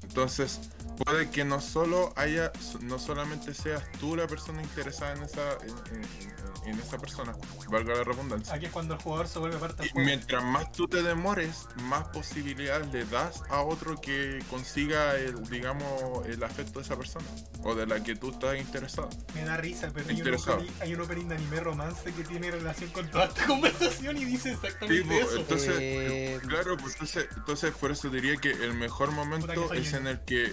entonces 0.03 0.61
puede 1.05 1.29
que 1.29 1.45
no 1.45 1.61
solo 1.61 2.15
haya, 2.17 2.53
no 2.81 2.99
solamente 2.99 3.53
seas 3.53 3.83
tú 4.01 4.17
la 4.17 4.27
persona 4.27 4.63
interesada 4.63 5.13
en 5.15 5.23
esa, 5.25 5.53
en, 5.63 5.97
en- 5.99 6.31
en 6.67 6.79
esa 6.79 6.99
persona, 6.99 7.35
valga 7.71 7.95
la 7.95 8.05
redundancia. 8.05 8.55
Aquí 8.55 8.67
es 8.67 8.73
cuando 8.73 8.95
el 8.95 9.01
jugador 9.01 9.29
se 9.29 9.39
vuelve 9.39 9.57
parte 9.59 9.83
del 9.83 9.91
juego. 9.93 10.07
mientras 10.07 10.45
más 10.45 10.73
tú 10.73 10.87
te 10.89 11.03
demores, 11.03 11.67
más 11.85 12.09
posibilidades 12.09 12.87
le 12.93 13.05
das 13.07 13.43
a 13.49 13.63
otro 13.63 14.01
que 14.01 14.43
consiga 14.51 15.17
el, 15.17 15.43
digamos, 15.49 16.27
el 16.27 16.43
afecto 16.43 16.81
de 16.81 16.85
esa 16.85 16.97
persona 16.97 17.25
o 17.63 17.75
de 17.75 17.87
la 17.87 18.03
que 18.03 18.15
tú 18.17 18.31
estás 18.31 18.59
interesado. 18.59 19.09
Me 19.35 19.45
da 19.45 19.57
risa, 19.57 19.91
pero 19.95 20.07
hay 20.09 20.13
un, 20.15 20.19
Interesado. 20.19 20.57
opening, 20.59 20.73
hay 20.81 20.95
un 20.95 21.01
opening 21.01 21.27
de 21.29 21.35
anime 21.37 21.61
romance 21.61 22.13
que 22.13 22.25
tiene 22.25 22.51
relación 22.51 22.91
con 22.91 23.11
toda 23.11 23.25
esta 23.27 23.47
conversación 23.49 24.17
y 24.19 24.25
dice 24.25 24.53
exactamente 24.53 25.03
Tipo, 25.03 25.15
eso. 25.15 25.37
entonces, 25.37 25.77
Eh, 25.81 26.41
claro, 26.47 26.77
pues 26.77 26.93
entonces, 26.95 27.27
entonces 27.37 27.73
por 27.75 27.91
eso 27.91 28.09
diría 28.11 28.37
que 28.37 28.51
el 28.51 28.75
mejor 28.75 29.11
momento 29.13 29.73
es 29.75 29.91
bien. 29.93 30.03
en 30.03 30.07
el 30.09 30.21
que 30.21 30.53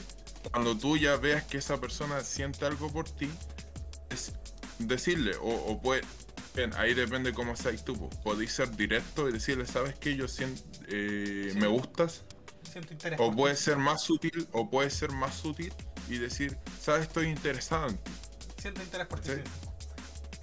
cuando 0.51 0.77
tú 0.77 0.95
ya 0.97 1.17
veas 1.17 1.43
que 1.43 1.57
esa 1.57 1.79
persona 1.81 2.21
siente 2.21 2.65
algo 2.65 2.91
por 2.91 3.09
ti, 3.09 3.29
decirle, 4.79 5.35
o, 5.37 5.49
o 5.49 5.81
puede, 5.81 6.01
bien, 6.55 6.73
ahí 6.75 6.93
depende 6.93 7.33
cómo 7.33 7.55
seas 7.55 7.83
tú, 7.85 7.95
pues, 7.97 8.15
podéis 8.17 8.51
ser 8.53 8.75
directo 8.75 9.27
y 9.29 9.33
decirle, 9.33 9.65
¿sabes 9.65 9.95
qué? 9.99 10.15
Yo 10.15 10.27
siento, 10.27 10.61
eh, 10.87 11.49
Sí. 11.53 11.59
me 11.59 11.67
gustas, 11.67 12.23
Siento 12.71 12.93
interés. 12.93 13.19
o 13.21 13.31
puede 13.35 13.55
ser 13.55 13.77
más 13.77 14.01
sutil, 14.01 14.47
o 14.51 14.69
puede 14.69 14.89
ser 14.89 15.11
más 15.11 15.35
sutil 15.35 15.73
y 16.09 16.17
decir, 16.17 16.57
¿sabes? 16.81 17.03
Estoy 17.03 17.27
interesado 17.27 17.87
en 17.87 17.97
ti. 17.97 18.11
Siento 18.61 18.81
interés 18.83 19.07
por 19.07 19.19
ti. 19.19 19.31
Sí. 19.31 19.41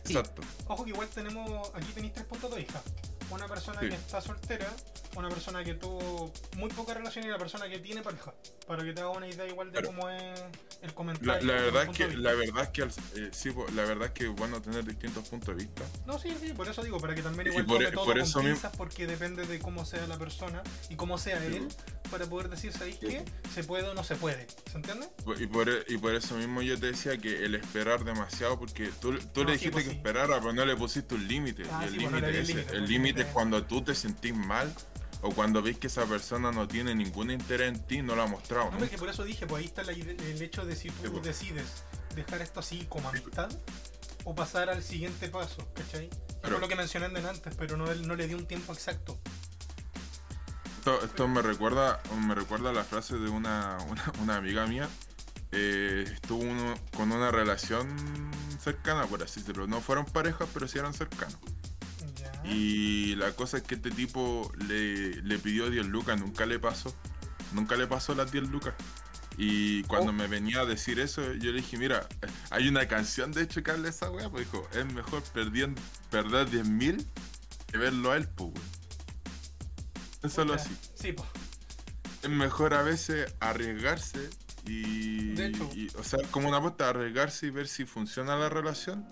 Sí. 0.05 0.13
Exacto. 0.13 0.43
Ojo 0.67 0.85
que 0.85 0.91
igual 0.91 1.09
tenemos, 1.09 1.71
aquí 1.75 1.91
tenéis 1.95 2.13
tres 2.13 2.27
puntos 2.27 2.51
de 2.51 2.59
vista. 2.59 2.83
Una 3.31 3.49
persona 3.49 3.81
que 3.81 3.89
está 3.89 4.21
soltera, 4.21 4.71
una 5.17 5.29
persona 5.29 5.63
que 5.65 5.75
tuvo 5.75 6.33
muy 6.57 6.69
poca 6.71 6.95
relación 6.95 7.25
y 7.25 7.29
la 7.29 7.39
persona 7.39 7.69
que 7.69 7.79
tiene 7.79 8.03
pareja. 8.03 8.35
Para 8.67 8.83
que 8.85 8.93
te 8.93 9.01
haga 9.01 9.11
una 9.11 9.29
idea 9.29 9.47
igual 9.47 9.69
de 9.71 9.81
Claro. 9.81 9.87
cómo 9.89 10.09
es 10.11 10.41
el 10.83 10.89
La, 10.89 10.95
comentario. 10.95 11.47
la 11.47 11.53
desde 11.55 11.65
verdad 11.71 11.85
mi 11.87 11.91
es 11.93 11.97
que, 11.99 12.17
la 12.17 12.33
verdad 12.33 12.63
es 12.65 12.69
que, 12.71 12.83
eh, 13.21 13.29
sí, 13.33 13.51
la 13.75 13.83
verdad 13.85 14.07
es 14.07 14.11
que 14.13 14.25
es 14.25 14.31
bueno 14.35 14.61
tener 14.63 14.85
distintos 14.85 15.29
puntos 15.29 15.57
de 15.57 15.65
vista. 15.65 15.83
No, 16.07 16.19
sí, 16.19 16.35
sí, 16.41 16.53
por 16.53 16.69
eso 16.69 16.83
digo, 16.83 16.99
para 16.99 17.15
que 17.15 17.23
también 17.23 17.49
igual 17.49 17.67
por- 17.67 17.79
tome 17.79 17.91
todo 17.93 18.05
por 18.05 18.19
eso 18.19 18.43
mismo- 18.43 18.71
porque 18.77 19.07
depende 19.07 19.47
de 19.47 19.59
cómo 19.59 19.85
sea 19.85 20.07
la 20.07 20.19
persona 20.19 20.63
y 20.89 20.97
cómo 20.97 21.19
sea 21.19 21.39
Sí, 21.41 21.57
él, 21.57 21.69
para 22.11 22.27
poder 22.27 22.49
decir, 22.49 22.73
¿sabéis 22.73 22.97
Sí. 23.01 23.07
qué? 23.09 23.25
¿Se 23.55 23.65
puede 23.65 23.89
o 23.89 23.95
no 23.95 24.05
se 24.05 24.17
puede? 24.17 24.47
¿Se 24.71 24.77
entiende? 24.77 25.09
Y 25.39 25.47
por, 25.47 25.69
y 25.89 25.99
por 25.99 26.15
eso 26.15 26.35
mismo 26.37 26.63
yo 26.63 26.79
te 26.79 26.87
decía 26.87 27.17
que 27.19 27.45
el 27.45 27.55
esperar 27.55 28.05
demasiado, 28.05 28.59
porque 28.59 28.89
tú, 29.01 29.19
tú 29.33 29.43
No, 29.45 29.51
le 29.51 29.59
sí, 29.59 29.67
dijiste 29.67 29.71
pues 29.73 29.85
que 29.85 29.91
sí. 29.91 29.97
esperara, 29.97 30.39
pero 30.41 30.53
no 30.53 30.65
le 30.65 30.77
pusiste 30.77 31.15
un 31.15 31.27
límite. 31.29 31.63
Ah, 31.71 31.81
y 31.83 31.85
el 31.87 31.91
sí, 31.93 31.97
pues 32.01 32.11
no 32.11 32.17
límite 32.21 32.41
es 32.41 32.73
el 32.73 32.87
límite 32.87 33.21
es 33.23 33.27
cuando 33.29 33.65
tú 33.65 33.83
te 33.83 33.95
sentís 33.95 34.35
mal 34.35 34.73
o 35.27 35.31
cuando 35.35 35.63
ves 35.63 35.79
que 35.79 35.87
esa 35.87 36.05
persona 36.05 36.53
no 36.53 36.69
tiene 36.69 36.95
ningún 36.95 37.31
interés 37.31 37.69
en 37.69 37.83
ti, 37.87 38.03
no 38.03 38.15
lo 38.15 38.23
ha 38.23 38.27
mostrado. 38.27 38.71
No, 38.73 38.89
que 38.89 38.99
por 38.99 39.09
eso 39.09 39.25
dije, 39.25 39.47
pues 39.47 39.61
ahí 39.61 39.67
está 39.67 39.83
la 39.83 39.93
el 39.93 40.43
hecho 40.43 40.67
de 40.67 40.77
si 40.77 40.91
Sí, 40.91 40.95
tú 41.03 41.13
pues. 41.13 41.25
decides 41.25 41.85
dejar 42.15 42.43
esto 42.43 42.61
así 42.61 42.85
como 42.89 43.09
amistad 43.09 43.49
o 44.25 44.35
pasar 44.35 44.69
al 44.69 44.83
siguiente 44.83 45.29
paso, 45.31 45.67
¿cachai? 45.75 46.11
Pero- 46.43 46.57
es 46.57 46.61
lo 46.61 46.69
que 46.69 46.77
mencioné 46.77 47.07
antes, 47.07 47.55
pero 47.57 47.77
no, 47.79 47.87
no 47.95 48.15
le 48.17 48.29
di 48.29 48.35
un 48.35 48.47
tiempo 48.47 48.75
exacto. 48.75 49.19
Esto, 50.79 51.03
esto 51.03 51.27
me 51.29 51.41
recuerda 51.41 52.01
me 52.21 52.35
recuerda 52.35 52.71
la 52.73 52.85
frase 52.85 53.17
de 53.17 53.31
una, 53.31 53.79
una, 53.89 54.13
una 54.21 54.37
amiga 54.37 54.67
mía. 54.67 54.89
eh, 55.57 56.05
estuvo 56.13 56.43
uno- 56.43 56.75
con 56.97 57.13
una 57.13 57.31
relación 57.31 57.89
cercana, 58.61 59.07
por 59.07 59.23
así 59.23 59.41
decirlo. 59.41 59.67
No 59.69 59.81
fueron 59.81 60.05
parejas, 60.05 60.49
pero 60.53 60.67
sí 60.69 60.79
eran 60.79 60.93
cercanos. 60.93 61.39
Y 62.45 63.15
la 63.17 63.33
cosa 63.33 63.57
es 63.59 63.63
que 63.63 63.75
este 63.77 63.91
tipo 63.91 64.53
le, 64.69 65.23
le 65.23 65.39
pidió 65.39 65.71
10 65.71 65.87
lucas, 65.87 66.21
nunca 66.21 66.45
le 66.47 66.59
pasó. 66.59 66.95
Nunca 67.53 67.77
le 67.77 67.87
pasó 67.87 68.15
las 68.15 68.31
10 68.33 68.49
lucas. 68.51 68.75
Y 69.37 69.83
cuando 69.85 70.11
Oh. 70.11 70.15
me 70.15 70.27
venía 70.29 70.61
a 70.61 70.65
decir 70.65 71.01
eso, 71.01 71.33
yo 71.35 71.51
le 71.51 71.59
dije, 71.61 71.77
mira, 71.77 72.07
hay 72.51 72.69
una 72.69 72.87
canción 72.87 73.33
de 73.33 73.43
hecho 73.43 73.63
que 73.63 73.71
habla 73.73 73.89
esa 73.89 74.11
weá, 74.11 74.29
pues 74.31 74.45
dijo, 74.51 74.69
es 74.75 74.85
mejor 74.93 75.23
perdiendo, 75.33 75.81
perder 76.11 76.51
10 76.51 76.69
mil 76.69 77.05
que 77.67 77.79
verlo 77.79 78.13
a 78.13 78.17
él, 78.17 78.29
pues 78.29 78.51
weón. 78.55 78.69
Es 80.23 80.33
solo 80.33 80.55
así. 80.55 80.71
Sí, 80.95 81.13
pues. 81.13 81.29
Es 82.23 82.31
mejor 82.31 82.75
a 82.75 82.83
veces 82.83 83.35
arriesgarse 83.41 84.31
y, 84.67 85.33
De 85.35 85.47
hecho. 85.47 85.69
y- 85.75 85.89
o 85.99 86.03
sea, 86.05 86.21
como 86.31 86.49
una 86.49 86.59
apuesta, 86.59 86.89
arriesgarse 86.89 87.47
y 87.47 87.51
ver 87.51 87.69
si 87.69 87.85
funciona 87.85 88.37
la 88.37 88.49
relación 88.49 89.07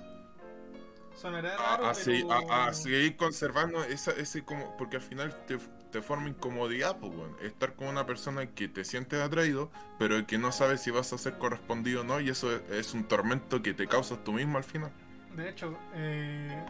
Sonará 1.22 1.54
a, 1.56 1.76
raro, 1.76 1.86
a 1.86 1.94
pero... 1.94 2.04
seguir, 2.04 2.26
a- 2.30 2.66
a 2.68 2.74
seguir 2.74 3.16
conservando 3.16 3.82
esa, 3.84 4.12
ese 4.12 4.44
como 4.44 4.76
porque 4.76 4.96
al 4.96 5.02
final 5.02 5.36
te, 5.46 5.58
te 5.90 6.02
forma 6.02 6.28
incomodidad 6.28 6.98
pues, 6.98 7.12
weón. 7.12 7.36
estar 7.42 7.74
con 7.74 7.88
una 7.88 8.06
persona 8.06 8.46
que 8.54 8.68
te 8.68 8.84
sientes 8.84 9.20
atraído 9.20 9.70
pero 9.98 10.26
que 10.26 10.38
no 10.38 10.52
sabes 10.52 10.80
si 10.82 10.90
vas 10.90 11.12
a 11.12 11.18
ser 11.18 11.38
correspondido 11.38 12.00
o 12.02 12.04
no 12.04 12.20
y 12.20 12.30
eso 12.30 12.54
es, 12.54 12.62
es 12.70 12.94
un 12.94 13.04
tormento 13.08 13.62
que 13.62 13.74
te 13.74 13.86
causas 13.88 14.24
tú 14.24 14.32
mismo 14.32 14.58
al 14.58 14.64
final 14.64 14.92
De 15.36 15.48
hecho, 15.48 15.78
eh, 15.94 16.64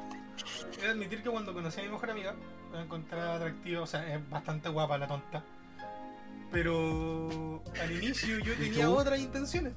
he 0.78 0.82
de 0.82 0.88
admitir 0.90 1.22
que 1.22 1.30
cuando 1.30 1.52
conocí 1.52 1.80
a 1.80 1.84
mi 1.84 1.90
mejor 1.90 2.10
amiga, 2.10 2.34
la 2.72 2.82
encontraba 2.82 3.36
atractiva, 3.36 3.82
o 3.82 3.86
sea, 3.86 4.14
es 4.14 4.28
bastante 4.30 4.68
guapa 4.68 4.98
la 4.98 5.08
tonta. 5.08 5.44
Pero 6.50 7.62
al 7.80 7.90
inicio 7.92 8.38
yo 8.38 8.54
tenía 8.56 8.90
otras 8.90 9.18
intenciones. 9.20 9.72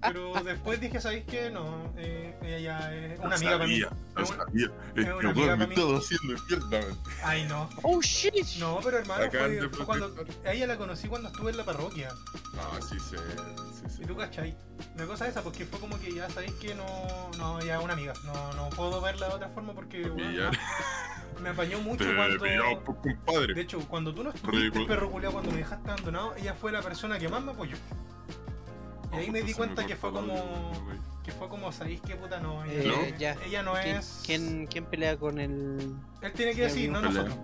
Pero 0.00 0.32
después 0.44 0.80
dije, 0.80 1.00
¿sabéis 1.00 1.24
qué? 1.28 1.48
No, 1.50 1.92
eh, 1.96 2.34
ella 2.42 2.58
ya 2.58 2.94
es 2.94 3.18
una 3.20 3.36
amiga 3.36 3.52
para 3.52 3.66
mí. 3.66 3.80
sabía, 3.80 3.96
lo 4.16 4.22
Es 4.24 4.30
un- 4.30 4.36
sabía. 4.36 4.66
Es 4.66 5.04
una 5.04 5.04
que, 5.20 5.26
amiga 5.28 5.32
weón, 5.46 5.58
me 5.58 5.64
pa' 5.66 5.66
mí. 5.68 5.74
estoy 5.74 5.96
haciendo 5.96 6.42
mierda. 6.48 6.96
Ay, 7.22 7.44
no. 7.48 7.70
Oh 7.82 8.00
shit. 8.02 8.46
No, 8.58 8.80
pero 8.82 8.98
hermano, 8.98 9.30
fue, 9.30 9.86
cuando. 9.86 10.24
A 10.44 10.52
ella 10.52 10.66
la 10.66 10.76
conocí 10.76 11.06
cuando 11.08 11.28
estuve 11.28 11.50
en 11.52 11.56
la 11.56 11.64
parroquia. 11.64 12.08
ah 12.58 12.78
sí 12.80 12.96
sí, 12.98 13.16
sí, 13.16 13.84
sí. 13.96 14.02
Y 14.02 14.06
tú 14.06 14.16
cachai. 14.16 14.56
Una 14.96 15.06
cosa 15.06 15.28
esa, 15.28 15.42
porque 15.42 15.64
fue 15.66 15.78
como 15.78 15.98
que 16.00 16.12
ya 16.12 16.28
sabéis 16.30 16.52
que 16.54 16.74
no. 16.74 16.84
No, 17.38 17.60
ya 17.64 17.78
es 17.78 17.84
una 17.84 17.92
amiga. 17.92 18.12
No, 18.24 18.52
no 18.54 18.68
puedo 18.70 19.00
verla 19.00 19.28
de 19.28 19.34
otra 19.34 19.48
forma 19.50 19.72
porque. 19.72 20.10
me 21.40 21.48
apañó 21.48 21.80
mucho 21.80 22.04
te 22.04 22.14
cuando. 22.14 22.38
por 22.84 23.00
compadre 23.00 23.54
De 23.54 23.60
hecho, 23.60 23.78
cuando 23.88 24.12
tú 24.14 24.22
no 24.24 24.30
estuviste, 24.30 24.84
perro 24.86 25.10
culiao, 25.10 25.32
cuando 25.32 25.50
me 25.52 25.58
dejaste 25.58 25.90
abandonado, 25.90 26.34
ella 26.36 26.54
fue 26.54 26.72
la 26.72 26.82
persona 26.82 27.18
que 27.18 27.28
más 27.28 27.42
me 27.42 27.52
apoyó. 27.52 27.76
Y 29.12 29.16
ahí 29.16 29.30
me 29.30 29.42
di 29.42 29.52
cuenta 29.54 29.84
que 29.86 29.96
fue 29.96 30.12
como. 30.12 30.72
Que 31.22 31.30
fue 31.32 31.48
como, 31.48 31.70
¿sabéis 31.70 32.00
qué 32.00 32.16
puta 32.16 32.40
no? 32.40 32.64
Eh, 32.64 32.80
Ella, 32.82 32.92
¿No? 33.10 33.18
ya. 33.18 33.36
ella 33.46 33.62
no 33.62 33.72
¿Quién, 33.74 33.96
es. 33.96 34.22
quién, 34.26 34.66
quién 34.66 34.84
pelea 34.86 35.16
con 35.16 35.38
el.? 35.38 35.94
Él 36.20 36.32
tiene 36.32 36.54
que 36.54 36.62
decir, 36.62 36.90
no 36.90 37.00
Pelea. 37.00 37.22
nosotros. 37.24 37.38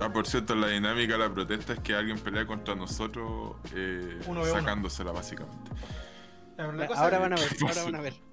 Ah, 0.00 0.12
por 0.12 0.26
cierto, 0.26 0.54
la 0.54 0.68
dinámica 0.68 1.14
de 1.14 1.18
la 1.18 1.32
protesta 1.32 1.72
es 1.72 1.80
que 1.80 1.94
alguien 1.94 2.18
pelea 2.18 2.46
contra 2.46 2.74
nosotros 2.74 3.56
eh, 3.74 4.20
Uno 4.26 4.44
sacándosela 4.44 5.10
básicamente. 5.12 5.70
La 6.56 6.66
verdad, 6.66 6.80
la 6.80 6.86
cosa 6.86 7.00
Ahora 7.02 7.16
es- 7.16 7.22
van 7.22 7.32
a 7.32 7.36
ver, 7.36 7.48
¿Qué 7.56 7.64
ahora 7.68 7.84
van 7.84 7.94
a 7.94 8.00
ver. 8.00 8.14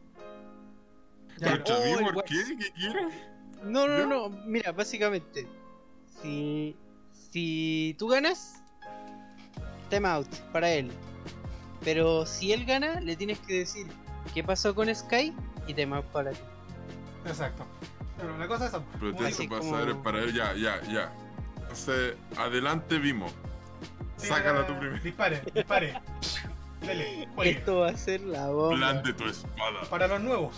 Ya, 1.38 1.52
¿Contra 1.52 1.78
oh, 1.78 1.84
mí 1.84 1.92
el 2.08 2.14
por 2.14 2.24
qué? 2.24 2.36
¿Qué 2.60 2.72
quieres? 2.72 3.14
No, 3.64 3.88
no, 3.88 4.06
¿No? 4.06 4.06
no, 4.06 4.30
mira, 4.46 4.72
básicamente, 4.72 5.48
si, 6.22 6.76
si 7.32 7.96
tú 8.00 8.08
ganas, 8.08 8.62
time 9.90 10.08
out 10.08 10.28
para 10.54 10.70
él. 10.72 10.92
Pero 11.84 12.26
si 12.26 12.52
él 12.54 12.66
gana, 12.66 13.00
le 13.02 13.16
tienes 13.16 13.40
que 13.40 13.60
decir 13.60 13.88
qué 14.34 14.44
pasó 14.44 14.74
con 14.74 14.94
Sky 14.94 15.34
y 15.68 15.74
time 15.74 15.96
out 15.98 16.06
para 16.06 16.32
ti. 16.32 16.40
Exacto. 17.26 17.66
Pero 18.18 18.38
la 18.38 18.48
cosa 18.48 18.66
es 18.66 18.70
esa. 18.70 18.78
como 18.80 18.92
Protesta 19.00 19.28
Así 19.28 19.42
digo, 19.44 19.50
para 19.58 19.60
como- 19.62 19.78
saber, 19.80 19.96
para 19.98 20.20
él, 20.20 20.34
ya, 20.34 20.54
ya, 20.54 20.82
ya. 20.84 21.12
Entonces, 21.62 22.16
adelante 22.38 22.98
vimos. 23.00 23.32
sí, 24.18 24.28
Sácala 24.28 24.62
eh, 24.62 24.64
tú 24.68 24.74
primero. 24.80 25.04
Dispare, 25.04 25.42
dispare. 25.54 26.02
Dele, 26.82 27.28
juegue. 27.36 27.52
Esto 27.52 27.78
va 27.80 27.90
a 27.90 27.98
ser 27.98 28.22
la 28.22 28.48
bomba. 28.50 28.76
Plan 28.78 29.04
de 29.04 29.14
tu 29.14 29.26
espada. 29.26 29.82
Para 29.90 30.08
los 30.08 30.22
nuevos. 30.22 30.56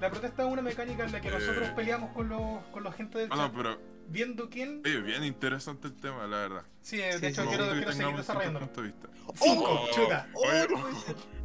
La 0.00 0.10
protesta 0.10 0.46
es 0.46 0.52
una 0.52 0.62
mecánica 0.62 1.04
en 1.04 1.12
la 1.12 1.20
que 1.20 1.28
Eh. 1.28 1.32
nosotros 1.32 1.68
peleamos 1.70 2.12
con 2.12 2.28
los, 2.28 2.62
con 2.72 2.84
la 2.84 2.92
gente 2.92 3.18
del 3.18 3.28
Ah, 3.32 3.36
no, 3.36 3.52
pero 3.52 3.78
viendo 4.08 4.48
quién. 4.48 4.82
oye, 4.84 5.00
bien 5.00 5.24
interesante 5.24 5.88
el 5.88 5.94
tema, 5.94 6.26
la 6.26 6.36
verdad. 6.38 6.62
Sí, 6.82 6.96
de 6.98 7.18
Sí, 7.18 7.26
hecho 7.26 7.42
sí, 7.42 7.48
quiero, 7.48 7.70
quiero 7.72 7.92
seguir 7.92 8.16
desarrollándolo. 8.16 8.66
de 8.66 8.82
vista. 8.82 9.08
Cinco, 9.34 9.64
Oh, 9.68 9.88
chuta. 9.92 10.28
ser. 10.34 10.68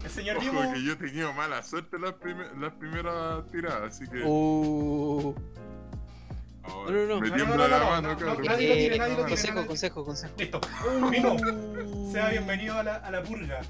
El 0.04 0.10
señor 0.10 0.38
ojo, 0.38 0.46
Vimo. 0.46 0.74
que 0.74 0.84
yo 0.84 0.94
he 0.94 0.96
tenido 0.96 1.34
mala 1.34 1.64
suerte 1.64 1.98
las, 2.00 2.14
las 2.60 2.74
primeras 2.74 3.48
tiradas, 3.52 3.96
así 3.96 4.08
que. 4.10 4.22
Ahora, 6.64 6.92
no, 6.92 6.92
no, 6.92 7.08
no. 7.08 7.22
Me 7.22 7.30
No, 7.30 7.36
tiembla 7.36 7.56
no, 7.58 7.64
no, 7.64 7.68
la 7.68 7.80
no, 7.80 7.86
mano, 7.90 8.14
no, 8.14 8.20
no, 8.36 8.40
nadie 8.44 8.68
lo 8.70 8.74
tire, 8.76 8.96
eh, 8.96 9.00
nadie 9.00 9.16
lo 9.16 9.26
tire, 9.26 9.30
consejo, 9.30 9.66
consejo, 9.66 10.06
consejo. 10.06 10.34
Listo. 10.38 10.62
Vimo, 11.10 12.12
sea 12.12 12.30
bienvenido 12.30 12.78
a 12.78 12.84
la, 12.84 12.96
a 12.98 13.10
la 13.12 13.24
purga. 13.24 13.62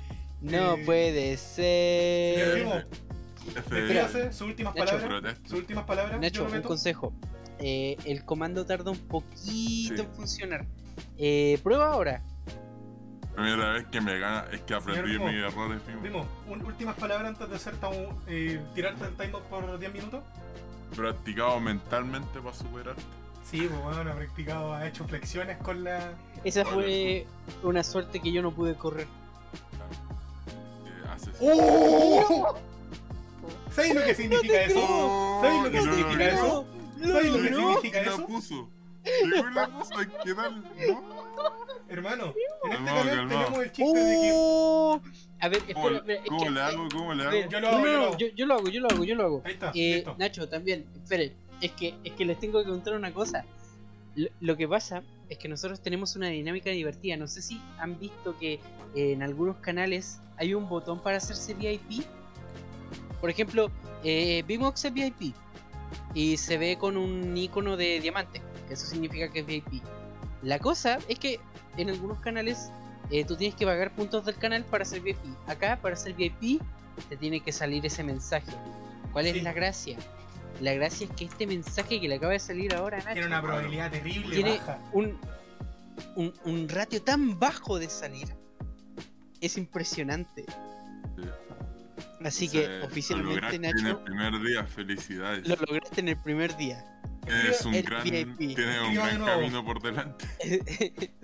No 0.41 0.73
Eh, 0.75 0.83
puede 0.85 1.37
Señor 1.37 1.39
ser. 1.39 2.55
Vimo, 2.57 2.75
F- 3.55 3.75
despídase, 3.75 4.33
sus 4.33 4.41
últimas 4.47 4.75
palabras. 4.75 5.37
Sus 5.45 5.59
últimas 5.59 5.85
palabras. 5.85 6.19
Nacho, 6.19 6.43
un 6.45 6.61
consejo. 6.61 7.13
Eh, 7.61 7.97
el 8.05 8.25
comando 8.25 8.65
tarda 8.65 8.91
un 8.91 8.97
poquito 8.97 9.95
Sí. 9.95 10.01
en 10.01 10.07
funcionar. 10.13 10.65
Eh, 11.17 11.59
prueba 11.63 11.93
ahora. 11.93 12.21
Primera 13.35 13.71
vez 13.73 13.87
que 13.87 14.01
me 14.01 14.19
gana 14.19 14.45
es 14.51 14.61
que 14.61 14.73
aprendí 14.73 15.17
mis 15.17 15.35
errores, 15.35 15.81
un- 16.49 16.65
últimas 16.65 16.95
palabras 16.95 17.29
antes 17.29 17.49
de 17.49 17.55
hacer 17.55 17.75
eh, 18.27 18.59
tirarte 18.75 19.05
el 19.05 19.15
timeout 19.15 19.43
por 19.43 19.79
10 19.79 19.93
minutos. 19.93 20.21
Practicado 20.95 21.59
mentalmente 21.61 22.39
para 22.41 22.53
superar. 22.55 22.95
Sí, 23.43 23.67
pues 23.69 23.81
bueno, 23.95 24.11
ha 24.11 24.15
practicado, 24.15 24.73
ha 24.73 24.85
hecho 24.87 25.07
flexiones 25.07 25.57
con 25.57 25.83
la. 25.83 26.13
Esa 26.43 26.63
Vale. 26.63 26.75
fue 26.75 27.27
una 27.69 27.83
suerte 27.83 28.19
que 28.19 28.31
yo 28.31 28.41
no 28.41 28.51
pude 28.51 28.75
correr. 28.75 29.07
¡Oh! 31.39 32.55
¿Sabes 33.73 33.95
lo 33.95 34.03
que 34.03 34.15
significa 34.15 34.61
eso? 34.63 35.39
¿Sabes 35.41 35.63
lo 35.63 35.71
que 35.71 35.77
no, 35.77 35.95
significa 35.95 36.31
no, 36.33 36.45
eso? 36.45 36.65
¿Sabes 37.07 37.31
lo 37.31 37.41
que 37.41 37.49
no, 37.51 37.57
significa 37.57 37.91
¿quién 38.01 38.05
la 38.05 38.11
eso? 38.15 38.25
puso? 38.27 38.69
¿Quién 39.03 39.53
la 39.55 39.67
puso? 39.67 39.97
Hay 39.97 40.05
que 40.23 40.33
darle, 40.33 40.61
¿no? 40.87 41.01
Hermano, 41.89 42.33
en 42.65 42.71
este 42.71 42.85
canal 42.85 43.27
tenemos 43.27 43.59
el 43.59 43.71
chiste 43.71 43.99
de 43.99 44.21
que. 44.21 44.31
¡Oh! 44.33 45.01
A 45.41 45.49
ver, 45.49 45.59
¿Cómo, 45.73 45.89
espera, 45.89 45.97
espera. 45.97 46.21
es 46.23 46.29
cómo 46.29 46.49
le 46.49 46.61
hago? 46.61 46.87
¿Cómo 46.93 47.13
le 47.13 47.23
hago? 47.23 47.49
Yo 47.49 47.59
lo 47.59 47.67
hago, 47.67 47.79
yo 47.79 47.97
lo 47.97 48.03
hago. 48.05 48.17
yo, 48.69 48.79
lo 48.79 48.87
hago, 48.89 49.03
yo 49.03 49.15
lo. 49.15 49.41
Ahí 49.43 49.53
está, 49.53 49.71
Eh. 49.75 50.05
Nacho, 50.17 50.47
también, 50.47 50.85
esperen, 51.03 51.33
es 51.61 51.71
que, 51.71 51.95
es 52.03 52.13
que 52.13 52.25
les 52.25 52.39
tengo 52.39 52.63
que 52.63 52.69
contar 52.69 52.93
una 52.93 53.11
cosa. 53.13 53.43
Lo, 54.15 54.29
lo 54.39 54.55
que 54.57 54.67
pasa 54.67 55.03
es 55.29 55.37
que 55.37 55.47
nosotros 55.49 55.81
tenemos 55.81 56.15
una 56.15 56.27
dinámica 56.27 56.69
divertida. 56.69 57.17
No 57.17 57.27
sé 57.27 57.41
si 57.41 57.59
han 57.79 57.97
visto 57.99 58.37
que 58.37 58.53
eh, 58.95 59.13
en 59.13 59.23
algunos 59.23 59.57
canales 59.57 60.19
hay 60.37 60.53
un 60.53 60.69
botón 60.69 61.01
para 61.01 61.17
hacerse 61.17 61.53
VIP. 61.55 62.05
Por 63.19 63.29
ejemplo, 63.29 63.69
eh, 64.03 64.43
Bimox 64.47 64.85
es 64.85 64.93
VIP 64.93 65.33
y 66.13 66.37
se 66.37 66.57
ve 66.57 66.77
con 66.77 66.97
un 66.97 67.35
icono 67.37 67.77
de 67.77 67.99
diamante, 67.99 68.41
que 68.67 68.73
eso 68.73 68.85
significa 68.85 69.29
que 69.31 69.39
es 69.39 69.45
VIP. 69.45 69.81
La 70.43 70.59
cosa 70.59 70.99
es 71.07 71.19
que 71.19 71.39
en 71.77 71.89
algunos 71.89 72.19
canales 72.19 72.71
eh, 73.11 73.25
tú 73.25 73.35
tienes 73.35 73.55
que 73.55 73.65
pagar 73.65 73.93
puntos 73.95 74.25
del 74.25 74.35
canal 74.35 74.63
para 74.65 74.85
ser 74.85 75.01
VIP. 75.01 75.17
Acá, 75.47 75.79
para 75.81 75.95
ser 75.95 76.13
VIP, 76.13 76.61
te 77.09 77.17
tiene 77.17 77.39
que 77.41 77.51
salir 77.51 77.85
ese 77.85 78.03
mensaje. 78.03 78.51
¿Cuál 79.13 79.27
es 79.27 79.41
la 79.43 79.53
gracia? 79.53 79.97
La 80.59 80.73
gracia 80.73 81.07
es 81.07 81.13
que 81.13 81.25
este 81.25 81.47
mensaje 81.47 81.99
que 81.99 82.07
le 82.07 82.15
acaba 82.15 82.33
de 82.33 82.39
salir 82.39 82.73
ahora 82.75 82.97
Nacho 82.97 83.13
Tiene 83.13 83.27
una 83.27 83.41
probabilidad 83.41 83.91
terrible 83.91 84.35
tiene 84.35 84.57
baja. 84.57 84.79
un, 84.93 85.17
un, 86.15 86.33
un 86.45 86.69
ratio 86.69 87.01
tan 87.01 87.39
bajo 87.39 87.79
de 87.79 87.89
salir. 87.89 88.27
Es 89.39 89.57
impresionante. 89.57 90.45
Sí. 92.21 92.27
Así 92.27 92.47
Se- 92.47 92.61
que 92.61 92.67
lo 92.79 92.85
oficialmente 92.85 93.33
lograste 93.35 93.55
En 93.57 93.65
el 93.65 93.75
Nacho 93.83 94.03
primer 94.03 94.41
día, 94.41 94.63
felicidades. 94.65 95.47
lo 95.47 95.55
lograste 95.55 96.01
en 96.01 96.07
el 96.09 96.17
primer 96.17 96.55
día. 96.57 96.85
Es 97.27 97.63
un 97.65 97.75
el 97.75 97.83
gran, 97.83 98.03
VIP. 98.03 98.37
tienes 98.55 98.81
un 98.81 98.95
gran 98.95 99.19
nuevo. 99.19 99.39
camino 99.39 99.63
por 99.65 99.81
delante. 99.81 100.25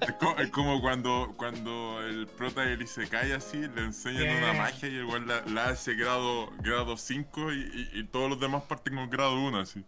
Es 0.00 0.12
como, 0.20 0.38
es 0.38 0.50
como 0.50 0.80
cuando, 0.80 1.34
cuando 1.36 2.00
el 2.06 2.26
prota 2.28 2.62
del 2.62 2.80
Isekai 2.82 3.32
así 3.32 3.58
le 3.58 3.82
enseñan 3.84 4.22
Bien. 4.22 4.36
una 4.44 4.52
magia 4.52 4.88
y 4.88 4.94
igual 4.96 5.26
la, 5.26 5.42
la 5.46 5.68
hace 5.70 5.94
grado, 5.94 6.50
grado 6.58 6.96
5 6.96 7.52
y, 7.52 7.56
y- 7.94 8.00
y 8.00 8.04
todos 8.04 8.30
los 8.30 8.38
demás 8.40 8.62
parten 8.64 8.94
con 8.94 9.10
grado 9.10 9.40
1 9.40 9.58
así. 9.58 9.84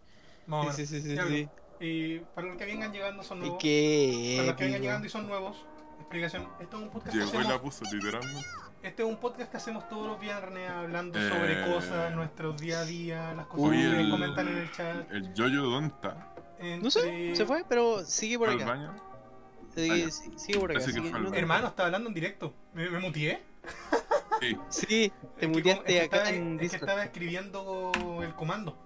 Más 0.47 0.59
o 0.59 0.63
menos. 0.63 0.75
sí, 0.75 0.85
sí, 0.85 1.01
sí, 1.01 1.15
sí. 1.27 1.47
Y 1.79 2.19
para 2.35 2.47
los 2.47 2.57
que 2.57 2.65
vengan 2.65 2.91
llegando 2.91 3.23
son 3.23 3.37
Y 3.37 3.41
nuevos. 3.41 3.57
qué 3.61 4.33
Para 4.37 4.47
los 4.49 4.55
que 4.57 4.63
vengan 4.65 4.81
llegando 4.81 5.07
y 5.07 5.09
son 5.09 5.27
nuevos, 5.27 5.65
explicación. 5.99 6.47
Esto 6.59 6.77
es 6.77 6.83
un 6.83 6.89
podcast 6.89 7.15
Llegó 7.15 7.41
y 7.41 7.47
la 7.47 7.61
puso 7.61 7.83
literalmente. 7.91 8.45
Este 8.81 9.03
es 9.03 9.09
un 9.09 9.17
podcast 9.17 9.51
que 9.51 9.57
hacemos 9.57 9.87
todos 9.89 10.07
los 10.07 10.19
viernes 10.19 10.69
hablando 10.69 11.19
Eh. 11.19 11.29
sobre 11.29 11.65
cosas, 11.65 12.15
nuestros 12.15 12.59
día 12.61 12.79
a 12.79 12.85
día, 12.85 13.33
las 13.33 13.45
cosas 13.47 13.71
que 13.71 13.99
el- 14.01 14.09
comentan 14.09 14.47
en 14.47 14.57
el 14.57 14.71
chat. 14.71 15.11
El 15.11 15.33
Yoyo, 15.33 15.63
¿dónde 15.63 15.89
está? 15.93 16.33
No 16.81 16.89
sé, 16.89 16.99
Entre- 17.01 17.35
se 17.35 17.45
fue, 17.45 17.63
pero 17.67 18.03
sigue 18.05 18.37
por 18.37 18.47
¿Fue 18.47 18.55
al 18.55 18.61
acá. 18.61 18.71
baño? 18.71 18.95
Sigue, 19.75 20.05
Ah, 20.05 20.11
sigue 20.37 20.59
por 20.59 20.71
acá. 20.71 20.79
Sigue- 20.81 21.01
no. 21.11 21.33
Hermano, 21.33 21.67
estaba 21.67 21.87
hablando 21.87 22.09
en 22.09 22.15
directo. 22.15 22.53
¿Me, 22.73 22.89
me 22.89 22.99
muteé? 22.99 23.41
Sí. 24.39 24.57
Sí, 24.69 25.11
te 25.37 25.45
Es 25.45 25.51
muteaste 25.51 25.83
como- 25.83 25.87
es 25.87 25.99
que 25.99 26.01
acá 26.01 26.17
estaba, 26.17 26.29
en 26.29 26.59
es 26.61 26.69
que 26.71 26.77
estaba 26.77 27.03
escribiendo 27.03 27.91
el 28.23 28.33
comando. 28.35 28.77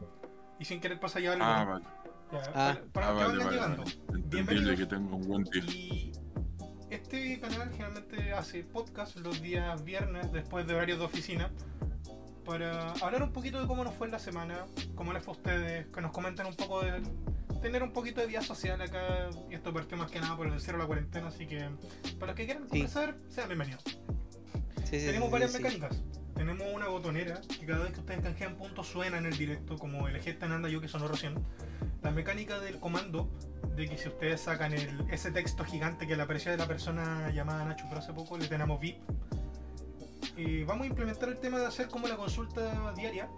Y 0.60 0.66
sin 0.66 0.80
querer 0.82 1.00
pasa 1.00 1.20
ya 1.20 1.34
algo. 1.34 1.46
Ah, 1.46 1.64
vale. 1.64 1.86
Ya, 2.32 2.40
Ah. 2.56 2.78
para, 2.92 2.92
para 2.92 3.08
Ah, 3.08 3.10
que 3.10 3.16
vale, 3.16 3.28
vayan 3.28 3.38
vale, 3.46 3.52
llegando. 3.52 3.84
Bienvenidos. 4.30 4.76
que 4.80 4.86
tengo 4.88 5.16
un 5.16 5.28
buen 5.28 5.44
día. 5.44 5.64
Y 5.64 6.12
este 7.14 7.40
canal 7.40 7.70
generalmente 7.72 8.34
hace 8.34 8.64
podcast 8.64 9.16
los 9.18 9.40
días 9.40 9.84
viernes 9.84 10.32
después 10.32 10.66
de 10.66 10.74
horarios 10.74 10.98
de 10.98 11.06
oficina 11.06 11.52
para 12.44 12.92
hablar 12.94 13.22
un 13.22 13.32
poquito 13.32 13.62
de 13.62 13.68
cómo 13.68 13.84
nos 13.84 13.94
fue 13.94 14.08
en 14.08 14.12
la 14.14 14.20
semana, 14.20 14.66
cómo 14.96 15.14
les 15.14 15.22
fue 15.24 15.34
a 15.36 15.38
ustedes, 15.38 15.88
que 15.88 16.02
nos 16.02 16.12
comenten 16.12 16.48
un 16.48 16.56
poco 16.56 16.82
de 16.84 17.04
tener 17.62 17.84
un 17.84 17.94
poquito 17.94 18.20
de 18.20 18.28
vida 18.28 18.42
social 18.42 18.82
acá 18.82 19.30
y 19.50 19.54
esto 19.54 19.72
partió 19.72 19.96
más 19.96 20.10
que 20.10 20.20
nada 20.20 20.36
por 20.36 20.48
el 20.48 20.60
cierre 20.60 20.78
de 20.80 20.84
la 20.84 20.88
cuarentena, 20.88 21.28
así 21.28 21.46
que 21.46 21.70
para 22.20 22.32
los 22.32 22.36
que 22.36 22.46
quieran 22.46 22.64
Sí. 22.64 22.70
conversar, 22.70 23.16
sean 23.30 23.48
bienvenidos. 23.48 23.84
Sí, 24.84 25.00
sí, 25.00 25.06
Tenemos 25.06 25.30
varias 25.30 25.54
mecánicas. 25.54 26.02
Tenemos 26.36 26.68
una 26.74 26.88
botonera 26.88 27.42
que 27.42 27.66
cada 27.66 27.84
vez 27.84 27.94
que 27.94 28.00
ustedes 28.00 28.22
canjean 28.22 28.56
puntos 28.56 28.88
suena 28.88 29.18
en 29.18 29.26
el 29.26 29.38
directo, 29.38 29.78
como 29.78 30.08
el 30.08 30.16
esta 30.16 30.46
anda 30.46 30.70
yo 30.70 30.82
que 30.82 30.88
sonó 30.88 31.08
recién. 31.08 31.36
La 32.02 32.12
mecánica 32.12 32.60
del 32.60 32.80
comando, 32.80 33.30
de 33.76 33.88
que 33.88 33.98
si 33.98 34.10
ustedes 34.10 34.42
sacan 34.42 34.74
el, 34.74 35.06
ese 35.12 35.32
texto 35.32 35.64
gigante 35.64 36.08
que 36.08 36.16
le 36.16 36.24
aparecía 36.24 36.52
de 36.52 36.58
la 36.58 36.68
persona 36.68 37.32
llamada 37.32 37.66
Nacho, 37.66 37.86
pero 37.88 38.02
hace 38.02 38.14
poco 38.14 38.38
le 38.38 38.48
tenemos 38.48 38.80
VIP. 38.80 38.98
Eh, 40.38 40.64
vamos 40.68 40.86
a 40.86 40.88
implementar 40.88 41.30
el 41.30 41.38
tema 41.38 41.60
de 41.60 41.68
hacer 41.68 41.88
como 41.88 42.08
la 42.08 42.18
consulta 42.18 42.94
diaria. 42.96 43.30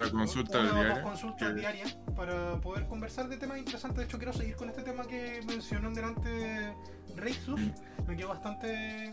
La 0.00 0.10
consulta 0.10 0.60
una 0.60 0.70
o 0.70 0.74
dos 0.74 0.84
diaria. 0.84 1.02
consultas 1.02 1.54
diarias 1.54 1.98
para 2.16 2.56
poder 2.60 2.86
conversar 2.86 3.28
de 3.28 3.36
temas 3.36 3.58
interesantes. 3.58 3.98
De 3.98 4.04
hecho, 4.04 4.16
quiero 4.18 4.32
seguir 4.32 4.56
con 4.56 4.68
este 4.70 4.82
tema 4.82 5.04
que 5.06 5.40
mencionó 5.46 5.90
delante 5.90 6.74
Reixus. 7.16 7.60
Me 8.06 8.16
quedó 8.16 8.28
bastante, 8.28 9.10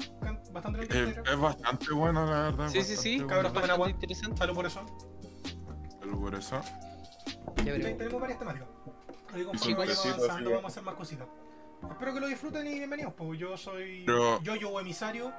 bastante 0.52 0.84
Es, 0.84 1.18
es 1.18 1.40
bastante 1.40 1.94
bueno, 1.94 2.26
la 2.26 2.44
verdad. 2.44 2.70
Sí, 2.70 2.82
sí, 2.84 2.96
sí. 2.96 3.20
Cabros, 3.28 3.52
tomen 3.54 3.70
agua. 3.72 3.90
interesante. 3.90 4.38
Salud 4.38 4.56
por 4.56 4.66
eso. 4.66 4.86
Solo 6.00 6.20
por 6.20 6.36
eso. 6.36 6.62
Ya 7.58 7.64
Te- 7.64 7.72
veremos. 7.74 7.98
Tenemos 7.98 8.22
varias 8.22 8.40
temáticas. 8.40 8.68
Sí, 9.62 9.74
vayamos 9.74 10.02
sí, 10.02 10.08
avanzando, 10.10 10.50
vamos 10.52 10.64
a 10.64 10.68
hacer 10.68 10.84
más 10.84 10.96
cositas. 10.96 11.28
Espero 11.92 12.14
que 12.14 12.20
lo 12.22 12.28
disfruten 12.28 12.66
y 12.66 12.76
bienvenidos. 12.76 13.14
Pues 13.14 13.38
yo 13.40 13.58
soy 13.58 14.04
Pero- 14.06 14.42
Yoyo 14.42 14.80
emisario. 14.80 15.34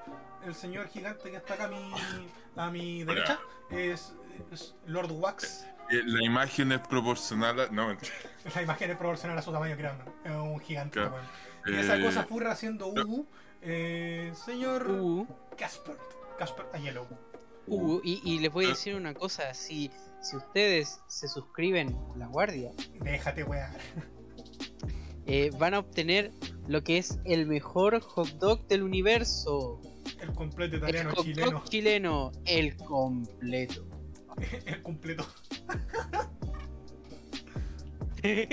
El 0.44 0.54
señor 0.54 0.88
gigante 0.88 1.30
que 1.30 1.36
está 1.38 1.54
acá 1.54 1.64
a 1.64 1.68
mi, 1.68 1.92
a 2.56 2.70
mi 2.70 3.02
derecha 3.04 3.38
es 3.70 4.14
Lord 4.86 5.10
Wax. 5.12 5.64
Eh, 5.90 6.02
La 6.04 6.22
imagen 6.24 6.72
es 6.72 6.80
proporcional 6.86 7.60
a... 7.60 7.66
No, 7.68 7.88
mentira. 7.88 8.12
La 8.54 8.62
imagen 8.62 8.90
es 8.90 8.96
proporcional 8.96 9.38
a 9.38 9.42
su 9.42 9.52
tamaño, 9.52 9.76
creando. 9.76 10.04
Es 10.24 10.32
un 10.32 10.60
gigante. 10.60 10.98
Claro. 11.00 11.16
Y 11.66 11.74
esa 11.74 11.96
Eh, 11.96 12.02
cosa 12.02 12.24
furra 12.24 12.52
haciendo 12.52 12.88
uh, 12.88 13.26
eh, 13.62 14.32
señor 14.44 14.90
Uh, 14.90 15.26
Casper. 15.56 15.96
Casper 16.38 16.66
Ayelo. 16.72 17.06
uh, 17.66 18.00
y, 18.04 18.20
y 18.24 18.38
les 18.38 18.52
voy 18.52 18.64
a 18.66 18.68
Eh. 18.68 18.70
decir 18.72 18.94
una 18.94 19.12
cosa, 19.14 19.52
si, 19.54 19.90
si 20.22 20.36
ustedes 20.36 21.00
se 21.08 21.26
suscriben 21.28 21.96
a 22.14 22.16
la 22.18 22.26
guardia, 22.26 22.70
Déjate 23.00 23.42
wear. 23.44 23.70
eh, 25.26 25.50
van 25.58 25.74
a 25.74 25.80
obtener 25.80 26.30
lo 26.68 26.82
que 26.82 26.98
es 26.98 27.18
el 27.24 27.46
mejor 27.46 28.00
hot 28.00 28.28
dog 28.38 28.66
del 28.68 28.82
universo. 28.82 29.80
El 30.20 30.32
completo 30.32 30.76
El 30.76 30.82
italiano 30.82 31.10
hot 31.14 31.24
chileno. 31.24 31.50
dog 31.50 31.64
chileno, 31.68 32.32
el 32.44 32.76
completo. 32.76 33.86
El 34.66 34.82
completo. 34.82 35.26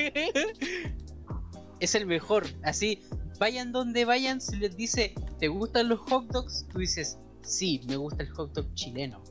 es 1.79 1.95
el 1.95 2.05
mejor. 2.05 2.45
Así, 2.63 3.03
vayan 3.39 3.71
donde 3.71 4.05
vayan, 4.05 4.41
si 4.41 4.57
les 4.57 4.75
dice, 4.75 5.13
¿te 5.39 5.47
gustan 5.47 5.89
los 5.89 5.99
hot 6.01 6.25
dogs? 6.31 6.65
Tú 6.71 6.79
dices, 6.79 7.17
sí, 7.43 7.81
me 7.87 7.95
gusta 7.97 8.23
el 8.23 8.29
hot 8.31 8.53
dog 8.53 8.73
chileno. 8.73 9.23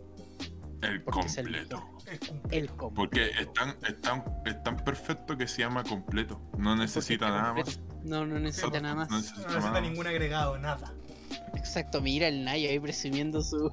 El 0.82 1.02
Porque 1.02 1.20
es 1.26 1.38
el 1.38 1.44
completo. 1.46 1.76
El 2.10 2.18
completo. 2.18 2.48
El 2.50 2.68
completo. 2.68 2.94
Porque 2.94 3.30
es 3.40 3.52
tan, 3.54 3.70
es, 3.88 4.00
tan, 4.02 4.22
es 4.44 4.62
tan 4.62 4.76
perfecto 4.76 5.36
que 5.36 5.46
se 5.48 5.62
llama 5.62 5.82
completo. 5.82 6.40
No 6.58 6.76
necesita 6.76 7.28
nada 7.30 7.54
completo. 7.54 7.80
más. 7.80 8.04
No, 8.04 8.26
no 8.26 8.38
necesita 8.38 8.80
nada 8.80 8.94
más. 8.94 9.10
No 9.10 9.16
necesita 9.16 9.40
No 9.40 9.46
necesita 9.48 9.70
nada 9.70 9.80
ningún 9.80 10.06
agregado, 10.06 10.58
nada. 10.58 10.92
Exacto, 11.54 12.02
mira 12.02 12.28
el 12.28 12.44
Nayo 12.44 12.68
ahí 12.68 12.78
presumiendo 12.78 13.42
su. 13.42 13.70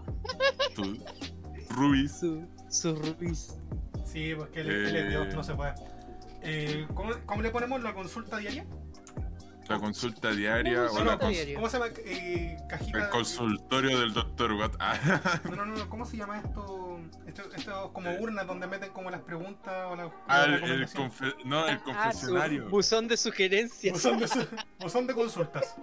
Tu- 0.75 1.03
Ruiz. 1.69 2.11
su, 2.19 2.45
su 2.71 2.95
Ruiz. 2.95 3.55
Sí, 4.05 4.33
porque 4.35 4.61
él, 4.61 4.71
él 4.71 4.95
es 4.95 5.09
Dios, 5.09 5.27
Eh. 5.27 5.35
no 5.35 5.43
se 5.43 5.53
puede. 5.53 5.73
Eh, 6.41 6.87
¿cómo, 6.95 7.11
cómo 7.25 7.41
le 7.43 7.51
ponemos 7.51 7.81
la 7.83 7.93
consulta 7.93 8.37
diaria? 8.37 8.65
La 9.69 9.79
consulta 9.79 10.31
diaria 10.31 10.73
No, 10.85 10.91
o 10.91 11.03
la 11.03 11.17
cons- 11.19 11.29
diario. 11.29 11.55
¿Cómo 11.55 11.69
se 11.69 11.77
llama? 11.79 11.91
Eh, 12.03 12.57
cajita. 12.67 12.97
el 13.05 13.09
consultorio 13.09 13.99
del 13.99 14.11
Dr. 14.13 14.53
Watt. 14.53 14.75
Ah, 14.79 14.95
No, 15.49 15.55
no, 15.55 15.65
no, 15.65 15.89
¿cómo 15.89 16.05
se 16.05 16.17
llama 16.17 16.39
esto? 16.39 16.99
Esto, 17.27 17.43
esto 17.55 17.93
como 17.93 18.11
urnas 18.15 18.47
donde 18.47 18.67
meten 18.67 18.91
como 18.91 19.09
las 19.11 19.21
preguntas 19.21 19.73
o 19.89 19.95
las 19.95 20.11
ah, 20.27 20.47
las 20.47 20.61
el, 20.63 20.71
el 20.81 20.87
no, 21.45 21.67
el 21.67 21.75
Ah, 21.75 21.77
su 21.77 21.83
confesionario. 21.85 22.69
buzón 22.69 23.07
de 23.07 23.15
sugerencias. 23.15 23.93
Buzón 23.93 24.17
de, 24.19 24.27
su- 24.27 24.47
buzón 24.79 25.07
de 25.07 25.13
consultas. 25.13 25.75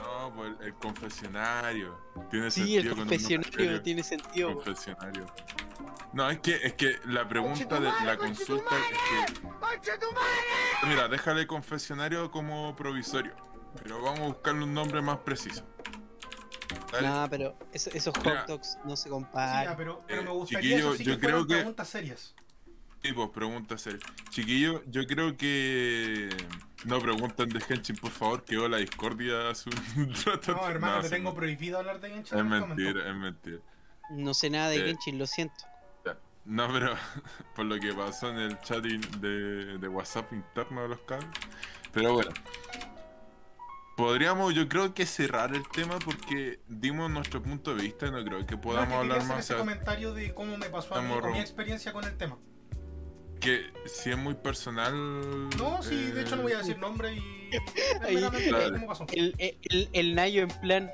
No, 0.00 0.32
pues 0.34 0.52
el, 0.60 0.66
el 0.66 0.74
confesionario. 0.74 1.98
Tiene 2.30 2.50
Sí, 2.50 2.76
el 2.76 2.82
sentido 2.84 2.92
un 2.94 2.98
confesionario 3.00 3.82
tiene 3.82 4.02
sentido. 4.02 4.54
Confesionario. 4.54 5.26
No, 6.12 6.30
es 6.30 6.38
que, 6.40 6.54
es 6.62 6.74
que 6.74 6.96
la 7.06 7.28
pregunta 7.28 7.80
de 7.80 7.90
la 8.04 8.16
consulta 8.16 8.74
es 8.76 9.32
que. 9.40 10.86
Mira, 10.88 11.08
déjale 11.08 11.46
confesionario 11.46 12.30
como 12.30 12.74
provisorio. 12.76 13.34
Pero 13.82 14.00
vamos 14.00 14.20
a 14.20 14.24
buscarle 14.24 14.64
un 14.64 14.72
nombre 14.74 15.02
más 15.02 15.18
preciso. 15.18 15.64
Dale. 16.92 17.08
No, 17.08 17.26
pero 17.28 17.58
eso- 17.72 17.90
esos 17.92 18.14
Mira. 18.18 18.40
hot 18.40 18.48
dogs 18.48 18.78
no 18.84 18.96
se 18.96 19.04
Sí, 19.04 19.08
comparan. 19.10 19.68
ah, 19.68 19.74
pero, 19.76 20.02
pero 20.06 20.22
Eh, 20.22 20.24
me 20.24 20.30
gustaría 20.30 20.78
eso 20.78 20.94
sí 20.94 21.04
yo 21.04 21.14
que 21.18 21.26
creo 21.26 21.46
que- 21.46 21.54
preguntas 21.56 21.88
serias. 21.88 22.34
Sí, 23.02 23.12
pues 23.12 23.28
pregunta 23.30 23.76
seria. 23.76 24.00
Chiquillo, 24.30 24.82
yo 24.86 25.06
creo 25.06 25.36
que 25.36 26.28
no 26.84 27.00
pregunten 27.00 27.48
de 27.48 27.60
Genshin, 27.60 27.96
por 27.96 28.10
favor, 28.10 28.44
quedó 28.44 28.68
la 28.68 28.76
discordia 28.78 29.50
hace 29.50 29.70
un 29.96 30.14
rato. 30.24 30.52
No, 30.54 30.68
hermano, 30.68 31.00
te 31.02 31.10
tengo 31.10 31.30
no. 31.30 31.36
prohibido 31.36 31.78
hablar 31.78 32.00
de 32.00 32.10
Genshin. 32.10 32.38
Es 32.38 32.44
mentira, 32.44 33.08
es 33.10 33.16
mentira. 33.16 33.58
No 34.10 34.34
sé 34.34 34.50
nada 34.50 34.68
de 34.68 34.76
Eh. 34.76 34.84
Genshin, 34.86 35.18
lo 35.18 35.26
siento. 35.26 35.64
No, 36.44 36.72
pero 36.72 36.94
por 37.56 37.64
lo 37.66 37.80
que 37.80 37.92
pasó 37.92 38.30
en 38.30 38.36
el 38.38 38.60
chat 38.60 38.80
de, 38.84 39.78
de 39.78 39.88
WhatsApp 39.88 40.32
interno 40.32 40.82
de 40.82 40.88
los 40.90 41.00
cables. 41.00 41.28
Pero 41.92 42.12
bueno. 42.12 42.30
Podríamos, 43.96 44.54
yo 44.54 44.68
creo 44.68 44.92
que 44.92 45.06
cerrar 45.06 45.54
el 45.54 45.66
tema 45.70 45.98
porque 45.98 46.60
dimos 46.68 47.10
nuestro 47.10 47.42
punto 47.42 47.74
de 47.74 47.82
vista 47.82 48.06
y 48.06 48.10
no 48.10 48.22
creo 48.24 48.46
que 48.46 48.56
No, 48.56 48.60
podamos 48.60 48.88
es 48.88 48.94
que 48.94 49.00
hablar 49.00 49.18
hacer 49.18 49.28
más. 49.28 49.38
ese 49.44 49.54
o 49.54 49.56
sea, 49.56 49.64
comentario 49.64 50.12
de 50.12 50.34
cómo 50.34 50.56
me 50.58 50.68
pasó 50.68 50.94
a 50.94 51.00
mí, 51.00 51.08
mi 51.32 51.38
experiencia 51.40 51.92
con 51.94 52.04
el 52.04 52.16
tema. 52.16 52.36
Que 53.40 53.66
si 53.86 54.10
es 54.10 54.16
muy 54.18 54.34
personal. 54.34 55.48
No, 55.58 55.82
sí, 55.82 56.10
de 56.10 56.22
hecho 56.22 56.36
no 56.36 56.42
voy 56.42 56.52
a 56.52 56.56
eh, 56.56 56.58
decir 56.58 56.78
nombre 56.78 57.14
y. 57.14 57.20
Ahí- 58.02 58.20
cómo 58.72 58.86
pasó. 58.86 59.06
El, 59.12 59.34
el, 59.38 59.88
el 59.92 60.14
Nayo 60.14 60.42
en 60.42 60.48
plan, 60.48 60.90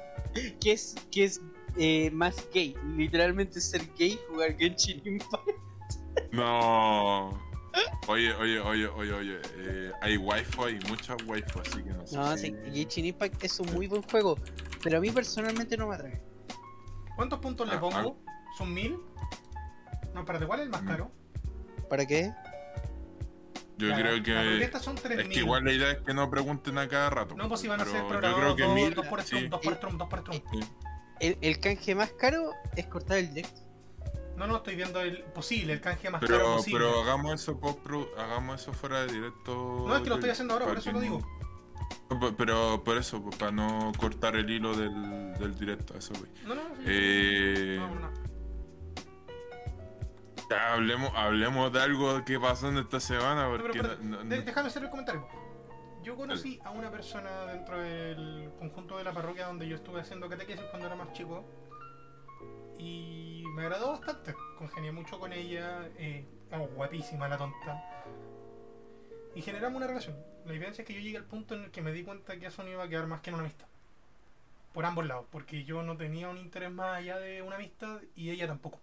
¿qué 0.61 0.73
es, 0.73 0.95
qué 1.11 1.25
es 1.25 1.41
eh, 1.77 2.11
más 2.11 2.47
gay? 2.53 2.77
Literalmente 2.97 3.61
ser 3.61 3.83
gay, 3.99 4.19
jugar 4.29 4.57
Genshin 4.57 5.01
Impact. 5.05 5.49
No. 6.31 7.31
Oye, 8.07 8.35
oye, 8.35 8.59
oye, 8.61 8.87
oye, 8.87 9.13
oye. 9.15 9.41
eh, 9.57 9.93
hay 10.03 10.17
wifi, 10.19 10.61
hay 10.63 10.79
mucha 10.89 11.15
wifi, 11.27 11.59
así 11.61 11.83
que 11.83 11.91
no 11.91 12.07
sé. 12.07 12.17
No, 12.17 12.37
si- 12.37 12.47
sí, 12.49 12.57
Genshin 12.73 13.07
Impact 13.07 13.43
es 13.45 13.59
un 13.61 13.73
muy 13.73 13.87
buen 13.87 14.03
juego, 14.03 14.39
pero 14.83 14.99
a 14.99 15.01
mí 15.01 15.11
personalmente 15.11 15.77
no 15.77 15.89
me 15.89 15.95
atrae. 15.95 16.21
¿Cuántos 17.17 17.39
puntos 17.39 17.67
le 17.69 17.75
Ah, 17.77 17.81
pongo? 17.81 18.19
¿Son 18.59 18.73
mil? 18.75 18.99
No, 20.13 20.21
espérate, 20.21 20.47
¿cuál 20.47 20.61
es 20.61 20.65
el 20.67 20.71
más 20.71 20.83
Mm. 20.83 20.87
¿Para 21.93 22.07
qué? 22.07 22.33
Yo 23.77 23.89
Ya, 23.91 23.97
creo 23.97 24.23
que. 24.23 24.79
son 24.81 24.97
Es 24.97 25.03
3000. 25.03 25.29
que 25.29 25.39
igual 25.41 25.63
la 25.63 25.73
idea 25.73 25.91
es 25.91 25.99
que 25.99 26.15
no 26.15 26.31
pregunten 26.31 26.79
a 26.79 26.89
cada 26.89 27.11
rato. 27.11 27.35
No, 27.37 27.49
pues 27.51 27.61
si 27.61 27.69
van 27.69 27.83
a 27.83 27.85
ser 27.85 28.01
Yo 28.01 28.09
programados 28.09 28.41
creo 28.41 28.57
que 28.57 28.63
dos, 28.63 28.75
mil. 28.75 28.95
dos 28.95 29.07
por 29.09 29.21
Strum, 29.23 29.41
sí, 29.43 29.49
dos 29.49 29.61
por 29.61 29.75
Strum, 29.75 29.99
dos 29.99 30.09
por 30.09 30.21
Strum. 30.21 30.41
sí. 30.53 30.61
El, 31.21 31.37
el 31.43 31.61
canje 31.61 31.95
más 31.95 32.11
caro 32.13 32.51
es 32.77 32.87
cortar 32.87 33.19
el 33.19 33.29
directo. 33.35 33.61
No, 34.39 34.47
no, 34.47 34.57
estoy 34.57 34.75
viendo 34.75 35.03
el 35.03 35.23
posible, 35.25 35.75
el 35.75 35.83
canje 35.83 36.09
más 36.09 36.23
caro 36.23 36.33
Pero, 36.35 36.57
posible. 36.57 36.79
pero 36.79 37.03
hagamos 37.03 37.35
eso 37.35 37.61
post 37.61 37.81
hagamos 38.19 38.63
eso 38.63 38.73
fuera 38.73 39.05
de 39.05 39.13
directo. 39.13 39.85
No, 39.87 39.95
es 39.95 40.01
que 40.03 40.09
lo 40.09 40.15
estoy 40.15 40.31
haciendo 40.31 40.55
ahora, 40.55 40.65
por 40.69 40.79
eso 40.79 40.93
lo 40.93 41.01
digo. 41.01 41.21
Pero 42.39 42.83
por 42.85 42.97
eso, 42.97 43.23
para 43.39 43.53
no 43.53 43.93
cortar 43.99 44.37
el 44.37 44.49
hilo 44.49 44.75
del, 44.75 45.35
del 45.35 45.55
directo, 45.59 45.95
eso 45.99 46.15
voy. 46.15 46.31
No, 46.47 46.55
no, 46.55 46.63
sí. 46.77 46.83
Eh, 46.87 47.77
No, 47.79 47.95
no. 47.97 48.32
Ya 50.53 50.73
hablemos, 50.75 51.11
hablemos 51.15 51.73
de 51.73 51.81
algo 51.81 52.25
que 52.25 52.39
pasó 52.39 52.69
en 52.69 52.79
esta 52.79 53.01
semana, 53.01 53.45
No, 53.45 53.53
pero, 53.53 53.63
porque 53.65 53.83
pero, 53.83 53.97
no- 54.03 54.23
no- 54.23 54.31
de- 54.31 54.43
déjame 54.43 54.69
hacer 54.69 54.83
el 54.85 54.91
comentario. 54.91 55.27
Yo 56.03 56.17
conocí 56.17 56.61
a 56.65 56.71
una 56.71 56.91
persona 56.91 57.47
dentro 57.47 57.79
del 57.81 58.51
conjunto 58.59 58.99
de 58.99 59.05
la 59.05 59.13
parroquia 59.13 59.47
donde 59.47 59.69
yo 59.69 59.77
estuve 59.77 60.01
haciendo 60.01 60.29
catequesis 60.29 60.65
cuando 60.71 60.87
era 60.89 60.97
más 60.97 61.13
chico. 61.13 61.45
Y 62.79 63.45
me 63.55 63.63
agradó 63.63 63.91
bastante. 63.93 64.35
Congenié 64.59 64.91
mucho 64.93 65.19
con 65.21 65.33
ella. 65.33 65.89
Eh, 65.97 66.27
oh, 66.53 66.67
guapísima 66.75 67.29
la 67.29 67.37
tonta. 67.39 68.05
Y 69.35 69.43
generamos 69.43 69.77
una 69.77 69.87
relación. 69.87 70.17
La 70.45 70.53
evidencia 70.53 70.83
es 70.83 70.89
que 70.89 70.95
yo 70.95 71.01
llegué 71.01 71.19
al 71.19 71.25
punto 71.25 71.55
en 71.55 71.65
el 71.65 71.71
que 71.71 71.83
me 71.83 71.93
di 71.93 72.03
cuenta 72.03 72.37
que 72.37 72.47
eso 72.47 72.63
no 72.65 72.71
iba 72.71 72.83
a 72.83 72.89
quedar 72.89 73.07
más 73.07 73.21
que 73.21 73.31
en 73.31 73.35
una 73.35 73.45
amistad. 73.45 73.67
Por 74.73 74.85
ambos 74.85 75.07
lados. 75.07 75.27
Porque 75.31 75.63
yo 75.65 75.85
no 75.85 75.97
tenía 75.97 76.29
un 76.29 76.39
interés 76.39 76.73
más 76.73 76.97
allá 76.99 77.19
de 77.19 77.43
una 77.43 77.57
amistad 77.57 78.01
y 78.17 78.31
ella 78.31 78.49
tampoco. 78.49 78.81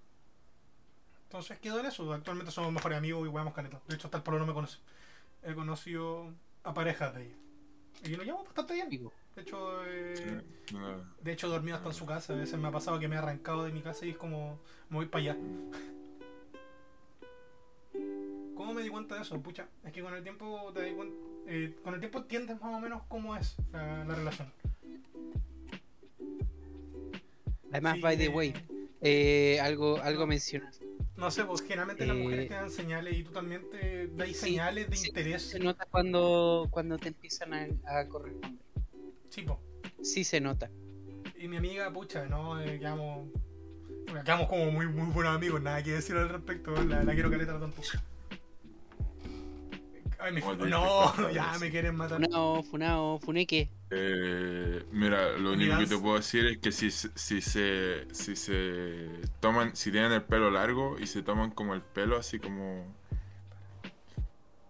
Entonces 1.30 1.60
quedó 1.60 1.80
en 1.80 1.86
eso. 1.86 2.12
Actualmente 2.12 2.52
somos 2.52 2.72
mejores 2.74 2.98
amigos 2.98 3.24
y 3.24 3.30
jugamos 3.30 3.54
caleta. 3.54 3.80
De 3.88 3.94
hecho, 3.96 4.08
hasta 4.08 4.18
el 4.18 4.24
polo 4.24 4.40
no 4.40 4.48
me 4.48 4.54
conoce. 4.54 4.80
He 5.44 5.54
conocido 5.54 6.34
a 6.64 6.74
parejas 6.74 7.14
de 7.14 7.26
ella. 7.28 7.36
Y 8.04 8.10
nos 8.18 8.26
llevamos 8.26 8.46
bastante 8.48 8.74
bien. 8.74 8.90
Digo, 8.90 9.14
De 9.36 9.44
hecho, 9.44 9.86
eh, 9.86 10.42
de 11.22 11.32
hecho 11.32 11.48
dormido 11.48 11.78
hasta 11.78 11.90
en 11.90 11.94
su 11.94 12.08
casa. 12.08 12.34
A 12.34 12.36
veces 12.36 12.58
me 12.58 12.68
ha 12.68 12.72
pasado 12.72 13.00
que 13.00 13.08
me 13.08 13.14
he 13.16 13.20
arrancado 13.20 13.64
de 13.64 13.72
mi 13.72 13.82
casa 13.82 14.08
y 14.08 14.10
es 14.10 14.18
como, 14.18 14.60
me 14.90 14.98
voy 14.98 15.06
para 15.06 15.22
allá. 15.26 15.38
¿Cómo 18.56 18.74
me 18.74 18.82
di 18.82 18.90
cuenta 18.90 19.14
de 19.16 19.22
eso? 19.22 19.40
Pucha, 19.40 19.68
es 19.84 19.94
que 19.94 20.02
con 20.02 20.14
el 20.16 20.24
tiempo 20.24 20.72
te 20.74 20.82
di 20.84 20.92
cuen- 20.92 21.14
eh, 21.46 21.76
con 21.84 21.94
el 21.94 22.00
tiempo 22.00 22.18
entiendes 22.20 22.60
más 22.60 22.74
o 22.74 22.80
menos 22.80 23.04
cómo 23.08 23.36
es 23.36 23.56
la, 23.72 24.04
la 24.04 24.16
relación. 24.16 24.52
además, 27.72 27.96
Sí, 27.96 28.02
by 28.02 28.18
the 28.18 28.24
de- 28.24 28.30
way, 28.30 28.54
eh, 29.02 29.60
algo, 29.62 30.02
algo 30.02 30.28
mencionar. 30.28 30.74
No 31.16 31.30
sé, 31.32 31.44
pues 31.46 31.62
generalmente 31.62 32.06
las 32.06 32.16
Eh, 32.16 32.20
mujeres 32.20 32.48
te 32.48 32.54
dan 32.54 32.72
señales 32.72 33.18
y 33.18 33.24
tú 33.24 33.32
también 33.32 33.70
te 33.70 34.08
das 34.08 34.28
sí, 34.30 34.34
señales 34.34 34.90
de 34.90 34.96
sí, 34.96 35.08
interés. 35.08 35.44
Se 35.44 35.60
nota 35.60 35.86
cuando, 35.90 36.68
cuando 36.72 36.98
te 36.98 37.10
empiezan 37.10 37.54
a, 37.54 37.68
a 37.86 38.08
corresponder. 38.08 38.60
Sí, 39.30 39.42
po. 39.44 39.60
Sí 40.02 40.24
se 40.24 40.40
nota. 40.42 40.70
Y 41.38 41.48
mi 41.48 41.58
amiga, 41.58 41.92
pucha, 41.92 42.26
no, 42.26 42.62
eh, 42.62 42.80
quedamos, 42.80 43.30
como 44.48 44.72
muy, 44.72 44.88
muy 44.88 45.12
buenos 45.12 45.36
amigos, 45.36 45.62
nada 45.62 45.84
que 45.84 45.92
decir 45.92 46.16
al 46.16 46.30
respecto, 46.30 46.72
la, 46.84 47.04
la 47.04 47.14
quiero 47.14 47.30
caleta 47.30 47.60
tonta. 47.60 47.82
Ay, 50.20 50.34
me, 50.34 50.42
no, 50.42 51.30
ya 51.32 51.58
me 51.60 51.72
quieren 51.72 51.96
matar. 51.96 52.22
Funao, 52.22 52.64
funao, 52.64 53.20
funeque. 53.20 53.70
Eh, 53.92 54.86
mira, 54.92 55.32
lo 55.38 55.54
único 55.54 55.78
que 55.80 55.88
te 55.88 55.98
puedo 55.98 56.16
decir 56.18 56.46
es 56.46 56.58
que 56.60 56.72
si, 56.72 56.92
se- 56.92 57.10
si 57.16 57.42
se 57.42 58.08
si 58.12 58.36
se 58.36 59.08
toman, 59.40 59.76
si 59.76 59.92
tienen 59.92 60.12
el 60.12 60.24
pelo 60.24 60.52
largo 60.52 60.98
y 61.00 61.08
se 61.08 61.24
toman 61.24 61.52
como 61.52 61.74
el 61.74 61.82
pelo 61.82 62.18
así 62.18 62.38
como 62.40 62.86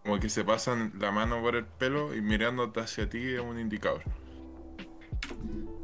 como 0.03 0.19
que 0.19 0.29
se 0.29 0.43
pasan 0.45 0.93
la 0.99 1.11
mano 1.11 1.41
por 1.41 1.55
el 1.55 1.65
pelo 1.65 2.15
y 2.15 2.21
mirándote 2.21 2.79
hacia 2.79 3.09
ti 3.09 3.19
es 3.33 3.41
un 3.41 3.59
indicador. 3.59 4.03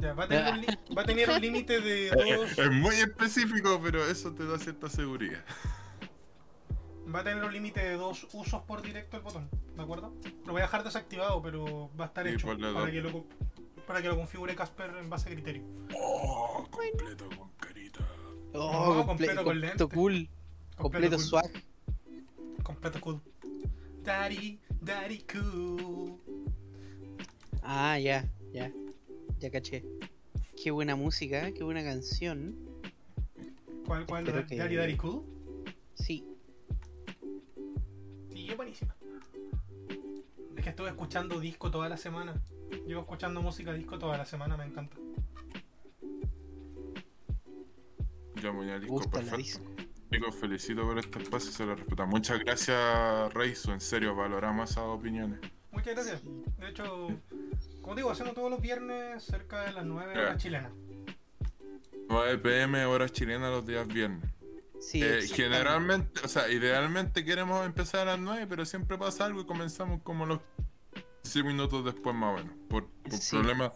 Ya, 0.00 0.12
va 0.14 0.24
a 0.24 1.04
tener 1.04 1.28
un 1.30 1.40
límite 1.40 1.80
de 1.80 2.10
dos, 2.10 2.58
Es 2.58 2.70
muy 2.70 2.94
específico, 2.96 3.80
pero 3.82 4.04
eso 4.06 4.32
te 4.32 4.46
da 4.46 4.58
cierta 4.58 4.88
seguridad. 4.88 5.44
Va 7.14 7.20
a 7.20 7.24
tener 7.24 7.42
un 7.44 7.52
límite 7.52 7.80
de 7.80 7.94
dos 7.96 8.26
usos 8.32 8.62
por 8.62 8.82
directo 8.82 9.16
el 9.16 9.22
botón, 9.22 9.48
¿de 9.76 9.82
acuerdo? 9.82 10.12
Lo 10.44 10.52
voy 10.52 10.60
a 10.60 10.64
dejar 10.64 10.84
desactivado, 10.84 11.40
pero 11.42 11.90
va 11.98 12.04
a 12.04 12.08
estar 12.08 12.26
hecho 12.26 12.46
para 12.46 12.90
que, 12.90 13.00
lo, 13.00 13.12
co- 13.12 13.26
para 13.86 14.02
que 14.02 14.08
lo 14.08 14.16
configure 14.16 14.54
Casper 14.54 14.90
en 14.98 15.08
base 15.08 15.28
a 15.30 15.32
criterio. 15.32 15.62
Oh, 15.94 16.66
completo 16.70 17.28
con 17.36 17.50
carita. 17.58 18.00
Oh, 18.52 18.72
No, 18.72 19.02
comple- 19.02 19.06
completo 19.06 19.34
con 19.36 19.44
completo 19.44 19.54
lente. 19.84 19.94
cool. 19.94 20.28
Completo 20.76 21.16
cool. 21.16 21.24
swag. 21.24 21.50
Completo 22.62 23.00
cool. 23.00 23.20
Daddy, 24.02 24.58
daddy 24.80 25.24
cool. 25.32 26.18
Ah, 27.62 27.98
ya, 27.98 28.24
ya. 28.52 28.70
Ya 29.38 29.50
caché. 29.50 29.84
Qué 30.62 30.70
buena 30.70 30.96
música, 30.96 31.52
qué 31.52 31.62
buena 31.64 31.82
canción. 31.82 32.56
¿Cuál, 33.86 34.06
cuál? 34.06 34.26
Espero 34.26 34.46
que- 34.46 34.56
Daddy, 34.56 34.76
daddy 34.76 34.96
cool. 34.96 35.22
Sí. 35.94 36.24
Sí, 38.46 38.52
es 38.52 38.56
buenísima. 38.56 38.94
Es 40.56 40.62
que 40.62 40.70
estuve 40.70 40.88
escuchando 40.88 41.40
disco 41.40 41.68
toda 41.68 41.88
la 41.88 41.96
semana. 41.96 42.40
Llevo 42.86 43.00
escuchando 43.00 43.42
música 43.42 43.72
disco 43.72 43.98
toda 43.98 44.16
la 44.16 44.24
semana, 44.24 44.56
me 44.56 44.64
encanta. 44.64 44.96
Ya 48.40 48.52
muy 48.52 48.70
al 48.70 48.80
disco 48.82 49.10
perfecto. 49.10 49.60
Chicos, 50.12 50.36
felicito 50.36 50.82
por 50.82 50.96
este 50.96 51.20
espacio, 51.20 51.50
se 51.50 51.66
lo 51.66 51.74
respeta. 51.74 52.06
Muchas 52.06 52.38
gracias, 52.38 53.34
Reizo, 53.34 53.72
en 53.72 53.80
serio, 53.80 54.14
valoramos 54.14 54.70
esas 54.70 54.84
opiniones. 54.84 55.40
Muchas 55.72 55.94
gracias. 55.94 56.22
De 56.58 56.68
hecho, 56.68 57.08
como 57.82 57.96
digo, 57.96 58.10
hacemos 58.12 58.34
todos 58.34 58.48
los 58.48 58.60
viernes 58.60 59.24
cerca 59.24 59.62
de 59.62 59.72
las 59.72 59.84
9 59.84 60.12
Ya. 60.14 60.20
horas 60.20 60.36
chilenas. 60.40 60.72
9 62.08 62.38
pm, 62.38 62.84
horas 62.84 63.10
chilenas 63.10 63.50
los 63.50 63.66
días 63.66 63.88
viernes. 63.88 64.30
Sí. 64.80 65.02
Eh, 65.02 65.20
generalmente, 65.32 66.20
o 66.24 66.28
sea, 66.28 66.48
idealmente 66.50 67.24
queremos 67.24 67.64
empezar 67.66 68.02
a 68.08 68.12
las 68.12 68.20
9, 68.20 68.46
pero 68.48 68.64
siempre 68.64 68.96
pasa 68.98 69.24
algo 69.24 69.40
y 69.40 69.46
comenzamos 69.46 70.02
como 70.02 70.26
los 70.26 70.40
15 71.22 71.42
minutos 71.42 71.84
después 71.84 72.14
más 72.14 72.34
o 72.40 72.42
menos. 72.44 72.56
Por, 72.68 72.88
por 72.88 73.12
Sí. 73.12 73.36
problemas 73.36 73.72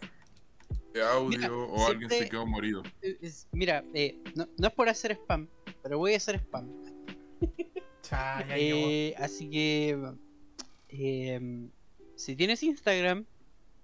de 0.92 1.02
audio 1.02 1.38
Mira, 1.38 1.52
o 1.52 1.86
alguien 1.86 2.10
se 2.10 2.28
quedó 2.28 2.46
morido. 2.46 2.82
Es- 3.00 3.48
Mira, 3.52 3.84
eh, 3.94 4.18
no, 4.34 4.48
no 4.58 4.68
es 4.68 4.74
por 4.74 4.88
hacer 4.88 5.12
spam, 5.12 5.48
pero 5.82 5.98
voy 5.98 6.14
a 6.14 6.16
hacer 6.18 6.36
spam. 6.36 6.68
Eh, 8.48 9.14
así 9.18 9.48
que, 9.48 9.96
eh, 10.88 11.68
si 12.16 12.34
tienes 12.34 12.60
Instagram, 12.64 13.24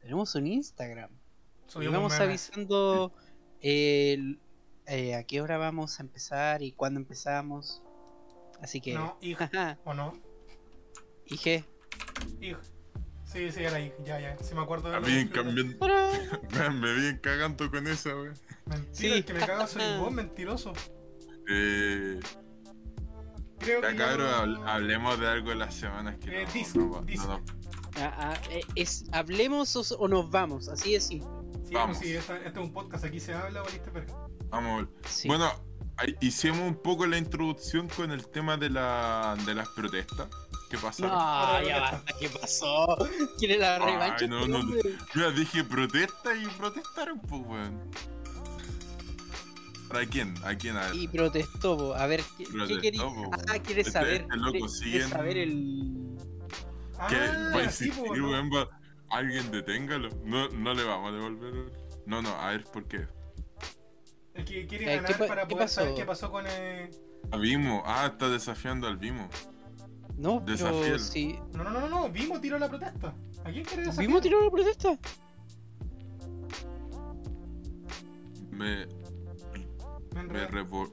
tenemos 0.01 0.35
un 0.35 0.49
Instagram. 0.49 1.11
Y 1.69 1.71
Subimos 1.71 1.95
vamos 1.95 2.13
avisando 2.19 3.13
el- 3.61 4.41
eh, 4.87 5.15
a 5.15 5.25
qué 5.25 5.41
hora 5.41 5.59
vamos 5.59 5.99
a 5.99 6.03
empezar 6.03 6.63
y 6.63 6.73
cuándo 6.73 7.01
empezamos. 7.01 7.83
Así 8.61 8.81
que, 8.81 8.95
No, 8.95 9.17
hijo. 9.21 9.45
¿O 9.85 9.95
no? 9.95 10.15
IG. 11.27 11.65
Hijo. 12.41 12.61
Sí, 13.25 13.51
sí, 13.53 13.65
era 13.65 13.81
hijo. 13.81 13.97
Ya, 14.05 14.19
ya. 14.21 14.37
Sí 14.43 14.55
me 14.55 14.63
acuerdo 14.63 14.89
de 14.91 14.97
A 14.97 15.01
lo 15.01 15.07
bien 15.07 15.29
que- 15.29 15.35
cambiando. 15.35 15.87
Me 16.81 16.95
bien 16.95 17.19
cagando 17.23 17.71
con 17.71 17.87
esa, 17.87 18.15
wey. 18.17 18.31
Mentira, 18.67 18.93
Sí. 18.93 19.07
el 19.09 19.25
que 19.25 19.35
me 19.35 19.41
cagas 19.41 19.71
soy 19.71 19.99
vos, 19.99 20.13
mentiroso. 20.13 20.73
Eh, 21.49 22.19
Creo 23.59 23.81
ya 23.83 23.91
que 23.93 23.97
cabrón, 23.97 24.67
hablemos 24.69 25.19
de 25.19 25.27
algo 25.29 25.53
en 25.53 25.59
las 25.61 25.75
semanas 25.75 26.17
que 26.19 26.43
Eh, 26.43 26.47
no, 26.47 26.53
disco, 26.53 26.79
no, 27.07 27.27
no, 27.27 27.45
Ah, 27.99 28.15
ah, 28.19 28.41
eh, 28.51 28.61
es, 28.75 29.07
hablemos 29.13 29.75
o, 29.77 29.97
o 29.99 30.09
nos 30.09 30.31
vamos, 30.31 30.69
así 30.69 30.93
de 30.93 31.01
simple. 31.01 31.29
Sí, 31.67 31.73
Vamos. 31.75 31.97
pues 31.97 32.09
sí, 32.11 32.15
este 32.17 32.49
es 32.49 32.57
un 32.57 32.73
podcast, 32.73 33.05
aquí 33.05 33.19
se 33.19 33.33
habla, 33.33 33.63
valiste 33.63 33.91
verga. 33.91 34.15
Vamos 34.51 34.73
a 34.73 34.77
ver. 34.77 34.89
Sí. 35.09 35.29
Bueno, 35.29 35.51
hicimos 36.21 36.61
un 36.61 36.81
poco 36.83 37.07
la 37.07 37.19
introducción 37.19 37.89
con 37.89 38.11
el 38.13 38.29
tema 38.29 38.57
de, 38.57 38.71
la, 38.71 39.37
de 39.45 39.55
las 39.55 39.69
protestas 39.71 40.29
que 40.71 40.79
pasaron. 40.79 41.13
No, 41.13 41.63
ya 41.69 41.81
basta, 41.81 42.13
¿qué 42.19 42.29
pasó? 42.29 42.97
¿Quiere 43.39 43.59
la 43.59 43.77
Ay, 43.77 43.93
revancha? 43.93 44.27
no, 44.27 44.47
no? 44.47 44.63
Mira, 45.15 45.31
dije 45.31 45.65
protesta 45.65 46.35
y 46.37 46.47
protestaron, 46.59 47.21
pues, 47.21 47.43
weón. 47.47 47.91
¿Para 49.89 50.05
quién? 50.07 50.35
¿A 50.45 50.55
quién? 50.57 50.77
A 50.77 50.87
ver. 50.89 50.97
Y 50.97 51.07
protestó, 51.09 51.77
po. 51.79 51.95
a 51.95 52.07
ver, 52.07 52.21
¿qué, 52.37 52.45
qué 52.45 52.51
Protestó, 52.51 53.15
po. 53.15 53.31
Ah, 53.49 53.59
quiere 53.61 53.81
Este- 53.83 53.93
saber. 53.93 54.23
este 54.23 54.37
loco 54.37 54.69
sigue 54.69 55.03
en- 55.03 55.09
saber 55.09 55.37
el. 55.37 56.17
Que 57.09 57.15
Ah, 57.17 57.53
va 57.55 57.61
a 57.63 57.71
sí, 57.71 57.87
insistir, 57.89 58.19
¿no? 58.19 58.31
weón, 58.31 58.51
va- 58.51 58.69
Alguien 59.11 59.49
deténgalo. 59.53 60.09
No, 60.25 60.49
no 60.49 60.75
le 60.75 60.83
vamos 60.83 61.11
a 61.11 61.15
devolver. 61.15 61.73
No, 62.07 62.21
no, 62.23 62.31
a 62.31 62.51
ver 62.51 62.65
por 62.65 62.89
qué. 62.89 63.07
El 64.37 64.45
que 64.45 64.67
quiere 64.67 64.85
Eh, 64.93 64.97
ganar 64.97 65.07
¿qué 65.13 65.15
pa- 65.19 65.27
para 65.27 65.47
qué 65.47 65.55
poder 65.55 65.69
saber 65.69 65.95
qué 65.95 66.05
pasó 66.05 66.31
con 66.31 66.47
el... 66.47 66.91
A 67.31 67.37
Vimo. 67.37 67.83
Ah, 67.87 68.07
está 68.07 68.29
desafiando 68.29 68.87
al 68.87 68.97
Vimo. 68.97 69.29
No, 70.17 70.45
pero 70.45 70.99
sí. 70.99 71.39
No, 71.53 71.65
no, 71.65 71.71
no, 71.71 71.89
no, 71.89 72.09
Vimo 72.11 72.41
tiró 72.41 72.59
la 72.59 72.69
protesta. 72.69 73.15
¿A 73.45 73.51
quién 73.51 73.65
quiere 73.65 73.83
desafiar? 73.83 74.07
¿Vimos 74.07 74.23
tiró 74.23 74.43
la 74.45 74.51
protesta? 74.51 74.99
Me, 78.51 78.87
Me 78.87 78.87
me, 80.15 80.21
enredé. 80.21 80.47
revol, 80.49 80.91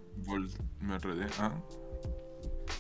me 0.80 0.96
enredé. 0.96 1.28
Ah, 1.40 1.54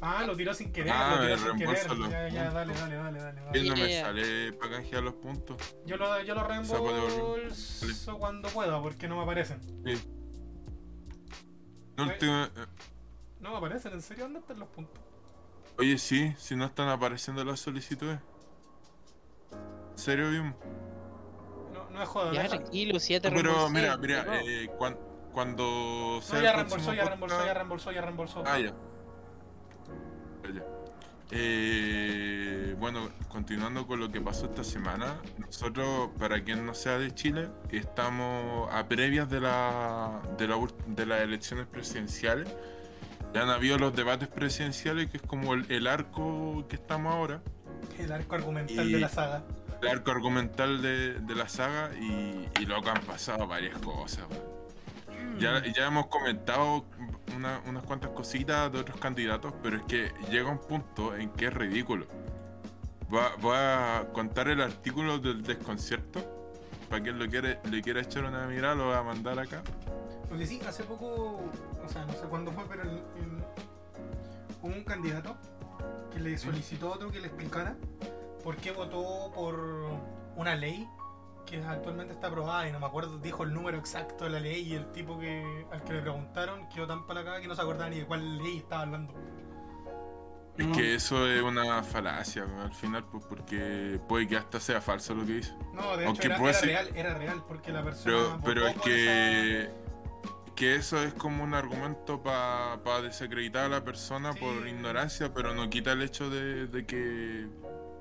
Ah, 0.06 0.26
lo 0.28 0.36
tiró 0.36 0.54
sin 0.54 0.74
querer, 0.74 0.92
Ah, 0.94 1.16
lo 1.16 1.22
tiró 1.22 1.34
el 1.34 1.40
sin 1.40 1.58
querer. 1.58 1.88
Ya, 2.12 2.28
ya, 2.28 2.52
dale, 2.52 2.74
dale, 2.74 2.96
dale, 2.96 3.20
dale. 3.22 3.42
¿Qué 3.54 3.60
dale. 3.60 3.70
no 3.70 3.76
me 3.78 4.02
sale 4.02 4.52
para 4.54 4.72
canjear 4.74 5.02
los 5.04 5.14
puntos? 5.14 5.56
Yo 5.86 5.96
lo, 5.96 6.22
yo 6.24 6.36
lo 6.36 6.44
reembolso 6.44 8.18
cuando 8.20 8.50
pueda, 8.50 8.82
porque 8.82 9.08
no 9.08 9.16
me 9.16 9.24
aparecen. 9.24 9.62
Sí. 9.86 9.94
No, 11.98 12.04
Eh. 12.06 12.08
última- 12.14 12.50
No 13.40 13.52
me 13.52 13.58
aparecen, 13.58 13.94
¿en 13.94 14.02
serio? 14.02 14.24
¿Dónde 14.26 14.40
están 14.40 14.60
los 14.60 14.70
puntos? 14.70 15.02
Oye, 15.78 15.98
sí, 15.98 16.34
si 16.38 16.56
no 16.56 16.66
están 16.66 16.88
apareciendo 16.90 17.44
las 17.44 17.60
solicitudes. 17.60 18.20
¿En 19.92 19.98
serio, 19.98 20.30
Vimo? 20.30 20.56
No, 21.74 21.90
no 21.90 22.02
es 22.02 22.08
joda, 22.10 22.32
Ya, 22.34 22.48
tranquilo, 22.48 23.00
si 23.00 23.14
ya 23.14 23.20
te 23.22 23.30
Pero 23.30 23.42
reembolsé, 23.44 23.74
mira, 23.74 23.98
mira, 23.98 24.24
no. 24.24 24.34
eh, 24.34 24.70
cuan- 24.78 24.98
cuando 25.34 26.20
sea 26.22 26.38
No, 26.40 26.44
ya 26.46 26.54
reembolsó, 26.54 26.94
ya 26.94 27.06
reembolsó, 27.06 27.46
ya 27.46 27.54
reembolsó, 27.54 27.92
ya 27.92 28.02
reembolsó. 28.02 28.44
Ah, 28.46 28.60
ya. 28.60 28.74
Ya, 30.44 30.50
ya. 30.54 30.64
Eh, 31.36 32.76
bueno, 32.80 33.10
continuando 33.28 33.88
con 33.88 34.00
lo 34.00 34.12
que 34.12 34.22
pasó 34.22 34.46
esta 34.46 34.64
semana, 34.64 35.16
nosotros, 35.40 36.12
para 36.20 36.44
quien 36.44 36.64
no 36.64 36.76
sea 36.76 37.00
de 37.00 37.14
Chile, 37.16 37.50
estamos 37.72 38.72
a 38.72 38.88
previas 38.88 39.28
de, 39.32 39.42
la, 39.42 40.22
de, 40.38 40.48
la 40.48 40.58
de 40.88 41.06
las 41.08 41.22
elecciones 41.22 41.66
presidenciales. 41.66 42.48
Ya 43.34 43.42
han 43.42 43.50
habido 43.50 43.80
los 43.80 43.96
debates 43.96 44.28
presidenciales, 44.28 45.10
que 45.10 45.18
es 45.18 45.24
como 45.24 45.56
el, 45.56 45.66
el 45.72 45.88
arco 45.88 46.66
que 46.70 46.76
estamos 46.76 47.12
ahora, 47.14 47.42
El 47.98 48.12
arco 48.12 48.36
argumental 48.36 48.88
Y- 48.88 48.94
de 48.94 49.00
la 49.00 49.10
saga. 49.10 49.44
el 49.82 49.88
arco 49.88 50.12
argumental 50.12 50.82
de, 50.84 51.16
de 51.20 51.36
la 51.36 51.50
saga, 51.50 51.90
y, 52.00 52.48
y 52.62 52.66
luego 52.68 52.90
han 52.90 53.02
pasado 53.02 53.48
varias 53.48 53.80
cosas. 53.80 54.26
Ya, 55.40 55.64
ya 55.66 55.88
hemos 55.88 56.08
comentado 56.08 56.86
una- 57.36 57.62
unas 57.68 57.84
cuantas 57.84 58.12
cositas 58.12 58.72
de 58.72 58.80
otros 58.80 59.00
candidatos, 59.00 59.54
pero 59.62 59.78
es 59.78 59.84
que 59.84 60.12
llega 60.30 60.50
un 60.50 60.60
punto 60.60 61.16
en 61.16 61.30
que 61.32 61.48
es 61.48 61.54
ridículo. 61.54 62.06
Va- 63.14 63.36
Voy 63.42 63.56
a 63.58 64.08
contar 64.14 64.48
el 64.48 64.62
artículo 64.62 65.20
del 65.20 65.44
desconcierto. 65.44 66.22
Para 66.90 67.02
quien 67.04 67.18
lo 67.18 67.28
quiere, 67.28 67.60
le 67.70 67.82
quiera 67.82 68.02
echar 68.02 68.24
una 68.26 68.46
mirada, 68.46 68.76
lo 68.76 68.86
voy 68.86 68.96
a 68.96 69.02
mandar 69.04 69.40
acá. 69.40 69.62
Lo 70.32 70.38
que 70.38 70.46
sí, 70.46 70.62
hace 70.68 70.84
poco, 70.84 71.42
o 71.84 71.90
sea, 71.90 72.06
no 72.06 72.14
sé 72.14 72.26
cuándo 72.30 72.52
fue, 72.52 72.64
pero 72.70 72.84
el- 72.84 72.90
el- 72.90 73.44
hubo 74.62 74.74
un 74.74 74.84
candidato 74.84 75.36
que 76.14 76.20
le 76.20 76.38
solicitó 76.38 76.90
a 76.94 76.96
otro 76.96 77.12
que 77.12 77.20
le 77.20 77.28
explicara 77.28 77.76
por 78.44 78.56
qué 78.58 78.72
votó 78.72 79.32
por 79.34 79.60
una 80.36 80.56
ley 80.56 80.88
que 81.46 81.62
actualmente 81.64 82.14
está 82.14 82.28
aprobada 82.28 82.68
y 82.68 82.72
no 82.72 82.80
me 82.80 82.86
acuerdo, 82.86 83.18
dijo 83.20 83.44
el 83.44 83.54
número 83.54 83.78
exacto 83.78 84.24
de 84.26 84.30
la 84.32 84.40
ley 84.40 84.62
y 84.62 84.76
el 84.76 84.92
tipo 84.92 85.20
que 85.20 85.66
al 85.72 85.84
que 85.84 85.94
le 85.94 86.02
preguntaron 86.02 86.68
quedó 86.70 86.88
tan 86.88 87.06
para 87.06 87.22
acá 87.22 87.40
que 87.42 87.48
no 87.48 87.56
se 87.56 87.62
acordaba 87.62 87.90
ni 87.90 88.00
de 88.00 88.06
cuál 88.06 88.38
ley 88.38 88.58
estaba 88.58 88.84
hablando. 88.84 89.14
Es 90.58 90.68
que 90.68 90.94
eso 90.94 91.28
es 91.28 91.42
una 91.42 91.82
falacia 91.82 92.46
al 92.62 92.72
final, 92.76 93.04
pues 93.06 93.26
porque 93.26 94.00
puede 94.08 94.28
que 94.28 94.38
hasta 94.38 94.60
sea 94.60 94.80
falso 94.82 95.16
lo 95.16 95.26
que 95.26 95.34
dice. 95.34 95.52
No, 95.74 95.98
de 95.98 96.04
hecho 96.04 96.10
Aunque 96.10 96.28
era, 96.28 96.38
puede 96.38 96.52
era 96.52 96.60
ser- 96.60 96.70
real, 96.70 96.90
era 96.96 97.14
real 97.16 97.44
porque 97.48 97.72
la 97.72 97.84
persona 97.84 98.40
Pero, 98.46 98.68
es 98.68 98.76
que, 98.82 99.72
que 100.56 100.76
eso 100.76 101.02
es 101.02 101.12
como 101.16 101.44
un 101.44 101.56
argumento 101.56 102.22
para 102.22 103.02
desacreditar 103.02 103.66
a 103.66 103.70
la 103.70 103.84
persona 103.84 104.34
Sí. 104.34 104.40
por 104.40 104.68
ignorancia, 104.68 105.34
pero 105.34 105.56
no 105.56 105.68
quita 105.72 105.94
el 105.94 106.04
hecho 106.04 106.30
de, 106.30 106.68
de 106.68 106.86
que 106.86 107.48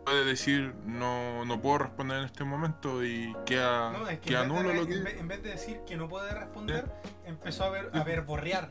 puede 0.04 0.24
decir 0.24 0.74
no, 0.84 1.44
no 1.44 1.60
puedo 1.60 1.78
responder 1.78 2.18
en 2.18 2.24
este 2.24 2.44
momento 2.44 3.04
y 3.04 3.34
queda, 3.46 3.90
esa- 3.90 3.98
No, 3.98 4.08
es 4.08 4.18
que 4.20 4.28
queda 4.30 4.42
de, 4.68 4.74
lo 4.74 4.82
en 4.82 4.88
que... 4.88 4.98
vez- 5.02 5.18
en 5.20 5.28
vez 5.28 5.42
de 5.42 5.50
decir 5.50 5.80
que 5.86 5.96
no 5.96 6.08
puede 6.08 6.32
responder, 6.34 6.90
empezó 7.24 7.64
a 7.64 7.70
ver 7.70 7.90
a 7.92 8.02
verborrear. 8.02 8.68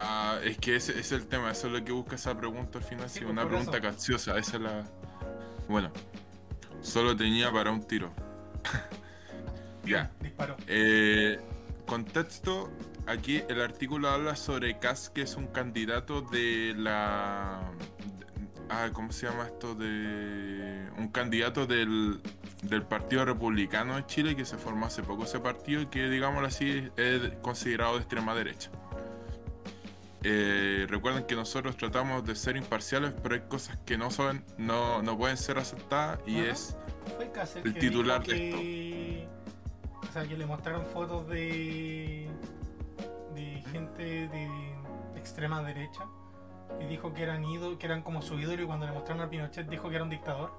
Ah, 0.00 0.38
es 0.42 0.58
que 0.58 0.76
ese, 0.76 0.92
ese 0.92 1.00
es 1.00 1.12
el 1.12 1.26
tema, 1.28 1.50
eso 1.52 1.68
es 1.68 1.72
lo 1.72 1.84
que 1.84 1.92
busca 1.92 2.16
esa 2.16 2.36
pregunta 2.36 2.78
al 2.78 2.84
final, 2.84 3.08
Sí, 3.08 3.20
sí, 3.20 3.24
pues, 3.24 3.32
una 3.32 3.46
pregunta 3.46 3.78
eso. 3.78 3.82
capciosa, 3.82 4.36
esa 4.38 4.56
es 4.56 4.62
la... 4.62 4.84
Bueno, 5.68 5.90
solo 6.82 7.16
tenía 7.16 7.50
para 7.50 7.70
un 7.70 7.82
tiro. 7.82 8.10
ya. 9.84 10.10
Disparó. 10.20 10.56
Eh, 10.66 11.40
contexto, 11.86 12.70
aquí 13.06 13.42
el 13.48 13.62
artículo 13.62 14.10
habla 14.10 14.36
sobre 14.36 14.78
Kass, 14.78 15.08
que 15.08 15.22
es 15.22 15.36
un 15.36 15.46
candidato 15.46 16.20
de 16.20 16.74
la... 16.76 17.62
ah, 18.74 18.90
¿Cómo 18.92 19.12
se 19.12 19.26
llama 19.26 19.46
esto? 19.46 19.74
De 19.74 20.88
un 20.98 21.08
candidato 21.08 21.66
del, 21.66 22.20
del 22.62 22.82
Partido 22.82 23.24
Republicano 23.24 23.96
de 23.96 24.06
Chile 24.06 24.36
que 24.36 24.44
se 24.44 24.56
formó 24.56 24.86
hace 24.86 25.02
poco 25.02 25.24
ese 25.24 25.40
partido 25.40 25.82
y 25.82 25.86
que, 25.86 26.08
digámoslo 26.08 26.48
así, 26.48 26.88
es 26.96 27.32
considerado 27.42 27.94
de 27.94 28.00
extrema 28.00 28.34
derecha. 28.34 28.70
Eh, 30.22 30.86
recuerden 30.88 31.24
que 31.24 31.34
nosotros 31.34 31.76
tratamos 31.76 32.24
de 32.24 32.34
ser 32.34 32.56
imparciales, 32.56 33.12
pero 33.22 33.34
hay 33.34 33.42
cosas 33.42 33.78
que 33.84 33.98
no 33.98 34.10
son, 34.10 34.42
no, 34.56 35.02
no 35.02 35.18
pueden 35.18 35.36
ser 35.36 35.58
aceptadas 35.58 36.18
y 36.26 36.40
Ajá. 36.40 36.50
es 36.50 36.76
el 37.62 37.74
titular 37.74 38.24
de 38.24 38.34
que... 38.34 39.28
O 40.02 40.12
sea, 40.12 40.26
que 40.26 40.36
le 40.36 40.46
mostraron 40.46 40.84
fotos 40.86 41.28
de... 41.28 42.28
de 43.34 43.64
gente 43.72 44.28
de 44.28 44.48
extrema 45.16 45.62
derecha 45.62 46.06
y 46.80 46.86
dijo 46.86 47.12
que 47.14 47.22
eran 47.22 47.44
ídolos, 47.44 47.78
que 47.78 47.86
eran 47.86 48.02
como 48.02 48.20
su 48.22 48.38
ídolo 48.38 48.62
y 48.62 48.66
cuando 48.66 48.86
le 48.86 48.92
mostraron 48.92 49.22
a 49.22 49.30
Pinochet 49.30 49.68
dijo 49.68 49.88
que 49.88 49.94
era 49.96 50.04
un 50.04 50.10
dictador. 50.10 50.52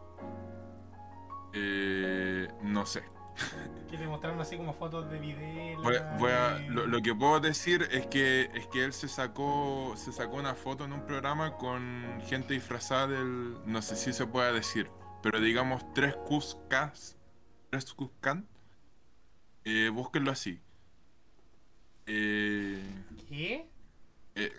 eh, 1.53 2.47
no 2.63 2.85
sé. 2.85 3.03
Que 3.89 3.97
le 3.97 4.07
mostraron 4.07 4.39
así 4.39 4.55
como 4.57 4.73
fotos 4.73 5.09
de 5.09 5.19
Videla. 5.19 5.81
Voy 5.81 5.95
a- 5.95 6.17
voy 6.17 6.31
a- 6.31 6.59
y- 6.61 6.67
lo, 6.69 6.85
lo 6.87 7.01
que 7.01 7.13
puedo 7.15 7.39
decir 7.39 7.87
es 7.91 8.07
que 8.07 8.49
es 8.53 8.67
que 8.67 8.83
él 8.85 8.93
se 8.93 9.07
sacó 9.07 9.93
se 9.97 10.11
sacó 10.11 10.35
una 10.37 10.55
foto 10.55 10.85
en 10.85 10.93
un 10.93 11.05
programa 11.05 11.57
con 11.57 12.21
gente 12.27 12.53
disfrazada 12.53 13.07
del 13.07 13.57
no 13.65 13.81
sé 13.81 13.95
si 13.97 14.13
se 14.13 14.25
puede 14.25 14.53
decir 14.53 14.89
pero 15.21 15.39
digamos 15.41 15.83
tres 15.93 16.15
Cuscas 16.27 17.17
tres 17.69 17.93
Cuscan 17.93 18.47
eh, 19.65 19.89
búsquenlo 19.93 20.31
así 20.31 20.61
eh, 22.05 22.81
¿Qué? 23.27 23.69
es 24.35 24.51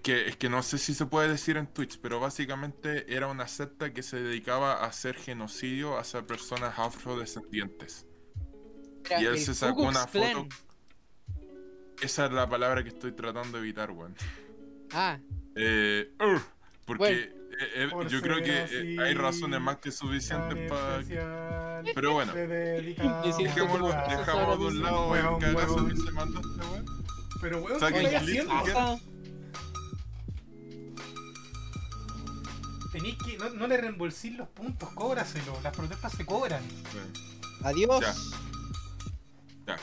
que 0.00 0.28
es 0.28 0.36
que 0.36 0.48
no 0.48 0.62
sé 0.62 0.78
si 0.78 0.94
se 0.94 1.06
puede 1.06 1.28
decir 1.28 1.56
en 1.56 1.66
Twitch 1.66 1.98
pero 2.00 2.18
básicamente 2.20 3.12
era 3.14 3.26
una 3.28 3.46
secta 3.48 3.92
que 3.92 4.02
se 4.02 4.22
dedicaba 4.22 4.74
a 4.74 4.86
hacer 4.86 5.14
genocidio 5.16 5.98
hacia 5.98 6.26
personas 6.26 6.78
afrodescendientes 6.78 8.06
Era 9.08 9.20
y 9.20 9.24
él 9.26 9.38
se 9.38 9.54
sacó 9.54 9.82
una 9.82 10.06
foto. 10.06 10.46
esa 12.02 12.26
es 12.26 12.32
la 12.32 12.48
palabra 12.48 12.82
que 12.82 12.90
estoy 12.90 13.12
tratando 13.12 13.58
de 13.58 13.64
evitar 13.64 13.90
weón 13.90 14.14
Ah, 14.92 15.18
Eh, 15.56 16.10
ugh, 16.20 16.40
porque 16.84 17.30
Bueno. 17.32 17.46
eh, 17.58 17.70
eh, 17.74 17.88
Por 17.90 18.08
yo 18.08 18.20
creo 18.20 18.42
que 18.42 18.58
así, 18.60 18.74
eh, 18.74 18.96
hay 19.00 19.14
razones 19.14 19.60
más 19.60 19.78
que 19.78 19.90
suficientes 19.90 20.68
para... 20.70 21.00
especial, 21.00 21.84
Pero 21.94 22.12
bueno. 22.12 22.32
Dejémoslo, 22.34 23.88
dejamos 23.88 24.58
de 24.58 24.64
un 24.66 24.82
lado 24.82 25.08
Weón, 25.10 25.34
el 25.34 25.40
cagazo 25.40 25.74
weón. 25.76 25.88
que 25.90 25.96
se 25.96 26.10
mandó 26.12 26.40
este 26.40 26.66
weón. 26.66 26.84
Pero 27.40 27.62
weón, 27.62 27.80
Tenéis 32.96 33.18
que. 33.18 33.36
No, 33.36 33.50
no 33.50 33.66
le 33.66 33.76
reembolsís 33.76 34.34
los 34.38 34.48
puntos, 34.48 34.88
cóbraselo. 34.94 35.60
Las 35.62 35.76
protestas 35.76 36.12
se 36.12 36.24
cobran. 36.24 36.62
Adiós. 37.62 38.00
Ya. 38.00 38.14
Ya. 39.66 39.76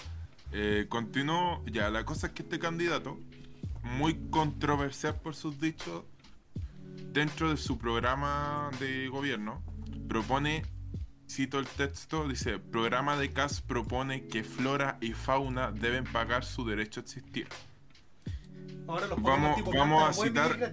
Eh, 0.52 0.88
continuó. 0.90 1.64
Ya, 1.68 1.92
la 1.92 2.06
cosa 2.06 2.28
es 2.28 2.34
que 2.34 2.42
este 2.42 2.58
candidato, 2.58 3.20
muy 3.84 4.16
controversial 4.32 5.14
por 5.22 5.36
sus 5.36 5.60
dichos, 5.60 6.06
dentro 7.12 7.52
de 7.52 7.58
su 7.58 7.78
programa 7.78 8.72
de 8.80 9.10
gobierno, 9.10 9.62
propone, 10.10 10.64
cito 11.30 11.60
el 11.60 11.68
texto, 11.68 12.28
dice, 12.28 12.58
programa 12.58 13.16
de 13.16 13.32
CAS 13.32 13.62
propone 13.62 14.26
que 14.26 14.44
flora 14.44 14.98
y 15.02 15.14
fauna 15.14 15.72
deben 15.72 16.06
pagar 16.06 16.46
su 16.46 16.66
derecho 16.66 17.00
a 17.00 17.04
existir. 17.04 17.48
Ahora 18.88 19.08
los 19.08 19.22
Vamos- 19.22 19.56
tipo 19.56 19.72
vamos 19.72 20.04
a 20.04 20.14
citar- 20.14 20.72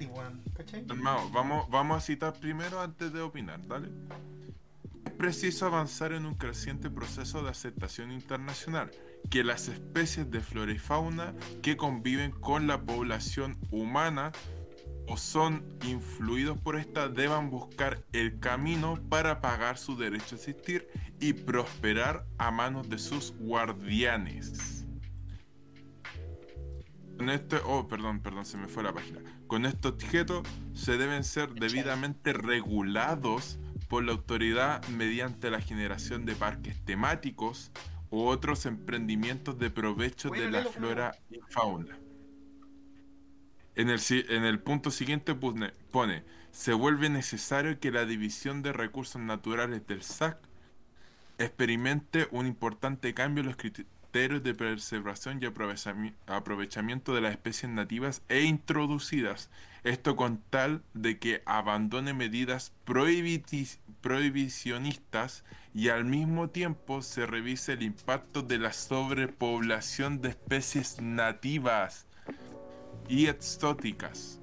vamos, 1.33 1.71
vamos 1.71 1.97
a 1.97 2.01
citar 2.01 2.33
primero 2.35 2.81
antes 2.81 3.13
de 3.13 3.21
opinar, 3.21 3.65
¿dale? 3.67 3.89
Es 5.07 5.13
preciso 5.13 5.67
avanzar 5.67 6.13
en 6.13 6.27
un 6.27 6.35
creciente 6.35 6.91
proceso 6.91 7.43
de 7.43 7.51
aceptación 7.51 8.11
internacional, 8.11 8.91
que 9.31 9.45
las 9.45 9.69
especies 9.69 10.31
de 10.31 10.41
flora 10.41 10.73
y 10.73 10.79
fauna 10.79 11.35
que 11.63 11.77
conviven 11.77 12.33
con 12.33 12.67
la 12.67 12.81
población 12.83 13.59
humana 13.71 14.33
o 15.07 15.17
son 15.17 15.65
influidos 15.85 16.57
por 16.59 16.77
esta 16.77 17.09
deban 17.09 17.51
buscar 17.51 18.03
el 18.13 18.39
camino 18.39 18.95
para 19.09 19.41
pagar 19.41 19.77
su 19.79 19.97
derecho 19.97 20.35
a 20.35 20.39
existir 20.39 20.89
y 21.21 21.33
prosperar 21.33 22.25
a 22.39 22.51
manos 22.51 22.89
de 22.89 22.99
sus 22.99 23.33
guardianes. 23.39 24.80
Con 27.21 27.29
este, 27.29 27.57
oh, 27.67 27.87
perdón, 27.87 28.21
perdón, 28.21 28.47
se 28.47 28.57
me 28.57 28.67
fue 28.67 28.83
la 28.83 28.95
página. 28.95 29.21
Con 29.47 29.67
este 29.67 29.89
objeto 29.89 30.43
se 30.73 30.97
deben 30.97 31.23
ser 31.23 31.53
debidamente 31.53 32.33
regulados 32.33 33.59
por 33.89 34.05
la 34.05 34.13
autoridad 34.13 34.83
mediante 34.89 35.51
la 35.51 35.61
generación 35.61 36.25
de 36.25 36.35
parques 36.35 36.83
temáticos 36.87 37.73
u 38.09 38.23
otros 38.23 38.65
emprendimientos 38.65 39.59
de 39.59 39.69
provecho 39.69 40.31
de 40.31 40.51
la 40.51 40.65
flora 40.65 41.13
y 41.31 41.41
fauna. 41.51 41.99
En 43.75 43.91
el, 43.91 44.01
si- 44.01 44.25
en 44.31 44.45
el 44.45 44.59
punto 44.61 44.91
siguiente 44.91 45.35
pone, 45.35 45.73
pone, 45.91 46.25
se 46.53 46.73
vuelve 46.73 47.11
necesario 47.11 47.79
que 47.81 47.91
la 47.91 48.07
División 48.07 48.63
de 48.63 48.73
Recursos 48.73 49.21
Naturales 49.21 49.87
del 49.87 50.03
SAC 50.03 50.39
experimente 51.37 52.29
un 52.31 52.47
importante 52.47 53.13
cambio 53.13 53.43
en 53.43 53.49
los 53.49 53.57
criterios 54.11 54.43
de 54.43 54.55
preservación 54.55 55.39
y 55.41 55.47
aprovechami- 55.47 56.15
aprovechamiento 56.27 57.15
de 57.15 57.21
las 57.21 57.31
especies 57.33 57.71
nativas 57.71 58.23
e 58.29 58.43
introducidas. 58.43 59.51
Esto 59.85 60.17
con 60.17 60.43
tal 60.51 60.83
de 60.95 61.19
que 61.21 61.43
abandone 61.47 62.13
medidas 62.13 62.73
prohibicionistas 62.85 65.45
y 65.73 65.91
al 65.91 66.05
mismo 66.05 66.51
tiempo 66.51 67.03
se 67.03 67.25
revise 67.25 67.75
el 67.75 67.83
impacto 67.83 68.43
de 68.43 68.59
la 68.59 68.73
sobrepoblación 68.73 70.21
de 70.21 70.31
especies 70.31 71.01
nativas 71.01 72.09
y 73.09 73.29
exóticas. 73.29 74.41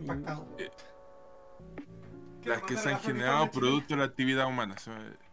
Impactado. 0.00 0.48
Eh, 0.58 0.70
Las 2.44 2.62
que 2.62 2.76
se 2.76 2.88
han 2.90 2.98
generado 3.00 3.48
producto 3.50 3.94
de 3.94 3.98
la 4.00 4.06
actividad 4.06 4.46
humana. 4.46 4.74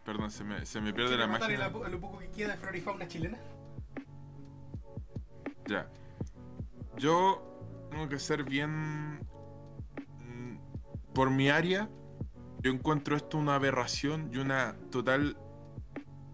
Perdón, 0.08 0.30
se 0.30 0.42
me, 0.42 0.64
se 0.64 0.80
me 0.80 0.94
pierde 0.94 1.18
la 1.18 1.26
matar 1.26 1.50
máquina. 1.50 1.66
a 1.66 1.70
la- 1.82 1.88
lo 1.90 2.00
poco 2.00 2.16
que 2.18 2.30
queda 2.30 2.52
de 2.52 2.56
flora 2.56 2.78
y 2.78 2.80
fauna 2.80 3.06
chilena. 3.06 3.36
Ya. 5.66 5.86
Yo 6.96 7.42
tengo 7.90 8.08
que 8.08 8.18
ser 8.18 8.42
bien. 8.42 9.18
mm, 9.18 10.56
Por 11.12 11.28
mi 11.30 11.50
área, 11.50 11.90
yo 12.62 12.72
encuentro 12.72 13.16
esto 13.16 13.36
una 13.36 13.56
aberración 13.56 14.30
y 14.32 14.38
una 14.38 14.76
total 14.90 15.36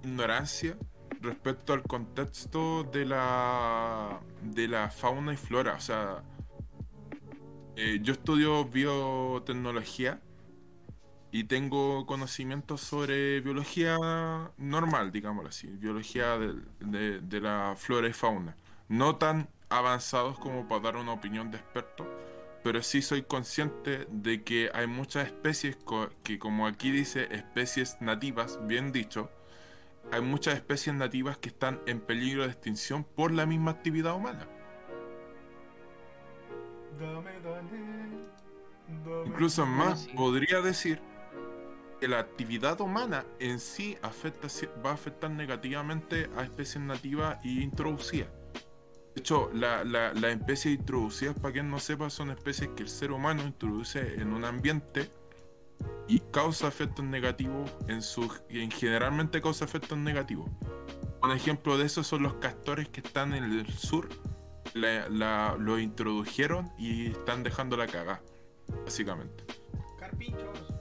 ignorancia 0.05 0.77
respecto 1.21 1.73
al 1.73 1.83
contexto 1.83 2.85
de 2.85 3.07
la 3.07 4.21
de 4.41 4.69
la 4.69 4.89
fauna 4.91 5.33
y 5.33 5.37
flora. 5.37 5.75
O 5.75 5.81
sea, 5.81 6.23
eh, 7.75 7.99
yo 8.03 8.13
estudio 8.13 8.65
biotecnología 8.67 10.21
y 11.35 11.43
tengo 11.45 12.07
conocimientos 12.07 12.81
sobre 12.81 13.41
biología 13.41 13.99
normal, 14.57 15.11
digámoslo 15.11 15.49
así, 15.49 15.67
biología 15.67 16.39
del- 16.39 16.65
de, 16.79 17.21
de 17.21 17.41
la 17.41 17.75
flora 17.77 18.07
y 18.07 18.13
fauna. 18.13 18.57
No 18.89 19.17
tan 19.17 19.49
avanzados 19.69 20.39
como 20.39 20.69
para 20.69 20.83
dar 20.83 20.97
una 20.97 21.13
opinión 21.13 21.51
de 21.51 21.57
experto, 21.57 22.07
pero 22.63 22.81
sí 22.85 23.03
soy 23.03 23.23
consciente 23.23 24.07
de 24.13 24.45
que 24.45 24.71
hay 24.75 24.87
muchas 24.87 25.27
especies 25.27 25.75
co- 25.75 26.09
que, 26.23 26.39
como 26.39 26.69
aquí 26.69 26.93
dice, 26.93 27.27
especies 27.35 27.97
nativas, 28.01 28.61
bien 28.69 28.93
dicho, 28.93 29.29
hay 30.13 30.21
muchas 30.21 30.55
especies 30.55 30.95
nativas 30.95 31.37
que 31.39 31.49
están 31.49 31.81
en 31.87 31.99
peligro 32.01 32.45
de 32.45 32.51
extinción 32.53 33.03
por 33.03 33.33
la 33.33 33.45
misma 33.45 33.73
actividad 33.73 34.15
humana. 34.15 34.47
Dame, 37.01 37.33
dame, 37.43 37.71
dame. 39.03 39.27
Incluso 39.27 39.67
más, 39.67 40.07
podría 40.15 40.61
decir 40.61 41.01
que 42.05 42.09
la 42.09 42.19
actividad 42.19 42.83
humana 42.83 43.25
en 43.39 43.59
sí 43.59 43.97
afecta, 44.03 44.47
va 44.85 44.91
a 44.91 44.93
afectar 44.93 45.31
negativamente 45.31 46.29
a 46.37 46.43
especies 46.43 46.85
nativas 46.85 47.39
y 47.43 47.63
introducidas. 47.63 48.29
De 49.15 49.21
hecho, 49.21 49.49
la- 49.55 49.85
la- 49.85 50.13
las 50.13 50.33
especies 50.37 50.79
introducidas, 50.81 51.35
para 51.39 51.53
quien 51.55 51.71
no 51.71 51.79
sepa, 51.81 52.11
son 52.11 52.31
especies 52.31 52.69
que 52.77 52.83
el 52.83 52.91
ser 52.91 53.11
humano 53.11 53.43
introduce 53.43 54.21
en 54.21 54.35
un 54.35 54.45
ambiente 54.45 55.11
y 56.07 56.19
causa 56.31 56.69
efectos 56.69 57.07
negativos 57.07 57.71
en 57.89 58.03
su 58.03 58.31
en 58.51 58.71
generalmente 58.71 59.41
causa 59.41 59.65
efectos 59.65 59.97
negativos. 59.97 60.51
Un 61.23 61.31
ejemplo 61.31 61.79
de 61.79 61.87
eso 61.87 62.03
son 62.05 62.23
los 62.23 62.35
castores 62.35 62.91
que 62.91 63.01
están 63.01 63.33
en 63.33 63.45
el 63.45 63.67
sur. 63.73 64.11
La, 64.75 65.09
la- 65.09 65.57
lo 65.59 65.79
introdujeron 65.79 66.71
y 66.77 67.07
están 67.13 67.43
dejando 67.45 67.79
la 67.79 67.87
cagada, 67.87 68.21
básicamente. 68.85 69.43
Carpinchos. 69.99 70.74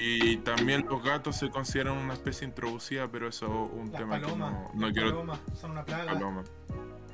Y 0.00 0.36
también 0.38 0.86
los 0.88 1.02
gatos 1.02 1.36
se 1.36 1.50
consideran 1.50 1.96
una 1.96 2.14
especie 2.14 2.46
introducida, 2.46 3.08
pero 3.08 3.28
eso 3.28 3.46
es 3.46 3.70
un 3.72 3.90
Las 3.90 4.00
tema 4.00 4.20
palomas. 4.20 4.52
que 4.52 4.56
no, 4.56 4.70
no 4.74 4.86
las 4.86 4.92
quiero 4.92 5.08
palomas 5.10 5.40
son 5.60 5.70
una 5.72 5.84
plaga. 5.84 6.12
Paloma. 6.12 6.44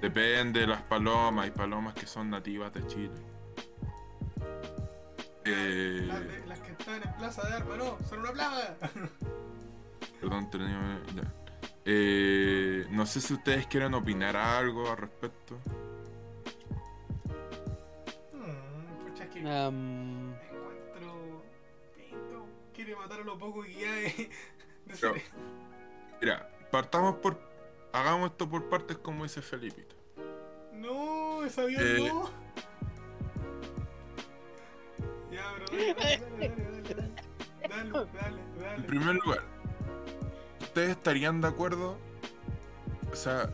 Depende 0.01 0.61
de 0.61 0.66
las 0.66 0.82
palomas, 0.82 1.44
hay 1.47 1.51
palomas 1.51 1.94
que 1.94 2.06
son 2.06 2.28
nativas 2.31 2.73
de 2.74 2.86
Chile. 2.86 3.11
Eh, 5.47 6.05
Las, 6.06 6.20
de- 6.20 6.47
las 6.47 6.61
que 6.61 6.73
están 6.73 7.02
en 7.02 7.12
Plaza 7.15 7.48
de 7.48 7.55
Armas, 7.55 7.78
no, 7.78 7.98
son 8.09 8.19
una 8.20 8.32
plaga. 8.32 8.77
perdón, 10.20 10.51
tenía-. 10.51 11.01
Eh, 11.86 12.86
no 12.90 13.05
sé 13.06 13.20
si 13.20 13.35
ustedes 13.35 13.66
quieren 13.66 13.94
opinar 13.94 14.36
algo 14.36 14.90
al 14.90 14.97
respecto. 14.98 15.56
Hmm, 18.32 19.06
pucha, 19.06 19.28
que 19.28 19.39
encuentro. 19.40 20.34
Matar 22.97 23.21
a 23.21 23.25
lo 23.25 23.39
poco 23.39 23.62
que 23.62 23.75
ya 23.75 23.93
de. 23.95 24.03
de 24.03 24.31
Pero- 24.87 25.15
ser- 25.15 25.23
Mira, 26.21 26.49
partamos 26.71 27.16
por. 27.16 27.39
Hagamos 27.93 28.31
esto 28.33 28.49
por 28.49 28.69
partes 28.69 28.99
como 28.99 29.23
dice 29.25 29.41
Felipito. 29.43 29.95
No, 30.73 31.45
esa 31.45 31.65
vida 31.65 31.81
Eh. 31.83 32.09
no. 32.09 32.31
Ya, 35.31 35.53
bro, 35.53 35.66
dale, 35.66 35.95
dale, 35.95 36.19
dale, 36.31 36.49
dale, 36.49 36.95
dale. 36.95 37.12
Dale, 37.69 37.91
dale, 37.93 38.43
dale. 38.61 38.75
En 38.77 38.87
primer 38.87 39.15
lugar, 39.16 39.43
¿ustedes 40.61 40.91
estarían 40.91 41.41
de 41.41 41.49
acuerdo? 41.49 41.99
O 43.12 43.16
sea, 43.16 43.51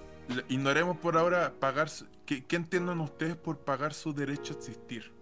ignoremos 0.48 0.96
por 0.98 1.16
ahora 1.16 1.52
pagar. 1.58 1.88
su- 1.88 2.06
¿Qué, 2.26 2.44
qué 2.44 2.56
entienden 2.56 3.00
ustedes 3.00 3.36
por 3.36 3.58
pagar 3.58 3.92
su 3.94 4.12
derecho 4.12 4.54
a 4.54 4.56
existir? 4.56 5.12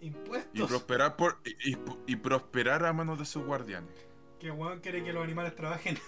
Y 0.00 0.08
Impuestos. 0.08 0.68
prosperar 0.68 1.16
por 1.16 1.40
y, 1.44 1.72
y- 1.72 1.78
y 2.06 2.16
prosperar 2.16 2.84
a 2.84 2.92
manos 2.92 3.18
de 3.18 3.24
sus 3.24 3.44
guardianes. 3.44 3.90
Que 4.38 4.50
weón 4.50 4.80
quiere 4.80 5.02
que 5.02 5.12
los 5.12 5.24
animales 5.24 5.54
trabajen, 5.56 5.98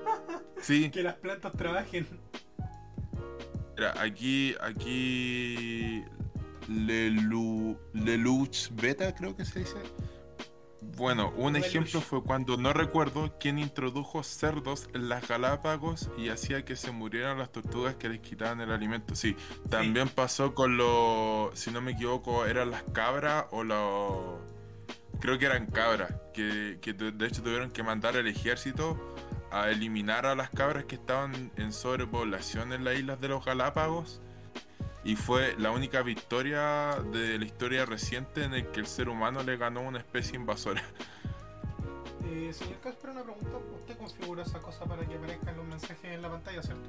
Sí, 0.60 0.90
que 0.90 1.02
las 1.02 1.14
plantas 1.16 1.52
trabajen. 1.52 2.06
mira, 3.76 4.00
aquí 4.00 4.54
aquí 4.60 6.04
Lelu, 6.68 7.76
Lelouch 7.92 8.70
Beta 8.72 9.14
creo 9.14 9.36
que 9.36 9.44
se 9.44 9.60
dice. 9.60 9.76
Bueno, 10.96 11.32
un 11.36 11.56
ejemplo 11.56 12.00
fue 12.00 12.22
cuando 12.22 12.56
no 12.56 12.72
recuerdo 12.72 13.36
quién 13.40 13.58
introdujo 13.58 14.22
cerdos 14.22 14.88
en 14.94 15.08
las 15.08 15.26
Galápagos 15.26 16.08
y 16.16 16.28
hacía 16.28 16.64
que 16.64 16.76
se 16.76 16.92
murieran 16.92 17.38
las 17.38 17.50
tortugas 17.50 17.96
que 17.96 18.08
les 18.08 18.20
quitaban 18.20 18.60
el 18.60 18.70
alimento. 18.70 19.14
Sí, 19.16 19.36
también 19.68 20.08
pasó 20.08 20.54
con 20.54 20.76
los, 20.76 21.58
si 21.58 21.70
no 21.70 21.80
me 21.80 21.92
equivoco, 21.92 22.46
eran 22.46 22.70
las 22.70 22.82
cabras 22.92 23.46
o 23.50 23.64
los, 23.64 24.40
creo 25.20 25.38
que 25.38 25.46
eran 25.46 25.66
cabras, 25.66 26.14
que, 26.32 26.78
que 26.80 26.92
de 26.92 27.10
de 27.10 27.26
hecho 27.26 27.42
tuvieron 27.42 27.70
que 27.70 27.82
mandar 27.82 28.16
al 28.16 28.26
ejército 28.28 29.14
a 29.50 29.70
eliminar 29.70 30.26
a 30.26 30.34
las 30.34 30.50
cabras 30.50 30.84
que 30.84 30.96
estaban 30.96 31.50
en 31.56 31.72
sobrepoblación 31.72 32.72
en 32.72 32.84
las 32.84 32.98
islas 32.98 33.20
de 33.20 33.28
los 33.28 33.44
Galápagos. 33.44 34.20
Y 35.04 35.16
fue 35.16 35.54
la 35.58 35.70
única 35.70 36.02
victoria 36.02 36.98
de 37.12 37.38
la 37.38 37.44
historia 37.44 37.84
reciente 37.84 38.44
en 38.44 38.54
el 38.54 38.70
que 38.70 38.80
el 38.80 38.86
ser 38.86 39.08
humano 39.08 39.42
le 39.42 39.56
ganó 39.56 39.80
a 39.80 39.82
una 39.84 39.98
especie 39.98 40.36
invasora. 40.36 40.82
Eh, 42.26 42.52
señor 42.52 42.80
Casper, 42.80 43.10
una 43.10 43.22
pregunta. 43.22 43.58
Usted 43.80 43.98
configuró 43.98 44.42
esa 44.42 44.58
cosa 44.58 44.86
para 44.86 45.06
que 45.06 45.14
aparezcan 45.14 45.56
los 45.56 45.66
mensajes 45.66 46.04
en 46.04 46.22
la 46.22 46.30
pantalla, 46.30 46.62
¿cierto? 46.62 46.88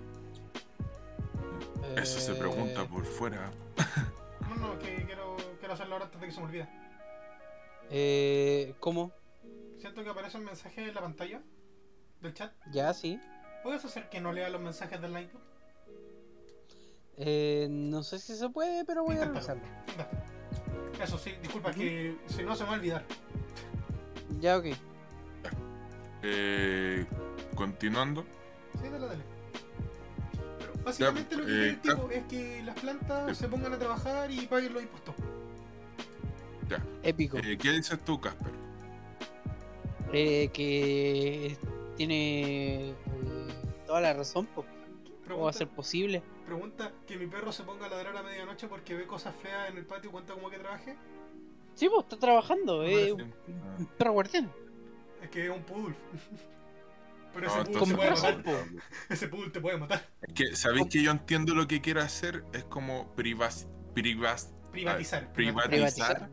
Eso 1.95 2.19
se 2.19 2.31
eh, 2.31 2.35
pregunta 2.35 2.85
por 2.85 3.05
fuera. 3.05 3.51
No, 4.49 4.55
no, 4.55 4.79
que 4.79 5.05
quiero, 5.05 5.35
quiero 5.59 5.73
hacerlo 5.73 5.95
ahora 5.95 6.05
antes 6.05 6.19
de 6.19 6.27
que 6.27 6.33
se 6.33 6.39
me 6.39 6.45
olvide. 6.47 6.69
Eh, 7.89 8.75
¿Cómo? 8.79 9.11
Siento 9.77 10.03
que 10.03 10.09
aparece 10.09 10.37
un 10.37 10.45
mensaje 10.45 10.87
en 10.87 10.95
la 10.95 11.01
pantalla 11.01 11.41
del 12.21 12.33
chat. 12.33 12.53
Ya, 12.71 12.93
sí. 12.93 13.19
¿Puedes 13.63 13.83
hacer 13.85 14.09
que 14.09 14.21
no 14.21 14.31
lea 14.31 14.49
los 14.49 14.61
mensajes 14.61 14.99
del 15.01 15.13
Lightbook? 15.13 15.41
Eh, 17.17 17.67
no 17.69 18.03
sé 18.03 18.19
si 18.19 18.35
se 18.35 18.49
puede, 18.49 18.85
pero 18.85 19.03
voy 19.03 19.17
a 19.17 19.25
revisarlo. 19.25 19.63
Eso 21.01 21.17
sí, 21.17 21.33
disculpa, 21.41 21.71
que 21.71 22.15
si 22.27 22.43
no 22.43 22.55
se 22.55 22.63
me 22.63 22.69
va 22.69 22.75
a 22.75 22.79
olvidar. 22.79 23.05
Ya, 24.39 24.57
ok. 24.57 24.65
Eh, 26.23 27.05
continuando. 27.55 28.25
Sí, 28.81 28.89
dale, 28.89 29.07
dale. 29.07 29.23
Pero 30.59 30.73
básicamente 30.83 31.35
Ya, 31.35 31.41
lo 31.41 31.45
que 31.45 31.51
quiere 31.51 31.67
eh, 31.67 31.69
el 31.69 31.81
tipo 31.81 32.09
es 32.11 32.23
que 32.25 32.63
las 32.63 32.79
plantas 32.79 33.37
se 33.37 33.47
pongan 33.47 33.73
a 33.73 33.77
trabajar 33.77 34.31
y 34.31 34.45
paguen 34.47 34.73
los 34.73 34.83
impuestos. 34.83 35.15
Épico. 37.03 37.37
Eh, 37.37 37.57
¿Qué 37.57 37.71
dices 37.71 37.99
tú, 38.03 38.19
Casper? 38.19 38.51
Eh, 40.11 40.49
que 40.53 41.57
tiene 41.95 42.89
eh, 42.89 42.95
toda 43.85 44.01
la 44.01 44.13
razón, 44.13 44.47
po. 45.25 45.33
¿Cómo 45.33 45.43
va 45.45 45.49
a 45.49 45.53
Pregunta, 45.53 45.57
ser 45.57 45.67
posible? 45.69 46.23
pregunta 46.45 46.91
que 47.07 47.17
mi 47.17 47.27
perro 47.27 47.51
se 47.51 47.63
ponga 47.63 47.87
a 47.87 47.89
ladrar 47.89 48.15
a 48.17 48.23
medianoche 48.23 48.67
porque 48.67 48.93
ve 48.95 49.05
cosas 49.07 49.35
feas 49.35 49.69
en 49.69 49.77
el 49.77 49.85
patio, 49.85 50.11
¿cuenta 50.11 50.33
como 50.33 50.49
que 50.49 50.57
trabaje? 50.59 50.95
Sí, 51.73 51.89
pues 51.89 52.03
está 52.03 52.17
trabajando, 52.17 52.79
Me 52.79 52.93
eh, 52.93 53.13
parece- 53.15 53.23
un 53.23 53.33
un 53.79 53.85
perro 53.97 54.11
guardián. 54.13 54.51
Es 55.21 55.29
que 55.29 55.45
es 55.45 55.49
un 55.51 55.63
poodle. 55.63 55.95
Pero 57.33 57.47
No, 57.47 57.61
ese 57.61 57.71
poodle 57.71 57.85
se 57.87 57.95
puede 57.95 58.09
razón, 58.11 58.37
matar. 58.37 58.65
Ese 59.09 59.27
poodle 59.27 59.49
te 59.49 59.59
puede 59.59 59.77
matar. 59.77 60.09
Es 60.21 60.33
que, 60.33 60.55
¿sabéis 60.55 60.87
que 60.89 61.03
yo 61.03 61.11
entiendo 61.11 61.53
lo 61.53 61.67
que 61.67 61.81
quiere 61.81 61.99
hacer? 62.01 62.45
Es 62.53 62.63
como 62.63 63.13
privas, 63.15 63.67
privas, 63.93 64.53
Privatizar. 64.71 65.33
privatizar, 65.33 66.29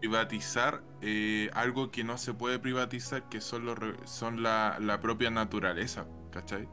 privatizar 0.00 0.82
eh, 1.00 1.50
algo 1.52 1.90
que 1.90 2.04
no 2.04 2.16
se 2.18 2.32
puede 2.34 2.58
privatizar, 2.60 3.28
que 3.28 3.40
son, 3.40 3.64
los 3.64 3.76
son 4.04 4.42
la, 4.42 4.76
la 4.80 5.00
propia 5.00 5.30
naturaleza, 5.30 6.06
¿cachai? 6.30 6.68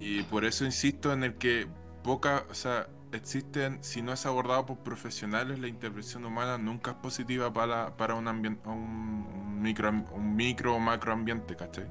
Y 0.00 0.24
por 0.24 0.46
eso 0.46 0.66
insisto 0.66 1.12
en 1.14 1.24
el 1.24 1.36
que 1.38 1.68
poca, 2.02 2.46
o 2.50 2.54
sea, 2.54 2.88
existen, 3.12 3.84
si 3.84 4.02
no 4.02 4.12
es 4.14 4.26
abordado 4.26 4.66
por 4.66 4.78
profesionales, 4.82 5.60
la 5.60 5.68
intervención 5.68 6.26
humana 6.26 6.58
nunca 6.58 6.92
es 6.92 6.98
positiva 6.98 7.52
para, 7.52 7.96
para 7.96 8.14
un, 8.16 8.26
ambien- 8.28 8.60
un, 8.66 9.62
micro, 9.62 9.90
un 9.90 10.36
micro 10.36 10.76
o 10.76 10.80
macro 10.80 11.12
ambiente, 11.12 11.56
¿cachai? 11.56 11.86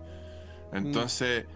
Entonces, 0.71 1.47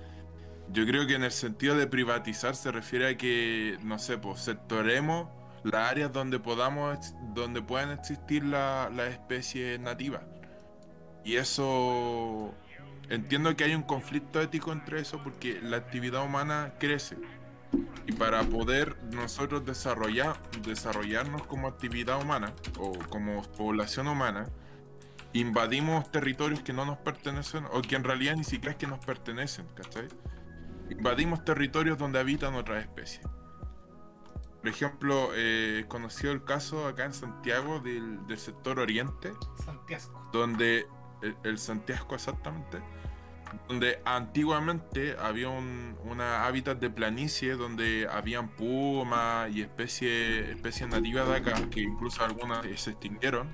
yo 0.68 0.86
creo 0.86 1.08
que 1.08 1.16
en 1.16 1.24
el 1.24 1.32
sentido 1.32 1.76
de 1.78 1.88
privatizar 1.88 2.56
se 2.56 2.72
refiere 2.72 3.10
a 3.10 3.18
que, 3.18 3.80
no 3.84 4.00
sé, 4.00 4.18
pues 4.20 4.42
sectoremos 4.42 5.30
las 5.64 5.90
áreas 5.92 6.12
donde 6.14 6.40
podamos, 6.40 7.16
donde 7.36 7.62
puedan 7.64 7.92
existir 7.92 8.44
la- 8.46 8.90
las 8.94 9.12
especies 9.14 9.80
nativas. 9.80 10.24
Y 11.24 11.38
eso, 11.38 12.60
entiendo 13.10 13.56
que 13.56 13.64
hay 13.64 13.76
un 13.76 13.84
conflicto 13.84 14.42
ético 14.42 14.72
entre 14.72 15.02
eso 15.02 15.22
porque 15.24 15.60
la 15.62 15.78
actividad 15.78 16.24
humana 16.24 16.74
crece. 16.80 17.18
Y 18.06 18.12
para 18.12 18.44
poder 18.44 18.98
nosotros 19.12 19.66
desarrollar, 19.66 20.38
desarrollarnos 20.62 21.46
como 21.48 21.68
actividad 21.68 22.22
humana 22.22 22.54
o 22.78 22.94
como 23.10 23.42
población 23.42 24.08
humana, 24.08 24.48
invadimos 25.34 26.12
territorios 26.12 26.62
que 26.62 26.74
no 26.74 26.86
nos 26.86 26.98
pertenecen 27.00 27.66
o 27.72 27.82
que 27.82 27.96
en 27.96 28.04
realidad 28.04 28.36
ni 28.36 28.44
siquiera 28.44 28.72
es 28.72 28.78
que 28.78 28.88
nos 28.88 29.04
pertenecen, 29.04 29.66
¿cachai? 29.74 30.08
Invadimos 30.90 31.44
territorios 31.44 31.98
donde 31.98 32.20
habitan 32.20 32.54
otras 32.54 32.84
especies. 32.84 33.26
Por 34.60 34.70
ejemplo, 34.70 35.32
eh, 35.36 35.86
conocido 35.88 36.32
el 36.32 36.44
caso 36.44 36.88
acá 36.88 37.06
en 37.06 37.14
Santiago 37.14 37.80
del, 37.80 38.26
del 38.28 38.38
sector 38.38 38.80
oriente, 38.80 39.34
Santiago. 39.66 40.30
donde 40.32 40.86
el, 41.24 41.36
el 41.44 41.58
Santiago 41.58 42.16
exactamente, 42.16 42.80
donde 43.68 44.00
antiguamente 44.06 45.16
había 45.20 45.50
un 45.50 45.94
una 46.06 46.46
hábitat 46.46 46.80
de 46.80 46.90
planicie 46.90 47.54
donde 47.54 48.08
habían 48.12 48.50
pumas 48.50 49.50
y 49.52 49.62
especies 49.62 50.50
especies 50.50 50.90
nativas 50.90 51.28
de 51.28 51.36
acá, 51.38 51.70
que 51.70 51.82
incluso 51.82 52.24
algunas 52.24 52.66
se 52.80 52.92
extinguieron, 52.92 53.50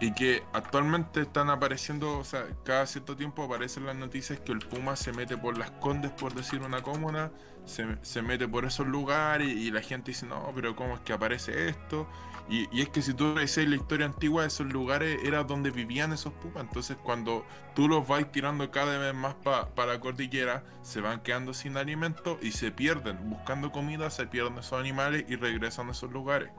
y 0.00 0.12
que 0.12 0.42
actualmente 0.52 1.20
están 1.20 1.48
apareciendo, 1.50 2.18
o 2.18 2.24
sea, 2.24 2.44
cada 2.64 2.86
cierto 2.86 3.16
tiempo 3.16 3.44
aparecen 3.44 3.86
las 3.86 3.94
noticias 3.94 4.40
que 4.40 4.50
el 4.50 4.58
puma 4.58 4.96
se 4.96 5.12
mete 5.12 5.36
por 5.36 5.56
las 5.56 5.70
condes, 5.70 6.10
por 6.10 6.34
decir 6.34 6.60
una 6.62 6.82
comuna, 6.82 7.30
se, 7.66 7.86
se 8.02 8.20
mete 8.20 8.48
por 8.48 8.64
esos 8.64 8.86
lugares 8.86 9.46
y, 9.46 9.70
la 9.70 9.80
gente 9.80 10.10
dice, 10.10 10.26
no, 10.26 10.50
pero 10.56 10.74
¿cómo 10.74 10.96
es 10.96 11.00
que 11.02 11.12
aparece 11.12 11.68
esto? 11.68 12.08
Y, 12.48 12.80
es 12.80 12.88
que 12.90 13.02
si 13.02 13.14
tú 13.14 13.34
ves 13.34 13.56
la 13.56 13.76
historia 13.76 14.06
antigua, 14.06 14.44
esos 14.44 14.66
lugares 14.66 15.20
era 15.24 15.44
donde 15.44 15.70
vivían 15.70 16.12
esos 16.12 16.32
pumas. 16.34 16.64
Entonces, 16.64 16.96
cuando 17.02 17.46
tú 17.74 17.88
los 17.88 18.06
vas 18.06 18.30
tirando 18.30 18.70
cada 18.70 18.98
vez 18.98 19.14
más 19.14 19.34
para 19.34 19.92
la 19.92 20.00
cordillera, 20.00 20.64
se 20.82 21.00
van 21.00 21.22
quedando 21.22 21.54
sin 21.54 21.76
alimento 21.76 22.38
y 22.42 22.52
se 22.52 22.70
pierden. 22.70 23.30
Buscando 23.30 23.72
comida, 23.72 24.10
se 24.10 24.26
pierden 24.26 24.58
esos 24.58 24.78
animales 24.78 25.24
y 25.28 25.36
regresan 25.36 25.88
a 25.88 25.92
esos 25.92 26.12
lugares. 26.12 26.50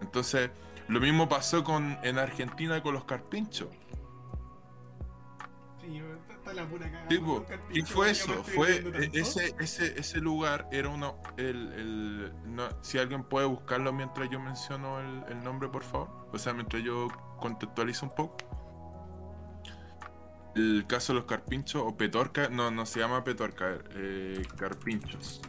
Entonces, 0.00 0.50
lo 0.88 1.00
mismo 1.00 1.28
pasó 1.28 1.62
con, 1.62 1.98
en 2.02 2.18
Argentina 2.18 2.82
con 2.82 2.94
los 2.94 3.04
carpinchos. 3.04 3.68
La 6.54 6.66
pura 6.66 6.86
cagada. 6.90 7.06
Sí, 7.10 7.16
con 7.18 7.26
po. 7.26 7.32
los 7.34 7.42
¿Y 7.42 7.46
carpinchos, 7.48 7.90
fue 7.94 8.10
eso? 8.10 8.44
Fue 8.44 8.76
e- 8.76 9.10
ese, 9.14 9.54
ese, 9.58 9.98
ese 9.98 10.18
lugar 10.18 10.68
era 10.72 10.88
uno. 10.88 11.18
El, 11.36 11.72
el- 11.72 12.32
no- 12.44 12.68
si 12.82 12.98
alguien 12.98 13.24
puede 13.24 13.46
buscarlo 13.46 13.92
mientras 13.92 14.28
yo 14.30 14.38
menciono 14.40 15.00
el, 15.00 15.24
el 15.28 15.42
nombre, 15.42 15.68
por 15.68 15.82
favor. 15.82 16.28
O 16.32 16.38
sea, 16.38 16.52
mientras 16.52 16.82
yo 16.82 17.08
contextualizo 17.40 18.06
un 18.06 18.14
poco. 18.14 18.36
El 20.54 20.84
caso 20.86 21.14
de 21.14 21.20
los 21.20 21.24
carpinchos 21.26 21.82
o 21.82 21.96
petorca, 21.96 22.48
no, 22.50 22.70
no 22.70 22.84
se 22.84 23.00
llama 23.00 23.24
petorca, 23.24 23.78
eh, 23.94 24.42
carpinchos. 24.58 25.40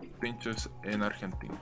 Carpinchos 0.00 0.70
en 0.82 1.02
Argentina. 1.02 1.54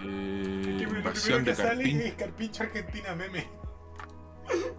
Eh, 0.00 0.76
Que 0.78 0.86
lo 0.86 0.98
invasión 0.98 1.42
primero 1.42 1.44
de 1.44 1.44
que 1.44 1.54
sale 1.56 2.06
es 2.08 2.14
Carpincho 2.14 2.62
Argentina 2.62 3.14
meme. 3.14 3.48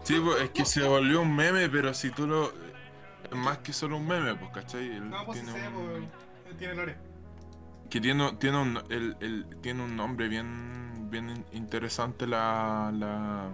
Sí, 0.10 0.20
pues, 0.20 0.42
es 0.42 0.50
que 0.50 0.66
se 0.66 0.82
volvió 0.88 1.22
un 1.22 1.36
meme, 1.36 1.70
pero 1.70 1.94
si 1.94 2.10
tú 2.10 2.26
lo. 2.26 2.52
Es 3.32 3.36
más 3.38 3.60
que 3.60 3.74
solo 3.74 3.98
un 3.98 4.08
meme, 4.08 4.34
pues, 4.36 4.50
¿cachai? 4.52 4.88
Él 4.96 5.08
No, 5.08 5.24
pues 5.26 5.38
sí 5.40 5.46
tiene 5.46 5.60
sé, 5.62 5.68
un- 5.68 6.10
pues, 6.46 6.58
tiene 6.58 6.74
lore. 6.74 6.98
Que 7.92 8.02
tiene, 8.02 8.34
tiene, 8.40 8.58
un, 8.58 8.84
el- 8.90 9.18
el- 9.20 9.46
tiene 9.62 9.84
un 9.84 9.96
nombre 9.96 10.28
bien, 10.28 11.10
bien 11.12 11.30
in- 11.30 11.46
interesante 11.54 12.26
la. 12.26 12.92
la... 12.92 13.50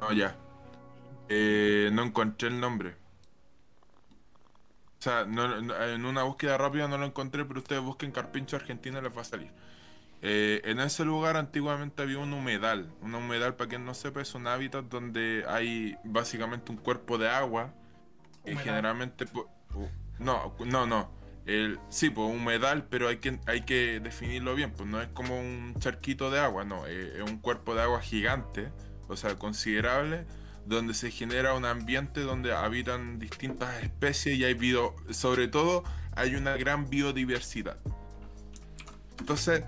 No, 0.00 0.12
ya. 0.12 0.36
Eh, 1.28 1.90
no 1.92 2.02
encontré 2.02 2.48
el 2.48 2.58
nombre. 2.60 2.96
O 4.98 5.02
sea, 5.02 5.24
no- 5.24 5.60
no- 5.60 5.82
en 5.84 6.04
una 6.04 6.22
búsqueda 6.24 6.58
rápida 6.58 6.88
no 6.88 6.98
lo 6.98 7.06
encontré, 7.06 7.44
pero 7.44 7.60
ustedes 7.60 7.82
busquen 7.82 8.12
Carpincho 8.12 8.56
Argentina 8.56 9.00
les 9.00 9.16
va 9.16 9.20
a 9.22 9.24
salir. 9.24 9.52
Eh, 10.24 10.62
en 10.64 10.78
ese 10.78 11.04
lugar 11.04 11.36
antiguamente 11.36 12.02
había 12.02 12.18
un 12.18 12.32
humedal. 12.32 12.92
Un 13.02 13.14
humedal, 13.14 13.56
para 13.56 13.68
quien 13.68 13.84
no 13.84 13.92
sepa, 13.94 14.20
es 14.22 14.34
un 14.34 14.46
hábitat 14.46 14.84
donde 14.84 15.44
hay 15.48 15.96
básicamente 16.04 16.70
un 16.70 16.78
cuerpo 16.78 17.18
de 17.18 17.28
agua. 17.28 17.74
Humedal. 18.44 18.64
generalmente. 18.64 19.26
No, 20.18 20.54
no, 20.64 20.86
no. 20.86 21.10
El, 21.44 21.80
sí, 21.88 22.10
pues 22.10 22.28
humedal, 22.32 22.84
pero 22.88 23.08
hay 23.08 23.16
que, 23.16 23.40
hay 23.46 23.62
que 23.62 23.98
definirlo 24.00 24.54
bien. 24.54 24.70
Pues 24.72 24.88
no 24.88 25.02
es 25.02 25.08
como 25.08 25.38
un 25.38 25.74
charquito 25.80 26.30
de 26.30 26.38
agua, 26.38 26.64
no. 26.64 26.86
eh, 26.86 27.14
Es 27.16 27.28
un 27.28 27.38
cuerpo 27.38 27.74
de 27.74 27.82
agua 27.82 28.00
gigante, 28.00 28.70
o 29.08 29.16
sea, 29.16 29.36
considerable, 29.36 30.24
donde 30.66 30.94
se 30.94 31.10
genera 31.10 31.54
un 31.54 31.64
ambiente 31.64 32.20
donde 32.20 32.52
habitan 32.54 33.18
distintas 33.18 33.82
especies 33.82 34.38
y 34.38 34.44
hay 34.44 34.54
bio, 34.54 34.94
sobre 35.10 35.48
todo 35.48 35.82
hay 36.14 36.36
una 36.36 36.56
gran 36.56 36.88
biodiversidad. 36.88 37.78
Entonces, 39.18 39.64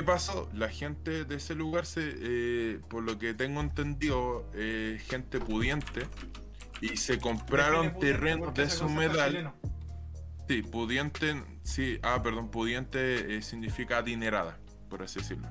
¿qué 0.00 0.06
pasó? 0.06 0.48
La 0.54 0.68
gente 0.68 1.24
de 1.24 1.36
ese 1.36 1.54
lugar, 1.54 1.86
se, 1.86 2.00
eh, 2.04 2.80
por 2.88 3.02
lo 3.02 3.18
que 3.18 3.34
tengo 3.34 3.60
entendido, 3.60 4.50
eh, 4.54 5.00
gente 5.08 5.38
pudiente, 5.40 6.06
y 6.80 6.96
se 6.96 7.18
compraron 7.18 7.98
terrenos 7.98 8.54
de 8.54 8.68
su 8.70 8.86
humedal. 8.86 9.52
Sí, 10.48 10.62
pudiente, 10.62 11.42
sí, 11.62 11.98
ah, 12.02 12.20
perdón, 12.22 12.50
pudiente 12.50 13.36
eh, 13.36 13.42
significa 13.42 13.98
adinerada, 13.98 14.58
por 14.88 15.02
así 15.02 15.20
decirlo. 15.20 15.46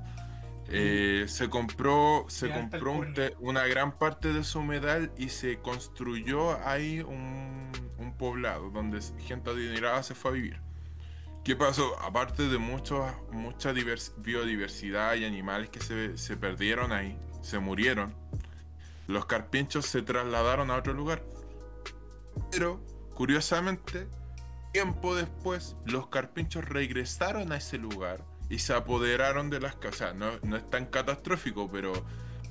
Eh, 0.72 1.26
se 1.28 1.50
compró, 1.50 2.26
se 2.28 2.52
compró 2.52 2.92
un 2.92 2.98
alcurnia. 3.06 3.30
te- 3.30 3.36
una 3.40 3.66
gran 3.66 3.98
parte 3.98 4.34
de 4.34 4.44
su 4.44 4.60
humedal 4.60 5.12
y 5.18 5.30
se 5.30 5.58
construyó 5.60 6.64
ahí 6.68 7.00
un, 7.00 7.72
un 7.98 8.14
poblado 8.18 8.70
donde 8.70 9.00
gente 9.20 9.50
adinerada 9.50 10.04
se 10.04 10.14
fue 10.14 10.32
a 10.32 10.34
vivir. 10.36 10.62
¿Qué 11.44 11.56
pasó? 11.56 11.99
Aparte 11.99 12.48
de 12.48 12.57
mucho, 12.57 13.06
mucha 13.32 13.74
divers- 13.74 14.14
biodiversidad 14.18 15.16
y 15.16 15.26
animales 15.26 15.70
que 15.70 15.80
se, 15.80 16.18
se 16.18 16.38
perdieron 16.38 16.91
ahí, 16.91 17.18
se 17.41 17.57
murieron, 17.60 18.14
los 19.07 19.26
carpinchos 19.26 19.86
se 19.88 20.02
trasladaron 20.03 20.70
a 20.70 20.76
otro 20.76 20.94
lugar. 20.94 21.24
Pero, 22.52 22.86
curiosamente, 23.16 24.07
tiempo 24.74 25.16
después, 25.16 25.76
los 25.86 26.07
carpinchos 26.07 26.66
regresaron 26.66 27.52
a 27.52 27.57
ese 27.57 27.80
lugar 27.80 28.24
y 28.49 28.60
se 28.60 28.74
apoderaron 28.74 29.49
de 29.49 29.60
las 29.60 29.76
casas. 29.76 30.14
No, 30.16 30.28
no 30.44 30.56
es 30.56 30.70
tan 30.70 30.86
catastrófico, 30.86 31.72
pero, 31.72 31.94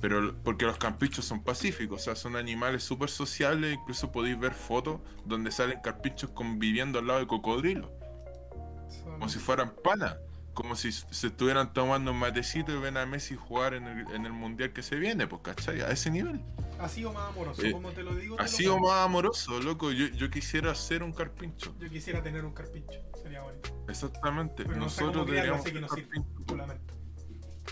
pero 0.01 0.35
porque 0.43 0.65
los 0.65 0.77
carpinchos 0.77 1.23
son 1.23 1.43
pacíficos, 1.43 2.01
o 2.01 2.03
sea, 2.03 2.15
son 2.15 2.35
animales 2.35 2.83
súper 2.83 3.09
sociables. 3.09 3.77
Incluso 3.77 4.11
podéis 4.11 4.37
ver 4.37 4.53
fotos 4.53 4.99
donde 5.25 5.51
salen 5.51 5.79
carpinchos 5.81 6.31
conviviendo 6.31 6.99
al 6.99 7.07
lado 7.07 7.19
de 7.21 7.27
cocodrilos, 7.27 7.89
como 9.03 9.29
si 9.29 9.39
fueran 9.39 9.73
panas. 9.83 10.17
Como 10.53 10.75
si 10.75 10.91
se 10.91 11.27
estuvieran 11.27 11.71
tomando 11.71 12.11
un 12.11 12.17
matecito 12.17 12.73
y 12.73 12.77
ven 12.77 12.97
a 12.97 13.05
Messi 13.05 13.35
jugar 13.35 13.75
en 13.75 13.85
el, 13.85 14.11
en 14.13 14.25
el 14.25 14.33
mundial 14.33 14.73
que 14.73 14.83
se 14.83 14.97
viene, 14.97 15.25
pues, 15.25 15.41
¿cachai? 15.41 15.81
A 15.81 15.89
ese 15.89 16.11
nivel. 16.11 16.41
Así 16.79 17.05
o 17.05 17.13
más 17.13 17.29
amoroso, 17.29 17.61
como 17.71 17.91
te 17.91 18.03
lo 18.03 18.15
digo. 18.15 18.35
te 18.35 18.43
Así 18.43 18.63
lo 18.63 18.75
o 18.75 18.79
más 18.79 19.05
amoroso, 19.05 19.59
loco. 19.61 19.91
Yo, 19.91 20.07
yo 20.07 20.29
quisiera 20.29 20.73
ser 20.75 21.03
un 21.03 21.13
carpincho. 21.13 21.75
Yo 21.79 21.89
quisiera 21.89 22.21
tener 22.23 22.43
un 22.43 22.53
carpincho, 22.53 22.99
sería 23.21 23.41
bonito. 23.41 23.69
Exactamente. 23.87 24.63
Pero 24.65 24.77
no 24.77 24.89
sé 24.89 25.01
Nosotros 25.01 25.27
deberíamos 25.27 25.61
así 25.61 25.71
que 25.71 25.81
no 25.81 25.89
sirve. 25.89 26.23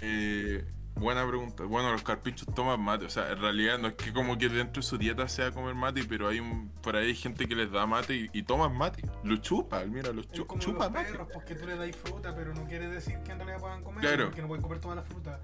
Eh, 0.02 0.66
buena 0.98 1.28
pregunta. 1.28 1.64
Bueno, 1.64 1.92
los 1.92 2.04
carpinchos 2.04 2.48
toman 2.54 2.82
mate. 2.82 3.06
O 3.06 3.10
sea, 3.10 3.32
en 3.32 3.40
realidad 3.40 3.78
no 3.80 3.88
es 3.90 3.94
que 3.96 4.12
como 4.14 4.38
que 4.38 4.50
dentro 4.50 4.82
de 4.82 4.88
su 4.88 4.98
dieta 4.98 5.28
sea 5.28 5.52
comer 5.52 5.76
mate, 5.76 6.04
pero 6.04 6.28
hay 6.28 6.40
un, 6.40 6.70
por 6.82 6.96
ahí 6.96 7.08
hay 7.08 7.16
gente 7.16 7.48
que 7.48 7.56
les 7.56 7.72
da 7.72 7.86
mate 7.86 8.16
y, 8.16 8.30
y 8.34 8.44
toman 8.44 8.76
mate. 8.76 9.04
Lo 9.24 9.38
chupa, 9.38 9.84
mira, 9.86 10.12
lo 10.12 10.22
Es 10.22 10.32
chu- 10.32 10.46
como 10.46 10.62
chupa 10.62 10.86
los 10.86 10.94
mate. 10.94 11.12
perros, 11.12 11.28
porque 11.34 11.56
tú 11.56 11.66
le 11.68 11.76
das 11.76 11.96
fruta, 11.96 12.36
pero 12.36 12.54
no 12.54 12.66
quiere 12.68 12.88
decir 12.88 13.18
que 13.24 13.32
en 13.32 13.38
realidad 13.40 13.60
puedan 13.60 13.84
comer, 13.84 14.02
Claro. 14.02 14.26
porque 14.26 14.42
no 14.42 14.48
pueden 14.48 14.62
comer 14.64 14.80
toda 14.80 14.96
la 14.96 15.04
fruta. 15.04 15.40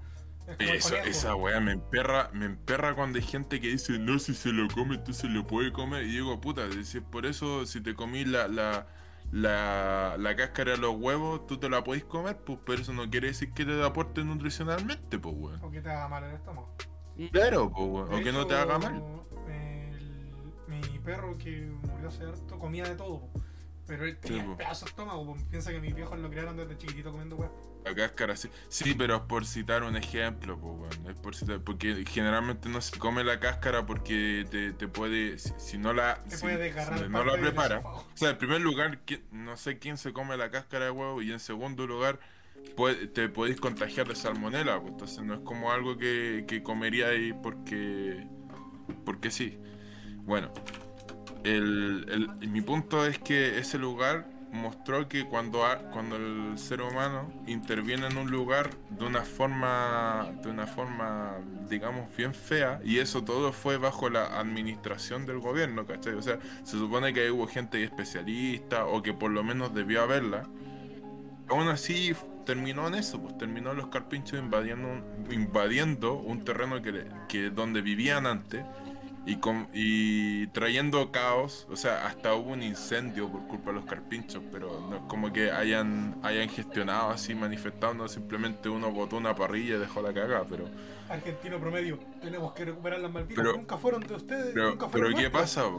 Es 0.58 0.84
Eso, 0.84 0.94
esa 0.96 1.34
weá 1.36 1.58
me 1.58 1.72
emperra, 1.72 2.28
me 2.34 2.44
emperra 2.44 2.94
cuando 2.94 3.18
hay 3.18 3.24
gente 3.24 3.60
que 3.62 3.68
dice, 3.68 3.98
no, 3.98 4.18
si 4.18 4.34
se 4.34 4.50
lo 4.52 4.68
come, 4.68 4.98
tú 4.98 5.14
se 5.14 5.26
lo 5.26 5.46
puede 5.46 5.72
comer. 5.72 6.04
Y 6.04 6.10
digo, 6.10 6.38
puta, 6.38 6.64
si 6.82 6.98
es 6.98 7.02
por 7.04 7.24
eso, 7.24 7.64
si 7.64 7.80
te 7.80 7.94
comís 7.94 8.26
la, 8.28 8.46
la, 8.48 8.86
la, 9.34 10.14
la 10.16 10.36
cáscara 10.36 10.72
de 10.72 10.78
los 10.78 10.94
huevos, 10.96 11.44
tú 11.48 11.58
te 11.58 11.68
la 11.68 11.82
podés 11.82 12.04
comer, 12.04 12.36
pues, 12.38 12.56
pero 12.64 12.80
eso 12.82 12.92
no 12.92 13.10
quiere 13.10 13.26
decir 13.28 13.52
que 13.52 13.64
te 13.64 13.82
aporte 13.82 14.22
nutricionalmente, 14.24 15.18
pues, 15.18 15.34
weón. 15.36 15.60
O 15.64 15.70
que 15.72 15.80
te 15.80 15.90
haga 15.90 16.06
mal 16.08 16.22
el 16.22 16.34
estómago. 16.36 16.72
Claro, 17.32 17.72
pues, 17.72 17.88
weón. 17.88 18.14
O 18.14 18.22
que 18.22 18.30
no 18.32 18.46
te 18.46 18.54
haga 18.54 18.78
mal. 18.78 18.94
el- 18.94 19.24
mi 20.68 20.98
perro 21.00 21.36
que 21.36 21.68
murió 21.82 22.08
hace 22.08 22.22
harto 22.24 22.58
comía 22.58 22.84
de 22.84 22.94
todo, 22.94 23.20
po. 23.20 23.40
Pero 23.86 24.04
él 24.06 24.16
tenía 24.18 24.42
Sí, 24.42 24.48
po. 24.48 24.56
pedazo 24.56 24.84
de 24.86 24.90
estómago. 24.90 25.26
po. 25.26 25.36
Piensa 25.50 25.70
que 25.72 25.80
mis 25.80 25.94
viejos 25.94 26.18
lo 26.18 26.30
criaron 26.30 26.56
desde 26.56 26.76
chiquitito 26.78 27.10
comiendo 27.10 27.36
huevo. 27.36 27.80
La 27.84 27.94
cáscara, 27.94 28.34
sí. 28.34 28.48
Sí, 28.68 28.94
pero 28.94 29.16
es 29.16 29.22
por 29.22 29.44
citar 29.44 29.82
un 29.82 29.94
ejemplo, 29.96 30.58
pues, 30.58 30.74
weón. 30.96 31.10
Es 31.10 31.16
por 31.20 31.36
citar, 31.36 31.60
porque 31.60 32.02
generalmente 32.08 32.68
no 32.70 32.80
se 32.80 32.98
come 32.98 33.22
la 33.24 33.38
cáscara 33.40 33.84
porque 33.84 34.46
te, 34.50 34.72
te 34.72 34.88
puede, 34.88 35.38
si, 35.38 35.52
si 35.58 35.76
no 35.78 35.92
la, 35.92 36.22
Te 36.24 36.36
si- 36.36 36.42
puede 36.42 36.56
desgarrar 36.56 36.98
si 36.98 37.08
no 37.10 37.24
la 37.24 37.34
prepara. 37.34 37.80
O 37.84 38.04
sea, 38.14 38.30
en 38.30 38.38
primer 38.38 38.62
lugar, 38.62 39.00
no 39.32 39.56
sé 39.58 39.78
quién 39.78 39.98
se 39.98 40.14
come 40.14 40.36
la 40.38 40.50
cáscara 40.50 40.86
de 40.86 40.90
huevo 40.92 41.20
y 41.20 41.30
en 41.30 41.40
segundo 41.40 41.86
lugar, 41.86 42.20
puede- 42.74 43.06
te 43.06 43.28
podéis 43.28 43.60
contagiar 43.60 44.08
de 44.08 44.14
salmonela, 44.16 44.80
pues, 44.80 44.92
entonces 44.92 45.22
no 45.22 45.34
es 45.34 45.40
como 45.40 45.70
algo 45.70 45.98
que, 45.98 46.46
que 46.48 46.62
comería 46.62 47.08
ahí 47.08 47.34
porque, 47.42 48.26
porque 49.04 49.30
sí. 49.30 49.58
Bueno, 50.22 50.50
el, 51.44 52.30
mi 52.50 52.60
punto 52.62 53.06
es 53.06 53.18
que 53.18 53.58
ese 53.58 53.78
lugar 53.78 54.26
mostró 54.52 55.08
que 55.08 55.26
cuando, 55.26 55.66
ha- 55.66 55.90
cuando 55.90 56.16
el 56.16 56.56
ser 56.58 56.80
humano 56.82 57.32
interviene 57.46 58.06
en 58.06 58.16
un 58.16 58.30
lugar 58.30 58.70
de 58.90 59.04
una 59.06 59.22
forma, 59.24 60.32
de 60.42 60.50
una 60.50 60.66
forma, 60.66 61.38
digamos, 61.68 62.14
bien 62.16 62.34
fea, 62.34 62.80
y 62.84 62.98
eso 62.98 63.24
todo 63.24 63.52
fue 63.52 63.78
bajo 63.78 64.08
la 64.10 64.38
administración 64.38 65.26
del 65.26 65.40
gobierno, 65.40 65.86
¿cachai? 65.86 66.14
O 66.14 66.22
sea, 66.22 66.38
se 66.62 66.78
supone 66.78 67.12
que 67.12 67.30
hubo 67.32 67.46
gente 67.48 67.82
especialista 67.82 68.86
o 68.86 69.02
que 69.02 69.12
por 69.12 69.30
lo 69.32 69.42
menos 69.42 69.74
debió 69.74 70.02
haberla. 70.02 70.48
Aún 71.48 71.68
así 71.68 72.14
terminó 72.46 72.86
en 72.88 72.94
eso, 72.94 73.20
pues 73.20 73.36
terminó 73.38 73.74
los 73.74 73.88
carpinchos 73.88 74.38
invadiendo 74.38 74.88
invadiendo 75.30 76.14
un 76.14 76.44
terreno 76.44 76.82
que, 76.82 77.04
que 77.28 77.50
donde 77.50 77.80
vivían 77.82 78.26
antes 78.26 78.64
y, 79.26 79.36
con, 79.36 79.68
y 79.72 80.46
trayendo 80.48 81.10
caos, 81.10 81.66
o 81.70 81.76
sea, 81.76 82.06
hasta 82.06 82.34
hubo 82.34 82.52
un 82.52 82.62
incendio 82.62 83.30
por 83.30 83.46
culpa 83.46 83.70
de 83.70 83.76
los 83.76 83.84
carpinchos, 83.86 84.42
pero 84.52 84.80
no 84.88 84.96
es 84.96 85.02
como 85.08 85.32
que 85.32 85.50
hayan, 85.50 86.18
hayan 86.22 86.48
gestionado 86.48 87.10
así, 87.10 87.34
manifestando, 87.34 88.06
simplemente 88.08 88.68
uno 88.68 88.90
botó 88.92 89.16
una 89.16 89.34
parrilla 89.34 89.76
y 89.76 89.78
dejó 89.78 90.02
la 90.02 90.12
cagada, 90.12 90.44
pero, 90.48 90.64
Argentino 91.08 91.58
promedio, 91.58 91.98
tenemos 92.20 92.52
que 92.52 92.64
recuperar 92.66 93.00
las 93.00 93.10
Malvinas. 93.12 93.36
Pero- 93.36 93.56
nunca 93.56 93.76
fueron 93.78 94.02
de 94.02 94.14
ustedes, 94.14 94.50
pero, 94.54 94.70
nunca 94.70 94.88
pero 94.88 95.06
fueron 95.06 95.14
¿qué 95.14 95.30
nuestras. 95.30 95.42
pasa? 95.56 95.70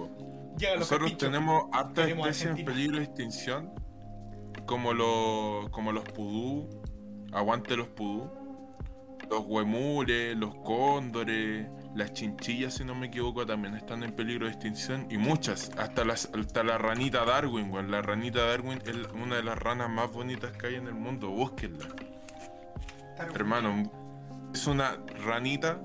Nosotros 0.78 0.88
carpinchos. 0.90 1.18
tenemos 1.18 1.66
hartas 1.72 2.08
especies 2.10 2.58
en 2.58 2.66
peligro 2.66 2.98
de 2.98 3.04
extinción, 3.04 3.72
como 4.66 4.94
los, 4.94 5.70
como 5.70 5.92
los 5.92 6.04
pudú, 6.06 6.70
aguante 7.32 7.76
los 7.76 7.88
pudú, 7.90 8.32
los 9.30 9.42
huemules, 9.46 10.36
los 10.38 10.56
cóndores, 10.64 11.68
las 11.96 12.14
chinchillas, 12.14 12.76
si 12.76 12.84
no 12.84 12.94
me 12.94 13.08
equivoco, 13.08 13.46
también 13.46 13.74
están 13.76 14.04
en 14.04 14.12
peligro 14.12 14.46
de 14.46 14.52
extinción, 14.52 15.08
y 15.10 15.18
muchas, 15.18 15.72
hasta, 15.78 16.04
las, 16.04 16.30
hasta 16.38 16.64
la 16.64 16.78
ranita 16.78 17.24
Darwin, 17.26 17.72
weón. 17.72 17.90
La 17.90 18.02
ranita 18.02 18.46
Darwin 18.46 18.82
es 18.86 18.96
una 19.14 19.38
de 19.38 19.44
las 19.44 19.58
ranas 19.58 19.90
más 19.90 20.12
bonitas 20.12 20.52
que 20.58 20.68
hay 20.68 20.76
en 20.76 20.88
el 20.88 20.94
mundo, 20.94 21.30
búsquenla. 21.30 21.88
Hermano, 23.34 23.90
es 24.54 24.68
una 24.68 24.98
ranita 25.26 25.80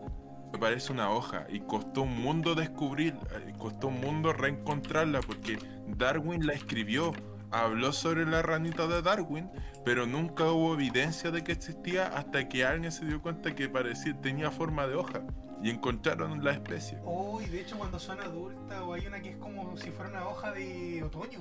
me 0.53 0.59
parece 0.59 0.93
una 0.93 1.11
hoja 1.11 1.47
y 1.49 1.61
costó 1.61 2.03
un 2.03 2.21
mundo 2.21 2.57
descubrir, 2.57 3.15
costó 3.57 3.87
un 3.87 4.01
mundo 4.01 4.33
reencontrarla 4.33 5.21
porque 5.21 5.59
Darwin 5.87 6.45
la 6.45 6.55
escribió, 6.55 7.13
habló 7.53 7.93
sobre 7.93 8.27
la 8.27 8.43
ranita 8.43 8.89
de 8.89 9.01
Darwin, 9.01 9.49
pero 9.85 10.07
nunca 10.07 10.51
hubo 10.51 10.75
evidencia 10.75 11.31
de 11.31 11.45
que 11.45 11.53
existía 11.53 12.09
hasta 12.09 12.49
que 12.49 12.65
alguien 12.65 12.91
se 12.91 13.05
dio 13.05 13.23
cuenta 13.23 13.55
que 13.55 13.69
parecía 13.69 14.21
tenía 14.21 14.51
forma 14.51 14.89
de 14.89 14.97
hoja 14.97 15.23
y 15.63 15.71
encontraron 15.71 16.43
la 16.45 16.53
especie. 16.53 16.99
Oh, 17.05 17.41
y 17.41 17.47
de 17.47 17.61
hecho 17.61 17.77
cuando 17.79 17.99
son 17.99 18.21
adultas 18.21 18.81
o 18.83 18.95
hay 18.95 19.07
una 19.07 19.21
que 19.21 19.31
es 19.31 19.37
como 19.37 19.77
si 19.77 19.91
fuera 19.91 20.11
una 20.11 20.29
hoja 20.29 20.53
de 20.53 21.03
otoño. 21.03 21.39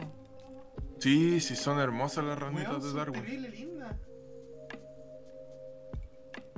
Sí, 1.00 1.40
sí 1.40 1.56
son 1.56 1.80
hermosas 1.80 2.26
las 2.26 2.38
ranitas 2.38 2.84
de 2.84 2.94
Darwin. 2.94 3.22
terrible 3.22 3.50
linda. 3.50 3.98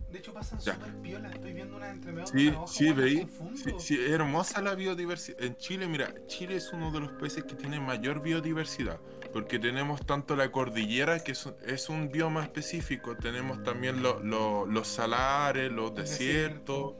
De 0.09 0.17
hecho 0.19 0.33
pasan 0.33 0.59
súper 0.59 0.93
piola, 1.01 1.29
estoy 1.31 1.53
viendo 1.53 1.77
una 1.77 1.89
entre 1.89 2.11
medio 2.11 2.25
de 2.29 2.37
Sí, 2.37 2.47
hoja, 2.49 2.67
sí, 2.67 2.91
veí. 2.91 3.27
Sí, 3.55 3.71
sí, 3.79 3.97
hermosa 4.09 4.61
la 4.61 4.75
biodiversidad. 4.75 5.41
En 5.41 5.55
Chile, 5.55 5.87
mira, 5.87 6.13
Chile 6.27 6.57
es 6.57 6.73
uno 6.73 6.91
de 6.91 6.99
los 6.99 7.13
países 7.13 7.45
que 7.45 7.55
tiene 7.55 7.79
mayor 7.79 8.21
biodiversidad. 8.21 8.99
Porque 9.31 9.57
tenemos 9.57 10.05
tanto 10.05 10.35
la 10.35 10.51
cordillera, 10.51 11.23
que 11.23 11.31
es, 11.31 11.45
un- 11.45 11.55
es 11.65 11.87
un 11.87 12.09
bioma 12.11 12.43
específico. 12.43 13.15
Tenemos 13.15 13.63
también 13.63 14.03
lo- 14.03 14.19
lo- 14.21 14.65
los 14.65 14.89
salares, 14.89 15.71
los 15.71 15.95
desiertos. 15.95 16.95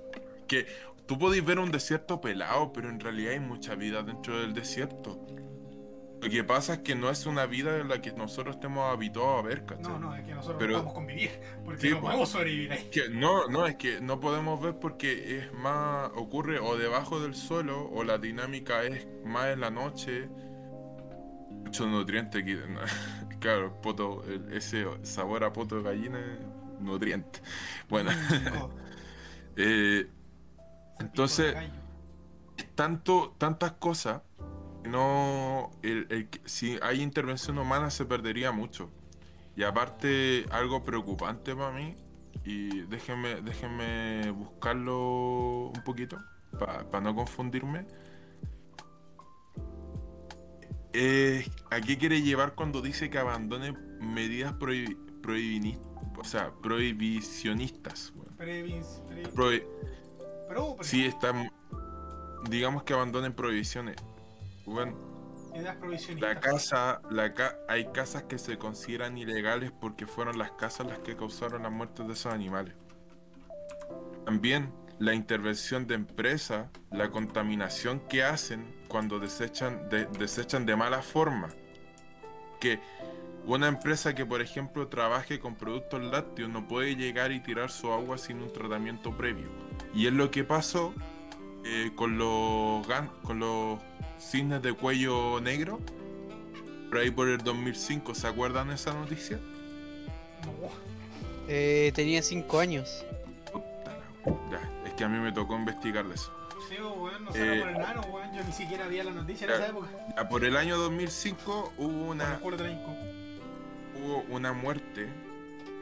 Que 0.52 0.66
tú 1.08 1.18
podéis 1.18 1.46
ver 1.46 1.60
un 1.60 1.72
desierto 1.72 2.20
pelado, 2.20 2.74
pero 2.74 2.90
en 2.90 3.00
realidad 3.00 3.32
hay 3.34 3.40
mucha 3.40 3.76
vida 3.76 4.04
dentro 4.04 4.38
del 4.42 4.54
desierto. 4.54 5.26
Lo 6.22 6.30
que 6.30 6.44
pasa 6.44 6.74
es 6.74 6.80
que 6.80 6.94
no 6.94 7.10
es 7.10 7.26
una 7.26 7.46
vida 7.48 7.80
en 7.80 7.88
la 7.88 8.00
que 8.02 8.12
nosotros 8.12 8.56
estemos 8.56 8.92
habituados 8.94 9.40
a 9.44 9.48
ver, 9.48 9.66
¿cachai? 9.66 9.84
No, 9.94 9.98
no, 9.98 10.16
es 10.16 10.24
que 10.24 10.34
nosotros 10.36 10.58
Pero- 10.60 10.74
no 10.74 10.78
podemos 10.80 10.94
convivir, 10.94 11.32
porque 11.66 11.82
Sí, 11.82 11.90
no 11.90 12.02
podemos 12.02 12.30
sobrevivir 12.30 12.72
ahí. 12.74 12.90
Que 12.92 13.10
no, 13.10 13.48
no, 13.48 13.66
es 13.66 13.76
que 13.76 14.02
no 14.02 14.20
podemos 14.20 14.62
ver 14.62 14.78
porque 14.78 15.38
es 15.40 15.54
más, 15.54 16.12
ocurre 16.16 16.60
o 16.60 16.78
debajo 16.78 17.20
del 17.22 17.34
suelo 17.34 17.90
o 17.90 18.04
la 18.04 18.18
dinámica 18.20 18.84
es 18.84 19.08
más 19.26 19.48
en 19.48 19.62
la 19.62 19.72
noche. 19.72 20.28
Mucho 21.50 21.88
nutriente 21.88 22.40
aquí. 22.40 22.54
¿no? 22.56 22.80
Claro, 23.40 23.82
poto, 23.82 24.24
ese 24.52 24.86
sabor 25.02 25.44
a 25.44 25.52
poto 25.52 25.78
de 25.78 25.82
gallina 25.84 26.20
nutriente. 26.80 27.40
Bueno, 27.90 28.12
Oh, 28.62 28.70
eh, 29.58 30.06
Entonces- 31.02 31.56
tanto, 32.76 33.36
tantas 33.38 33.74
cosas, 33.74 34.22
no, 34.84 35.72
el- 35.84 36.08
el 36.10 36.30
que- 36.30 36.42
si 36.46 36.78
hay 36.82 37.02
intervención 37.02 37.58
humana 37.58 37.90
se 37.90 38.06
perdería 38.06 38.52
mucho. 38.52 38.90
Y 39.56 39.64
aparte, 39.64 40.46
algo 40.52 40.84
preocupante 40.84 41.56
para 41.56 41.72
mí, 41.72 41.96
y 42.46 42.82
déjenme, 42.84 43.42
déjenme 43.42 44.32
buscarlo 44.32 45.68
un 45.76 45.84
poquito, 45.84 46.18
para 46.58 47.02
no 47.02 47.14
confundirme. 47.16 47.86
Eh, 50.94 51.48
¿A 51.70 51.80
qué 51.82 51.98
quiere 51.98 52.22
llevar 52.22 52.54
cuando 52.54 52.82
dice 52.82 53.10
que 53.10 53.18
abandone 53.18 53.72
medidas 54.02 54.54
prohibi- 54.54 54.98
prohibini- 55.22 55.80
o 56.18 56.24
sea, 56.24 56.52
prohibicionistas? 56.62 58.14
Previs- 58.38 59.02
pre- 59.36 59.68
Sí, 60.84 61.06
están. 61.06 61.52
Digamos 62.50 62.84
que 62.84 62.94
abandonen 62.94 63.34
prohibiciones. 63.34 63.96
Bueno, 64.66 64.96
la 66.20 66.40
casa, 66.40 67.02
la 67.10 67.34
ca- 67.34 67.56
hay 67.68 67.86
casas 67.92 68.24
que 68.24 68.38
se 68.38 68.58
consideran 68.58 69.18
ilegales 69.18 69.72
porque 69.72 70.08
fueron 70.08 70.38
las 70.38 70.52
casas 70.54 70.88
las 70.88 71.00
que 71.00 71.16
causaron 71.16 71.64
la 71.64 71.70
muerte 71.70 72.04
de 72.04 72.14
esos 72.14 72.34
animales. 72.34 72.74
También 74.26 74.72
la 75.00 75.14
intervención 75.14 75.88
de 75.88 75.96
empresas, 75.96 76.68
la 76.92 77.10
contaminación 77.10 78.00
que 78.08 78.24
hacen 78.24 78.76
cuando 78.88 79.20
desechan 79.20 79.90
de, 79.90 80.06
desechan 80.06 80.66
de 80.66 80.76
mala 80.76 81.02
forma. 81.02 81.50
Que 82.60 82.80
una 83.46 83.68
empresa 83.68 84.14
que, 84.16 84.26
por 84.26 84.42
ejemplo, 84.42 84.88
trabaje 84.88 85.40
con 85.40 85.56
productos 85.56 86.02
lácteos 86.04 86.50
no 86.50 86.68
puede 86.68 86.96
llegar 86.96 87.32
y 87.32 87.40
tirar 87.40 87.72
su 87.72 87.92
agua 87.92 88.18
sin 88.18 88.42
un 88.42 88.52
tratamiento 88.54 89.16
previo. 89.16 89.48
Y 89.94 90.08
es 90.08 90.14
lo 90.14 90.30
que 90.32 90.44
pasó 90.44 90.94
eh, 91.66 91.92
con, 91.96 92.18
los, 92.18 92.88
gan- 92.88 93.10
con 93.24 93.40
los 93.40 93.80
cisnes 94.20 94.62
de 94.62 94.74
cuello 94.74 95.40
negro. 95.42 95.80
Por 96.90 97.00
ahí 97.00 97.10
por 97.12 97.30
el 97.30 97.38
2005, 97.40 98.14
¿se 98.16 98.28
acuerdan 98.28 98.68
de 98.70 98.76
esa 98.76 98.94
noticia? 98.94 99.38
No. 100.46 100.70
Eh, 101.48 101.92
tenía 101.96 102.22
5 102.22 102.60
años. 102.60 103.06
Puta 103.52 103.66
la 104.26 104.32
wea. 104.32 104.60
Ya, 104.62 104.88
es 104.88 104.94
que 104.94 105.04
a 105.04 105.10
mí 105.10 105.18
me 105.20 105.32
tocó 105.32 105.56
investigarle 105.56 106.16
eso. 106.16 106.32
Sí, 106.70 106.76
weón, 106.82 107.26
no 107.26 107.32
sé 107.34 107.58
Eh, 107.58 107.60
por 107.60 107.70
el 107.70 107.78
nano, 107.80 108.02
weón. 108.12 108.34
Yo 108.34 108.44
ni 108.44 108.52
siquiera 108.54 108.86
había 108.86 109.04
la 109.04 109.12
noticia 109.12 109.46
en 109.46 109.50
ya. 109.52 109.56
esa 109.58 109.68
época. 109.70 109.88
Ya, 110.16 110.30
por 110.30 110.46
el 110.46 110.56
año 110.58 110.78
2005 110.78 111.74
hubo 111.78 112.10
una, 112.12 112.40
una 114.32 114.54
muerte, 114.54 115.08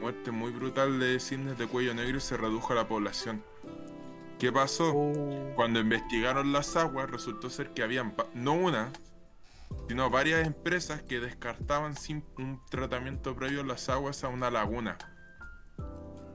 muerte 0.00 0.30
muy 0.30 0.50
brutal 0.50 0.98
de 0.98 1.18
cisnes 1.20 1.56
de 1.56 1.66
cuello 1.66 1.94
negro 1.94 2.18
y 2.18 2.20
se 2.20 2.36
redujo 2.36 2.74
la 2.74 2.86
población. 2.88 3.42
¿Qué 4.38 4.50
pasó? 4.50 4.92
Oh. 4.94 5.52
Cuando 5.54 5.80
investigaron 5.80 6.52
las 6.52 6.76
aguas, 6.76 7.10
resultó 7.10 7.48
ser 7.48 7.70
que 7.74 7.82
habían 7.82 8.14
no 8.34 8.54
una, 8.54 8.90
sino 9.88 10.10
varias 10.10 10.46
empresas 10.46 11.02
que 11.02 11.20
descartaban 11.20 11.96
sin 11.96 12.24
un 12.38 12.60
tratamiento 12.70 13.36
previo 13.36 13.62
las 13.62 13.88
aguas 13.88 14.24
a 14.24 14.28
una 14.28 14.50
laguna. 14.50 14.98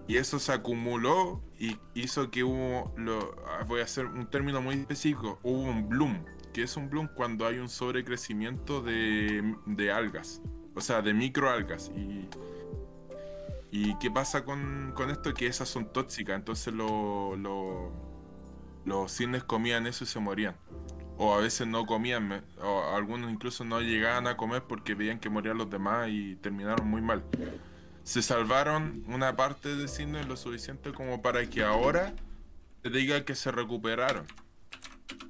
Y 0.08 0.18
eso 0.18 0.38
se 0.40 0.54
acumuló 0.54 1.42
y 1.60 1.78
hizo 1.96 2.30
que 2.30 2.44
hubo, 2.44 2.94
lo, 2.96 3.36
ah, 3.48 3.64
voy 3.68 3.82
a 3.82 3.86
hacer 3.86 4.06
un 4.06 4.30
término 4.30 4.62
muy 4.62 4.76
específico, 4.76 5.40
hubo 5.42 5.64
un 5.64 5.90
bloom. 5.90 6.24
que 6.54 6.64
es 6.64 6.78
un 6.78 6.90
bloom? 6.90 7.08
Cuando 7.08 7.46
hay 7.48 7.58
un 7.58 7.68
sobrecrecimiento 7.68 8.82
de, 8.82 9.56
de 9.66 9.92
algas, 9.92 10.42
o 10.76 10.82
sea, 10.82 11.02
de 11.02 11.14
microalgas. 11.14 11.92
Y, 11.96 12.28
¿Y 13.72 13.98
qué 14.00 14.10
pasa 14.12 14.46
con, 14.46 14.94
con 14.96 15.10
esto? 15.10 15.34
Que 15.34 15.48
esas 15.48 15.68
son 15.68 15.92
tóxicas, 15.92 16.36
entonces 16.36 16.74
lo- 16.74 17.36
lo- 17.36 17.92
los 18.86 19.12
cisnes 19.12 19.44
comían 19.44 19.88
eso 19.88 20.04
y 20.04 20.08
se 20.08 20.20
morían. 20.20 20.56
O 21.18 21.34
a 21.34 21.40
veces 21.40 21.66
no 21.68 21.86
comían, 21.86 22.44
o 22.62 22.94
algunos 22.96 23.32
incluso 23.32 23.64
no 23.64 23.80
llegaban 23.82 24.28
a 24.28 24.36
comer 24.38 24.64
porque 24.64 24.96
veían 24.96 25.20
que 25.20 25.30
morían 25.30 25.58
los 25.58 25.70
demás 25.70 26.10
y 26.10 26.36
terminaron 26.36 26.88
muy 26.88 27.02
mal. 27.02 27.24
Se 28.04 28.22
salvaron 28.22 29.04
una 29.08 29.36
parte 29.36 29.76
de 29.76 29.88
cisnes 29.88 30.28
lo 30.28 30.36
suficiente 30.38 30.92
como 30.94 31.22
para 31.22 31.50
que 31.50 31.64
ahora 31.64 32.14
se 32.84 32.90
diga 32.90 33.26
que 33.26 33.34
se 33.34 33.50
recuperaron. 33.52 34.26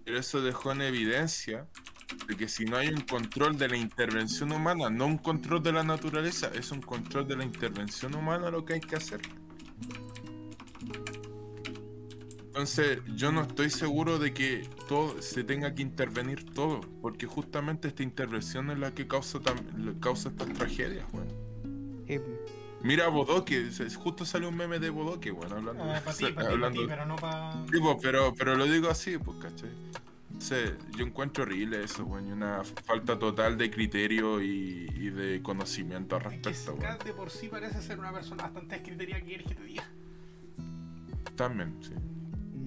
Pero 0.04 0.20
eso 0.20 0.42
dejó 0.42 0.72
en 0.72 0.82
evidencia 0.82 1.68
de 2.28 2.36
que 2.36 2.48
si 2.48 2.66
no 2.66 2.78
hay 2.78 2.90
un 2.90 3.02
control 3.02 3.58
de 3.58 3.68
la 3.70 3.78
intervención 3.78 4.52
humana, 4.52 4.90
no 4.90 5.06
un 5.06 5.18
control 5.18 5.62
de 5.64 5.72
la 5.72 5.84
naturaleza, 5.84 6.50
es 6.54 6.72
un 6.72 6.82
control 6.82 7.28
de 7.28 7.36
la 7.38 7.44
intervención 7.44 8.16
humana 8.16 8.50
lo 8.50 8.66
que 8.66 8.74
hay 8.76 8.80
que 8.80 8.96
hacer. 8.96 9.22
Entonces, 12.48 13.00
yo 13.16 13.32
no 13.34 13.42
estoy 13.42 13.70
seguro 13.70 14.18
de 14.18 14.34
que 14.34 14.68
todo 14.88 15.22
se 15.22 15.44
tenga 15.44 15.76
que 15.76 15.82
intervenir 15.82 16.46
todo, 16.54 16.80
porque 17.02 17.26
justamente 17.26 17.90
esta 17.90 18.02
intervención 18.02 18.70
es 18.72 18.80
la 18.80 18.92
que 18.94 19.08
causa, 19.08 19.40
causa 20.00 20.30
estas 20.30 20.54
tragedias. 20.54 21.06
Eh, 22.08 22.22
Mira 22.82 23.06
a 23.06 23.10
Bodoque, 23.10 23.70
justo 23.98 24.26
salió 24.26 24.48
un 24.50 24.56
meme 24.56 24.80
de 24.80 24.90
Bodoque, 24.90 25.32
bueno, 25.32 25.56
hablando, 25.56 25.84
para 25.84 26.00
ti, 26.18 26.26
para 26.32 26.48
ti, 26.48 26.54
hablando- 26.54 26.88
pero 26.88 27.06
no 27.06 27.16
para. 27.18 27.52
Sí, 27.66 27.80
pues, 27.82 27.98
pero, 28.02 28.34
pero 28.38 28.56
lo 28.56 28.66
digo 28.66 28.90
así, 28.90 29.18
pues, 29.18 29.38
¿cachai? 29.40 29.70
Entonces, 30.36 30.74
yo 30.98 31.06
encuentro 31.06 31.44
horrible 31.44 31.82
eso, 31.86 32.04
weón, 32.04 32.28
y 32.28 32.32
una 32.34 32.62
falta 32.64 33.18
total 33.18 33.58
de 33.58 33.72
criterio 33.72 34.42
y, 34.42 34.86
y 34.94 35.10
de 35.10 35.42
conocimiento 35.42 36.18
al 36.18 36.24
respecto, 36.24 36.74
weón. 36.76 36.98
De 37.06 37.14
por 37.14 37.30
sí 37.32 37.48
parece 37.48 37.82
ser 37.82 37.98
una 38.00 38.12
persona 38.12 38.44
bastante 38.44 38.76
escritería 38.76 39.20
que 39.22 39.26
quieres 39.26 39.48
que 39.48 39.56
te 39.56 39.64
diga. 39.64 39.84
También, 41.38 41.74
sí. 41.82 41.94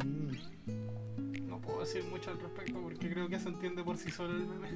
mm, 0.07 1.47
No 1.47 1.61
puedo 1.61 1.81
decir 1.81 2.03
mucho 2.05 2.31
al 2.31 2.40
respecto 2.40 2.81
porque 2.81 3.11
creo 3.11 3.28
que 3.28 3.39
se 3.39 3.49
entiende 3.51 3.82
por 3.85 3.99
sí 3.99 4.11
solo 4.11 4.32
el 4.35 4.47
meme. 4.47 4.70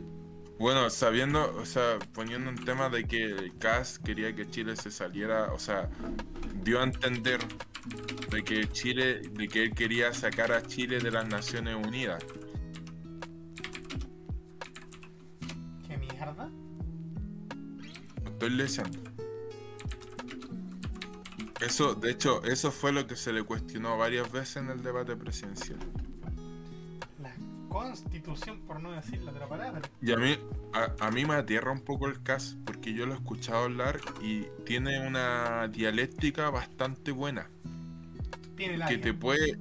Bueno, 0.59 0.91
sabiendo, 0.91 1.57
o 1.57 1.65
sea, 1.65 1.99
poniendo 2.13 2.51
un 2.51 2.63
tema 2.63 2.91
de 2.91 3.05
que 3.05 3.53
Cass 3.59 3.99
quería 3.99 4.35
que 4.35 4.49
Chile 4.49 4.77
se 4.77 4.91
saliera, 4.91 5.53
o 5.55 5.59
sea, 5.59 5.89
dio 6.63 6.79
a 6.81 6.85
entender 6.85 7.41
de 8.31 8.45
que 8.45 8.69
Chile, 8.69 9.21
de 9.33 9.49
que 9.49 9.63
él 9.63 9.75
quería 9.75 10.13
sacar 10.13 10.53
a 10.53 10.63
Chile 10.63 11.01
de 11.01 11.11
las 11.11 11.27
Naciones 11.27 11.75
Unidas. 11.75 12.23
Mierda? 16.25 16.51
Estoy 18.25 18.51
leyendo. 18.51 18.99
Eso, 21.61 21.95
de 21.95 22.11
hecho, 22.11 22.43
eso 22.45 22.73
fue 22.73 22.93
lo 22.93 23.07
que 23.07 23.15
se 23.15 23.33
le 23.33 23.45
cuestionó 23.45 23.97
varias 23.97 24.31
veces 24.33 24.57
en 24.57 24.71
el 24.71 24.83
debate 24.83 25.15
presidencial. 25.15 25.79
La 27.21 27.33
constitución, 27.69 28.61
por 28.63 28.81
no 28.81 28.91
decir 28.93 29.23
la 29.23 29.31
otra 29.31 29.49
palabra. 29.49 29.81
Y 30.01 30.11
a 30.13 30.17
mí, 30.17 30.37
a, 30.73 31.07
a 31.07 31.11
mí 31.13 31.25
me 31.25 31.35
atierra 31.35 31.71
un 31.71 31.81
poco 31.83 32.09
el 32.09 32.21
CAS, 32.23 32.57
porque 32.65 32.93
yo 32.95 33.07
lo 33.07 33.13
he 33.15 33.17
escuchado 33.17 33.65
hablar 33.65 34.01
y 34.21 34.47
tiene 34.67 35.07
una 35.07 35.69
dialéctica 35.69 36.51
bastante 36.51 37.13
buena. 37.13 37.49
Tiene 38.57 38.73
Que 38.75 38.79
labia. 38.79 39.01
te 39.01 39.15
puede. 39.15 39.59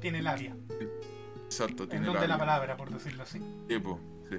Tiene 0.00 0.22
labia. 0.22 0.56
Exacto, 1.44 1.84
En 1.84 1.88
tiene 1.90 2.06
donde 2.06 2.20
la 2.22 2.26
labia. 2.36 2.38
palabra, 2.38 2.76
por 2.76 2.90
decirlo 2.90 3.22
así. 3.22 3.40
Sí, 3.68 3.78
po, 3.78 4.00
sí. 4.28 4.36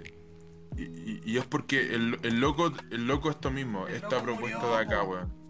Y, 0.78 0.84
y- 0.84 1.22
y 1.26 1.38
es 1.38 1.46
porque 1.46 1.94
el, 1.96 2.18
el 2.24 2.40
loco, 2.40 2.72
el 2.92 3.06
loco 3.08 3.30
esto 3.30 3.52
mismo, 3.52 3.88
El 3.88 3.96
esta 3.96 4.22
propuesta 4.22 4.60
murió, 4.60 4.76
de 4.76 4.82
acá, 4.84 5.04
weón. 5.04 5.42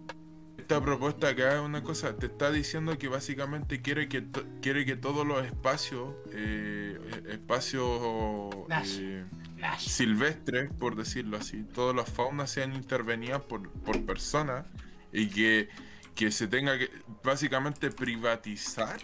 Esta 0.58 0.80
propuesta 0.82 1.30
acá 1.30 1.56
es 1.56 1.60
una 1.62 1.84
cosa, 1.84 2.16
te 2.16 2.28
está 2.28 2.50
diciendo 2.52 2.98
que 2.98 3.08
básicamente 3.08 3.82
quiere 3.82 4.08
que 4.08 4.22
to- 4.22 4.46
quiere 4.62 4.86
que 4.86 4.96
todos 4.96 5.26
los 5.28 5.46
espacios, 5.46 6.14
eh, 6.32 6.98
espacios 7.30 8.00
eh, 9.02 9.26
silvestres, 9.80 10.72
por 10.74 10.96
decirlo 10.96 11.38
así, 11.38 11.64
todas 11.64 11.96
las 11.96 12.10
faunas 12.10 12.50
sean 12.52 12.74
intervenidas 12.74 13.42
por, 13.42 13.70
por 13.70 14.06
personas 14.06 14.66
y 15.12 15.28
que, 15.28 15.68
que 16.16 16.32
se 16.32 16.48
tenga 16.48 16.78
que 16.78 16.90
básicamente 17.24 17.92
privatizar 17.92 18.98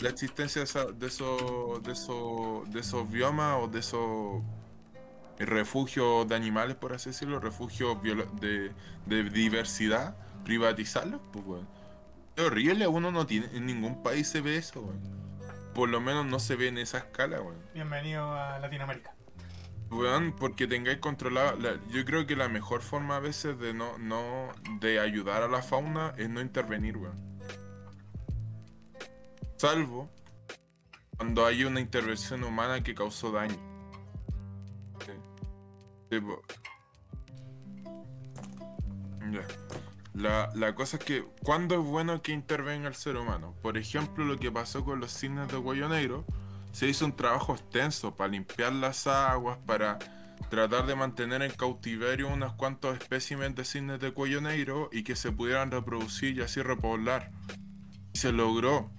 la 0.00 0.08
existencia 0.08 0.60
de 0.62 1.06
esos 1.06 1.82
de 1.82 1.92
esos 1.92 2.70
de 2.72 2.80
esos 2.80 3.08
biomas 3.10 3.58
o 3.62 3.68
de 3.68 3.78
esos 3.78 4.42
refugios 5.44 6.26
de 6.28 6.34
animales, 6.34 6.76
por 6.76 6.92
así 6.92 7.10
decirlo, 7.10 7.40
refugios 7.40 7.98
de, 8.02 8.72
de 9.06 9.24
diversidad, 9.30 10.16
privatizarlos, 10.44 11.20
pues 11.32 11.44
weón. 11.46 11.68
Es 12.36 12.44
horrible, 12.44 12.86
uno 12.86 13.10
no 13.12 13.26
tiene, 13.26 13.46
en 13.52 13.66
ningún 13.66 14.02
país 14.02 14.28
se 14.28 14.40
ve 14.40 14.56
eso, 14.56 14.80
weón. 14.80 15.00
Por 15.74 15.88
lo 15.88 16.00
menos 16.00 16.26
no 16.26 16.38
se 16.38 16.54
ve 16.56 16.68
en 16.68 16.78
esa 16.78 16.98
escala, 16.98 17.40
weón. 17.40 17.58
Bienvenido 17.74 18.32
a 18.32 18.58
Latinoamérica. 18.58 19.14
Weón, 19.90 20.34
porque 20.38 20.66
tengáis 20.66 20.98
controlado. 20.98 21.58
la- 21.58 21.78
yo 21.90 22.04
creo 22.06 22.26
que 22.26 22.34
la 22.36 22.48
mejor 22.48 22.80
forma 22.82 23.16
a 23.16 23.20
veces 23.20 23.58
de 23.58 23.74
no, 23.74 23.98
no. 23.98 24.48
de 24.80 24.98
ayudar 25.00 25.42
a 25.42 25.48
la 25.48 25.62
fauna 25.62 26.14
es 26.16 26.28
no 26.30 26.40
intervenir, 26.40 26.96
weón. 26.96 27.32
Salvo 29.56 30.10
cuando 31.16 31.46
hay 31.46 31.64
una 31.64 31.78
intervención 31.80 32.42
humana 32.42 32.82
que 32.82 32.94
causó 32.94 33.30
daño. 33.30 33.71
La, 40.14 40.50
la 40.54 40.74
cosa 40.74 40.98
es 40.98 41.04
que, 41.04 41.24
¿cuándo 41.42 41.74
es 41.76 41.80
bueno 41.80 42.20
que 42.20 42.32
intervenga 42.32 42.88
el 42.88 42.94
ser 42.94 43.16
humano? 43.16 43.54
Por 43.62 43.78
ejemplo, 43.78 44.24
lo 44.24 44.38
que 44.38 44.52
pasó 44.52 44.84
con 44.84 45.00
los 45.00 45.12
cisnes 45.12 45.48
de 45.48 45.58
cuello 45.58 45.88
negro, 45.88 46.26
se 46.72 46.88
hizo 46.88 47.04
un 47.04 47.16
trabajo 47.16 47.54
extenso 47.54 48.14
para 48.16 48.32
limpiar 48.32 48.72
las 48.72 49.06
aguas, 49.06 49.58
para 49.66 49.98
tratar 50.50 50.86
de 50.86 50.94
mantener 50.94 51.42
en 51.42 51.52
cautiverio 51.52 52.28
unos 52.28 52.52
cuantos 52.54 52.98
especímenes 52.98 53.54
de 53.54 53.64
cisnes 53.64 54.00
de 54.00 54.12
cuello 54.12 54.40
negro 54.40 54.90
y 54.92 55.02
que 55.02 55.16
se 55.16 55.32
pudieran 55.32 55.70
reproducir 55.70 56.36
y 56.36 56.42
así 56.42 56.60
repoblar. 56.60 57.30
Se 58.12 58.32
logró. 58.32 58.90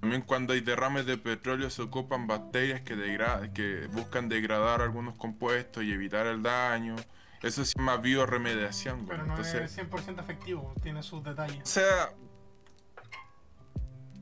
También 0.00 0.22
cuando 0.22 0.54
hay 0.54 0.60
derrames 0.62 1.04
de 1.04 1.18
petróleo 1.18 1.68
se 1.68 1.82
ocupan 1.82 2.26
bacterias 2.26 2.80
que, 2.80 2.96
que 3.52 3.86
buscan 3.88 4.28
degradar 4.28 4.80
algunos 4.80 5.14
compuestos 5.16 5.84
y 5.84 5.92
evitar 5.92 6.26
el 6.26 6.42
daño. 6.42 6.96
Eso 7.42 7.64
se 7.64 7.74
llama 7.78 7.98
bioremediación. 7.98 9.04
güey. 9.04 9.08
Pero 9.08 9.26
no 9.26 9.36
Entonces, 9.36 9.78
es 9.78 9.90
100% 9.90 10.20
efectivo, 10.20 10.74
tiene 10.82 11.02
sus 11.02 11.20
o 11.20 11.22
detalles. 11.22 11.68
sea, 11.68 12.12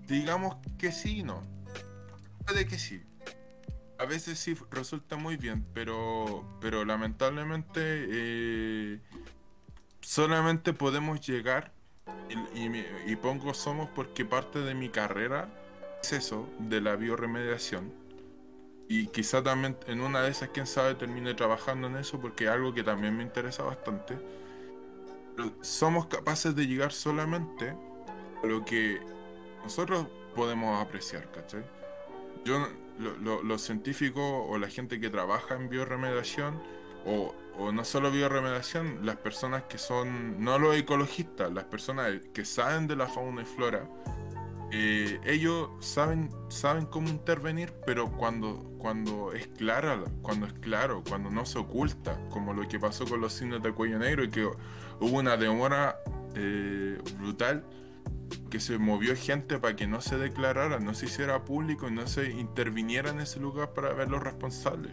digamos 0.06 0.56
que 0.78 0.90
sí, 0.90 1.22
no. 1.22 1.42
Puede 2.44 2.66
que 2.66 2.78
sí. 2.78 3.02
A 3.98 4.04
veces 4.04 4.38
sí 4.38 4.56
resulta 4.70 5.16
muy 5.16 5.36
bien, 5.36 5.66
pero, 5.74 6.58
pero 6.60 6.84
lamentablemente 6.84 7.80
eh, 7.82 9.00
solamente 10.00 10.72
podemos 10.72 11.20
llegar, 11.20 11.72
y, 12.54 12.60
y 12.60 12.86
y 13.06 13.16
pongo 13.16 13.52
somos 13.54 13.90
porque 13.90 14.24
parte 14.24 14.60
de 14.60 14.74
mi 14.74 14.88
carrera 14.88 15.48
es 16.02 16.12
eso, 16.12 16.48
de 16.58 16.80
la 16.80 16.96
bioremediación. 16.96 17.92
Y 18.88 19.08
quizá 19.08 19.42
también 19.42 19.76
en 19.86 20.00
una 20.00 20.22
de 20.22 20.30
esas, 20.30 20.48
quién 20.48 20.66
sabe, 20.66 20.94
termine 20.94 21.34
trabajando 21.34 21.88
en 21.88 21.96
eso 21.96 22.20
porque 22.20 22.44
es 22.44 22.50
algo 22.50 22.72
que 22.72 22.82
también 22.82 23.16
me 23.16 23.22
interesa 23.22 23.62
bastante. 23.62 24.16
Somos 25.60 26.06
capaces 26.06 26.54
de 26.56 26.66
llegar 26.66 26.92
solamente 26.92 27.74
a 28.42 28.46
lo 28.46 28.64
que 28.64 28.98
nosotros 29.62 30.06
podemos 30.34 30.80
apreciar, 30.80 31.30
¿cachai? 31.30 31.62
Yo, 32.44 32.66
lo- 32.98 33.16
lo- 33.18 33.42
los 33.42 33.62
científicos 33.62 34.22
o 34.24 34.58
la 34.58 34.68
gente 34.68 34.98
que 35.00 35.10
trabaja 35.10 35.54
en 35.54 35.68
bioremediación, 35.68 36.60
o, 37.06 37.34
o 37.56 37.70
no 37.72 37.84
solo 37.84 38.10
bioremediación, 38.10 39.04
las 39.04 39.16
personas 39.16 39.64
que 39.64 39.78
son, 39.78 40.42
no 40.42 40.58
los 40.58 40.74
ecologistas, 40.76 41.52
las 41.52 41.64
personas 41.64 42.12
que 42.32 42.44
saben 42.44 42.86
de 42.88 42.96
la 42.96 43.06
fauna 43.06 43.42
y 43.42 43.44
flora, 43.44 43.88
eh, 44.70 45.18
ellos 45.24 45.70
saben, 45.80 46.30
saben 46.48 46.84
cómo 46.86 47.08
intervenir, 47.08 47.72
pero 47.86 48.12
cuando, 48.12 48.74
cuando 48.78 49.32
es 49.32 49.46
clara, 49.48 50.04
cuando 50.20 50.46
es 50.46 50.52
claro, 50.54 51.02
cuando 51.08 51.30
no 51.30 51.46
se 51.46 51.58
oculta, 51.58 52.20
como 52.30 52.52
lo 52.52 52.68
que 52.68 52.78
pasó 52.78 53.06
con 53.06 53.20
los 53.20 53.32
signos 53.32 53.62
de 53.62 53.72
cuello 53.72 53.98
negro 53.98 54.24
y 54.24 54.30
que 54.30 54.44
hubo 54.44 55.18
una 55.18 55.36
demora 55.36 55.98
eh, 56.34 56.98
brutal 57.18 57.64
que 58.50 58.60
se 58.60 58.78
movió 58.78 59.16
gente 59.16 59.58
para 59.58 59.74
que 59.74 59.86
no 59.86 60.02
se 60.02 60.18
declarara, 60.18 60.78
no 60.78 60.94
se 60.94 61.06
hiciera 61.06 61.44
público 61.44 61.88
y 61.88 61.92
no 61.92 62.06
se 62.06 62.30
interviniera 62.30 63.10
en 63.10 63.20
ese 63.20 63.40
lugar 63.40 63.72
para 63.72 63.94
ver 63.94 64.10
los 64.10 64.22
responsables. 64.22 64.92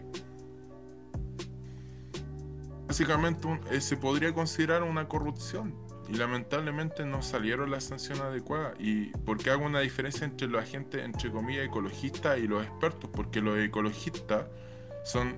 Básicamente 2.86 3.60
eh, 3.70 3.80
se 3.82 3.96
podría 3.98 4.32
considerar 4.32 4.82
una 4.82 5.06
corrupción 5.06 5.85
y 6.08 6.14
lamentablemente 6.14 7.04
no 7.04 7.22
salieron 7.22 7.70
las 7.70 7.84
sanciones 7.84 8.22
adecuadas. 8.22 8.74
¿Y 8.78 9.06
por 9.24 9.38
qué 9.38 9.50
hago 9.50 9.64
una 9.64 9.80
diferencia 9.80 10.24
entre 10.24 10.48
los 10.48 10.62
agentes, 10.62 11.04
entre 11.04 11.30
comillas, 11.30 11.66
ecologistas 11.66 12.38
y 12.38 12.46
los 12.46 12.64
expertos? 12.64 13.10
Porque 13.12 13.40
los 13.40 13.58
ecologistas 13.58 14.46
son 15.04 15.34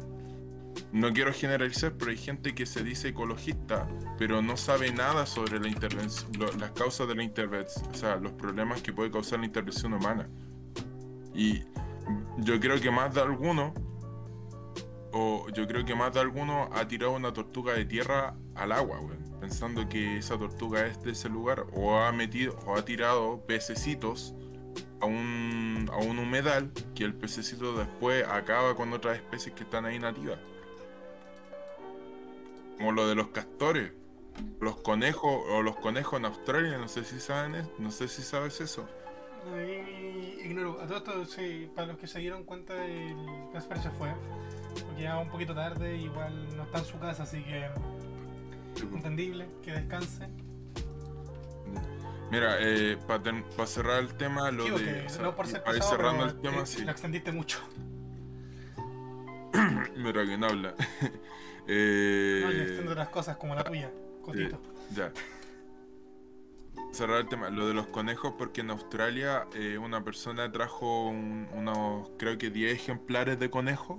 no 0.93 1.13
quiero 1.13 1.33
generalizar, 1.33 1.93
pero 1.99 2.11
hay 2.11 2.17
gente 2.17 2.55
que 2.55 2.65
se 2.65 2.83
dice 2.83 3.09
ecologista, 3.09 3.89
pero 4.19 4.43
no 4.43 4.57
sabe 4.57 4.93
nada 4.93 5.27
sobre 5.27 5.59
la 5.59 5.69
las 6.59 6.71
causas 6.73 7.09
de 7.09 7.15
la 7.15 7.23
intervención, 7.23 7.91
o 7.91 7.95
sea, 7.95 8.17
los 8.17 8.33
problemas 8.33 8.81
que 8.83 8.93
puede 8.93 9.11
causar 9.11 9.41
la 9.41 9.47
intervención 9.47 9.93
humana. 9.93 10.29
Y 11.35 11.65
yo 12.39 12.59
creo 12.61 12.81
que 12.81 12.91
más 12.91 13.15
de 13.15 13.21
alguno, 13.21 13.75
o 15.13 15.47
yo 15.51 15.67
creo 15.67 15.85
que 15.85 15.95
más 15.95 16.15
de 16.15 16.21
alguno 16.21 16.71
ha 16.73 16.87
tirado 16.87 17.13
una 17.13 17.33
tortuga 17.33 17.75
de 17.75 17.85
tierra 17.85 18.35
al 18.55 18.73
agua, 18.73 19.01
weón, 19.01 19.28
pensando 19.41 19.89
que 19.89 20.19
esa 20.19 20.39
tortuga 20.39 20.87
es 20.87 21.03
de 21.03 21.13
ese 21.13 21.29
lugar, 21.29 21.67
o 21.75 21.99
ha 21.99 22.13
metido, 22.13 22.59
o 22.67 22.77
ha 22.77 22.85
tirado 22.85 23.41
pececitos 23.47 24.35
a 25.01 25.07
un, 25.07 25.89
a 25.93 25.97
un 25.97 26.19
humedal 26.19 26.73
que 26.95 27.05
el 27.05 27.15
pececito 27.15 27.77
después 27.77 28.27
acaba 28.27 28.75
con 28.75 28.93
otras 28.93 29.17
especies 29.17 29.55
que 29.55 29.65
están 29.65 29.85
ahí 29.85 29.99
nativas. 29.99 30.39
Como 32.77 32.93
lo 32.93 33.09
de 33.09 33.15
los 33.15 33.29
castores, 33.29 33.93
los 34.61 34.77
conejos 34.77 35.43
o 35.51 35.63
los 35.63 35.77
conejos 35.77 36.19
en 36.19 36.27
Australia, 36.27 36.79
no 36.79 36.89
sé 36.89 37.05
si 37.05 37.19
saben, 37.19 37.69
no 37.79 37.91
sé 37.91 38.09
si 38.09 38.23
sabes 38.23 38.61
eso. 38.61 38.89
Ignoro. 40.45 40.81
A 40.81 40.87
todo 40.87 40.97
esto, 40.97 41.25
sí, 41.27 41.71
para 41.75 41.89
los 41.89 41.99
que 41.99 42.07
se 42.07 42.19
dieron 42.19 42.45
cuenta, 42.45 42.75
el 42.85 43.17
Casper 43.53 43.79
se 43.79 43.91
fue. 43.91 44.13
Porque 44.87 45.03
ya 45.03 45.19
un 45.19 45.29
poquito 45.29 45.55
tarde, 45.55 45.97
igual 45.97 46.57
no 46.57 46.65
está 46.65 46.79
en 46.79 46.85
su 46.85 46.99
casa, 46.99 47.23
así 47.23 47.43
que 47.43 47.69
entendible, 48.87 49.47
que 49.63 49.73
descanse. 49.73 50.29
Mira, 52.31 52.57
para 53.57 53.67
cerrar 53.67 54.01
el 54.01 54.15
tema, 54.15 54.51
lo 54.51 54.65
de. 54.79 55.07
o 55.07 55.09
sea, 55.09 55.23
no 55.23 55.35
por 55.35 55.47
ser 55.47 55.63
para 55.63 55.77
ir 55.77 55.81
pesado, 55.83 55.97
cerrando 55.97 56.25
el 56.27 56.41
tema, 56.41 56.63
eh, 56.63 56.67
sí. 56.67 56.85
lo 56.85 56.91
extendiste 56.91 57.33
mucho. 57.33 57.59
Mira, 59.97 60.25
no 60.37 60.47
habla. 60.47 60.75
Eh, 61.71 62.41
No, 62.47 62.51
yo 62.51 62.63
extiendo 62.63 62.93
otras 62.93 63.09
cosas 63.11 63.37
como 63.37 63.55
la 63.55 63.63
tuya, 63.63 63.91
Cotito. 64.23 64.59
Ya. 64.95 65.13
Cerrar 66.93 67.19
el 67.21 67.29
tema, 67.29 67.51
lo 67.51 67.69
de 67.69 67.75
los 67.75 67.89
conejos, 67.89 68.33
porque 68.39 68.63
en 68.63 68.71
Australia 68.71 69.47
eh, 69.55 69.77
una 69.77 70.03
persona 70.03 70.51
trajo 70.51 71.09
un- 71.11 71.47
unos, 71.53 72.09
creo 72.19 72.39
que 72.39 72.49
10 72.49 72.73
ejemplares 72.73 73.39
de 73.39 73.51
conejos 73.51 73.99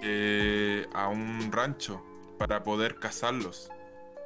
eh, 0.00 0.86
a 0.94 1.08
un 1.08 1.52
rancho 1.52 2.02
para 2.42 2.64
poder 2.64 2.96
cazarlos. 2.96 3.70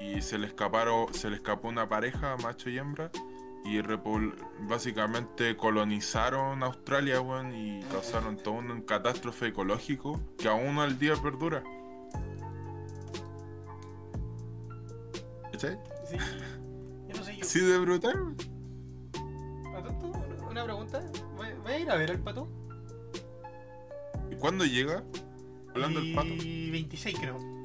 Y 0.00 0.22
se 0.22 0.38
le 0.38 0.46
escaparon, 0.46 1.12
se 1.12 1.28
le 1.28 1.36
escapó 1.36 1.68
una 1.68 1.86
pareja, 1.86 2.34
macho 2.42 2.70
y 2.70 2.78
hembra, 2.78 3.10
y 3.62 3.78
básicamente 4.60 5.54
colonizaron 5.54 6.62
Australia, 6.62 7.20
weón, 7.20 7.54
y 7.54 7.82
causaron 7.92 8.38
todo 8.38 8.54
un 8.54 8.80
catástrofe 8.80 9.48
ecológico 9.48 10.18
que 10.38 10.48
aún 10.48 10.78
al 10.78 10.98
día 10.98 11.14
perdura. 11.16 11.62
¿Cachai? 15.52 15.78
Sí. 16.08 16.16
Yo 17.08 17.16
no 17.18 17.22
sé, 17.22 17.36
yo. 17.36 17.44
Sí, 17.44 17.60
de 17.60 17.78
brutal. 17.78 18.34
Esto, 18.38 20.12
una- 20.50 20.64
pregunta. 20.64 21.02
¿Va 21.66 21.70
a 21.70 21.78
ir 21.78 21.90
a 21.90 21.96
ver 21.96 22.12
al 22.12 22.20
pato? 22.20 22.48
¿Y 24.30 24.36
cuándo 24.36 24.64
llega? 24.64 25.04
Hablando 25.74 26.00
del 26.00 26.14
pato. 26.14 26.28
Y 26.28 26.70
26 26.70 27.18
creo. 27.18 27.55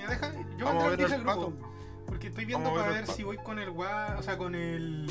Mira, 0.00 0.10
deja. 0.10 0.32
Yo 0.56 0.64
Vamos 0.64 0.84
a 0.84 0.86
al 0.86 0.92
al 0.92 1.08
grupo. 1.08 1.24
pato. 1.24 1.52
Porque 2.06 2.28
estoy 2.28 2.44
viendo 2.44 2.64
Vamos 2.70 2.82
para 2.82 2.92
ver 2.92 3.06
si 3.06 3.22
voy 3.22 3.36
con 3.36 3.58
el 3.58 3.70
gua, 3.70 4.16
o 4.18 4.22
sea, 4.22 4.38
con 4.38 4.54
el. 4.54 5.06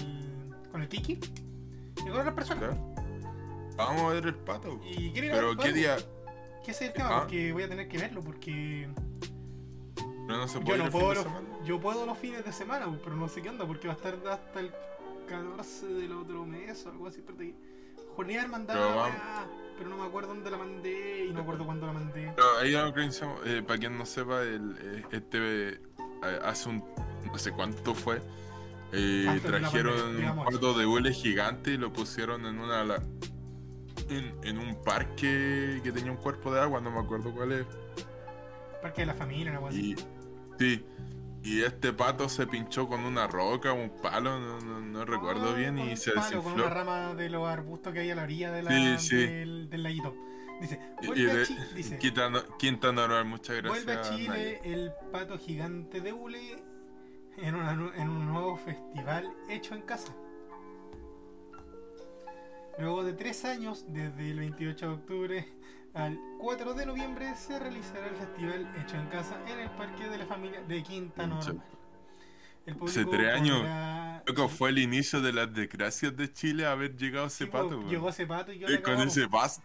con 0.71 0.81
el 0.81 0.89
Kiki. 0.89 1.19
Y 1.97 2.01
con 2.01 2.11
otras 2.11 2.33
personas. 2.33 2.75
Vamos 3.75 4.01
a 4.01 4.13
ver 4.15 4.25
el 4.25 4.35
pato. 4.35 4.79
Y 4.83 5.11
Pero 5.11 5.55
qué 5.57 5.73
día. 5.73 5.97
¿Qué 6.63 6.71
es 6.71 6.81
el 6.81 6.93
tema? 6.93 7.09
Ah. 7.09 7.19
Porque 7.19 7.53
voy 7.53 7.63
a 7.63 7.69
tener 7.69 7.87
que 7.87 7.97
verlo 7.97 8.21
porque. 8.21 8.89
No, 10.27 10.37
no 10.37 10.47
se 10.47 10.59
Yo 10.59 10.65
puede 10.65 10.83
no 10.83 10.89
puedo 10.91 11.13
los, 11.13 11.25
yo 11.65 11.79
puedo 11.79 12.05
los 12.05 12.17
fines 12.17 12.45
de 12.45 12.51
semana, 12.51 12.85
pero 13.03 13.15
no 13.15 13.27
sé 13.27 13.41
qué 13.41 13.49
onda, 13.49 13.65
porque 13.65 13.87
va 13.87 13.93
a 13.93 13.97
estar 13.97 14.15
hasta 14.27 14.59
el 14.59 14.71
14 15.27 15.87
del 15.87 16.11
otro 16.11 16.45
mes 16.45 16.85
o 16.85 16.89
algo 16.89 17.07
así. 17.07 17.23
Pero 17.25 17.37
Jornear 18.15 18.47
mandaba 18.49 19.05
Pero 19.05 19.59
pero 19.77 19.89
no 19.91 19.97
me 19.97 20.03
acuerdo 20.03 20.29
dónde 20.29 20.51
la 20.51 20.57
mandé 20.57 21.25
y 21.25 21.27
no 21.29 21.35
me 21.35 21.39
acuerdo 21.41 21.65
cuándo 21.65 21.87
la 21.87 21.93
mandé. 21.93 22.33
Pero 22.35 22.57
ahí 22.59 22.75
eh, 23.45 23.63
para 23.65 23.79
quien 23.79 23.97
no 23.97 24.05
sepa, 24.05 24.41
el, 24.41 24.75
eh, 24.81 25.03
este 25.11 25.69
eh, 25.69 25.79
hace 26.43 26.67
un 26.69 26.83
no 27.25 27.37
sé 27.37 27.51
cuánto 27.51 27.95
fue. 27.95 28.21
eh, 28.91 29.39
trajeron 29.41 29.93
pandemia, 29.95 30.33
un 30.33 30.45
pato 30.45 30.73
de 30.73 30.85
hule 30.85 31.13
gigante 31.13 31.71
y 31.71 31.77
lo 31.77 31.93
pusieron 31.93 32.45
en 32.45 32.59
una 32.59 32.83
la- 32.83 33.03
en, 34.09 34.35
en 34.43 34.57
un 34.57 34.83
parque 34.83 35.79
que 35.83 35.91
tenía 35.93 36.11
un 36.11 36.17
cuerpo 36.17 36.51
de 36.51 36.59
agua, 36.59 36.81
no 36.81 36.91
me 36.91 36.99
acuerdo 36.99 37.31
cuál 37.33 37.51
es. 37.53 37.65
Parque 38.81 39.01
de 39.01 39.07
la 39.07 39.13
familia, 39.13 39.51
así. 39.69 39.91
Y 39.91 39.95
sí. 40.57 40.85
Y 41.43 41.61
este 41.61 41.93
pato 41.93 42.27
se 42.27 42.45
pinchó 42.47 42.87
con 42.87 43.01
una 43.05 43.25
roca 43.27 43.71
o 43.71 43.75
un 43.75 43.89
palo, 44.01 44.39
no, 44.39 44.59
no- 44.59 44.81
no 44.81 45.05
recuerdo 45.05 45.51
Ah, 45.51 45.55
bien, 45.55 45.77
con 45.77 45.89
y 45.89 45.95
se 45.97 46.11
palo, 46.11 46.21
Con 46.43 46.53
desinfló. 46.55 46.65
una 46.65 46.73
rama 46.73 47.13
de 47.15 47.29
los 47.29 47.47
arbustos 47.47 47.93
que 47.93 47.99
hay 47.99 48.11
a 48.11 48.15
la 48.15 48.23
orilla 48.23 48.51
de 48.51 48.63
la, 48.63 48.71
Sí, 48.97 49.07
sí. 49.09 49.15
Del, 49.15 49.69
del 49.69 49.83
laguito. 49.83 50.15
Dice, 50.59 50.77
Y- 51.01 51.05
y 51.05 51.07
vuelve 51.07 51.31
a 51.31 51.35
de- 51.35 51.45
Chile, 51.45 51.61
dice, 51.75 51.97
muchas 53.23 53.55
gracias. 53.55 53.85
vuelve 53.85 53.93
a 53.93 54.01
Chile 54.01 54.59
el 54.65 54.91
pato 55.11 55.37
gigante 55.37 56.01
de 56.01 56.11
hule 56.11 56.61
en, 57.37 57.55
una 57.55 57.71
en 57.95 58.09
un 58.09 58.25
nuevo 58.27 58.57
festival 58.57 59.31
hecho 59.47 59.75
en 59.75 59.81
casa. 59.83 60.13
Luego 62.77 63.03
de 63.03 63.13
tres 63.13 63.43
años, 63.45 63.85
desde 63.89 64.31
el 64.31 64.39
28 64.39 64.87
de 64.87 64.93
octubre 64.93 65.47
al 66.05 66.19
4 66.39 66.73
de 66.73 66.85
noviembre, 66.85 67.35
se 67.35 67.59
realizará 67.59 68.07
el 68.07 68.15
festival 68.15 68.67
hecho 68.81 68.95
en 68.95 69.07
casa 69.07 69.37
en 69.47 69.59
el 69.59 69.69
Parque 69.71 70.07
de 70.09 70.17
la 70.17 70.25
Familia 70.25 70.61
de 70.61 70.83
Quinta 70.83 71.27
Normal. 71.27 71.61
El 72.65 72.77
Hace 72.83 73.05
tres 73.05 73.33
años. 73.33 73.71
Loco, 74.25 74.47
sí, 74.49 74.55
fue 74.57 74.69
el 74.69 74.77
inicio 74.79 75.21
de 75.21 75.33
las 75.33 75.51
desgracias 75.53 76.15
de 76.15 76.31
Chile 76.31 76.65
haber 76.65 76.95
llegado 76.95 77.27
ese 77.27 77.45
sí, 77.45 77.49
pato, 77.49 77.69
po, 77.69 77.77
weón. 77.77 77.89
Llegó 77.89 78.09
ese 78.09 78.25
pato 78.27 78.51
y 78.53 78.59
yo 78.59 78.67
Eh, 78.67 78.73
la 78.73 78.81
con 78.81 78.99
ese 79.01 79.27
pato, 79.27 79.61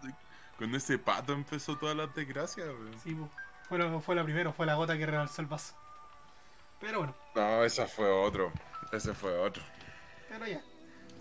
con 0.59 0.75
ese 0.75 0.99
pato 0.99 1.33
empezó 1.33 1.77
todas 1.77 1.97
las 1.97 2.15
desgracias. 2.15 2.69
Sí, 3.03 3.15
po. 3.15 3.29
fue, 3.69 3.79
lo, 3.79 4.01
fue 4.01 4.15
la 4.15 4.25
primera, 4.25 4.53
fue 4.53 4.67
la 4.67 4.75
gota 4.75 4.97
que 4.97 5.07
rebalsó 5.07 5.43
el 5.43 5.49
vaso. 5.49 5.75
Pero 6.81 6.99
bueno, 6.99 7.15
No, 7.35 7.65
ese 7.65 7.87
fue 7.87 8.11
otro. 8.11 8.53
Ese 8.93 9.13
fue 9.15 9.37
otro. 9.39 9.63
pero 10.29 10.47
ya. 10.47 10.63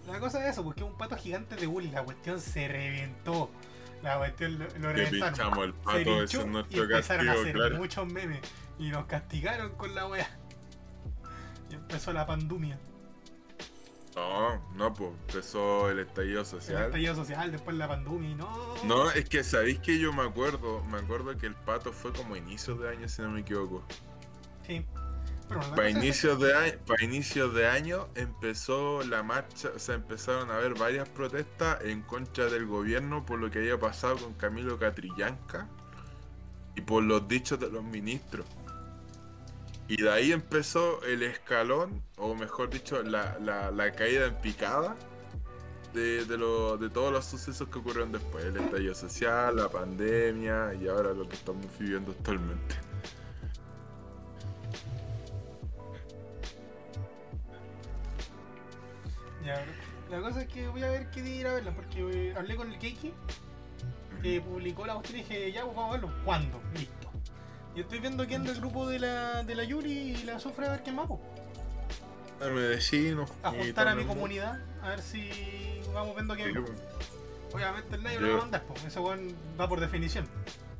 La 0.07 0.19
cosa 0.19 0.43
es 0.45 0.51
eso, 0.51 0.63
porque 0.63 0.81
es 0.81 0.85
un 0.85 0.97
pato 0.97 1.15
gigante 1.15 1.55
de 1.55 1.65
Bully, 1.65 1.89
la 1.89 2.03
cuestión 2.03 2.39
se 2.39 2.67
reventó. 2.67 3.49
La 4.03 4.17
cuestión 4.17 4.59
lo, 4.59 4.65
lo 4.89 4.93
Que 4.93 5.05
pinchamos 5.07 5.65
el 5.65 5.73
pato, 5.73 6.23
ese 6.23 6.23
es 6.23 6.33
y 6.45 6.47
nuestro 6.47 6.83
empezaron 6.83 7.29
a 7.29 7.31
hacer 7.31 7.53
claro. 7.53 7.77
muchos 7.77 8.05
memes. 8.05 8.39
Y 8.77 8.89
nos 8.89 9.05
castigaron 9.05 9.71
con 9.75 9.95
la 9.95 10.05
wea. 10.07 10.29
Y 11.69 11.75
empezó 11.75 12.11
la 12.11 12.27
pandemia. 12.27 12.77
No, 14.15 14.61
no, 14.75 14.93
pues 14.93 15.09
empezó 15.27 15.89
el 15.89 15.99
estallido 15.99 16.41
El 16.41 16.45
social. 16.45 16.83
estallido 16.83 17.15
social, 17.15 17.51
después 17.51 17.77
la 17.77 17.87
pandemia 17.87 18.29
y 18.29 18.35
no. 18.35 18.75
No, 18.83 19.09
es 19.09 19.27
que 19.27 19.43
sabéis 19.43 19.79
que 19.79 19.97
yo 19.97 20.11
me 20.11 20.23
acuerdo, 20.23 20.83
me 20.83 20.97
acuerdo 20.99 21.35
que 21.37 21.47
el 21.47 21.55
pato 21.55 21.93
fue 21.93 22.11
como 22.11 22.35
inicios 22.35 22.79
de 22.79 22.89
año, 22.89 23.07
si 23.07 23.21
no 23.21 23.29
me 23.29 23.39
equivoco. 23.39 23.83
Sí. 24.67 24.85
Para 25.75 25.89
inicios 25.89 26.39
de 26.39 26.55
año, 26.55 26.73
para 26.85 27.03
inicios 27.03 27.53
de 27.53 27.67
año 27.67 28.07
empezó 28.15 29.03
la 29.03 29.23
marcha, 29.23 29.71
o 29.75 29.79
sea, 29.79 29.95
empezaron 29.95 30.51
a 30.51 30.55
haber 30.55 30.73
varias 30.75 31.09
protestas 31.09 31.83
en 31.83 32.01
contra 32.01 32.45
del 32.45 32.65
gobierno 32.65 33.25
por 33.25 33.39
lo 33.39 33.49
que 33.51 33.59
había 33.59 33.79
pasado 33.79 34.17
con 34.17 34.33
Camilo 34.33 34.77
Catrillanca 34.77 35.67
y 36.75 36.81
por 36.81 37.03
los 37.03 37.27
dichos 37.27 37.59
de 37.59 37.69
los 37.69 37.83
ministros. 37.83 38.45
Y 39.87 40.01
de 40.01 40.09
ahí 40.09 40.31
empezó 40.31 41.03
el 41.03 41.23
escalón, 41.23 42.01
o 42.17 42.33
mejor 42.35 42.69
dicho, 42.69 43.03
la, 43.03 43.37
la, 43.39 43.69
la 43.69 43.91
caída 43.91 44.25
en 44.25 44.35
picada 44.35 44.95
de, 45.93 46.25
de, 46.25 46.37
lo, 46.37 46.77
de 46.77 46.89
todos 46.89 47.11
los 47.11 47.25
sucesos 47.25 47.67
que 47.67 47.79
ocurrieron 47.79 48.11
después. 48.11 48.45
El 48.45 48.57
estallido 48.57 48.95
social, 48.95 49.55
la 49.55 49.69
pandemia 49.69 50.73
y 50.73 50.87
ahora 50.87 51.13
lo 51.13 51.27
que 51.27 51.35
estamos 51.35 51.65
viviendo 51.77 52.11
actualmente. 52.11 52.92
Ya, 59.45 59.65
la 60.09 60.21
cosa 60.21 60.41
es 60.41 60.47
que 60.47 60.67
voy 60.67 60.83
a 60.83 60.89
ver 60.89 61.09
qué 61.11 61.21
día 61.21 61.35
ir 61.41 61.47
a 61.47 61.53
verla, 61.53 61.71
porque 61.71 61.99
eh, 61.99 62.33
hablé 62.37 62.55
con 62.55 62.71
el 62.71 62.79
Keiki, 62.79 63.13
que 64.21 64.41
publicó 64.41 64.85
la 64.85 64.93
cuestión 64.95 65.19
y 65.19 65.23
dije, 65.23 65.51
ya, 65.51 65.63
pues 65.63 65.75
vamos 65.75 65.89
a 65.89 65.99
verlo. 65.99 66.13
¿Cuándo? 66.23 66.61
Listo. 66.73 67.11
Y 67.75 67.81
estoy 67.81 67.99
viendo 67.99 68.25
quién 68.27 68.43
del 68.43 68.55
grupo 68.59 68.87
de 68.87 68.99
la, 68.99 69.43
de 69.43 69.55
la 69.55 69.63
Yuri 69.63 69.91
y 69.91 70.23
la 70.23 70.39
Sufre 70.39 70.67
a 70.67 70.71
ver 70.71 70.83
quién 70.83 70.95
más, 70.95 71.07
pues. 71.07 71.19
A 72.41 72.49
mi 72.51 72.61
vecino. 72.61 73.25
A 73.43 73.51
mi 73.95 74.05
comunidad, 74.05 74.59
a 74.81 74.89
ver 74.89 75.01
si 75.01 75.29
vamos 75.93 76.15
viendo 76.15 76.35
quién. 76.35 76.53
Sí, 76.53 76.59
Obviamente 77.53 77.95
el 77.95 78.03
nadie 78.03 78.19
Yo- 78.19 78.27
lo 78.27 78.37
mandar, 78.39 78.63
pues. 78.63 78.83
Ese 78.83 78.99
weón 78.99 79.35
va 79.59 79.67
por 79.67 79.79
definición. 79.79 80.27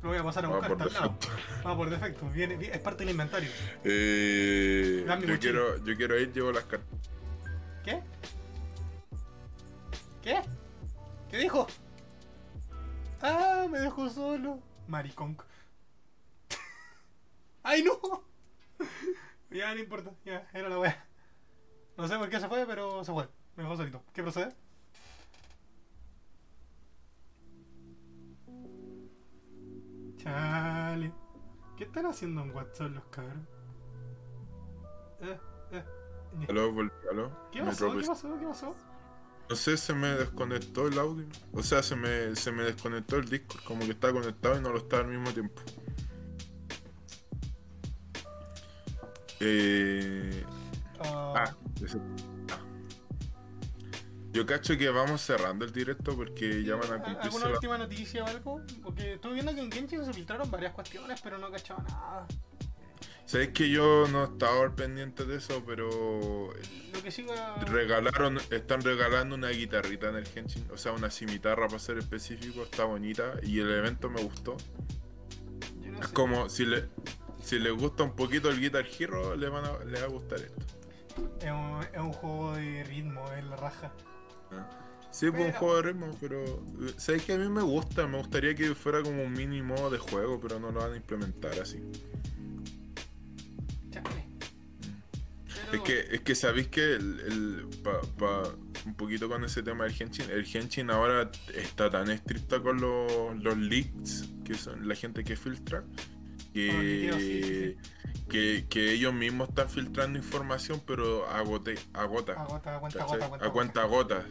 Lo 0.02 0.10
voy 0.10 0.18
a 0.18 0.22
pasar 0.22 0.44
a 0.44 0.48
Va 0.48 0.58
buscar 0.58 0.86
el 0.86 0.92
lado. 0.92 1.18
Va 1.66 1.76
por 1.76 1.88
defecto, 1.88 2.28
viene, 2.28 2.58
es 2.66 2.78
parte 2.80 3.04
del 3.04 3.10
inventario. 3.12 3.48
Eh, 3.84 5.04
yo, 5.06 5.14
mochila. 5.16 5.38
quiero, 5.38 5.84
yo 5.84 5.96
quiero 5.96 6.18
ir, 6.20 6.32
llevo 6.32 6.52
las 6.52 6.64
cartas. 6.64 6.98
¿Qué? 7.84 7.92
¿Qué? 7.92 8.02
¿Qué 11.34 11.40
dijo? 11.40 11.66
Ah, 13.20 13.66
me 13.68 13.80
dejó 13.80 14.08
solo. 14.08 14.60
Maricón. 14.86 15.36
¡Ay, 17.64 17.82
no! 17.82 18.22
ya, 19.50 19.74
no 19.74 19.80
importa. 19.80 20.12
Ya, 20.24 20.48
era 20.52 20.68
la 20.68 20.78
wea. 20.78 21.08
No 21.96 22.06
sé 22.06 22.16
por 22.18 22.28
qué 22.28 22.38
se 22.38 22.46
fue, 22.46 22.64
pero 22.66 23.02
se 23.02 23.10
fue. 23.10 23.28
Me 23.56 23.64
dejó 23.64 23.76
solito. 23.76 24.04
¿Qué 24.12 24.22
procede? 24.22 24.54
Chale. 30.18 31.12
¿Qué 31.76 31.82
están 31.82 32.06
haciendo 32.06 32.42
en 32.42 32.54
WhatsApp 32.54 32.92
los 32.92 33.04
cabros? 33.06 33.44
Eh, 35.20 35.40
eh. 35.72 35.84
Aló, 36.48 36.72
aló. 37.10 37.50
¿Qué 37.50 37.60
pasó? 37.60 37.90
¿Qué 37.90 38.06
pasó? 38.06 38.38
¿Qué 38.38 38.46
pasó? 38.46 38.93
No 39.48 39.56
sé, 39.56 39.76
se 39.76 39.92
me 39.94 40.08
desconectó 40.08 40.88
el 40.88 40.98
audio. 40.98 41.26
O 41.52 41.62
sea, 41.62 41.82
se 41.82 41.94
me, 41.96 42.34
se 42.34 42.50
me 42.50 42.62
desconectó 42.64 43.16
el 43.16 43.28
Discord. 43.28 43.62
Como 43.64 43.84
que 43.84 43.90
está 43.92 44.10
conectado 44.12 44.56
y 44.56 44.60
no 44.60 44.70
lo 44.70 44.78
está 44.78 44.98
al 44.98 45.06
mismo 45.08 45.30
tiempo. 45.32 45.60
Eh, 49.40 50.44
Ah, 51.00 51.34
ah, 51.36 51.56
ese- 51.84 51.98
ah. 52.50 52.58
Yo 54.32 54.46
cacho 54.46 54.76
que 54.78 54.88
vamos 54.88 55.20
cerrando 55.20 55.64
el 55.64 55.72
directo 55.72 56.16
porque 56.16 56.64
ya 56.64 56.76
van 56.76 56.92
a 56.92 56.96
cumplirse 57.02 57.22
¿Alguna 57.28 57.46
la- 57.48 57.52
última 57.54 57.78
noticia 57.78 58.24
o 58.24 58.26
algo? 58.26 58.62
Porque 58.82 59.14
estuve 59.14 59.34
viendo 59.34 59.54
que 59.54 59.60
en 59.60 59.70
Genshin 59.70 60.04
se 60.04 60.12
filtraron 60.14 60.50
varias 60.50 60.72
cuestiones, 60.72 61.20
pero 61.20 61.36
no 61.38 61.50
cachaba 61.50 61.82
nada. 61.82 62.26
Sabes 63.26 63.48
que 63.50 63.70
yo 63.70 64.06
no 64.08 64.24
estaba 64.24 64.62
al 64.62 64.74
pendiente 64.74 65.24
de 65.24 65.36
eso, 65.36 65.62
pero 65.66 65.88
Lo 66.92 67.02
que 67.02 67.10
siga. 67.10 67.56
regalaron, 67.64 68.38
están 68.50 68.82
regalando 68.82 69.34
una 69.34 69.48
guitarrita 69.48 70.10
en 70.10 70.16
el 70.16 70.26
Genshin, 70.26 70.66
o 70.70 70.76
sea, 70.76 70.92
una 70.92 71.10
cimitarra 71.10 71.66
para 71.66 71.78
ser 71.78 71.98
específico, 71.98 72.62
está 72.62 72.84
bonita 72.84 73.34
y 73.42 73.60
el 73.60 73.70
evento 73.70 74.10
me 74.10 74.22
gustó. 74.22 74.56
yo 75.82 75.90
no 75.92 76.00
Es 76.00 76.08
sé. 76.08 76.14
como 76.14 76.48
si 76.50 76.66
le 76.66 76.84
si 77.42 77.58
les 77.58 77.72
gusta 77.74 78.02
un 78.04 78.14
poquito 78.16 78.48
el 78.50 78.58
Guitar 78.60 78.86
Hero, 78.98 79.36
le 79.36 79.48
van 79.48 79.64
a, 79.66 79.84
le 79.84 80.00
va 80.00 80.06
a 80.06 80.08
gustar 80.10 80.38
esto. 80.40 80.62
Es 81.40 81.50
un, 81.50 81.80
es 81.92 82.00
un 82.00 82.12
juego 82.12 82.52
de 82.56 82.84
ritmo, 82.84 83.24
es 83.32 83.44
la 83.44 83.56
raja. 83.56 83.92
Sí, 85.10 85.30
pues 85.30 85.40
un 85.42 85.46
Pero- 85.48 85.58
juego 85.58 85.76
de 85.76 85.82
ritmo, 85.82 86.16
pero 86.20 86.42
eh, 86.44 86.94
sabes 86.96 87.24
que 87.24 87.34
a 87.34 87.38
mí 87.38 87.48
me 87.48 87.62
gusta, 87.62 88.06
me 88.06 88.18
gustaría 88.18 88.54
que 88.54 88.74
fuera 88.74 89.02
como 89.02 89.22
un 89.22 89.32
mini 89.32 89.62
modo 89.62 89.90
de 89.90 89.98
juego, 89.98 90.40
pero 90.40 90.58
no 90.58 90.70
lo 90.72 90.80
van 90.80 90.92
a 90.92 90.96
implementar 90.96 91.52
así. 91.60 91.80
Es 95.74 95.80
que, 95.82 95.98
es 96.14 96.20
que 96.20 96.34
sabéis 96.34 96.68
que 96.68 96.94
el, 96.94 97.20
el- 97.20 97.68
pa- 97.82 98.00
pa- 98.18 98.54
un 98.86 98.94
poquito 98.94 99.28
con 99.28 99.44
ese 99.44 99.62
tema 99.62 99.84
del 99.84 99.92
Genshin, 99.92 100.30
el 100.30 100.44
Genshin 100.44 100.90
ahora 100.90 101.30
está 101.54 101.90
tan 101.90 102.10
estricta 102.10 102.60
con 102.62 102.80
los, 102.80 103.36
los 103.42 103.56
leaks, 103.56 104.28
que 104.44 104.54
son 104.54 104.86
la 104.88 104.94
gente 104.94 105.24
que 105.24 105.36
filtra, 105.36 105.84
que, 106.52 107.10
sí, 107.18 107.42
sí, 107.42 108.22
que, 108.28 108.66
que 108.68 108.92
ellos 108.92 109.12
mismos 109.14 109.48
están 109.48 109.68
filtrando 109.68 110.18
información, 110.18 110.82
pero 110.86 111.26
a, 111.28 111.40
gote, 111.42 111.74
a 111.92 112.04
gota. 112.04 112.32
Aguanta. 112.34 112.76
a 113.40 113.50
cuenta 113.50 113.84
gota. 113.84 114.26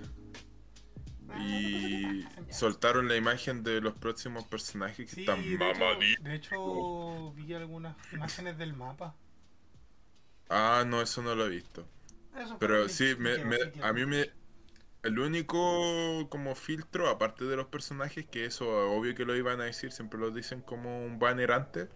Y 1.39 2.23
soltaron 2.51 3.07
la 3.07 3.15
imagen 3.15 3.63
de 3.63 3.81
los 3.81 3.93
próximos 3.95 4.43
personajes 4.45 5.09
que 5.09 5.15
Sí, 5.15 5.21
están 5.21 5.39
mamaditos. 5.57 6.23
de 6.23 6.35
hecho, 6.35 7.33
vi 7.33 7.53
algunas 7.55 7.95
imágenes 8.13 8.57
del 8.57 8.73
mapa. 8.73 9.15
Ah, 10.49 10.83
no, 10.85 11.01
eso 11.01 11.21
no 11.21 11.35
lo 11.35 11.45
he 11.45 11.49
visto. 11.49 11.87
Eso 12.37 12.57
Pero 12.59 12.87
sí, 12.89 13.15
me- 13.17 13.37
a 13.81 13.93
mí 13.93 14.05
me... 14.05 14.31
El 15.03 15.19
único 15.19 16.27
como 16.29 16.55
filtro, 16.55 17.09
aparte 17.09 17.43
de 17.45 17.57
los 17.57 17.67
personajes, 17.67 18.25
que 18.25 18.45
eso 18.45 18.65
obvio 18.91 19.13
que 19.15 19.25
lo 19.25 19.35
iban 19.35 19.59
a 19.59 19.65
decir, 19.65 19.91
siempre 19.91 20.17
lo 20.19 20.31
dicen 20.31 20.61
como 20.61 21.05
un 21.05 21.19
banner 21.19 21.51
antes, 21.51 21.89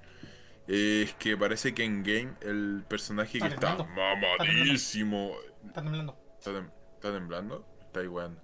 es 0.68 1.14
que 1.15 1.38
parece 1.38 1.74
que 1.74 1.84
en 1.86 2.03
game 2.03 2.34
el 2.41 2.84
personaje 2.90 3.40
que 3.40 3.48
Está 3.48 3.78
mamadísimo... 3.84 5.32
Está 5.65 5.82
temblando. 5.82 6.18
¿Está, 6.38 6.52
tem- 6.52 6.72
está 6.95 7.14
temblando? 7.14 7.65
Está 7.82 8.03
igual. 8.03 8.38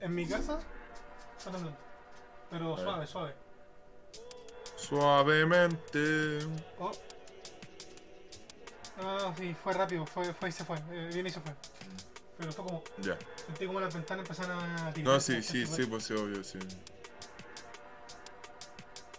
En 0.00 0.14
mi 0.14 0.26
casa 0.28 0.60
está 1.36 1.50
temblando. 1.50 1.78
Pero 2.50 2.76
suave, 2.78 3.06
suave. 3.08 3.34
Suavemente. 4.76 6.38
Oh. 6.78 6.92
Ah, 9.00 9.34
sí, 9.36 9.54
fue 9.62 9.72
rápido, 9.72 10.06
fue, 10.06 10.32
fue 10.34 10.48
y 10.48 10.52
se 10.52 10.64
fue. 10.64 10.76
eh, 10.92 11.10
viene 11.12 11.28
y 11.28 11.32
se 11.32 11.40
fue. 11.40 11.52
Pero 12.38 12.52
fue 12.52 12.64
como. 12.64 12.84
Ya. 12.98 13.16
Sentí 13.46 13.66
como 13.66 13.80
las 13.80 13.94
ventanas 13.94 14.24
empezaron 14.28 14.58
a 14.58 14.92
tirar. 14.92 15.14
No, 15.14 15.20
sí, 15.20 15.42
sí, 15.42 15.66
sí, 15.66 15.84
pues 15.86 16.04
sí, 16.04 16.14
obvio, 16.14 16.42
sí. 16.44 16.58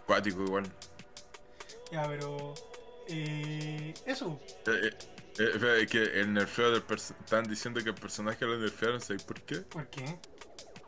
Cuático 0.06 0.44
igual. 0.44 0.72
Ya, 1.92 2.08
pero. 2.08 2.54
Eh, 3.08 3.94
eso. 4.06 4.40
Eh, 4.68 4.90
eh, 5.38 5.80
es 5.82 5.88
que 5.92 6.04
el 6.22 6.34
nerfeo 6.34 6.72
del. 6.72 6.84
Están 6.98 7.44
diciendo 7.46 7.82
que 7.84 7.90
el 7.90 7.96
personaje 7.96 8.46
lo 8.46 8.58
nerfearon, 8.58 9.02
¿sabes 9.02 9.24
por 9.24 9.42
qué? 9.42 9.58
¿Por 9.58 9.88
qué? 9.88 10.20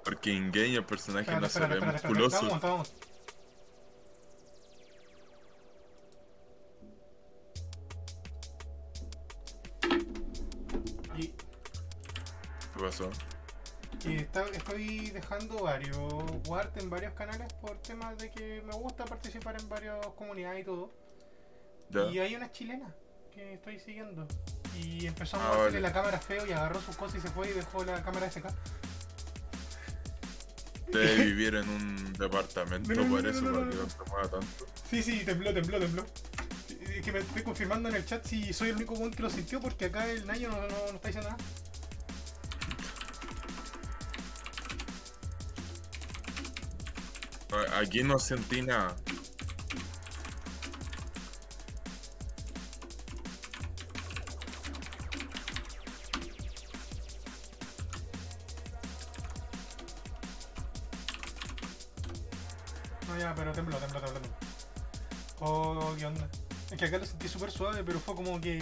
Porque 0.04 0.32
en 0.32 0.52
game 0.52 0.76
el 0.76 0.86
personaje 0.86 1.32
Espérate, 1.32 1.42
no 1.42 1.50
se 1.50 1.60
espérate, 1.60 1.86
ve 1.86 1.96
espérate, 1.98 1.98
espérate. 1.98 2.20
musculoso. 2.20 2.46
Vamos, 2.48 2.62
vamos. 2.62 2.94
¿Qué 12.78 12.84
pasó? 12.84 13.10
y 14.06 14.18
está- 14.18 14.46
estoy 14.54 15.10
dejando 15.10 15.64
varios 15.64 15.98
guard 16.46 16.78
en 16.78 16.90
varios 16.90 17.14
canales 17.14 17.52
por 17.54 17.78
temas 17.82 18.16
de 18.18 18.30
que 18.30 18.62
me 18.66 18.74
gusta 18.74 19.06
participar 19.06 19.60
en 19.60 19.68
varias 19.68 20.06
comunidades 20.16 20.62
y 20.62 20.64
todo. 20.66 20.92
¿Ya? 21.90 22.06
Y 22.12 22.20
hay 22.20 22.36
una 22.36 22.52
chilena 22.52 22.94
que 23.34 23.54
estoy 23.54 23.80
siguiendo. 23.80 24.28
Y 24.76 25.08
empezó 25.08 25.38
a 25.38 25.40
Ah, 25.40 25.48
moverle 25.48 25.66
vale. 25.66 25.82
la 25.82 25.94
cámara 25.94 26.20
feo 26.20 26.46
y 26.46 26.52
agarró 26.52 26.80
sus 26.82 26.96
cosas 26.96 27.18
y 27.18 27.22
se 27.22 27.30
fue 27.30 27.50
y 27.50 27.54
dejó 27.54 27.84
la 27.84 28.04
cámara 28.04 28.28
SK. 28.30 28.46
Debe 30.92 31.16
vivir 31.26 31.56
en 31.56 31.68
un 31.68 32.14
departamento, 32.14 32.94
No, 32.94 33.04
no, 33.04 33.10
por 33.10 33.26
eso, 33.28 33.42
no, 33.42 33.52
no, 33.52 33.60
para 33.60 33.70
que 33.72 33.76
no. 33.78 33.84
no 33.84 33.90
se 33.90 33.98
mueva 34.12 34.28
tanto. 34.30 34.66
Sí, 34.90 35.02
sí, 35.04 35.24
tembló, 35.26 35.54
tembló, 35.54 35.80
tembló. 35.80 36.06
Es 36.82 37.04
que 37.04 37.12
me 37.12 37.20
estoy 37.20 37.42
confirmando 37.44 37.90
en 37.90 37.96
el 37.96 38.06
chat 38.06 38.24
si 38.26 38.54
soy 38.54 38.70
el 38.70 38.76
único 38.76 38.94
weón 38.94 39.12
que 39.12 39.24
lo 39.24 39.30
sintió 39.30 39.60
porque 39.60 39.86
acá 39.86 40.06
el 40.08 40.26
Nayo 40.28 40.50
no, 40.50 40.56
no, 40.62 40.68
no 40.68 40.96
está 40.96 41.08
diciendo 41.08 41.30
nada. 41.32 41.38
Aquí 47.76 48.04
no 48.04 48.20
sentí 48.20 48.62
nada. 48.62 48.96
No, 63.08 63.18
ya, 63.18 63.34
pero 63.36 63.52
tembló, 63.54 63.78
tembló, 63.78 64.02
tembló. 64.02 64.22
Oh, 65.40 65.94
qué 65.98 66.06
onda. 66.06 66.30
Es 66.72 66.78
que 66.78 66.86
acá 66.86 66.98
lo 66.98 67.06
sentí 67.06 67.28
súper 67.28 67.52
suave, 67.52 67.84
pero 67.84 68.00
fue 68.00 68.16
como 68.16 68.42
que 68.42 68.58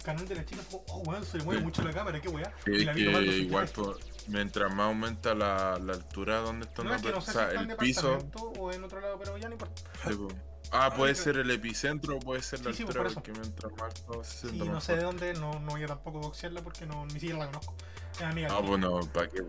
el 0.00 0.04
canal 0.06 0.26
de 0.26 0.34
la 0.34 0.44
chica, 0.44 0.62
fue 0.68 0.80
oh, 0.88 0.98
weón, 1.06 1.24
se 1.24 1.38
le 1.38 1.44
mueve 1.44 1.60
Sí. 1.60 1.64
mucho 1.66 1.82
la 1.82 1.92
cámara, 1.92 2.20
qué 2.20 2.28
weá. 2.28 2.52
Que, 2.64 2.72
Y 2.72 2.84
la 2.84 2.92
vi 2.92 3.04
que 3.04 3.10
igual, 3.38 3.68
pues, 3.74 3.96
mientras 4.28 4.74
más 4.74 4.86
aumenta 4.86 5.34
la, 5.34 5.78
la 5.78 5.92
altura 5.92 6.38
donde 6.38 6.66
está 6.66 6.82
No, 6.82 6.88
una 6.90 6.96
es 6.96 7.02
que 7.02 7.10
no 7.12 7.20
sé 7.20 7.26
persona, 7.32 7.46
si 7.46 7.50
está 7.56 7.62
en 7.64 7.70
el 7.70 7.76
piso. 7.76 8.18
o 8.58 8.72
en 8.72 8.84
otro 8.84 9.00
lado, 9.00 9.18
pero 9.18 9.36
ya 9.38 9.48
no 9.48 9.54
importa. 9.54 9.82
sí, 10.08 10.14
pues, 10.16 10.34
Ah, 10.72 10.94
puede 10.94 11.16
ser 11.16 11.36
el 11.36 11.50
epicentro 11.50 12.16
o 12.16 12.20
puede 12.20 12.42
ser 12.42 12.60
la 12.64 12.70
Sí, 12.70 12.76
sí, 12.78 12.82
altura, 12.84 13.02
por 13.04 13.14
porque 13.14 13.32
mientras 13.32 13.72
más 13.72 13.82
alto 13.82 14.22
se 14.22 14.48
siente 14.50 14.64
no 14.66 14.80
sé 14.80 14.94
de 14.96 15.02
dónde, 15.02 15.34
no, 15.34 15.58
no 15.58 15.72
voy 15.72 15.82
a 15.82 15.86
tampoco 15.88 16.20
boxearla 16.20 16.62
porque 16.62 16.86
no, 16.86 17.06
ni 17.06 17.14
siquiera 17.14 17.38
la 17.40 17.46
conozco. 17.46 17.74
Es 18.14 18.22
amiga. 18.22 18.48
Ah, 18.52 18.60
mía. 18.60 18.68
bueno, 18.70 19.00
¿para 19.12 19.28
qué? 19.28 19.42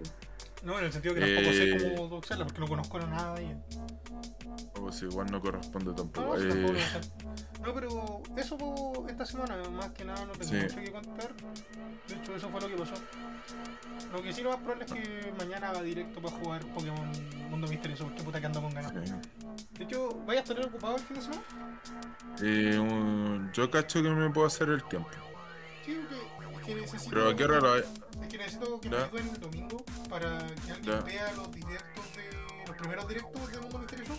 No, 0.64 0.80
en 0.80 0.86
el 0.86 0.92
sentido 0.94 1.14
que 1.14 1.22
tampoco 1.22 1.54
sé 1.54 1.70
Eh, 1.70 1.96
cómo 1.96 2.08
boxearla 2.10 2.46
porque 2.46 2.60
no 2.62 2.68
conozco 2.68 3.00
nada 3.02 3.40
y. 3.40 3.56
Pues 4.82 5.02
igual 5.04 5.28
no 5.32 5.40
corresponde 5.40 5.92
No, 5.92 5.96
tampoco. 5.96 6.38
sí, 6.40 6.48
Eh. 6.52 7.02
No, 7.64 7.74
pero 7.74 8.22
eso 8.36 8.58
fue 8.58 9.12
esta 9.12 9.26
semana, 9.26 9.58
más 9.70 9.92
que 9.92 10.04
nada 10.04 10.26
no 10.26 10.32
tengo 10.34 10.46
Sí. 10.52 10.56
mucho 10.56 10.76
que 10.78 10.92
contar. 10.92 11.34
De 12.08 12.16
hecho, 12.16 12.36
eso 12.36 12.50
fue 12.50 12.62
lo 12.62 12.68
que 12.68 12.76
pasó. 12.78 12.94
Lo 14.12 14.22
que 14.24 14.34
sí 14.34 14.42
lo 14.42 14.50
más 14.50 14.60
probable 14.60 14.86
es 14.86 14.92
que 14.92 15.34
mañana 15.38 15.72
va 15.72 15.82
directo 15.84 16.20
para 16.22 16.36
jugar 16.36 16.66
Pokémon 16.68 17.12
Mundo 17.52 17.68
Misterioso, 17.68 18.06
porque 18.06 18.24
puta 18.24 18.40
que 18.40 18.48
ando 18.48 18.62
con 18.62 18.74
ganas. 18.74 18.92
sí. 19.08 19.14
De 19.78 19.84
hecho, 19.84 20.10
¿vaya 20.26 20.40
a 20.40 20.44
estar 20.44 20.60
ocupado 20.66 20.96
el 20.96 21.02
fin 21.04 21.16
de 21.18 21.22
semana? 21.22 21.42
Eh, 22.42 22.80
un- 22.80 23.52
yo 23.54 23.70
cacho 23.70 24.02
que 24.02 24.10
me 24.10 24.30
puedo 24.32 24.48
hacer 24.48 24.70
el 24.70 24.84
tiempo. 24.86 25.10
Sí, 25.86 26.00
que 26.66 26.76
necesito. 26.76 27.10
Pero 27.12 27.30
a 27.30 27.36
qué 27.36 27.44
hora 27.44 27.60
lo 27.60 27.74
hay? 27.74 27.82
Es 28.22 28.28
que 28.28 28.38
necesito 28.38 28.80
que 28.82 28.90
Ya. 28.90 29.10
me 29.14 29.20
el 29.20 29.40
domingo 29.40 29.78
para 30.10 30.38
que 30.66 30.72
alguien 30.72 30.84
Ya. 30.84 31.02
vea 31.02 31.32
los 31.34 31.52
directos 31.52 32.06
de. 32.16 32.32
los 32.68 32.78
primeros 32.78 33.08
directos 33.08 33.52
de 33.52 33.60
Mundo 33.60 33.80
Misterioso 33.80 34.14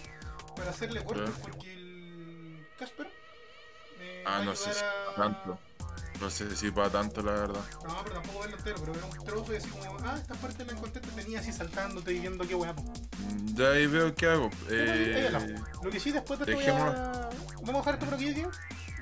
para 0.63 0.71
hacerle 0.71 1.01
work 1.01 1.27
Ya. 1.27 1.33
porque 1.43 1.73
el 1.75 2.67
Casper. 2.79 3.07
me 3.99 4.23
Ah, 4.27 4.43
no 4.45 4.55
sé 4.55 4.73
si 4.73 4.81
a- 4.85 5.15
tanto. 5.17 5.59
No 6.21 6.31
sé 6.31 6.55
si 6.55 6.71
para 6.71 6.89
tanto, 6.89 7.21
la 7.23 7.33
verdad. 7.33 7.61
No, 7.85 8.01
pero 8.05 8.15
tampoco 8.21 8.41
verlo 8.41 8.57
entero, 8.57 8.77
pero 8.81 8.93
ver 8.93 9.03
un 9.05 9.25
trozo 9.27 9.53
y 9.53 9.57
así 9.57 9.69
como, 9.71 9.97
ah, 10.05 10.15
esta 10.21 10.35
parte 10.35 10.65
la 10.65 10.73
encontré, 10.73 11.01
te 11.01 11.09
tenía 11.11 11.41
así 11.41 11.53
saltándote 11.53 12.13
y 12.13 12.21
viendo 12.21 12.47
qué 12.47 12.55
guapo. 12.55 12.83
Mm, 12.83 13.55
Ya 13.57 13.71
ahí 13.73 13.87
veo 13.89 14.15
qué 14.15 14.27
hago. 14.27 14.51
Eh, 14.71 15.29
Lo 15.83 15.91
que 15.91 15.99
sí, 15.99 16.13
después 16.13 16.39
de 16.39 16.53
esto 16.53 16.57
voy 16.75 16.81
a... 16.81 17.29
Vamos 17.63 17.75
a 17.87 17.93
dejar 17.93 17.99
por 17.99 18.15
aquí, 18.15 18.33
tío. 18.35 18.51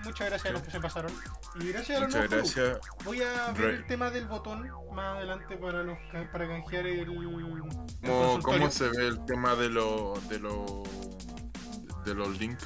Muchas 0.02 0.28
gracias 0.30 0.46
a 0.50 0.52
los 0.52 0.62
que 0.62 0.70
se 0.70 0.80
pasaron. 0.80 1.12
Y 1.60 1.68
gracias 1.72 1.98
a 1.98 2.00
los 2.00 2.08
muchas 2.14 2.30
nuevos 2.30 2.54
gracias. 2.54 2.78
Voy 3.04 3.22
a 3.22 3.52
ver 3.52 3.70
el 3.74 3.86
tema 3.86 4.10
del 4.10 4.24
botón 4.26 4.70
más 4.94 5.16
adelante 5.18 5.58
para 5.58 5.82
los 5.82 5.98
para 6.32 6.48
canjear 6.48 6.86
el, 6.86 7.00
el 7.00 7.62
¿Cómo, 8.06 8.40
cómo 8.42 8.70
se 8.70 8.88
ve 8.88 9.08
el 9.08 9.22
tema 9.26 9.54
de 9.56 9.68
los 9.68 10.26
de 10.30 10.38
los 10.38 10.88
de 12.10 12.16
los 12.16 12.38
links? 12.38 12.64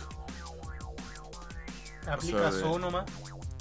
Aplica 2.06 2.48
o 2.48 2.52
sea, 2.52 2.68
de- 2.68 2.78
nomás. 2.78 3.04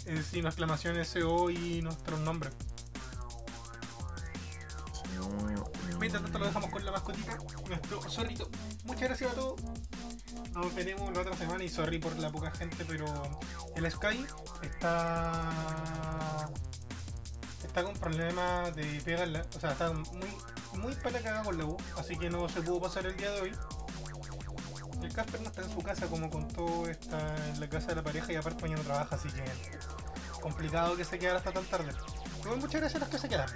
Es 0.05 0.25
sin 0.27 0.45
exclamación 0.45 0.97
SO 1.05 1.49
y 1.49 1.81
nuestros 1.81 2.19
nombres. 2.19 2.53
No, 5.17 5.29
Mientras 5.99 6.21
tanto 6.23 6.39
lo 6.39 6.45
dejamos 6.45 6.69
con 6.69 6.83
la 6.83 6.91
mascotita, 6.91 7.37
nuestro 7.67 8.01
zorrito. 8.09 8.49
Muchas 8.83 9.03
gracias 9.03 9.31
a 9.31 9.35
todos. 9.35 9.61
Nos 10.53 10.75
veremos 10.75 11.13
la 11.13 11.21
otra 11.21 11.37
semana 11.37 11.63
y 11.63 11.69
sorry 11.69 11.99
por 11.99 12.17
la 12.17 12.29
poca 12.31 12.51
gente, 12.51 12.83
pero 12.85 13.05
el 13.75 13.89
Sky 13.91 14.25
está 14.61 16.49
está 17.63 17.83
con 17.83 17.93
problemas 17.95 18.75
de 18.75 19.01
pegarla, 19.03 19.45
o 19.55 19.59
sea, 19.59 19.71
está 19.71 19.91
muy 19.91 20.29
muy 20.79 20.95
para 20.95 21.19
cagar 21.21 21.43
con 21.45 21.57
la 21.57 21.65
U, 21.65 21.77
así 21.97 22.17
que 22.17 22.29
no 22.29 22.47
se 22.49 22.61
pudo 22.61 22.81
pasar 22.81 23.05
el 23.05 23.15
día 23.17 23.31
de 23.31 23.41
hoy. 23.41 23.51
El 25.03 25.13
Casper 25.13 25.41
no 25.41 25.49
está 25.49 25.61
en 25.61 25.69
su 25.69 25.81
casa 25.81 26.07
como 26.07 26.29
contó, 26.29 26.87
está 26.87 27.35
en 27.49 27.59
la 27.59 27.69
casa 27.69 27.87
de 27.87 27.95
la 27.95 28.03
pareja 28.03 28.31
y 28.31 28.35
aparte 28.35 28.61
mañana 28.61 28.81
trabaja, 28.83 29.15
así 29.15 29.29
que 29.29 29.43
complicado 30.41 30.95
que 30.95 31.03
se 31.03 31.19
quedara 31.19 31.37
hasta 31.37 31.51
tan 31.51 31.65
tarde. 31.65 31.91
Pero 32.41 32.55
muchas 32.57 32.81
gracias 32.81 32.95
a 32.95 32.99
los 32.99 33.09
que 33.09 33.17
se 33.17 33.29
quedaron. 33.29 33.55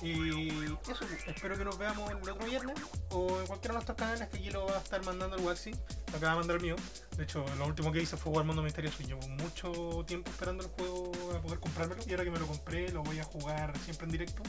Y 0.00 0.64
eso, 0.88 1.04
espero 1.26 1.58
que 1.58 1.64
nos 1.64 1.76
veamos 1.76 2.10
el 2.10 2.16
otro 2.16 2.46
viernes 2.46 2.76
o 3.10 3.40
en 3.40 3.46
cualquiera 3.46 3.72
de 3.72 3.74
nuestros 3.74 3.96
canales 3.96 4.28
que 4.28 4.36
aquí 4.36 4.50
lo 4.50 4.66
va 4.66 4.76
a 4.76 4.78
estar 4.78 5.04
mandando 5.04 5.36
el 5.36 5.42
Waxi. 5.42 5.72
Lo 5.72 6.16
acaba 6.16 6.32
de 6.32 6.38
mandar 6.38 6.56
el 6.56 6.62
mío. 6.62 6.76
De 7.16 7.24
hecho, 7.24 7.44
lo 7.58 7.66
último 7.66 7.90
que 7.90 8.00
hice 8.00 8.16
fue 8.16 8.30
jugar 8.30 8.46
Mundo 8.46 8.62
Misterioso 8.62 9.02
llevo 9.02 9.26
mucho 9.28 10.04
tiempo 10.06 10.30
esperando 10.30 10.62
el 10.62 10.70
juego 10.70 11.12
a 11.36 11.42
poder 11.42 11.58
comprármelo. 11.58 12.00
Y 12.06 12.10
ahora 12.12 12.24
que 12.24 12.30
me 12.30 12.38
lo 12.38 12.46
compré, 12.46 12.90
lo 12.92 13.02
voy 13.02 13.18
a 13.18 13.24
jugar 13.24 13.76
siempre 13.78 14.04
en 14.04 14.12
directo. 14.12 14.42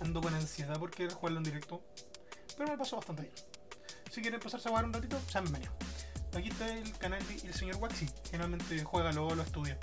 Ando 0.00 0.20
con 0.20 0.34
ansiedad 0.34 0.76
por 0.78 0.90
querer 0.90 1.12
jugarlo 1.12 1.38
en 1.38 1.44
directo. 1.44 1.82
Pero 2.56 2.70
me 2.70 2.76
pasó 2.76 2.96
bastante 2.96 3.22
bien. 3.22 3.34
Si 4.16 4.22
quieren 4.22 4.40
empezarse 4.40 4.68
a 4.68 4.70
jugar 4.70 4.86
un 4.86 4.94
ratito, 4.94 5.20
sean 5.30 5.44
bienvenidos. 5.44 5.74
Aquí 6.34 6.48
está 6.48 6.66
el 6.74 6.90
canal 6.96 7.22
del 7.28 7.52
señor 7.52 7.76
Waxi. 7.76 8.08
Generalmente 8.30 8.82
juega, 8.82 9.12
luego 9.12 9.34
lo 9.34 9.42
estudia. 9.42 9.76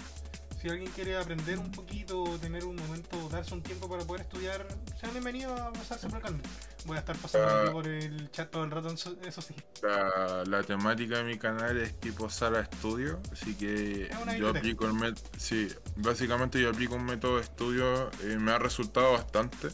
Si 0.60 0.68
alguien 0.70 0.90
quiere 0.90 1.16
aprender 1.16 1.60
un 1.60 1.72
poquito, 1.72 2.24
tener 2.42 2.66
un 2.66 2.76
momento, 2.76 3.30
darse 3.30 3.54
un 3.54 3.62
tiempo 3.62 3.88
para 3.88 4.04
poder 4.06 4.24
estudiar, 4.24 4.66
sean 5.00 5.12
bienvenidos 5.12 5.62
a 5.62 5.72
pasarse 5.72 6.08
por 6.08 6.18
el 6.18 6.24
canal. 6.24 6.42
Voy 6.86 6.98
a 6.98 7.02
estar 7.02 7.16
pasando 7.18 7.48
aquí 7.48 7.72
por 7.74 7.88
el 7.88 8.32
chat 8.32 8.50
todo 8.50 8.64
el 8.64 8.72
rato, 8.72 8.92
eso 8.92 9.42
sí. 9.44 9.54
La, 9.84 10.44
la 10.48 10.64
temática 10.64 11.18
de 11.18 11.26
mi 11.26 11.38
canal 11.38 11.78
es 11.78 12.00
tipo 12.00 12.28
sala 12.28 12.62
estudio, 12.62 13.22
así 13.32 13.54
que 13.54 14.10
yo 14.40 14.50
aplico 14.50 14.88
el 14.88 14.96
método. 14.96 15.30
Sí, 15.38 15.68
básicamente 15.98 16.60
yo 16.60 16.72
aplico 16.72 16.96
un 16.96 17.06
método 17.06 17.36
de 17.36 17.44
estudio 17.44 18.10
y 18.24 18.36
me 18.38 18.52
ha 18.52 18.58
resultado 18.58 19.12
bastante. 19.12 19.68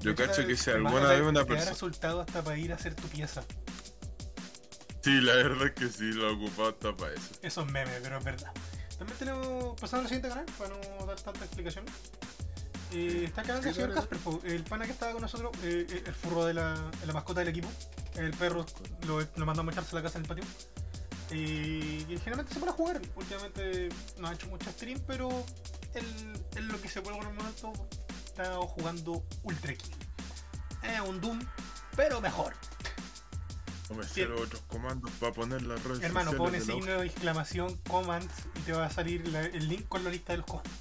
Yo 0.00 0.14
cacho 0.14 0.46
que 0.46 0.54
si 0.54 0.68
alguna 0.68 1.08
vez 1.08 1.22
una 1.22 1.32
Te 1.32 1.38
da 1.38 1.46
persona. 1.46 1.70
resultado 1.70 2.20
hasta 2.20 2.42
para 2.44 2.58
ir 2.58 2.72
a 2.72 2.74
hacer 2.74 2.94
tu 2.94 3.08
pieza. 3.08 3.42
Sí, 5.02 5.20
la 5.20 5.34
verdad 5.34 5.66
es 5.66 5.72
que 5.72 5.88
sí, 5.88 6.12
lo 6.12 6.32
ocupado 6.32 6.68
hasta 6.70 6.96
para 6.96 7.14
eso. 7.14 7.34
Eso 7.42 7.62
es 7.62 7.72
meme, 7.72 7.92
pero 8.02 8.18
es 8.18 8.24
verdad. 8.24 8.52
También 8.98 9.18
tenemos, 9.18 9.80
pasando 9.80 10.02
al 10.02 10.08
siguiente 10.08 10.28
canal, 10.28 10.46
para 10.56 10.70
no 10.70 11.06
dar 11.06 11.20
tanta 11.20 11.44
explicación. 11.44 11.84
Eh, 12.92 13.24
está 13.24 13.40
el 13.40 13.46
del 13.48 13.62
Sí, 13.62 13.72
señor 13.74 13.94
Casper, 13.94 14.18
el 14.44 14.62
pana 14.64 14.84
que 14.84 14.92
estaba 14.92 15.12
con 15.12 15.22
nosotros, 15.22 15.50
eh, 15.64 15.86
eh, 15.88 16.04
el 16.06 16.14
furro 16.14 16.44
de 16.44 16.54
la, 16.54 16.90
la 17.04 17.12
mascota 17.12 17.40
del 17.40 17.48
equipo. 17.48 17.68
El 18.14 18.30
perro 18.32 18.64
lo, 19.06 19.20
lo 19.20 19.46
mandamos 19.46 19.72
a 19.72 19.80
echarse 19.80 19.96
a 19.96 20.00
la 20.00 20.02
casa 20.02 20.18
en 20.18 20.24
el 20.24 20.28
patio. 20.28 20.44
Eh, 21.30 22.04
y 22.06 22.18
generalmente 22.18 22.52
se 22.52 22.60
pone 22.60 22.70
a 22.70 22.74
jugar. 22.74 23.00
Últimamente 23.16 23.88
no 24.18 24.28
ha 24.28 24.34
hecho 24.34 24.46
mucho 24.48 24.70
stream, 24.70 25.00
pero 25.06 25.30
él, 25.94 26.04
él 26.56 26.68
lo 26.68 26.80
que 26.80 26.88
se 26.88 27.00
puede 27.00 27.16
en 27.16 27.26
el 27.26 27.34
momento 27.34 27.72
está 28.24 28.54
jugando 28.56 29.24
Ultra 29.42 29.74
Kill. 29.74 29.96
Es 30.82 31.00
un 31.00 31.20
Doom, 31.20 31.40
pero 31.96 32.20
mejor. 32.20 32.54
Otros 34.42 34.62
comandos 34.68 35.10
para 35.20 35.32
poner 35.32 35.62
las 35.62 35.82
redes 35.84 36.02
Hermano, 36.02 36.32
pone 36.32 36.60
signo 36.60 36.86
de 37.00 37.06
exclamación, 37.06 37.76
commands 37.88 38.32
y 38.56 38.60
te 38.60 38.72
va 38.72 38.86
a 38.86 38.90
salir 38.90 39.26
la- 39.28 39.40
el 39.46 39.68
link 39.68 39.86
con 39.88 40.02
la 40.04 40.10
lista 40.10 40.32
de 40.32 40.38
los 40.38 40.46
comandos. 40.46 40.72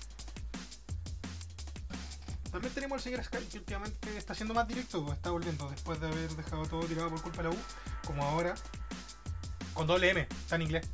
También 2.52 2.74
tenemos 2.74 2.98
al 2.98 3.02
señor 3.02 3.24
Sky 3.24 3.38
que 3.50 3.58
últimamente 3.60 4.18
está 4.18 4.34
haciendo 4.34 4.54
más 4.54 4.68
directo, 4.68 5.12
está 5.14 5.30
volviendo 5.32 5.70
después 5.70 6.00
de 6.02 6.08
haber 6.08 6.30
dejado 6.36 6.66
todo 6.66 6.82
tirado 6.86 7.10
por 7.10 7.22
culpa 7.22 7.38
de 7.44 7.50
la 7.50 7.56
U, 7.56 7.58
como 8.06 8.24
ahora, 8.24 8.56
con 9.74 9.88
doble 9.88 10.10
M, 10.10 10.22
está 10.22 10.56
en 10.58 10.64
inglés. 10.64 10.86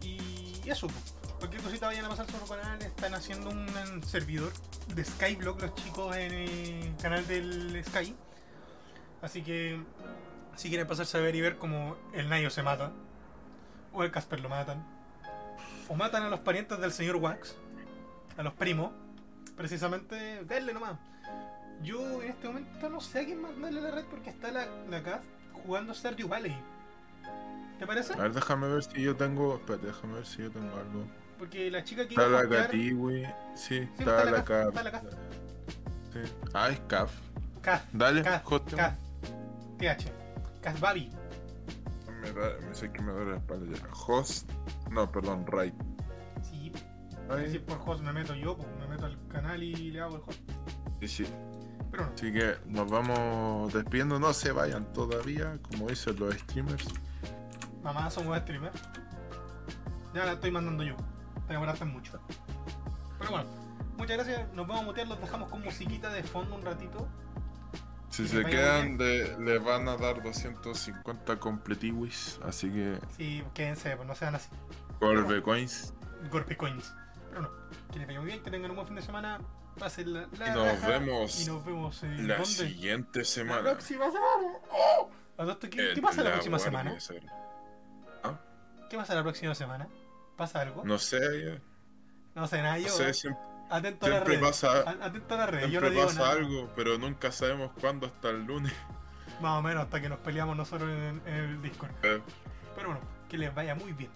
Y 0.00 0.62
eso, 0.68 0.86
po. 0.88 0.94
cualquier 1.38 1.62
cosita 1.62 1.86
vayan 1.86 2.04
a 2.04 2.08
pasar 2.08 2.26
sobre 2.30 2.44
el 2.44 2.48
canal, 2.62 2.82
están 2.82 3.14
haciendo 3.14 3.50
un 3.50 4.02
servidor 4.06 4.52
de 4.94 5.04
Skyblock 5.04 5.62
los 5.62 5.74
chicos 5.74 6.16
en 6.16 6.32
el 6.32 6.96
canal 7.00 7.26
del 7.26 7.82
Sky. 7.84 8.14
Así 9.22 9.42
que 9.42 9.80
si 10.56 10.68
quieren 10.68 10.86
pasarse 10.86 11.16
a 11.16 11.20
ver 11.20 11.34
y 11.34 11.40
ver 11.40 11.56
cómo 11.56 11.96
el 12.12 12.28
Nayo 12.28 12.50
se 12.50 12.62
mata, 12.62 12.92
o 13.92 14.02
el 14.02 14.10
Casper 14.10 14.40
lo 14.40 14.48
matan, 14.48 14.84
o 15.88 15.94
matan 15.94 16.24
a 16.24 16.28
los 16.28 16.40
parientes 16.40 16.78
del 16.78 16.92
señor 16.92 17.16
Wax, 17.16 17.56
a 18.36 18.42
los 18.42 18.52
primos, 18.54 18.92
precisamente, 19.56 20.44
denle 20.44 20.74
nomás. 20.74 20.98
Yo 21.82 22.22
en 22.22 22.30
este 22.30 22.46
momento 22.46 22.88
no 22.90 23.00
sé 23.00 23.20
a 23.20 23.24
quién 23.24 23.40
más 23.40 23.58
darle 23.60 23.80
la 23.80 23.90
red 23.90 24.04
porque 24.04 24.30
está 24.30 24.52
la, 24.52 24.66
la 24.88 25.22
jugando 25.64 25.94
Stardew 25.94 26.28
Valley. 26.28 26.56
¿Te 27.78 27.86
parece? 27.86 28.14
A 28.14 28.16
ver, 28.16 28.32
déjame 28.32 28.68
ver 28.68 28.84
si 28.84 29.02
yo 29.02 29.16
tengo. 29.16 29.56
Espérate, 29.56 29.86
déjame 29.86 30.14
ver 30.14 30.26
si 30.26 30.42
yo 30.42 30.50
tengo 30.50 30.76
algo. 30.76 31.06
Porque 31.42 31.72
la 31.72 31.82
chica 31.82 32.04
que 32.06 32.10
Está 32.14 32.28
la 32.28 32.44
jugar- 32.44 32.48
Gatiwi. 32.68 33.24
Sí, 33.24 33.30
Sí, 33.56 33.74
está 33.98 34.18
está 34.20 34.24
la 34.30 34.44
CAF, 34.44 34.46
CAF. 34.46 34.68
está 34.68 34.82
la 34.84 34.90
CAF. 34.92 35.04
Sí. 36.12 36.18
Ah, 36.54 36.68
es 36.70 36.80
CAF. 36.86 37.12
K, 37.62 37.84
Dale, 37.92 38.22
host. 38.44 38.74
K, 38.76 38.96
TH, 39.78 40.12
Kazbabi. 40.62 41.10
Me, 42.20 42.30
da, 42.32 42.50
me 42.68 42.72
sé 42.72 42.92
que 42.92 43.02
me 43.02 43.10
duele 43.10 43.32
la 43.32 43.36
espalda 43.38 43.76
ya. 43.76 43.88
Host. 44.06 44.52
No, 44.92 45.10
perdón, 45.10 45.44
right. 45.48 45.74
Sí, 46.48 46.70
Ahí. 47.28 47.50
si 47.50 47.58
por 47.58 47.80
host 47.84 48.02
me 48.04 48.12
meto 48.12 48.36
yo, 48.36 48.56
pues 48.56 48.68
me 48.78 48.86
meto 48.86 49.06
al 49.06 49.18
canal 49.26 49.60
y 49.64 49.90
le 49.90 50.00
hago 50.00 50.14
el 50.14 50.22
host. 50.22 50.40
Sí, 51.00 51.08
sí. 51.08 51.26
Pero 51.90 52.06
no. 52.06 52.12
Así 52.14 52.32
que 52.32 52.54
nos 52.66 52.88
vamos 52.88 53.72
despidiendo. 53.72 54.20
No 54.20 54.32
se 54.32 54.52
vayan 54.52 54.92
todavía, 54.92 55.58
como 55.62 55.88
dicen 55.88 56.14
los 56.20 56.34
streamers. 56.36 56.86
Mamá, 57.82 58.08
somos 58.12 58.38
streamers. 58.38 58.80
Ya 60.14 60.24
la 60.24 60.34
estoy 60.34 60.52
mandando 60.52 60.84
yo. 60.84 60.94
Te 61.52 61.56
demoraste 61.56 61.84
mucho. 61.84 62.18
Pero 63.18 63.30
bueno, 63.30 63.50
muchas 63.98 64.16
gracias. 64.16 64.50
Nos 64.54 64.66
vamos 64.66 64.84
a 64.84 64.86
mutear, 64.86 65.06
los 65.06 65.20
dejamos 65.20 65.50
con 65.50 65.60
musiquita 65.60 66.08
de 66.08 66.22
fondo 66.22 66.54
un 66.56 66.62
ratito. 66.64 67.06
Si 68.08 68.26
se 68.26 68.42
quedan, 68.42 68.96
de, 68.96 69.36
les 69.38 69.62
van 69.62 69.86
a 69.86 69.98
dar 69.98 70.22
250 70.22 71.38
completiwis. 71.38 72.40
Así 72.42 72.70
que, 72.70 72.98
Sí, 73.18 73.44
quédense, 73.52 73.94
pues 73.96 74.08
no 74.08 74.14
sean 74.14 74.34
así. 74.34 74.48
Corbe 74.98 75.42
Coins. 75.42 75.92
Golpe 76.30 76.56
coins. 76.56 76.94
Pero 77.28 77.42
no. 77.42 77.50
Que 77.92 77.98
les 77.98 78.06
vaya 78.06 78.20
muy 78.20 78.30
bien, 78.30 78.42
que 78.42 78.50
tengan 78.50 78.70
un 78.70 78.76
buen 78.76 78.86
fin 78.86 78.96
de 78.96 79.02
semana. 79.02 79.38
Pasen 79.78 80.10
la, 80.10 80.26
la 80.38 80.48
Y 80.48 80.50
nos 80.54 80.66
raja, 80.68 80.88
vemos 80.88 81.42
Y 81.42 81.50
nos 81.50 81.64
vemos 81.66 82.02
en 82.02 82.28
La 82.28 82.34
¿dónde? 82.36 82.48
siguiente 82.48 83.18
La 83.18 83.24
semana. 83.26 83.62
próxima 83.62 84.06
semana. 84.06 84.56
¡Oh! 84.70 85.10
¿A 85.36 85.42
todo 85.42 85.52
esto 85.52 85.68
¿Qué, 85.68 86.00
pasa 86.00 86.22
la, 86.22 86.30
la 86.30 86.34
próxima 86.36 86.58
semana? 86.58 86.96
¿Qué 88.88 88.96
pasa 88.96 89.14
la 89.14 89.22
próxima 89.22 89.54
semana? 89.54 89.86
¿Pasa 90.42 90.62
algo? 90.62 90.82
No 90.84 90.98
sé. 90.98 91.60
No 92.34 92.48
sé 92.48 92.62
nada, 92.62 92.76
yo. 92.76 92.88
No 92.88 92.94
sé, 92.94 93.14
siempre, 93.14 93.40
atento, 93.70 94.06
a 94.06 94.08
la 94.08 94.18
red. 95.46 95.68
Siempre 95.68 95.92
pasa 95.92 96.32
algo, 96.32 96.68
pero 96.74 96.98
nunca 96.98 97.30
sabemos 97.30 97.70
cuándo 97.80 98.08
hasta 98.08 98.30
el 98.30 98.44
lunes. 98.44 98.72
Más 99.40 99.60
o 99.60 99.62
menos, 99.62 99.84
hasta 99.84 100.00
que 100.00 100.08
nos 100.08 100.18
peleamos 100.18 100.56
nosotros 100.56 100.90
en, 100.90 101.22
el 101.32 101.62
Discord. 101.62 101.92
Eh. 102.02 102.20
Pero 102.74 102.88
bueno, 102.88 103.00
que 103.28 103.38
les 103.38 103.54
vaya 103.54 103.76
muy 103.76 103.92
bien. 103.92 104.10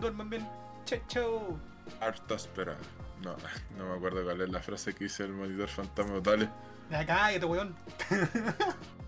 Duerman 0.00 0.30
bien. 0.30 0.48
Chao, 0.86 1.00
chao. 1.06 1.60
Harta 2.00 2.36
espera. 2.36 2.78
No, 3.20 3.36
no 3.76 3.90
me 3.90 3.96
acuerdo 3.96 4.24
cuál 4.24 4.40
es 4.40 4.48
la 4.48 4.60
frase 4.60 4.94
que 4.94 5.04
hice 5.04 5.24
el 5.24 5.32
monitor 5.32 5.68
fantasma. 5.68 6.18
Dale. 6.20 6.48
Ya 6.90 7.04
cállate, 7.04 7.44
weón. 7.44 7.76